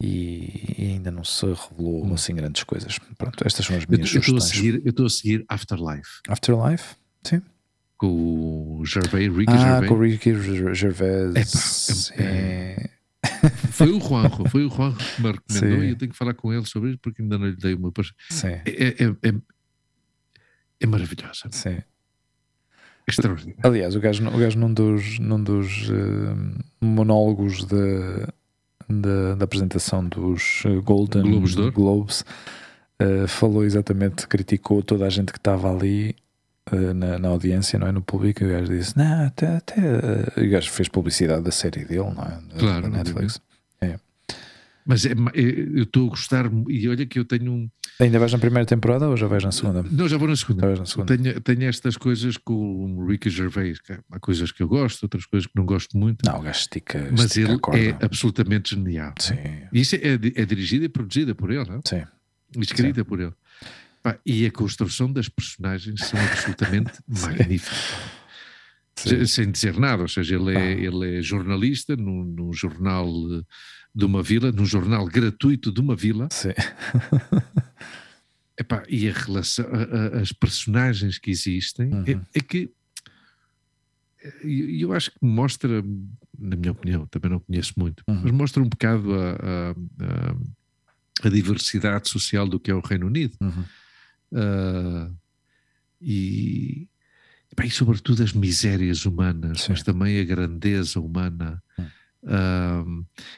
e, 0.00 0.74
e 0.78 0.84
ainda 0.92 1.10
não 1.10 1.22
se 1.24 1.44
revelou 1.44 2.04
Hum. 2.06 2.14
assim 2.14 2.34
grandes 2.34 2.62
coisas. 2.64 2.98
Pronto, 3.16 3.42
estas 3.46 3.66
são 3.66 3.76
as 3.76 3.82
Eu 3.84 3.88
minhas 3.90 4.12
eu 4.14 4.20
a 4.20 4.22
sugestões. 4.24 4.44
seguir, 4.44 4.82
eu 4.84 4.90
estou 4.90 5.06
a 5.06 5.10
seguir 5.10 5.44
Afterlife 5.48 6.20
Afterlife? 6.28 6.96
Sim. 7.22 7.42
com 7.96 8.78
o 8.80 8.84
Gervais, 8.86 9.26
Ricky 9.36 9.52
Ah, 9.52 9.56
Gervais. 9.58 9.88
com 9.88 9.94
o 9.94 10.00
Ricky 10.00 10.34
Ger- 10.40 10.74
Gervais. 10.74 12.10
É- 12.16 12.90
Foi 13.72 13.90
o 13.90 14.00
Juanjo, 14.00 14.48
foi 14.48 14.64
o 14.64 14.70
Juanjo 14.70 14.96
que 14.96 15.22
me 15.22 15.32
recomendou 15.32 15.80
Sim. 15.80 15.86
e 15.86 15.90
eu 15.90 15.96
tenho 15.96 16.10
que 16.12 16.16
falar 16.16 16.34
com 16.34 16.52
ele 16.52 16.64
sobre 16.64 16.90
isso 16.90 16.98
porque 17.02 17.20
ainda 17.22 17.36
não 17.38 17.46
lhe 17.48 17.56
dei 17.56 17.74
uma. 17.74 17.92
Sim, 18.30 18.46
É, 18.48 18.62
é, 18.66 19.04
é, 19.28 19.34
é 20.80 20.86
maravilhosa, 20.86 21.48
sim. 21.50 21.78
Extraordinária. 23.08 23.60
Aliás, 23.62 23.94
o 23.96 24.00
gajo, 24.00 24.26
o 24.28 24.38
gajo 24.38 24.58
num 24.58 24.72
dos, 24.72 25.18
num 25.18 25.42
dos 25.42 25.90
eh, 25.90 26.64
monólogos 26.80 27.64
da, 27.64 28.28
da, 28.88 29.34
da 29.36 29.44
apresentação 29.44 30.06
dos 30.06 30.62
eh, 30.66 30.74
Golden 30.82 31.22
de 31.22 31.60
Ouro. 31.60 31.72
Globes 31.72 32.24
eh, 32.98 33.26
falou 33.26 33.64
exatamente, 33.64 34.26
criticou 34.26 34.82
toda 34.82 35.06
a 35.06 35.10
gente 35.10 35.32
que 35.32 35.38
estava 35.38 35.74
ali 35.74 36.14
eh, 36.70 36.92
na, 36.92 37.18
na 37.18 37.28
audiência, 37.28 37.78
não 37.78 37.86
é? 37.86 37.92
No 37.92 38.02
público, 38.02 38.42
e 38.42 38.46
o 38.46 38.50
gajo 38.50 38.72
disse: 38.72 38.96
Não, 38.96 39.26
até. 39.26 39.56
até 39.56 39.80
eh", 39.80 40.40
e 40.42 40.46
o 40.46 40.50
gajo 40.50 40.70
fez 40.70 40.88
publicidade 40.88 41.42
da 41.42 41.50
série 41.50 41.84
dele, 41.84 42.10
não 42.14 42.22
é? 42.22 42.38
Da, 42.52 42.58
Claro, 42.58 42.82
da 42.82 42.88
Netflix. 42.98 43.40
Mas 44.86 45.04
é 45.04 45.14
ma- 45.14 45.30
é- 45.34 45.40
eu 45.40 45.82
estou 45.82 46.06
a 46.06 46.10
gostar, 46.10 46.50
e 46.68 46.88
olha 46.88 47.04
que 47.04 47.18
eu 47.18 47.24
tenho 47.24 47.52
um. 47.52 47.70
Ainda 48.00 48.18
vais 48.20 48.32
na 48.32 48.38
primeira 48.38 48.64
temporada 48.64 49.08
ou 49.08 49.16
já 49.16 49.26
vais 49.26 49.42
na 49.42 49.50
segunda? 49.50 49.82
Não, 49.90 50.08
já 50.08 50.16
vou 50.16 50.28
na 50.28 50.36
segunda. 50.36 50.76
na 50.76 50.86
segunda. 50.86 51.16
Tenho, 51.16 51.40
tenho 51.40 51.64
estas 51.64 51.96
coisas 51.96 52.36
com 52.36 52.54
o 52.96 53.06
Ricky 53.06 53.28
Gervais, 53.28 53.80
que 53.80 53.92
há 53.92 54.20
coisas 54.20 54.52
que 54.52 54.62
eu 54.62 54.68
gosto, 54.68 55.02
outras 55.02 55.26
coisas 55.26 55.46
que 55.48 55.52
não 55.56 55.66
gosto 55.66 55.96
muito, 55.98 56.24
Não, 56.24 56.38
o 56.38 56.42
gajo 56.42 56.60
estica, 56.60 57.08
mas 57.10 57.36
estica 57.36 57.76
ele 57.76 57.88
é 57.90 57.96
absolutamente 58.04 58.76
genial. 58.76 59.12
Sim, 59.18 59.34
E 59.72 59.80
isso 59.80 59.96
é, 59.96 60.00
é 60.12 60.44
dirigida 60.46 60.84
e 60.84 60.88
produzida 60.88 61.34
por 61.34 61.50
ele, 61.50 61.64
não 61.68 61.76
é? 61.76 61.80
sim. 61.84 62.04
Escrita 62.60 63.04
por 63.04 63.20
ele. 63.20 63.32
E 64.24 64.46
a 64.46 64.50
construção 64.52 65.12
das 65.12 65.28
personagens 65.28 66.00
são 66.00 66.18
absolutamente 66.20 66.92
magníficas. 67.06 67.94
sim. 68.96 69.26
Sem 69.26 69.50
dizer 69.50 69.76
nada, 69.78 70.02
ou 70.02 70.08
seja, 70.08 70.36
ele 70.36 70.54
é, 70.54 70.56
Ah. 70.56 70.70
ele 70.70 71.18
é 71.18 71.22
jornalista 71.22 71.94
num, 71.96 72.24
num 72.24 72.52
jornal 72.52 73.06
eh, 73.08 73.42
de 73.94 74.04
uma 74.04 74.22
vila, 74.22 74.52
num 74.52 74.64
jornal 74.66 75.06
gratuito 75.06 75.72
de 75.72 75.80
uma 75.80 75.96
vila, 75.96 76.28
Sim. 76.30 76.50
Epá, 78.58 78.82
e 78.88 79.08
a 79.08 79.12
relação, 79.12 79.64
a- 79.66 80.16
a- 80.16 80.20
as 80.20 80.32
personagens 80.32 81.16
que 81.18 81.30
existem, 81.30 81.90
é, 82.06 82.14
Uhum. 82.14 82.22
é 82.34 82.40
que 82.40 82.70
e 84.44 84.82
eu 84.82 84.92
acho 84.92 85.12
que 85.12 85.18
mostra, 85.22 85.80
na 86.36 86.56
minha 86.56 86.72
opinião, 86.72 87.06
também 87.06 87.30
não 87.30 87.38
conheço 87.38 87.72
muito, 87.76 88.02
Uhum. 88.08 88.20
mas 88.24 88.32
mostra 88.32 88.60
um 88.62 88.68
bocado 88.68 89.14
a, 89.14 89.74
a- 91.24 91.28
diversidade 91.30 92.08
social 92.08 92.48
do 92.48 92.58
que 92.58 92.70
é 92.70 92.74
o 92.74 92.80
Reino 92.80 93.06
Unido. 93.06 93.36
Uhum. 93.40 93.64
Ah, 94.34 95.10
e, 96.00 96.88
epá, 97.52 97.64
e 97.64 97.70
sobretudo 97.70 98.22
as 98.24 98.32
misérias 98.32 99.06
humanas, 99.06 99.60
Sim. 99.62 99.66
mas 99.70 99.82
também 99.84 100.20
a 100.20 100.24
grandeza 100.24 100.98
humana, 101.00 101.62
Hum. 101.78 101.86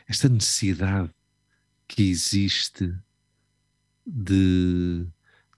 Esta 0.06 0.28
necessidade 0.28 1.10
que 1.86 2.02
existe 2.10 2.94
de 4.06 5.06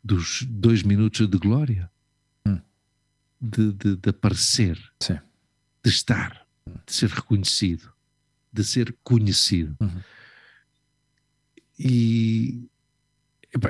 dos 0.04 0.42
dois 0.48 0.82
minutos 0.82 1.28
de 1.28 1.38
glória, 1.38 1.90
Hum. 2.44 2.60
de, 3.40 3.72
de, 3.72 3.96
de 3.96 4.10
aparecer, 4.10 4.76
Sim. 5.00 5.18
de 5.84 5.90
estar, 5.90 6.46
de 6.86 6.92
ser 6.92 7.08
reconhecido, 7.10 7.92
de 8.52 8.64
ser 8.64 8.96
conhecido. 9.04 9.76
Uhum. 9.80 10.02
E, 11.78 12.68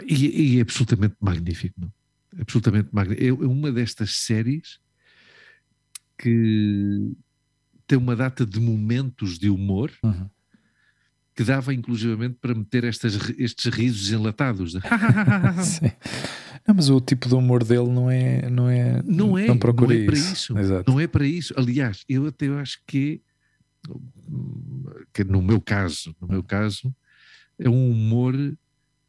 e, 0.09 0.55
e 0.55 0.59
é 0.59 0.63
absolutamente 0.63 1.17
magnífico. 1.21 1.79
Não? 1.81 1.93
Absolutamente 2.41 2.89
magnífico. 2.93 3.45
É 3.45 3.47
uma 3.47 3.71
destas 3.71 4.15
séries 4.15 4.81
que 6.19 7.13
tem 7.87 7.99
uma 7.99 8.15
data 8.17 8.45
de 8.47 8.61
momentos 8.61 9.39
de 9.39 9.49
humor 9.51 9.91
Uhum. 10.03 10.29
que 11.35 11.45
dava 11.45 11.73
inclusivamente 11.75 12.37
para 12.41 12.55
meter 12.55 12.85
estas, 12.85 13.15
estes 13.39 13.73
risos 13.73 14.11
enlatados. 14.13 14.73
de- 14.73 14.81
Sim. 15.65 15.91
Não, 16.67 16.75
mas 16.77 16.89
o 16.91 17.01
tipo 17.01 17.29
de 17.29 17.35
humor 17.35 17.65
dele 17.65 17.89
não 17.89 18.11
é. 18.11 18.49
Não 18.51 18.69
é, 18.69 19.03
Não 19.03 19.37
é, 19.39 19.47
não 19.49 19.55
não 19.57 19.91
é 19.93 20.05
para 20.05 20.15
isso. 20.17 20.33
isso. 20.33 20.55
Não 20.87 21.01
é 21.01 21.07
para 21.07 21.27
isso. 21.27 21.55
Aliás, 21.57 22.05
eu 22.09 22.27
até 22.27 22.47
acho 22.49 22.79
que, 22.87 23.21
que 25.13 25.25
no 25.25 25.43
meu 25.43 25.61
caso, 25.61 26.15
no 26.21 26.29
meu 26.29 26.43
caso, 26.43 26.95
é 27.59 27.69
um 27.69 27.91
humor 27.91 28.35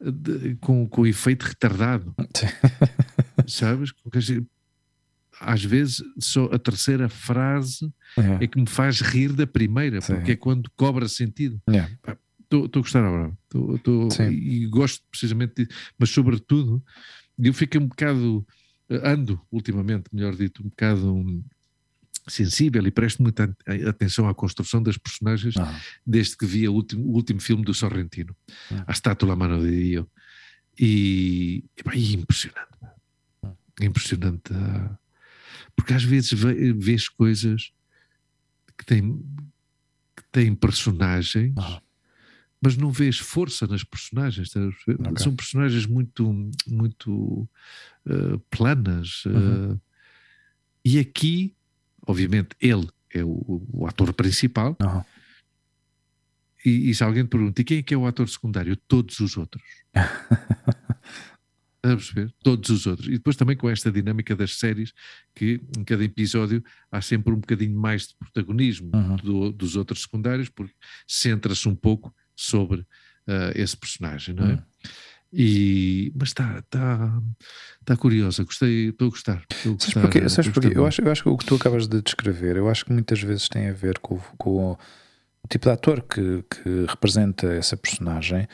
de- 0.00 0.56
com, 0.60 0.86
com 0.88 1.06
efeito 1.06 1.44
retardado. 1.44 2.14
Sim. 2.34 2.46
Sabes? 3.46 3.92
Às 5.40 5.64
vezes 5.64 6.02
só 6.18 6.44
a 6.46 6.58
terceira 6.58 7.08
frase 7.08 7.92
É. 8.16 8.44
é 8.44 8.46
que 8.46 8.58
me 8.60 8.66
faz 8.68 9.00
rir 9.00 9.32
da 9.32 9.46
primeira, 9.46 10.00
Sim. 10.00 10.14
porque 10.16 10.32
é 10.32 10.36
quando 10.36 10.70
cobra 10.76 11.08
sentido. 11.08 11.60
É. 11.68 11.88
Estou 12.40 12.64
a 12.66 12.78
gostar 12.80 13.04
agora. 13.04 13.36
Tô, 13.48 13.78
tô- 13.78 14.08
e 14.30 14.66
gosto 14.66 15.02
precisamente 15.10 15.54
disso. 15.64 15.78
Mas, 15.98 16.10
sobretudo, 16.10 16.82
eu 17.38 17.52
fiquei 17.54 17.80
um 17.80 17.86
bocado. 17.88 18.46
eh, 18.88 19.00
Ando, 19.10 19.40
ultimamente, 19.50 20.04
melhor 20.12 20.36
dito, 20.36 20.62
um 20.62 20.68
bocado 20.68 21.14
hum, 21.14 21.42
sensível 22.28 22.86
e 22.86 22.90
presto 22.90 23.22
muita 23.22 23.54
atenção 23.88 24.28
à 24.28 24.34
construção 24.34 24.82
das 24.82 24.96
personagens 24.98 25.56
Ah, 25.56 25.80
desde 26.06 26.36
que 26.36 26.46
vi 26.46 26.64
a 26.66 26.70
último- 26.70 27.04
o 27.06 27.12
último 27.14 27.40
filme 27.40 27.64
do 27.64 27.72
Sorrentino, 27.74 28.36
Hum. 28.70 28.84
A 28.86 28.92
Estátua 28.92 29.34
Mano 29.34 29.58
de 29.60 29.70
Dio. 29.88 30.08
E, 30.78 31.64
epá, 31.76 31.94
e 31.96 32.14
impressionante. 32.14 32.68
Hum. 33.42 33.52
Impressionante. 33.80 34.52
ah, 34.52 34.98
Porque 35.76 35.92
às 35.92 36.04
vezes 36.04 36.32
ve- 36.32 36.72
vês 36.72 37.08
coisas 37.08 37.72
que 38.78 38.84
têm, 38.84 39.18
que 40.16 40.22
têm 40.32 40.54
personagens, 40.54 41.52
Ah. 41.58 41.80
mas 42.60 42.76
não 42.76 42.90
vês 42.90 43.18
força 43.18 43.66
nas 43.66 43.84
personagens. 43.84 44.48
estás 44.48 44.66
a 44.66 44.70
perceber? 44.70 45.08
Ok. 45.08 45.22
São 45.22 45.34
personagens 45.36 45.86
muito, 45.86 46.50
muito 46.66 47.48
ah, 48.06 48.38
planas. 48.50 49.24
ah, 49.26 49.30
Uhum. 49.30 49.80
e 50.84 50.98
aqui, 50.98 51.54
obviamente, 52.06 52.50
ele 52.60 52.88
é 53.12 53.24
o, 53.24 53.62
o 53.72 53.86
ator 53.86 54.12
principal. 54.12 54.76
ah. 54.80 55.04
E, 56.64 56.88
e 56.88 56.94
se 56.94 57.04
alguém 57.04 57.24
te 57.24 57.28
pergunta, 57.28 57.60
e 57.60 57.64
quem 57.64 57.78
é 57.78 57.82
que 57.82 57.92
é 57.92 57.96
o 57.96 58.06
ator 58.06 58.26
secundário? 58.26 58.74
Todos 58.74 59.20
os 59.20 59.36
outros. 59.36 59.62
Estás 61.84 61.92
a 61.92 61.96
perceber? 61.96 62.34
Todos 62.42 62.70
os 62.70 62.86
outros. 62.86 63.08
E 63.08 63.12
depois 63.12 63.36
também 63.36 63.56
com 63.56 63.68
esta 63.68 63.92
dinâmica 63.92 64.34
das 64.34 64.56
séries, 64.58 64.92
que 65.34 65.60
em 65.78 65.84
cada 65.84 66.02
episódio 66.02 66.64
há 66.90 67.02
sempre 67.02 67.32
um 67.32 67.36
bocadinho 67.36 67.78
mais 67.78 68.08
de 68.08 68.14
protagonismo 68.18 68.90
Uhum. 68.94 69.16
do- 69.16 69.52
dos 69.52 69.76
outros 69.76 70.02
secundários, 70.02 70.48
porque 70.48 70.72
centra-se 71.06 71.68
um 71.68 71.74
pouco 71.74 72.14
sobre 72.34 72.86
ah, 73.28 73.52
esse 73.54 73.76
personagem, 73.76 74.34
não 74.34 74.46
é? 74.46 74.52
Hum. 74.54 74.62
E, 75.36 76.12
mas 76.14 76.28
está 76.28 76.62
tá, 76.70 77.20
tá 77.84 77.96
curiosa, 77.96 78.44
gostei, 78.44 78.90
estou 78.90 79.08
a 79.08 79.10
gostar. 79.10 79.44
estou 79.50 79.74
a 79.74 79.78
Sabes 79.80 79.94
porquê? 79.94 80.28
Sabes 80.28 80.50
porquê? 80.52 80.72
Eu 80.78 80.86
acho, 80.86 81.02
eu 81.02 81.10
acho 81.10 81.22
que 81.24 81.28
o 81.28 81.36
que 81.36 81.44
tu 81.44 81.54
acabas 81.56 81.88
de 81.88 82.00
descrever, 82.00 82.56
eu 82.56 82.68
acho 82.68 82.84
que 82.84 82.92
muitas 82.92 83.20
vezes 83.20 83.48
tem 83.48 83.68
a 83.68 83.72
ver 83.72 83.98
com, 83.98 84.14
o- 84.14 84.36
com 84.38 84.72
o 84.72 84.78
tipo 85.50 85.64
de 85.66 85.72
ator 85.72 86.02
que, 86.02 86.42
que 86.48 86.86
representa 86.88 87.46
essa 87.52 87.76
personagem. 87.76 88.46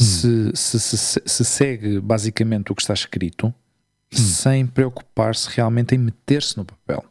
Se, 0.00 0.52
se, 0.54 0.78
se- 0.78 1.22
se 1.24 1.44
segue 1.44 2.00
basicamente 2.00 2.70
o 2.70 2.74
que 2.74 2.82
está 2.82 2.94
escrito 2.94 3.52
sem 4.10 4.66
preocupar-se 4.66 5.48
realmente 5.54 5.94
em 5.94 5.98
meter-se 5.98 6.56
no 6.56 6.64
papel. 6.64 7.04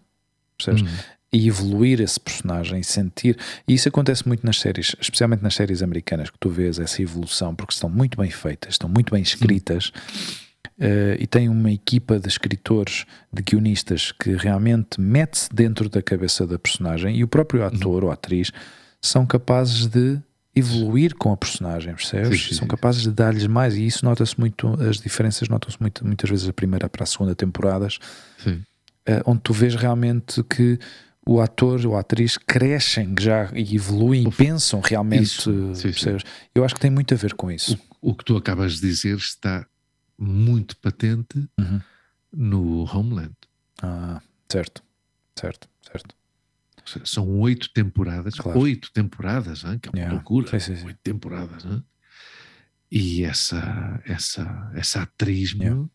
Percebes? 0.57 0.81
Hum. 0.81 0.97
e 1.31 1.47
evoluir 1.47 1.99
esse 1.99 2.19
personagem 2.19 2.81
sentir. 2.81 3.37
E 3.67 3.73
isso 3.73 3.89
acontece 3.89 4.25
muito 4.27 4.45
nas 4.45 4.59
séries, 4.59 4.95
especialmente 4.99 5.43
nas 5.43 5.53
séries 5.53 5.83
americanas, 5.83 6.29
que 6.29 6.37
tu 6.39 6.49
vês 6.49 6.79
essa 6.79 7.01
evolução, 7.01 7.53
porque 7.53 7.73
estão 7.73 7.89
muito 7.89 8.17
bem 8.17 8.31
feitas, 8.31 8.75
estão 8.75 8.89
muito 8.89 9.13
bem 9.13 9.21
escritas. 9.21 9.91
Uh, 10.79 11.17
e 11.19 11.27
tem 11.27 11.49
uma 11.49 11.71
equipa 11.71 12.19
de 12.19 12.27
escritores, 12.27 13.05
de 13.33 13.41
guionistas 13.41 14.11
que 14.11 14.35
realmente 14.35 15.01
mete-se 15.01 15.49
dentro 15.51 15.89
da 15.89 16.01
cabeça 16.01 16.45
da 16.47 16.57
personagem 16.57 17.17
e 17.17 17.23
o 17.23 17.27
próprio 17.27 17.61
uhum. 17.61 17.67
ator 17.67 18.03
uhum. 18.03 18.09
ou 18.09 18.11
atriz 18.11 18.51
são 19.01 19.25
capazes 19.25 19.87
de 19.87 20.19
evoluir 20.57 21.15
com 21.15 21.31
a 21.31 21.37
personagem, 21.37 21.93
percebes? 21.93 22.41
Sim, 22.41 22.49
sim, 22.49 22.55
são 22.55 22.67
capazes 22.67 23.03
de 23.03 23.11
dar-lhes 23.11 23.47
mais 23.47 23.75
e 23.75 23.85
isso 23.85 24.03
nota-se 24.03 24.39
muito, 24.39 24.67
as 24.81 24.97
diferenças 24.97 25.47
notam-se 25.49 25.79
muito, 25.79 26.05
muitas 26.05 26.29
vezes 26.29 26.47
a 26.47 26.53
primeira 26.53 26.89
para 26.89 27.03
a 27.03 27.05
segunda 27.05 27.35
temporadas, 27.35 27.99
uh, 28.45 29.21
onde 29.25 29.41
tu 29.41 29.53
vês 29.53 29.75
realmente 29.75 30.43
que 30.43 30.79
o 31.25 31.41
ator 31.41 31.85
ou 31.85 31.95
a 31.95 31.99
atriz 31.99 32.37
crescem 32.37 33.13
já 33.19 33.51
e 33.53 33.75
evoluem 33.75 34.27
e 34.27 34.31
pensam 34.31 34.79
realmente, 34.79 35.41
sim, 35.41 35.73
percebes? 35.81 36.23
Eu 36.55 36.63
acho 36.63 36.73
que 36.73 36.79
tem 36.79 36.89
muito 36.89 37.13
a 37.13 37.17
ver 37.17 37.33
com 37.33 37.51
isso. 37.51 37.77
O, 38.01 38.11
o 38.11 38.15
que 38.15 38.23
tu 38.23 38.37
acabas 38.37 38.75
de 38.75 38.81
dizer 38.81 39.17
está 39.17 39.67
muito 40.17 40.77
patente 40.77 41.37
uhum. 41.59 41.81
no 42.33 42.83
Homeland. 42.85 43.35
Ah, 43.81 44.21
certo, 44.49 44.81
certo, 45.37 45.67
certo. 45.81 46.15
São 47.03 47.39
oito 47.39 47.69
temporadas, 47.73 48.35
claro. 48.35 48.59
oito 48.59 48.91
temporadas, 48.91 49.63
hein? 49.63 49.79
que 49.79 49.89
é 49.89 49.91
uma 49.91 49.99
yeah. 49.99 50.15
loucura. 50.15 50.59
Sim, 50.59 50.75
sim, 50.75 50.85
oito 50.85 50.99
temporadas. 51.03 51.65
Hein? 51.65 51.83
E 52.91 53.23
essa, 53.23 54.01
essa, 54.05 54.71
essa 54.73 55.01
atriz 55.01 55.51
yeah. 55.51 55.85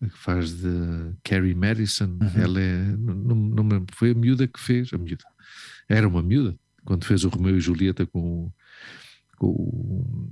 que 0.00 0.08
faz 0.10 0.52
de 0.52 1.12
Carrie 1.24 1.54
Madison, 1.54 2.18
uhum. 2.20 2.42
ela 2.42 2.60
é, 2.60 2.82
não, 2.96 3.34
não, 3.34 3.64
não, 3.64 3.86
foi 3.92 4.12
a 4.12 4.14
miúda 4.14 4.46
que 4.46 4.60
fez, 4.60 4.92
a 4.92 4.98
miúda, 4.98 5.24
era 5.88 6.06
uma 6.06 6.22
miúda, 6.22 6.56
quando 6.84 7.04
fez 7.04 7.24
o 7.24 7.28
Romeu 7.28 7.56
e 7.56 7.60
Julieta 7.60 8.06
com, 8.06 8.50
com 9.36 10.30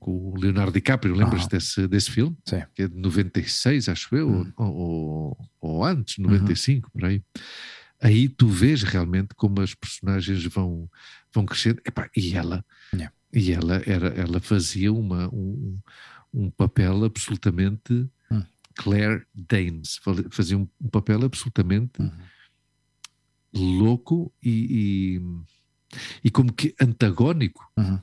com 0.00 0.30
o 0.30 0.34
Leonardo 0.40 0.72
DiCaprio, 0.72 1.14
lembras-te 1.14 1.54
ah. 1.54 1.58
desse, 1.58 1.86
desse 1.86 2.10
filme? 2.10 2.36
Sim. 2.46 2.62
Que 2.74 2.84
é 2.84 2.88
de 2.88 2.96
96, 2.96 3.88
acho 3.90 4.16
eu, 4.16 4.28
hum. 4.30 4.52
ou, 4.56 4.74
ou, 4.74 5.48
ou, 5.60 5.84
antes, 5.84 6.16
95, 6.16 6.86
uhum. 6.86 6.90
por 6.90 7.06
aí. 7.06 7.22
Aí 8.00 8.28
tu 8.28 8.48
vês 8.48 8.82
realmente 8.82 9.34
como 9.34 9.60
as 9.60 9.74
personagens 9.74 10.44
vão, 10.46 10.88
vão 11.32 11.44
crescendo. 11.44 11.80
Epá, 11.84 12.08
e 12.16 12.34
ela, 12.34 12.64
yeah. 12.92 13.12
e 13.32 13.52
ela, 13.52 13.82
era, 13.86 14.08
ela 14.08 14.40
fazia 14.40 14.92
uma, 14.92 15.28
um, 15.28 15.78
um 16.32 16.50
papel 16.50 17.04
absolutamente 17.04 18.08
hum. 18.30 18.42
Claire 18.74 19.26
Danes, 19.34 20.00
fazia 20.30 20.56
um, 20.56 20.66
um 20.80 20.88
papel 20.88 21.24
absolutamente 21.24 22.00
uhum. 22.00 22.10
louco 23.52 24.32
e, 24.42 25.20
e, 25.20 25.98
e, 26.24 26.30
como 26.30 26.52
que 26.52 26.74
antagónico. 26.80 27.70
Uhum 27.76 28.00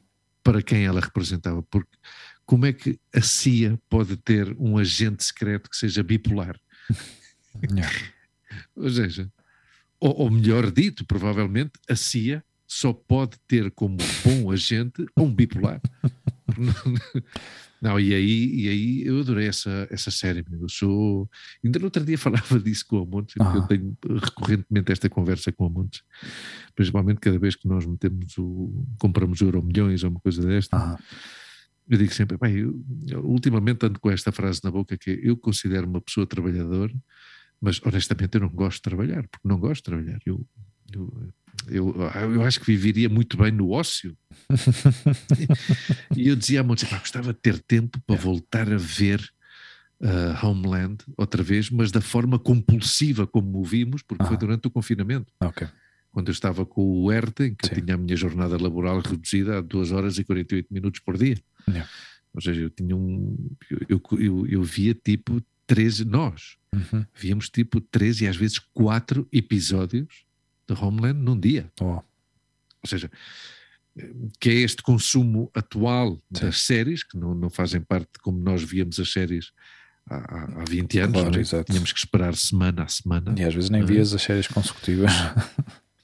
para 0.48 0.64
quem 0.64 0.86
ela 0.86 1.02
representava, 1.02 1.62
porque 1.64 1.92
como 2.46 2.66
é 2.66 2.72
que 2.72 2.98
a 3.14 3.20
CIA 3.20 3.78
pode 3.90 4.16
ter 4.16 4.56
um 4.58 4.78
agente 4.78 5.26
secreto 5.26 5.70
que 5.70 5.76
seja 5.76 6.02
bipolar? 6.02 6.58
ou 8.74 8.90
seja, 8.90 9.30
ou, 10.00 10.22
ou, 10.22 10.32
melhor 10.32 10.72
dito, 10.72 11.06
provavelmente 11.06 11.72
a 11.90 11.96
CIA 11.96 12.44
só 12.68 12.92
pode 12.94 13.38
ter 13.48 13.72
como 13.72 13.98
bom 14.24 14.52
agente 14.52 15.06
um 15.16 15.34
bipolar. 15.34 15.82
Não, 17.82 18.00
e 18.00 18.14
aí, 18.14 18.56
e 18.56 18.70
aí 18.70 19.06
eu 19.06 19.20
adorei 19.20 19.48
essa, 19.48 19.88
essa 19.92 20.10
série. 20.10 20.44
Eu 20.52 20.68
sou. 20.68 21.30
Ainda 21.64 21.78
no 21.78 21.86
outro 21.86 22.04
dia 22.04 22.18
falava 22.18 22.60
disso 22.60 22.86
com 22.88 22.98
a 22.98 23.06
Montes, 23.06 23.36
ah. 23.40 23.54
eu 23.56 23.62
tenho 23.68 23.96
recorrentemente 24.20 24.92
esta 24.92 25.10
conversa 25.10 25.52
com 25.52 25.66
a 25.66 25.70
Montes, 25.70 26.02
principalmente 26.76 27.20
cada 27.20 27.38
vez 27.38 27.56
que 27.56 27.68
nós 27.68 27.86
metemos 27.86 28.36
o. 28.38 28.86
compramos 29.00 29.42
euro 29.42 29.62
milhões 29.62 30.04
ou 30.04 30.10
uma 30.10 30.20
coisa 30.20 30.42
desta. 30.42 30.76
Ah. 30.76 30.98
Eu 31.88 31.98
digo 31.98 32.14
sempre, 32.14 32.38
bem, 32.38 32.58
eu, 32.58 32.84
ultimamente 33.24 33.86
ando 33.86 34.00
com 34.00 34.12
esta 34.12 34.32
frase 34.32 34.60
na 34.64 34.72
boca 34.72 34.98
que 34.98 35.22
eu 35.24 35.38
considero 35.38 35.88
uma 35.88 36.02
pessoa 36.02 36.28
trabalhadora, 36.28 36.94
mas 37.62 37.82
honestamente 37.84 38.36
eu 38.36 38.42
não 38.42 38.50
gosto 38.50 38.78
de 38.78 38.82
trabalhar, 38.84 39.28
porque 39.28 39.48
não 39.48 39.60
gosto 39.60 39.78
de 39.78 39.84
trabalhar. 39.84 40.20
Eu, 40.26 40.46
eu 40.94 41.34
eu, 41.70 41.94
eu 42.36 42.44
acho 42.44 42.60
que 42.60 42.66
viveria 42.66 43.10
muito 43.10 43.36
bem 43.36 43.52
no 43.52 43.72
ócio. 43.72 44.16
e 46.16 46.28
eu 46.28 46.36
dizia 46.36 46.62
a 46.62 46.64
Montes, 46.64 46.88
gostava 46.90 47.34
de 47.34 47.40
ter 47.40 47.60
tempo 47.60 48.00
para 48.06 48.16
é. 48.16 48.20
voltar 48.20 48.72
a 48.72 48.78
ver 48.78 49.20
uh, 50.02 50.46
Homeland 50.46 50.98
outra 51.18 51.42
vez, 51.42 51.70
mas 51.70 51.92
da 51.92 52.02
forma 52.02 52.38
compulsiva 52.38 53.26
como 53.26 53.60
o 53.60 53.64
vimos, 53.64 54.02
porque 54.02 54.24
ah. 54.24 54.28
foi 54.28 54.38
durante 54.38 54.68
o 54.68 54.72
confinamento. 54.72 55.34
Okay. 55.42 55.68
Quando 56.12 56.30
eu 56.30 56.32
estava 56.32 56.66
com 56.66 56.82
o 56.82 57.12
ERTE, 57.12 57.44
em 57.44 57.56
que 57.56 57.68
Sim. 57.68 57.76
eu 57.76 57.82
tinha 57.82 57.96
a 57.96 57.98
minha 57.98 58.16
jornada 58.16 58.62
laboral 58.62 59.00
reduzida 59.00 59.58
a 59.58 59.62
2 59.62 59.92
horas 59.92 60.18
e 60.18 60.24
48 60.24 60.74
minutos 60.74 61.02
por 61.02 61.18
dia. 61.18 61.38
Yeah. 61.68 61.90
Ou 62.34 62.42
seja, 62.42 62.62
eu 62.62 62.70
tinha 62.70 62.96
um. 62.96 63.36
Eu, 63.90 64.02
eu, 64.20 64.48
eu 64.48 64.64
via 64.64 64.94
tipo 64.94 65.42
13, 65.68 66.06
nós 66.06 66.58
uhum. 66.74 67.06
víamos 67.14 67.50
tipo 67.50 67.80
13 67.80 68.26
e 68.26 68.28
às 68.28 68.36
vezes 68.36 68.60
4 68.74 69.28
episódios 69.32 70.26
de 70.68 70.74
Homeland 70.74 71.20
num 71.20 71.40
dia. 71.40 71.72
Oh. 71.80 71.86
Ou 71.86 72.04
seja, 72.88 73.12
que 74.40 74.50
é 74.50 74.54
este 74.54 74.82
consumo 74.82 75.52
atual 75.54 76.22
Sim. 76.34 76.46
das 76.46 76.62
séries, 76.62 77.04
que 77.04 77.18
não, 77.18 77.36
não 77.36 77.50
fazem 77.50 77.82
parte 77.82 78.20
como 78.22 78.40
nós 78.40 78.64
víamos 78.64 79.00
as 79.00 79.12
séries 79.12 79.52
há, 80.10 80.62
há 80.62 80.66
20 80.68 81.00
anos, 81.00 81.22
claro, 81.22 81.62
é? 81.62 81.64
tínhamos 81.64 81.92
que 81.92 82.00
esperar 82.00 82.36
semana 82.36 82.84
a 82.84 82.88
semana. 82.88 83.36
E 83.38 83.44
às 83.44 83.54
vezes 83.54 83.70
nem 83.70 83.84
vias 83.84 84.14
as 84.14 84.22
séries 84.22 84.48
consecutivas. 84.48 85.12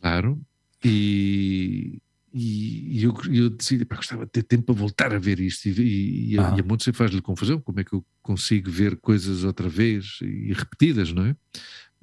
Claro, 0.02 0.38
e, 0.84 2.02
e, 2.34 3.00
e 3.00 3.04
eu, 3.04 3.14
eu, 3.32 3.50
decidi, 3.50 3.86
pá, 3.86 3.98
gostava 3.98 4.26
de 4.26 4.32
ter 4.32 4.44
tempo 4.44 4.64
para 4.64 4.76
voltar 4.76 5.14
a 5.14 5.20
ver 5.20 5.40
isto. 5.40 5.68
E, 5.68 6.34
e, 6.34 6.40
ah. 6.40 6.56
e 6.58 6.62
a 6.62 6.64
Monte 6.64 6.92
faz-lhe 6.92 7.22
confusão, 7.22 7.60
como 7.60 7.80
é 7.80 7.84
que 7.84 7.94
eu 7.94 8.04
consigo 8.22 8.72
ver 8.72 8.98
coisas 8.98 9.44
outra 9.44 9.70
vez 9.70 10.20
e 10.22 10.52
repetidas, 10.54 11.14
não 11.14 11.26
é? 11.26 11.36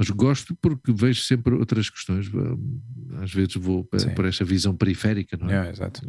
mas 0.01 0.09
gosto 0.09 0.57
porque 0.62 0.90
vejo 0.94 1.20
sempre 1.20 1.52
outras 1.52 1.90
questões. 1.90 2.27
Às 3.20 3.35
vezes 3.35 3.57
vou 3.57 3.86
Sim. 3.98 4.15
por 4.15 4.24
esta 4.24 4.47
visão 4.47 4.74
periférica, 4.74 5.36
não 5.36 5.51
é? 5.51 5.69
Exato. 5.69 6.01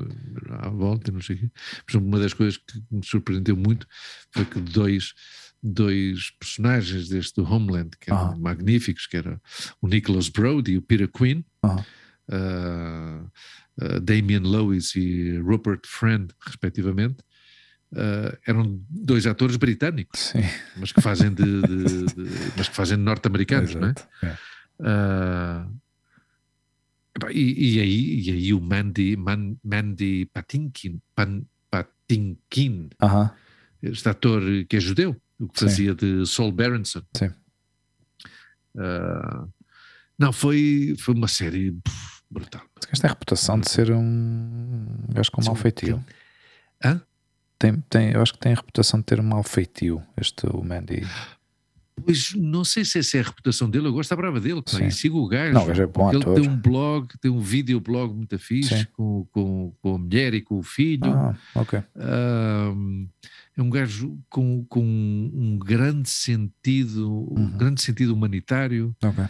À 0.50 0.70
volta, 0.70 1.12
não 1.12 1.20
sei 1.20 1.36
o 1.36 1.40
quê. 1.40 1.52
Por 1.86 1.92
exemplo, 1.92 2.08
uma 2.08 2.20
das 2.20 2.34
coisas 2.34 2.56
que 2.56 2.82
me 2.90 3.06
surpreendeu 3.06 3.58
muito 3.58 3.86
foi 4.34 4.46
que 4.46 4.62
dois, 4.62 5.14
dois 5.62 6.32
personagens 6.40 7.10
deste 7.10 7.42
Homeland, 7.42 7.90
que 8.00 8.10
eram 8.10 8.34
-huh. 8.34 8.40
magníficos, 8.40 9.08
que 9.08 9.18
era 9.18 9.42
o 9.82 9.90
Nicholas 9.90 10.30
Brody 10.30 10.72
e 10.72 10.78
o 10.78 10.82
Peter 10.82 11.10
Quinn, 11.12 11.44
-huh. 11.62 11.86
Uh, 12.32 14.00
Damian 14.02 14.44
Lewis 14.44 14.96
e 14.96 15.38
Rupert 15.40 15.82
Friend, 15.86 16.34
respectivamente, 16.46 17.24
Uh, 17.94 18.32
eram 18.48 18.82
dois 18.90 19.28
atores 19.28 19.58
britânicos, 19.58 20.18
Sim. 20.32 20.40
mas 20.78 20.94
que 20.94 21.02
fazem 21.02 21.34
de, 21.34 21.44
de, 21.44 22.06
de 22.06 22.30
mas 22.56 22.70
que 22.70 22.76
fazem 22.76 22.98
norte-americanos, 22.98 23.76
não 23.76 23.90
é? 23.90 23.94
é. 24.24 25.68
Uh, 25.68 25.82
e, 27.32 27.76
e, 27.76 27.80
aí, 27.82 28.22
e 28.22 28.32
aí 28.32 28.54
o 28.54 28.62
Mandy, 28.62 29.18
Man, 29.18 29.58
Mandy 29.62 30.26
Patinkin, 30.34 31.02
Pan, 31.14 31.44
Patinkin 31.70 32.90
uh 33.04 33.08
-huh. 33.08 33.32
este 33.82 34.08
ator 34.08 34.42
que 34.70 34.78
é 34.78 34.80
judeu, 34.80 35.22
o 35.38 35.50
que 35.50 35.60
fazia 35.60 35.92
Sim. 35.92 35.98
de 35.98 36.26
Saul 36.26 36.54
Berenson. 36.54 37.02
Sim. 37.14 37.34
Uh, 38.74 39.52
não, 40.18 40.32
foi, 40.32 40.96
foi 40.98 41.14
uma 41.14 41.28
série 41.28 41.72
puf, 41.72 42.11
brutal. 42.32 42.62
Esta 42.92 43.02
tem 43.04 43.10
a 43.10 43.14
reputação 43.14 43.60
de 43.60 43.70
ser 43.70 43.92
um 43.92 44.86
gajo 45.10 45.32
com 45.32 45.44
mau 45.44 45.56
feitio. 45.56 46.04
Hã? 46.84 47.02
tem, 47.62 47.76
tem, 47.90 48.12
eu 48.12 48.22
acho 48.22 48.34
que 48.34 48.40
tem 48.40 48.54
a 48.54 48.56
reputação 48.56 49.00
de 49.00 49.06
ter 49.06 49.20
um 49.20 49.24
mau 49.24 49.44
feitio, 49.44 50.02
este 50.18 50.48
o 50.48 50.64
Mandy. 50.64 51.06
Pois 52.04 52.34
não 52.36 52.64
sei 52.64 52.84
se 52.84 52.98
essa 52.98 53.18
é 53.18 53.20
a 53.20 53.24
reputação 53.26 53.70
dele, 53.70 53.86
eu 53.86 53.94
gosto 53.94 54.10
da 54.10 54.16
brava 54.16 54.40
dele, 54.40 54.64
pá, 54.64 54.82
e 54.82 54.92
sigo 54.92 55.20
o 55.20 55.28
gajo. 55.28 55.54
Não, 55.54 55.62
o 55.62 55.66
gajo 55.68 55.84
é 55.84 55.86
bom 55.86 56.12
ele 56.12 56.24
tem 56.24 56.50
um 56.50 56.58
blog, 56.58 57.08
tem 57.22 57.30
um 57.30 57.40
videoblog 57.40 58.16
muito 58.16 58.40
fixe 58.40 58.88
com, 58.88 59.28
com, 59.32 59.72
com 59.80 59.96
a 59.96 59.98
mulher 60.00 60.34
e 60.34 60.42
com 60.42 60.58
o 60.58 60.64
filho. 60.64 61.14
Ah, 61.14 61.36
ok. 61.54 61.84
Um, 61.96 63.08
é 63.56 63.62
um 63.62 63.70
gajo 63.70 64.18
com, 64.28 64.66
com 64.68 64.82
um 64.84 65.60
grande 65.60 66.10
sentido, 66.10 67.08
uhum. 67.08 67.44
um 67.44 67.58
grande 67.58 67.84
sentido 67.84 68.16
humanitário. 68.16 68.96
Ok. 69.04 69.24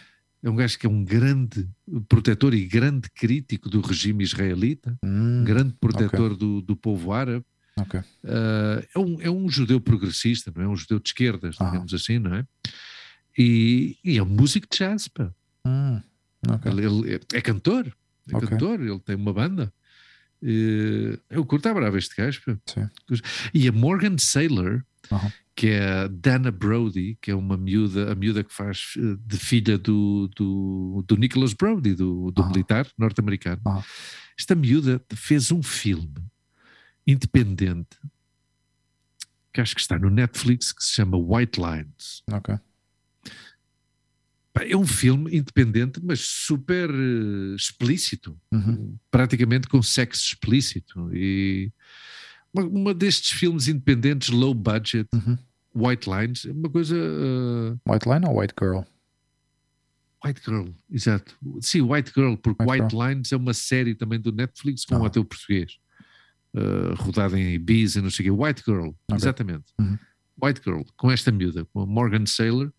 É 0.43 0.49
um 0.49 0.55
gajo 0.55 0.77
que 0.79 0.87
é 0.87 0.89
um 0.89 1.03
grande 1.03 1.69
protetor 2.09 2.53
e 2.53 2.65
grande 2.65 3.09
crítico 3.11 3.69
do 3.69 3.79
regime 3.79 4.23
israelita, 4.23 4.97
hum, 5.03 5.43
grande 5.43 5.73
protetor 5.79 6.31
okay. 6.31 6.37
do, 6.37 6.61
do 6.61 6.75
povo 6.75 7.13
árabe. 7.13 7.45
Okay. 7.79 7.99
Uh, 7.99 8.85
é, 8.95 8.99
um, 8.99 9.21
é 9.21 9.29
um 9.29 9.47
judeu 9.49 9.79
progressista, 9.79 10.51
não 10.55 10.63
é? 10.63 10.67
Um 10.67 10.75
judeu 10.75 10.99
de 10.99 11.09
esquerdas, 11.09 11.55
ah. 11.59 11.65
digamos 11.65 11.93
assim, 11.93 12.19
não 12.19 12.35
é? 12.35 12.45
E, 13.37 13.97
e 14.03 14.17
é 14.17 14.23
um 14.23 14.27
músico 14.27 14.67
de 14.69 14.77
jazz, 14.77 15.07
pá. 15.07 15.31
Hum, 15.65 16.01
okay. 16.47 16.71
ele, 16.71 16.85
ele 16.85 17.15
é, 17.15 17.37
é, 17.37 17.41
cantor, 17.41 17.95
é 18.27 18.39
cantor, 18.39 18.81
ele 18.81 18.99
tem 18.99 19.15
uma 19.15 19.33
banda. 19.33 19.71
Uh, 20.41 21.19
eu 21.29 21.45
curto 21.45 21.69
a 21.69 21.73
brava 21.73 21.97
este 21.97 22.15
gajo, 22.15 22.41
pá. 22.43 22.57
Sim. 22.65 22.89
E 23.53 23.67
a 23.67 23.71
Morgan 23.71 24.17
Saylor, 24.17 24.83
uhum. 25.11 25.31
Que 25.61 25.67
é 25.67 25.83
a 25.83 26.07
Dana 26.07 26.49
Brody, 26.49 27.19
que 27.21 27.29
é 27.29 27.35
uma 27.35 27.55
miúda, 27.55 28.11
a 28.11 28.15
miúda 28.15 28.43
que 28.43 28.51
faz 28.51 28.95
eh, 28.97 29.15
de 29.23 29.37
filha 29.37 29.77
do, 29.77 30.27
do, 30.35 31.05
do 31.07 31.15
Nicholas 31.15 31.53
Brody, 31.53 31.93
do, 31.93 32.31
do 32.31 32.41
uhum. 32.41 32.47
militar 32.47 32.87
norte-americano. 32.97 33.61
Uhum. 33.67 33.83
Esta 34.35 34.55
miúda 34.55 34.99
fez 35.13 35.51
um 35.51 35.61
filme 35.61 36.15
independente 37.05 37.95
que 39.53 39.61
acho 39.61 39.75
que 39.75 39.81
está 39.81 39.99
no 39.99 40.09
Netflix, 40.09 40.71
que 40.71 40.83
se 40.83 40.95
chama 40.95 41.15
White 41.15 41.61
Lines. 41.61 42.23
Ok. 42.31 42.55
É 44.61 44.75
um 44.75 44.87
filme 44.87 45.37
independente, 45.37 46.01
mas 46.03 46.21
super 46.21 46.89
eh, 46.89 47.55
explícito, 47.55 48.35
Uhum. 48.51 48.97
praticamente 49.11 49.67
com 49.67 49.79
sexo 49.83 50.23
explícito. 50.25 51.13
E 51.13 51.71
uma, 52.51 52.63
uma 52.63 52.93
destes 52.95 53.29
filmes 53.29 53.67
independentes, 53.67 54.29
low 54.29 54.55
budget, 54.55 55.07
Uhum. 55.13 55.37
White 55.73 56.09
Lines, 56.09 56.45
é 56.45 56.51
uma 56.51 56.69
coisa. 56.69 56.95
eh, 56.97 57.91
White 57.91 58.07
Line 58.09 58.25
ou 58.27 58.39
White 58.39 58.53
Girl? 58.59 58.81
White 60.23 60.41
Girl, 60.45 60.67
exato. 60.91 61.35
Sim, 61.61 61.81
White 61.81 62.11
Girl, 62.15 62.35
porque 62.35 62.63
White 62.63 62.83
White, 62.83 62.95
Lines 62.95 63.31
é 63.31 63.37
uma 63.37 63.53
série 63.53 63.95
também 63.95 64.19
do 64.19 64.31
Netflix 64.31 64.85
com 64.85 64.95
Ah. 64.95 64.99
um 64.99 65.05
ator 65.05 65.25
português, 65.25 65.77
eh, 66.55 66.93
rodada 66.97 67.39
em 67.39 67.53
Ibiza 67.55 67.99
e 67.99 68.01
não 68.01 68.09
sei 68.11 68.29
o 68.29 68.35
quê. 68.37 68.43
White 68.45 68.63
Girl, 68.67 68.89
exatamente. 69.15 69.65
Uhum. 69.79 69.97
White 70.43 70.61
Girl, 70.63 70.81
com 70.97 71.09
esta 71.11 71.31
miúda, 71.31 71.65
com 71.65 71.81
a 71.81 71.85
Morgan 71.87 72.25
Saylor. 72.25 72.71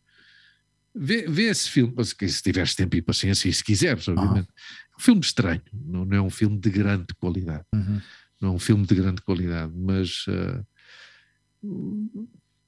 Vê, 0.94 1.26
vê 1.26 1.44
esse 1.44 1.70
filme, 1.70 1.94
se, 2.04 2.14
se 2.28 2.42
tiveres 2.42 2.74
tempo 2.74 2.94
e 2.96 3.02
paciência, 3.02 3.48
e 3.48 3.52
se 3.52 3.64
quiseres, 3.64 4.06
obviamente. 4.08 4.48
É 4.48 4.96
um 4.98 5.00
filme 5.00 5.20
estranho, 5.22 5.62
não, 5.72 6.04
não 6.04 6.16
é 6.16 6.20
um 6.20 6.30
filme 6.30 6.58
de 6.58 6.68
grande 6.70 7.14
qualidade. 7.14 7.64
Uhum. 7.74 8.00
Não 8.40 8.48
é 8.50 8.52
um 8.52 8.58
filme 8.58 8.84
de 8.86 8.94
grande 8.94 9.22
qualidade, 9.22 9.72
mas. 9.74 10.24
eh, 10.28 10.62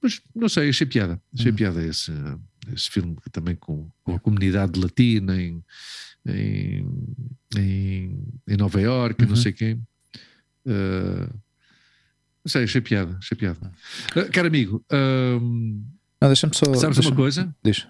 mas 0.05 0.21
não 0.35 0.49
sei, 0.49 0.69
achei 0.69 0.87
piada. 0.87 1.21
Achei 1.35 1.51
Uhum. 1.51 1.57
piada 1.57 1.83
esse, 1.85 2.13
esse 2.73 2.89
filme 2.91 3.17
também 3.33 3.57
com, 3.57 3.89
com 4.05 4.15
a 4.15 4.21
comunidade 4.21 4.79
latina 4.79 5.41
em, 5.41 5.65
em, 6.27 6.87
em, 7.57 8.25
em 8.47 8.57
Nova 8.57 8.81
Iorque, 8.81 9.23
não 9.25 9.31
Uhum. 9.31 9.37
sei 9.37 9.53
quem. 9.53 9.83
Eh, 10.67 11.29
não 12.45 12.49
sei, 12.49 12.65
achei 12.65 12.81
piada. 12.81 13.17
Achei 13.19 13.37
piada. 13.37 13.73
Eh, 14.17 14.25
caro 14.25 14.49
amigo, 14.49 14.85
ahm, 14.93 15.83
Não, 16.21 16.29
deixa-me 16.29 16.55
só. 16.55 16.67
sabes 16.75 16.97
deixa 16.97 17.09
uma 17.11 17.17
coisa? 17.17 17.55
Diz. 17.65 17.87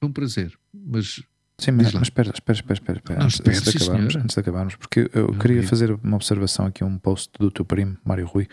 Foi 0.00 0.08
um 0.08 0.12
prazer, 0.12 0.56
mas 0.72 1.22
Sim, 1.58 1.72
mas, 1.72 1.92
mas 1.92 2.02
espera, 2.08 2.30
espera, 2.34 2.56
espera, 2.58 2.78
espera, 2.78 2.98
espera. 2.98 3.18
Não, 3.20 3.26
antes, 3.26 3.36
espera, 3.36 3.56
antes 3.58 3.72
de 3.72 3.76
acabarmos, 3.84 4.16
antes 4.16 4.34
de 4.34 4.40
acabarmos, 4.40 4.76
porque 4.76 5.10
eu 5.14 5.28
queria 5.38 5.58
amigo. 5.58 5.68
fazer 5.68 5.92
uma 5.92 6.16
observação 6.16 6.66
aqui, 6.66 6.82
um 6.82 6.98
post 6.98 7.30
do 7.38 7.50
teu 7.52 7.64
primo, 7.64 7.96
Mário 8.04 8.26
Rui, 8.26 8.48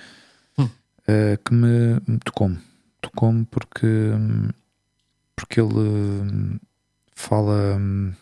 Eh, 1.11 1.37
que 1.43 1.53
me 1.53 1.99
me 2.07 2.19
tocou-me. 2.23 2.59
Tocou-me 3.01 3.45
porque, 3.45 3.87
porque 5.35 5.59
ele 5.59 5.73
hum, 5.73 6.59
fala. 7.15 7.77
hum, 7.77 8.13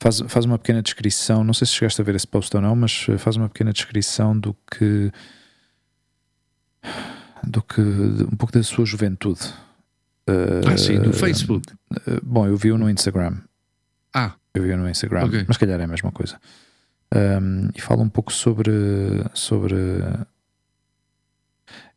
Faz, 0.00 0.20
faz 0.28 0.44
uma 0.44 0.56
pequena 0.58 0.80
descrição, 0.80 1.42
não 1.42 1.52
sei 1.52 1.66
se 1.66 1.72
chegaste 1.72 2.00
a 2.00 2.04
ver 2.04 2.14
esse 2.14 2.26
post 2.26 2.54
ou 2.54 2.62
não, 2.62 2.76
mas 2.76 3.04
eh, 3.08 3.18
faz 3.18 3.34
uma 3.36 3.48
pequena 3.48 3.72
descrição 3.72 4.38
do 4.38 4.54
que. 4.70 5.10
do 7.42 7.60
que. 7.62 7.80
um 7.80 8.36
pouco 8.36 8.52
da 8.52 8.62
sua 8.62 8.84
juventude. 8.84 9.40
ah, 10.28 10.76
sim, 10.76 10.98
no 10.98 11.10
Eh, 11.10 11.12
Facebook. 11.12 11.72
eh, 12.06 12.20
Bom, 12.22 12.46
eu 12.46 12.56
vi-o 12.56 12.78
no 12.78 12.88
Instagram. 12.88 13.38
Ah, 14.14 14.34
Eu 14.54 14.62
vi 14.62 14.76
no 14.76 14.88
Instagram, 14.88 15.24
Ok. 15.26 15.44
mas 15.48 15.56
calhar 15.56 15.80
é 15.80 15.84
a 15.84 15.88
mesma 15.88 16.12
coisa. 16.12 16.38
Um, 17.14 17.68
e 17.74 17.80
fala 17.80 18.02
um 18.02 18.08
pouco 18.08 18.32
sobre. 18.32 18.70
sobre 19.34 19.74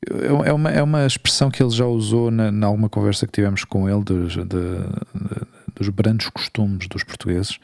é 0.09 0.49
é 0.49 0.53
uma, 0.53 0.71
é 0.71 0.81
uma 0.81 1.05
expressão 1.05 1.51
que 1.51 1.61
ele 1.61 1.69
já 1.71 1.85
usou 1.85 2.31
na, 2.31 2.51
na 2.51 2.67
alguma 2.67 2.89
conversa 2.89 3.25
que 3.27 3.33
tivemos 3.33 3.63
com 3.63 3.89
ele 3.89 4.03
dos, 4.03 4.33
de- 4.33 4.43
de- 4.45 5.45
dos 5.75 5.89
brandos 5.89 6.27
costumes 6.29 6.87
dos 6.87 7.03
portugueses. 7.03 7.59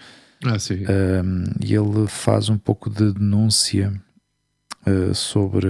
ah, 0.45 0.57
sim. 0.59 0.84
Um, 0.85 1.43
e 1.65 1.73
ele 1.73 2.07
faz 2.07 2.47
um 2.49 2.57
pouco 2.57 2.89
de 2.89 3.11
denúncia 3.14 3.91
uh, 4.85 5.14
sobre, 5.15 5.68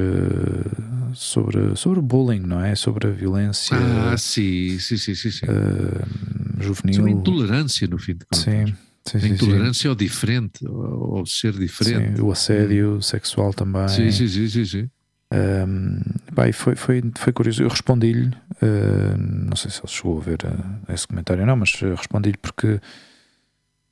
sobre, 1.13 1.75
sobre 1.75 1.99
o 1.99 2.01
bullying, 2.01 2.41
não 2.41 2.61
é? 2.63 2.75
Sobre 2.75 3.07
a 3.07 3.11
violência 3.11 3.75
ah, 3.77 4.17
sim, 4.17 4.77
sim, 4.79 4.97
sim, 4.97 5.15
sim. 5.15 5.31
sim. 5.31 5.45
uh, 5.45 6.61
juvenil. 6.63 6.95
Sobre 6.95 7.11
intolerância, 7.11 7.87
no 7.87 7.97
fim 7.97 8.13
de 8.13 8.25
contas. 8.25 8.43
Sim, 8.43 8.65
sim, 9.05 9.17
A 9.17 9.19
sim, 9.21 9.27
sim. 9.27 9.33
intolerância 9.33 9.89
ao 9.89 9.95
diferente, 9.95 10.65
ao 10.67 11.25
ser 11.25 11.53
diferente. 11.53 12.17
Sim, 12.17 12.21
o 12.21 12.31
assédio 12.31 13.01
sexual 13.01 13.53
também. 13.53 13.87
Sim, 13.87 14.11
sim, 14.11 14.27
sim, 14.27 14.47
sim, 14.49 14.65
sim. 14.65 14.89
Um, 15.33 15.99
bem, 16.31 16.51
foi, 16.51 16.75
foi, 16.75 17.03
foi 17.17 17.33
curioso. 17.33 17.63
Eu 17.63 17.69
respondi-lhe, 17.69 18.27
uh, 18.27 19.17
não 19.17 19.55
sei 19.55 19.69
se 19.71 19.79
ele 19.79 19.87
chegou 19.91 20.17
a 20.17 20.21
ver 20.21 20.39
uh, 20.45 20.93
esse 20.93 21.07
comentário 21.07 21.41
ou 21.41 21.47
não, 21.47 21.57
mas 21.57 21.73
uh, 21.81 21.95
respondi-lhe 21.95 22.37
porque, 22.37 22.79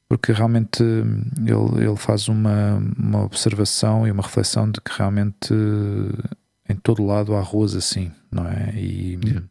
porque 0.07 0.31
realmente 0.31 0.81
uh, 0.81 1.05
ele, 1.45 1.85
ele 1.85 1.97
faz 1.97 2.27
uma, 2.29 2.81
uma 2.97 3.23
observação 3.23 4.07
e 4.07 4.11
uma 4.11 4.23
reflexão 4.23 4.69
de 4.69 4.79
que 4.79 4.91
realmente 4.97 5.53
em 6.69 6.75
todo 6.75 7.05
lado 7.05 7.35
há 7.35 7.41
ruas 7.41 7.75
assim, 7.75 8.11
não 8.31 8.47
é? 8.47 8.73
E, 8.75 9.19
Yeah. 9.25 9.43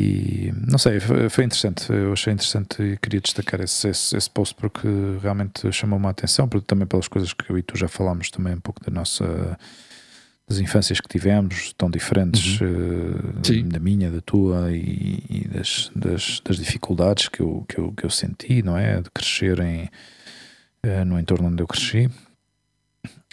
E 0.00 0.52
não 0.66 0.78
sei, 0.78 0.98
foi, 0.98 1.44
interessante. 1.44 1.92
Eu 1.92 2.14
achei 2.14 2.32
interessante 2.32 2.82
e 2.82 2.96
queria 2.96 3.20
destacar 3.20 3.60
esse, 3.60 3.88
esse, 3.88 4.16
esse 4.16 4.30
post 4.30 4.54
porque 4.54 4.88
realmente 5.20 5.70
chamou-me 5.70 6.06
a 6.06 6.10
atenção, 6.10 6.48
também 6.48 6.86
pelas 6.86 7.06
coisas 7.06 7.34
que 7.34 7.50
eu 7.50 7.58
e 7.58 7.62
tu 7.62 7.76
já 7.76 7.86
falámos 7.86 8.30
também 8.30 8.54
um 8.54 8.60
pouco 8.60 8.82
da 8.82 8.90
nossa 8.90 9.58
das 10.48 10.58
infâncias 10.58 11.00
que 11.00 11.08
tivemos, 11.08 11.72
tão 11.74 11.88
diferentes 11.88 12.60
eh, 12.60 13.40
Sim. 13.44 13.68
da 13.68 13.78
minha, 13.78 14.10
da 14.10 14.20
tua 14.20 14.72
e, 14.72 15.22
e 15.30 15.48
das, 15.48 15.92
das, 15.94 16.40
das 16.40 16.56
dificuldades 16.56 17.28
que 17.28 17.40
eu, 17.40 17.64
que, 17.68 17.78
eu, 17.78 17.92
que 17.92 18.04
eu 18.04 18.10
senti, 18.10 18.60
não 18.60 18.76
é? 18.76 19.00
De 19.00 19.10
crescer 19.10 19.60
em, 19.60 19.88
eh, 20.82 21.04
no 21.04 21.20
entorno 21.20 21.46
onde 21.46 21.62
eu 21.62 21.68
cresci 21.68 22.10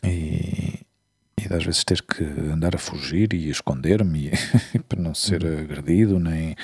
e, 0.03 0.79
e 1.39 1.53
às 1.53 1.63
vezes 1.63 1.83
ter 1.83 2.01
que 2.01 2.23
andar 2.23 2.75
a 2.75 2.79
fugir 2.79 3.33
e 3.33 3.49
esconder-me 3.49 4.31
para 4.89 4.99
não 4.99 5.13
ser 5.13 5.45
agredido, 5.45 6.19
nem, 6.19 6.55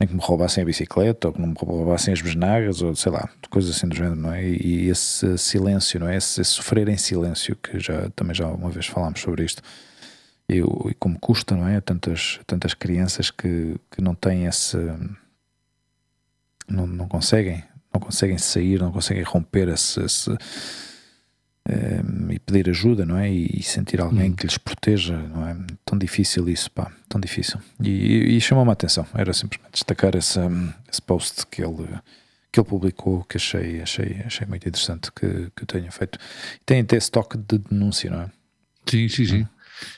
nem 0.00 0.08
que 0.08 0.14
me 0.14 0.20
roubassem 0.20 0.62
a 0.62 0.66
bicicleta 0.66 1.28
ou 1.28 1.34
que 1.34 1.40
não 1.40 1.48
me 1.48 1.54
roubassem 1.58 2.14
as 2.14 2.22
besnagas 2.22 2.80
ou 2.80 2.96
sei 2.96 3.12
lá, 3.12 3.28
coisas 3.50 3.76
assim 3.76 3.86
do 3.86 3.94
género, 3.94 4.16
não 4.16 4.32
é? 4.32 4.42
E, 4.44 4.88
esse 4.88 5.36
silêncio, 5.36 6.00
não 6.00 6.08
é? 6.08 6.16
Esse, 6.16 6.40
esse 6.40 6.52
sofrer 6.52 6.88
em 6.88 6.96
silêncio, 6.96 7.54
que 7.56 7.78
já 7.78 8.08
também 8.16 8.34
já 8.34 8.48
uma 8.48 8.70
vez 8.70 8.86
falámos 8.86 9.20
sobre 9.20 9.44
isto. 9.44 9.62
E, 10.48 10.56
e 10.56 10.94
como 10.98 11.18
custa, 11.18 11.54
não 11.54 11.68
é? 11.68 11.78
Tantas, 11.80 12.40
tantas 12.46 12.72
crianças 12.72 13.30
que, 13.30 13.76
que 13.90 14.00
não 14.00 14.14
têm 14.14 14.46
esse. 14.46 14.78
Não, 16.66 16.86
não 16.86 17.06
conseguem, 17.06 17.62
não 17.92 18.00
conseguem 18.00 18.38
sair, 18.38 18.80
não 18.80 18.90
conseguem 18.90 19.22
romper 19.22 19.68
esse. 19.68 20.00
esse 20.02 20.30
eh, 21.68 22.02
e 22.34 22.38
pedir 22.38 22.68
ajuda, 22.70 23.04
não 23.06 23.16
é? 23.18 23.30
E, 23.30 23.58
e 23.58 23.62
sentir 23.62 24.00
alguém 24.00 24.30
Hum. 24.30 24.34
que 24.36 24.46
lhes 24.46 24.58
proteja, 24.58 25.16
não 25.16 25.46
é? 25.46 25.56
Tão 25.84 25.98
difícil 25.98 26.48
isso, 26.48 26.70
pá, 26.70 26.90
tão 27.08 27.20
difícil. 27.20 27.60
E, 27.82 27.88
e, 27.90 28.36
e 28.36 28.40
chamou-me 28.40 28.70
a 28.70 28.72
atenção, 28.72 29.06
era 29.14 29.32
simplesmente 29.32 29.72
destacar 29.72 30.16
esse, 30.16 30.38
hum, 30.40 30.72
esse 30.90 31.00
post 31.02 31.46
que 31.46 31.62
ele, 31.62 31.86
que 32.50 32.58
ele 32.60 32.66
publicou, 32.68 33.22
que 33.24 33.36
achei, 33.36 33.80
achei, 33.82 34.20
achei 34.24 34.46
muito 34.46 34.66
interessante 34.68 35.12
que, 35.12 35.50
que 35.54 35.62
eu 35.62 35.66
tenha 35.66 35.90
feito. 35.92 36.18
Tem 36.64 36.80
até 36.80 36.96
esse 36.96 37.10
toque 37.10 37.36
de 37.36 37.58
denúncia, 37.58 38.10
não 38.10 38.22
é? 38.22 38.30
Sim, 38.88 39.08
sim, 39.08 39.26
sim. 39.26 39.48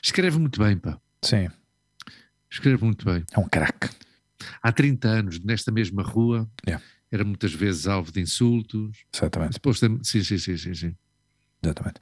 Escreve 0.03 0.37
muito 0.37 0.59
bem, 0.61 0.77
pá. 0.77 0.99
Sim, 1.23 1.47
Escreve 2.51 2.83
muito 2.83 3.05
bem. 3.05 3.23
é 3.31 3.39
um 3.39 3.47
craque. 3.47 3.89
Há 4.61 4.71
30 4.71 5.07
anos, 5.07 5.39
nesta 5.39 5.71
mesma 5.71 6.03
rua, 6.03 6.49
Yeah. 6.67 6.83
era 7.11 7.23
muitas 7.23 7.53
vezes 7.53 7.87
alvo 7.87 8.11
de 8.11 8.19
insultos. 8.19 9.05
Exatamente, 9.15 9.53
Depois. 9.53 9.79
Sim, 9.79 9.99
sim, 10.03 10.37
sim, 10.37 10.57
sim, 10.57 10.73
sim. 10.73 10.95
Exatamente. 11.63 11.99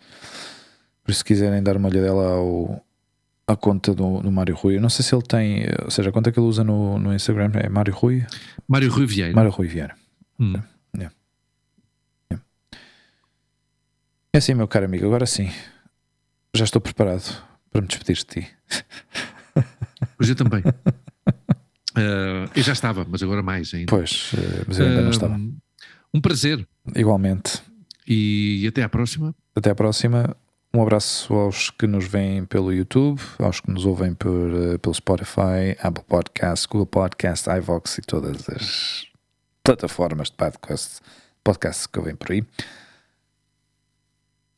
Por 1.04 1.12
isso, 1.12 1.20
se 1.20 1.26
quiserem 1.26 1.62
dar 1.64 1.76
uma 1.78 1.90
olhadela 1.90 2.24
ao, 2.34 2.86
à 3.48 3.56
conta 3.56 3.94
do, 3.94 4.22
do 4.22 4.32
Mário 4.32 4.56
Rui, 4.56 4.78
eu 4.78 4.82
não 4.82 4.90
sei 4.90 5.04
se 5.04 5.14
ele 5.16 5.24
tem, 5.24 5.66
ou 5.84 5.90
seja, 5.92 6.10
a 6.10 6.14
conta 6.14 6.32
que 6.32 6.40
ele 6.40 6.46
usa 6.48 6.64
no, 6.64 7.00
no 7.00 7.14
Instagram 7.14 7.52
é 7.56 7.68
Mário 7.70 7.94
Rui, 7.94 8.26
Mário 8.68 8.92
Rui 8.92 9.06
Vieira. 9.06 9.34
Mário 9.34 9.52
Rui 9.52 9.68
Vieira. 9.68 9.96
Hum. 10.40 10.54
É 14.32 14.38
assim, 14.38 14.54
meu 14.54 14.68
caro 14.68 14.86
amigo, 14.86 15.06
agora 15.08 15.26
sim, 15.26 15.50
já 16.54 16.64
estou 16.64 16.80
preparado 16.80 17.44
para 17.72 17.82
me 17.82 17.88
despedir 17.88 18.16
de 18.18 18.26
ti. 18.26 18.48
Hoje 20.20 20.32
eu 20.32 20.36
também. 20.36 20.64
Eh, 21.98 22.50
eu 22.56 22.62
já 22.62 22.72
estava, 22.72 23.04
mas 23.10 23.22
agora 23.24 23.42
mais 23.42 23.74
ainda. 23.74 23.90
Pois, 23.90 24.32
eh, 24.38 24.64
mas 24.68 24.78
eu 24.80 24.86
ainda 24.86 25.02
não 25.02 25.08
Eh, 25.08 25.12
estava. 25.12 25.40
Um 26.14 26.22
prazer 26.22 26.66
Igualmente, 26.96 27.62
e 28.10 28.66
até 28.68 28.82
à 28.84 28.90
próxima. 28.90 29.36
até 29.56 29.70
à 29.70 29.76
próxima. 29.76 30.36
Um 30.74 30.82
abraço 30.84 31.34
aos 31.34 31.70
que 31.72 31.88
nos 31.88 32.06
veem 32.06 32.46
pelo 32.46 32.72
YouTube, 32.74 33.20
aos 33.40 33.60
que 33.60 33.72
nos 33.72 33.86
ouvem 33.86 34.14
por, 34.14 34.52
eh, 34.54 34.78
pelo 34.78 34.94
Spotify, 34.94 35.76
Apple 35.82 36.04
Podcasts, 36.04 36.66
Google 36.68 36.86
Podcasts, 36.86 37.48
iVox 37.48 37.98
e 37.98 38.02
todas 38.02 38.48
as 38.50 39.08
plataformas 39.64 40.30
de 40.30 40.36
podcast, 40.38 41.00
podcasts 41.44 41.88
que 41.88 41.98
ouvem 41.98 42.16
por 42.16 42.32
aí. 42.32 42.44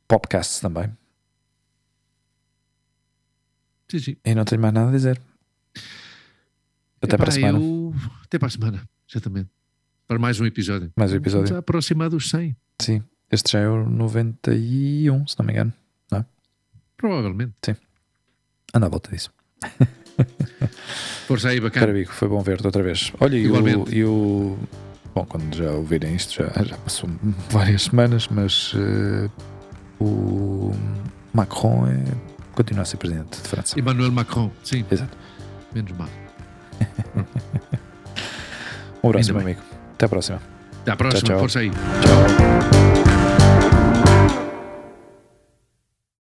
Podcasts 0.08 0.60
também. 0.60 0.92
Sim, 3.90 4.00
sim. 4.00 4.18
E 4.26 4.36
não 4.36 4.46
tenho 4.46 4.62
mais 4.62 4.74
nada 4.74 4.90
a 4.90 4.92
dizer. 4.92 5.22
Até 7.02 7.18
para 7.18 7.30
a 7.30 7.32
Epá, 7.32 7.32
semana. 7.32 7.60
eu- 7.60 7.94
Até 8.24 8.38
para 8.40 8.48
a 8.48 8.52
semana, 8.52 8.90
exatamente. 9.10 9.50
Para 10.08 10.20
mais 10.20 10.40
um 10.40 10.46
episódio. 10.46 10.92
Mais 10.96 11.12
um 11.14 11.16
episódio. 11.16 11.44
Estamos 11.46 11.58
a 11.58 11.60
aproximar 11.60 12.10
dos 12.10 12.30
100, 12.30 12.56
Sim, 12.82 13.02
este 13.32 13.54
já 13.54 13.60
é 13.60 13.68
o 13.68 13.90
91, 13.90 15.28
se 15.28 15.38
não 15.40 15.46
me 15.46 15.54
engano. 15.54 15.74
provavelmente. 16.98 17.76
anda 18.74 18.86
à 18.86 18.90
volta 18.90 19.10
disso. 19.12 19.32
Força 21.28 21.50
aí, 21.50 21.60
bacana. 21.60 21.88
Carabico, 21.88 22.14
foi 22.14 22.28
bom 22.28 22.42
ver-te 22.42 22.66
outra 22.66 22.84
vez. 22.84 23.12
Olha, 23.20 23.38
e 23.38 23.50
o, 23.50 23.90
e 23.90 24.58
Bom, 25.14 25.26
quando 25.26 25.54
já 25.56 25.72
ouvirem 25.72 26.16
isto, 26.16 26.34
já, 26.34 26.64
já 26.64 26.78
passou 26.78 27.10
várias 27.50 27.84
semanas, 27.84 28.28
mas 28.30 28.74
eh, 28.76 29.30
o 30.00 30.72
Macron 31.34 31.88
é, 31.88 32.00
continua 32.54 32.84
a 32.84 32.86
ser 32.86 32.98
presidente 32.98 33.42
de 33.42 33.48
França. 33.48 33.78
Emmanuel 33.80 34.12
Macron, 34.12 34.52
sim, 34.64 34.86
Exato. 34.90 35.18
menos 35.74 35.92
mal. 35.98 36.10
Um 39.04 39.10
abraço, 39.10 39.34
meu 39.34 39.42
amigo. 39.42 39.62
Até 39.94 40.06
à 40.06 40.10
próxima. 40.10 40.40
Até 40.82 40.92
à 40.92 40.96
próxima, 40.96 41.24
tchau. 41.24 41.40
força 41.40 41.60
aí. 41.60 41.72
Tchau. 41.72 42.81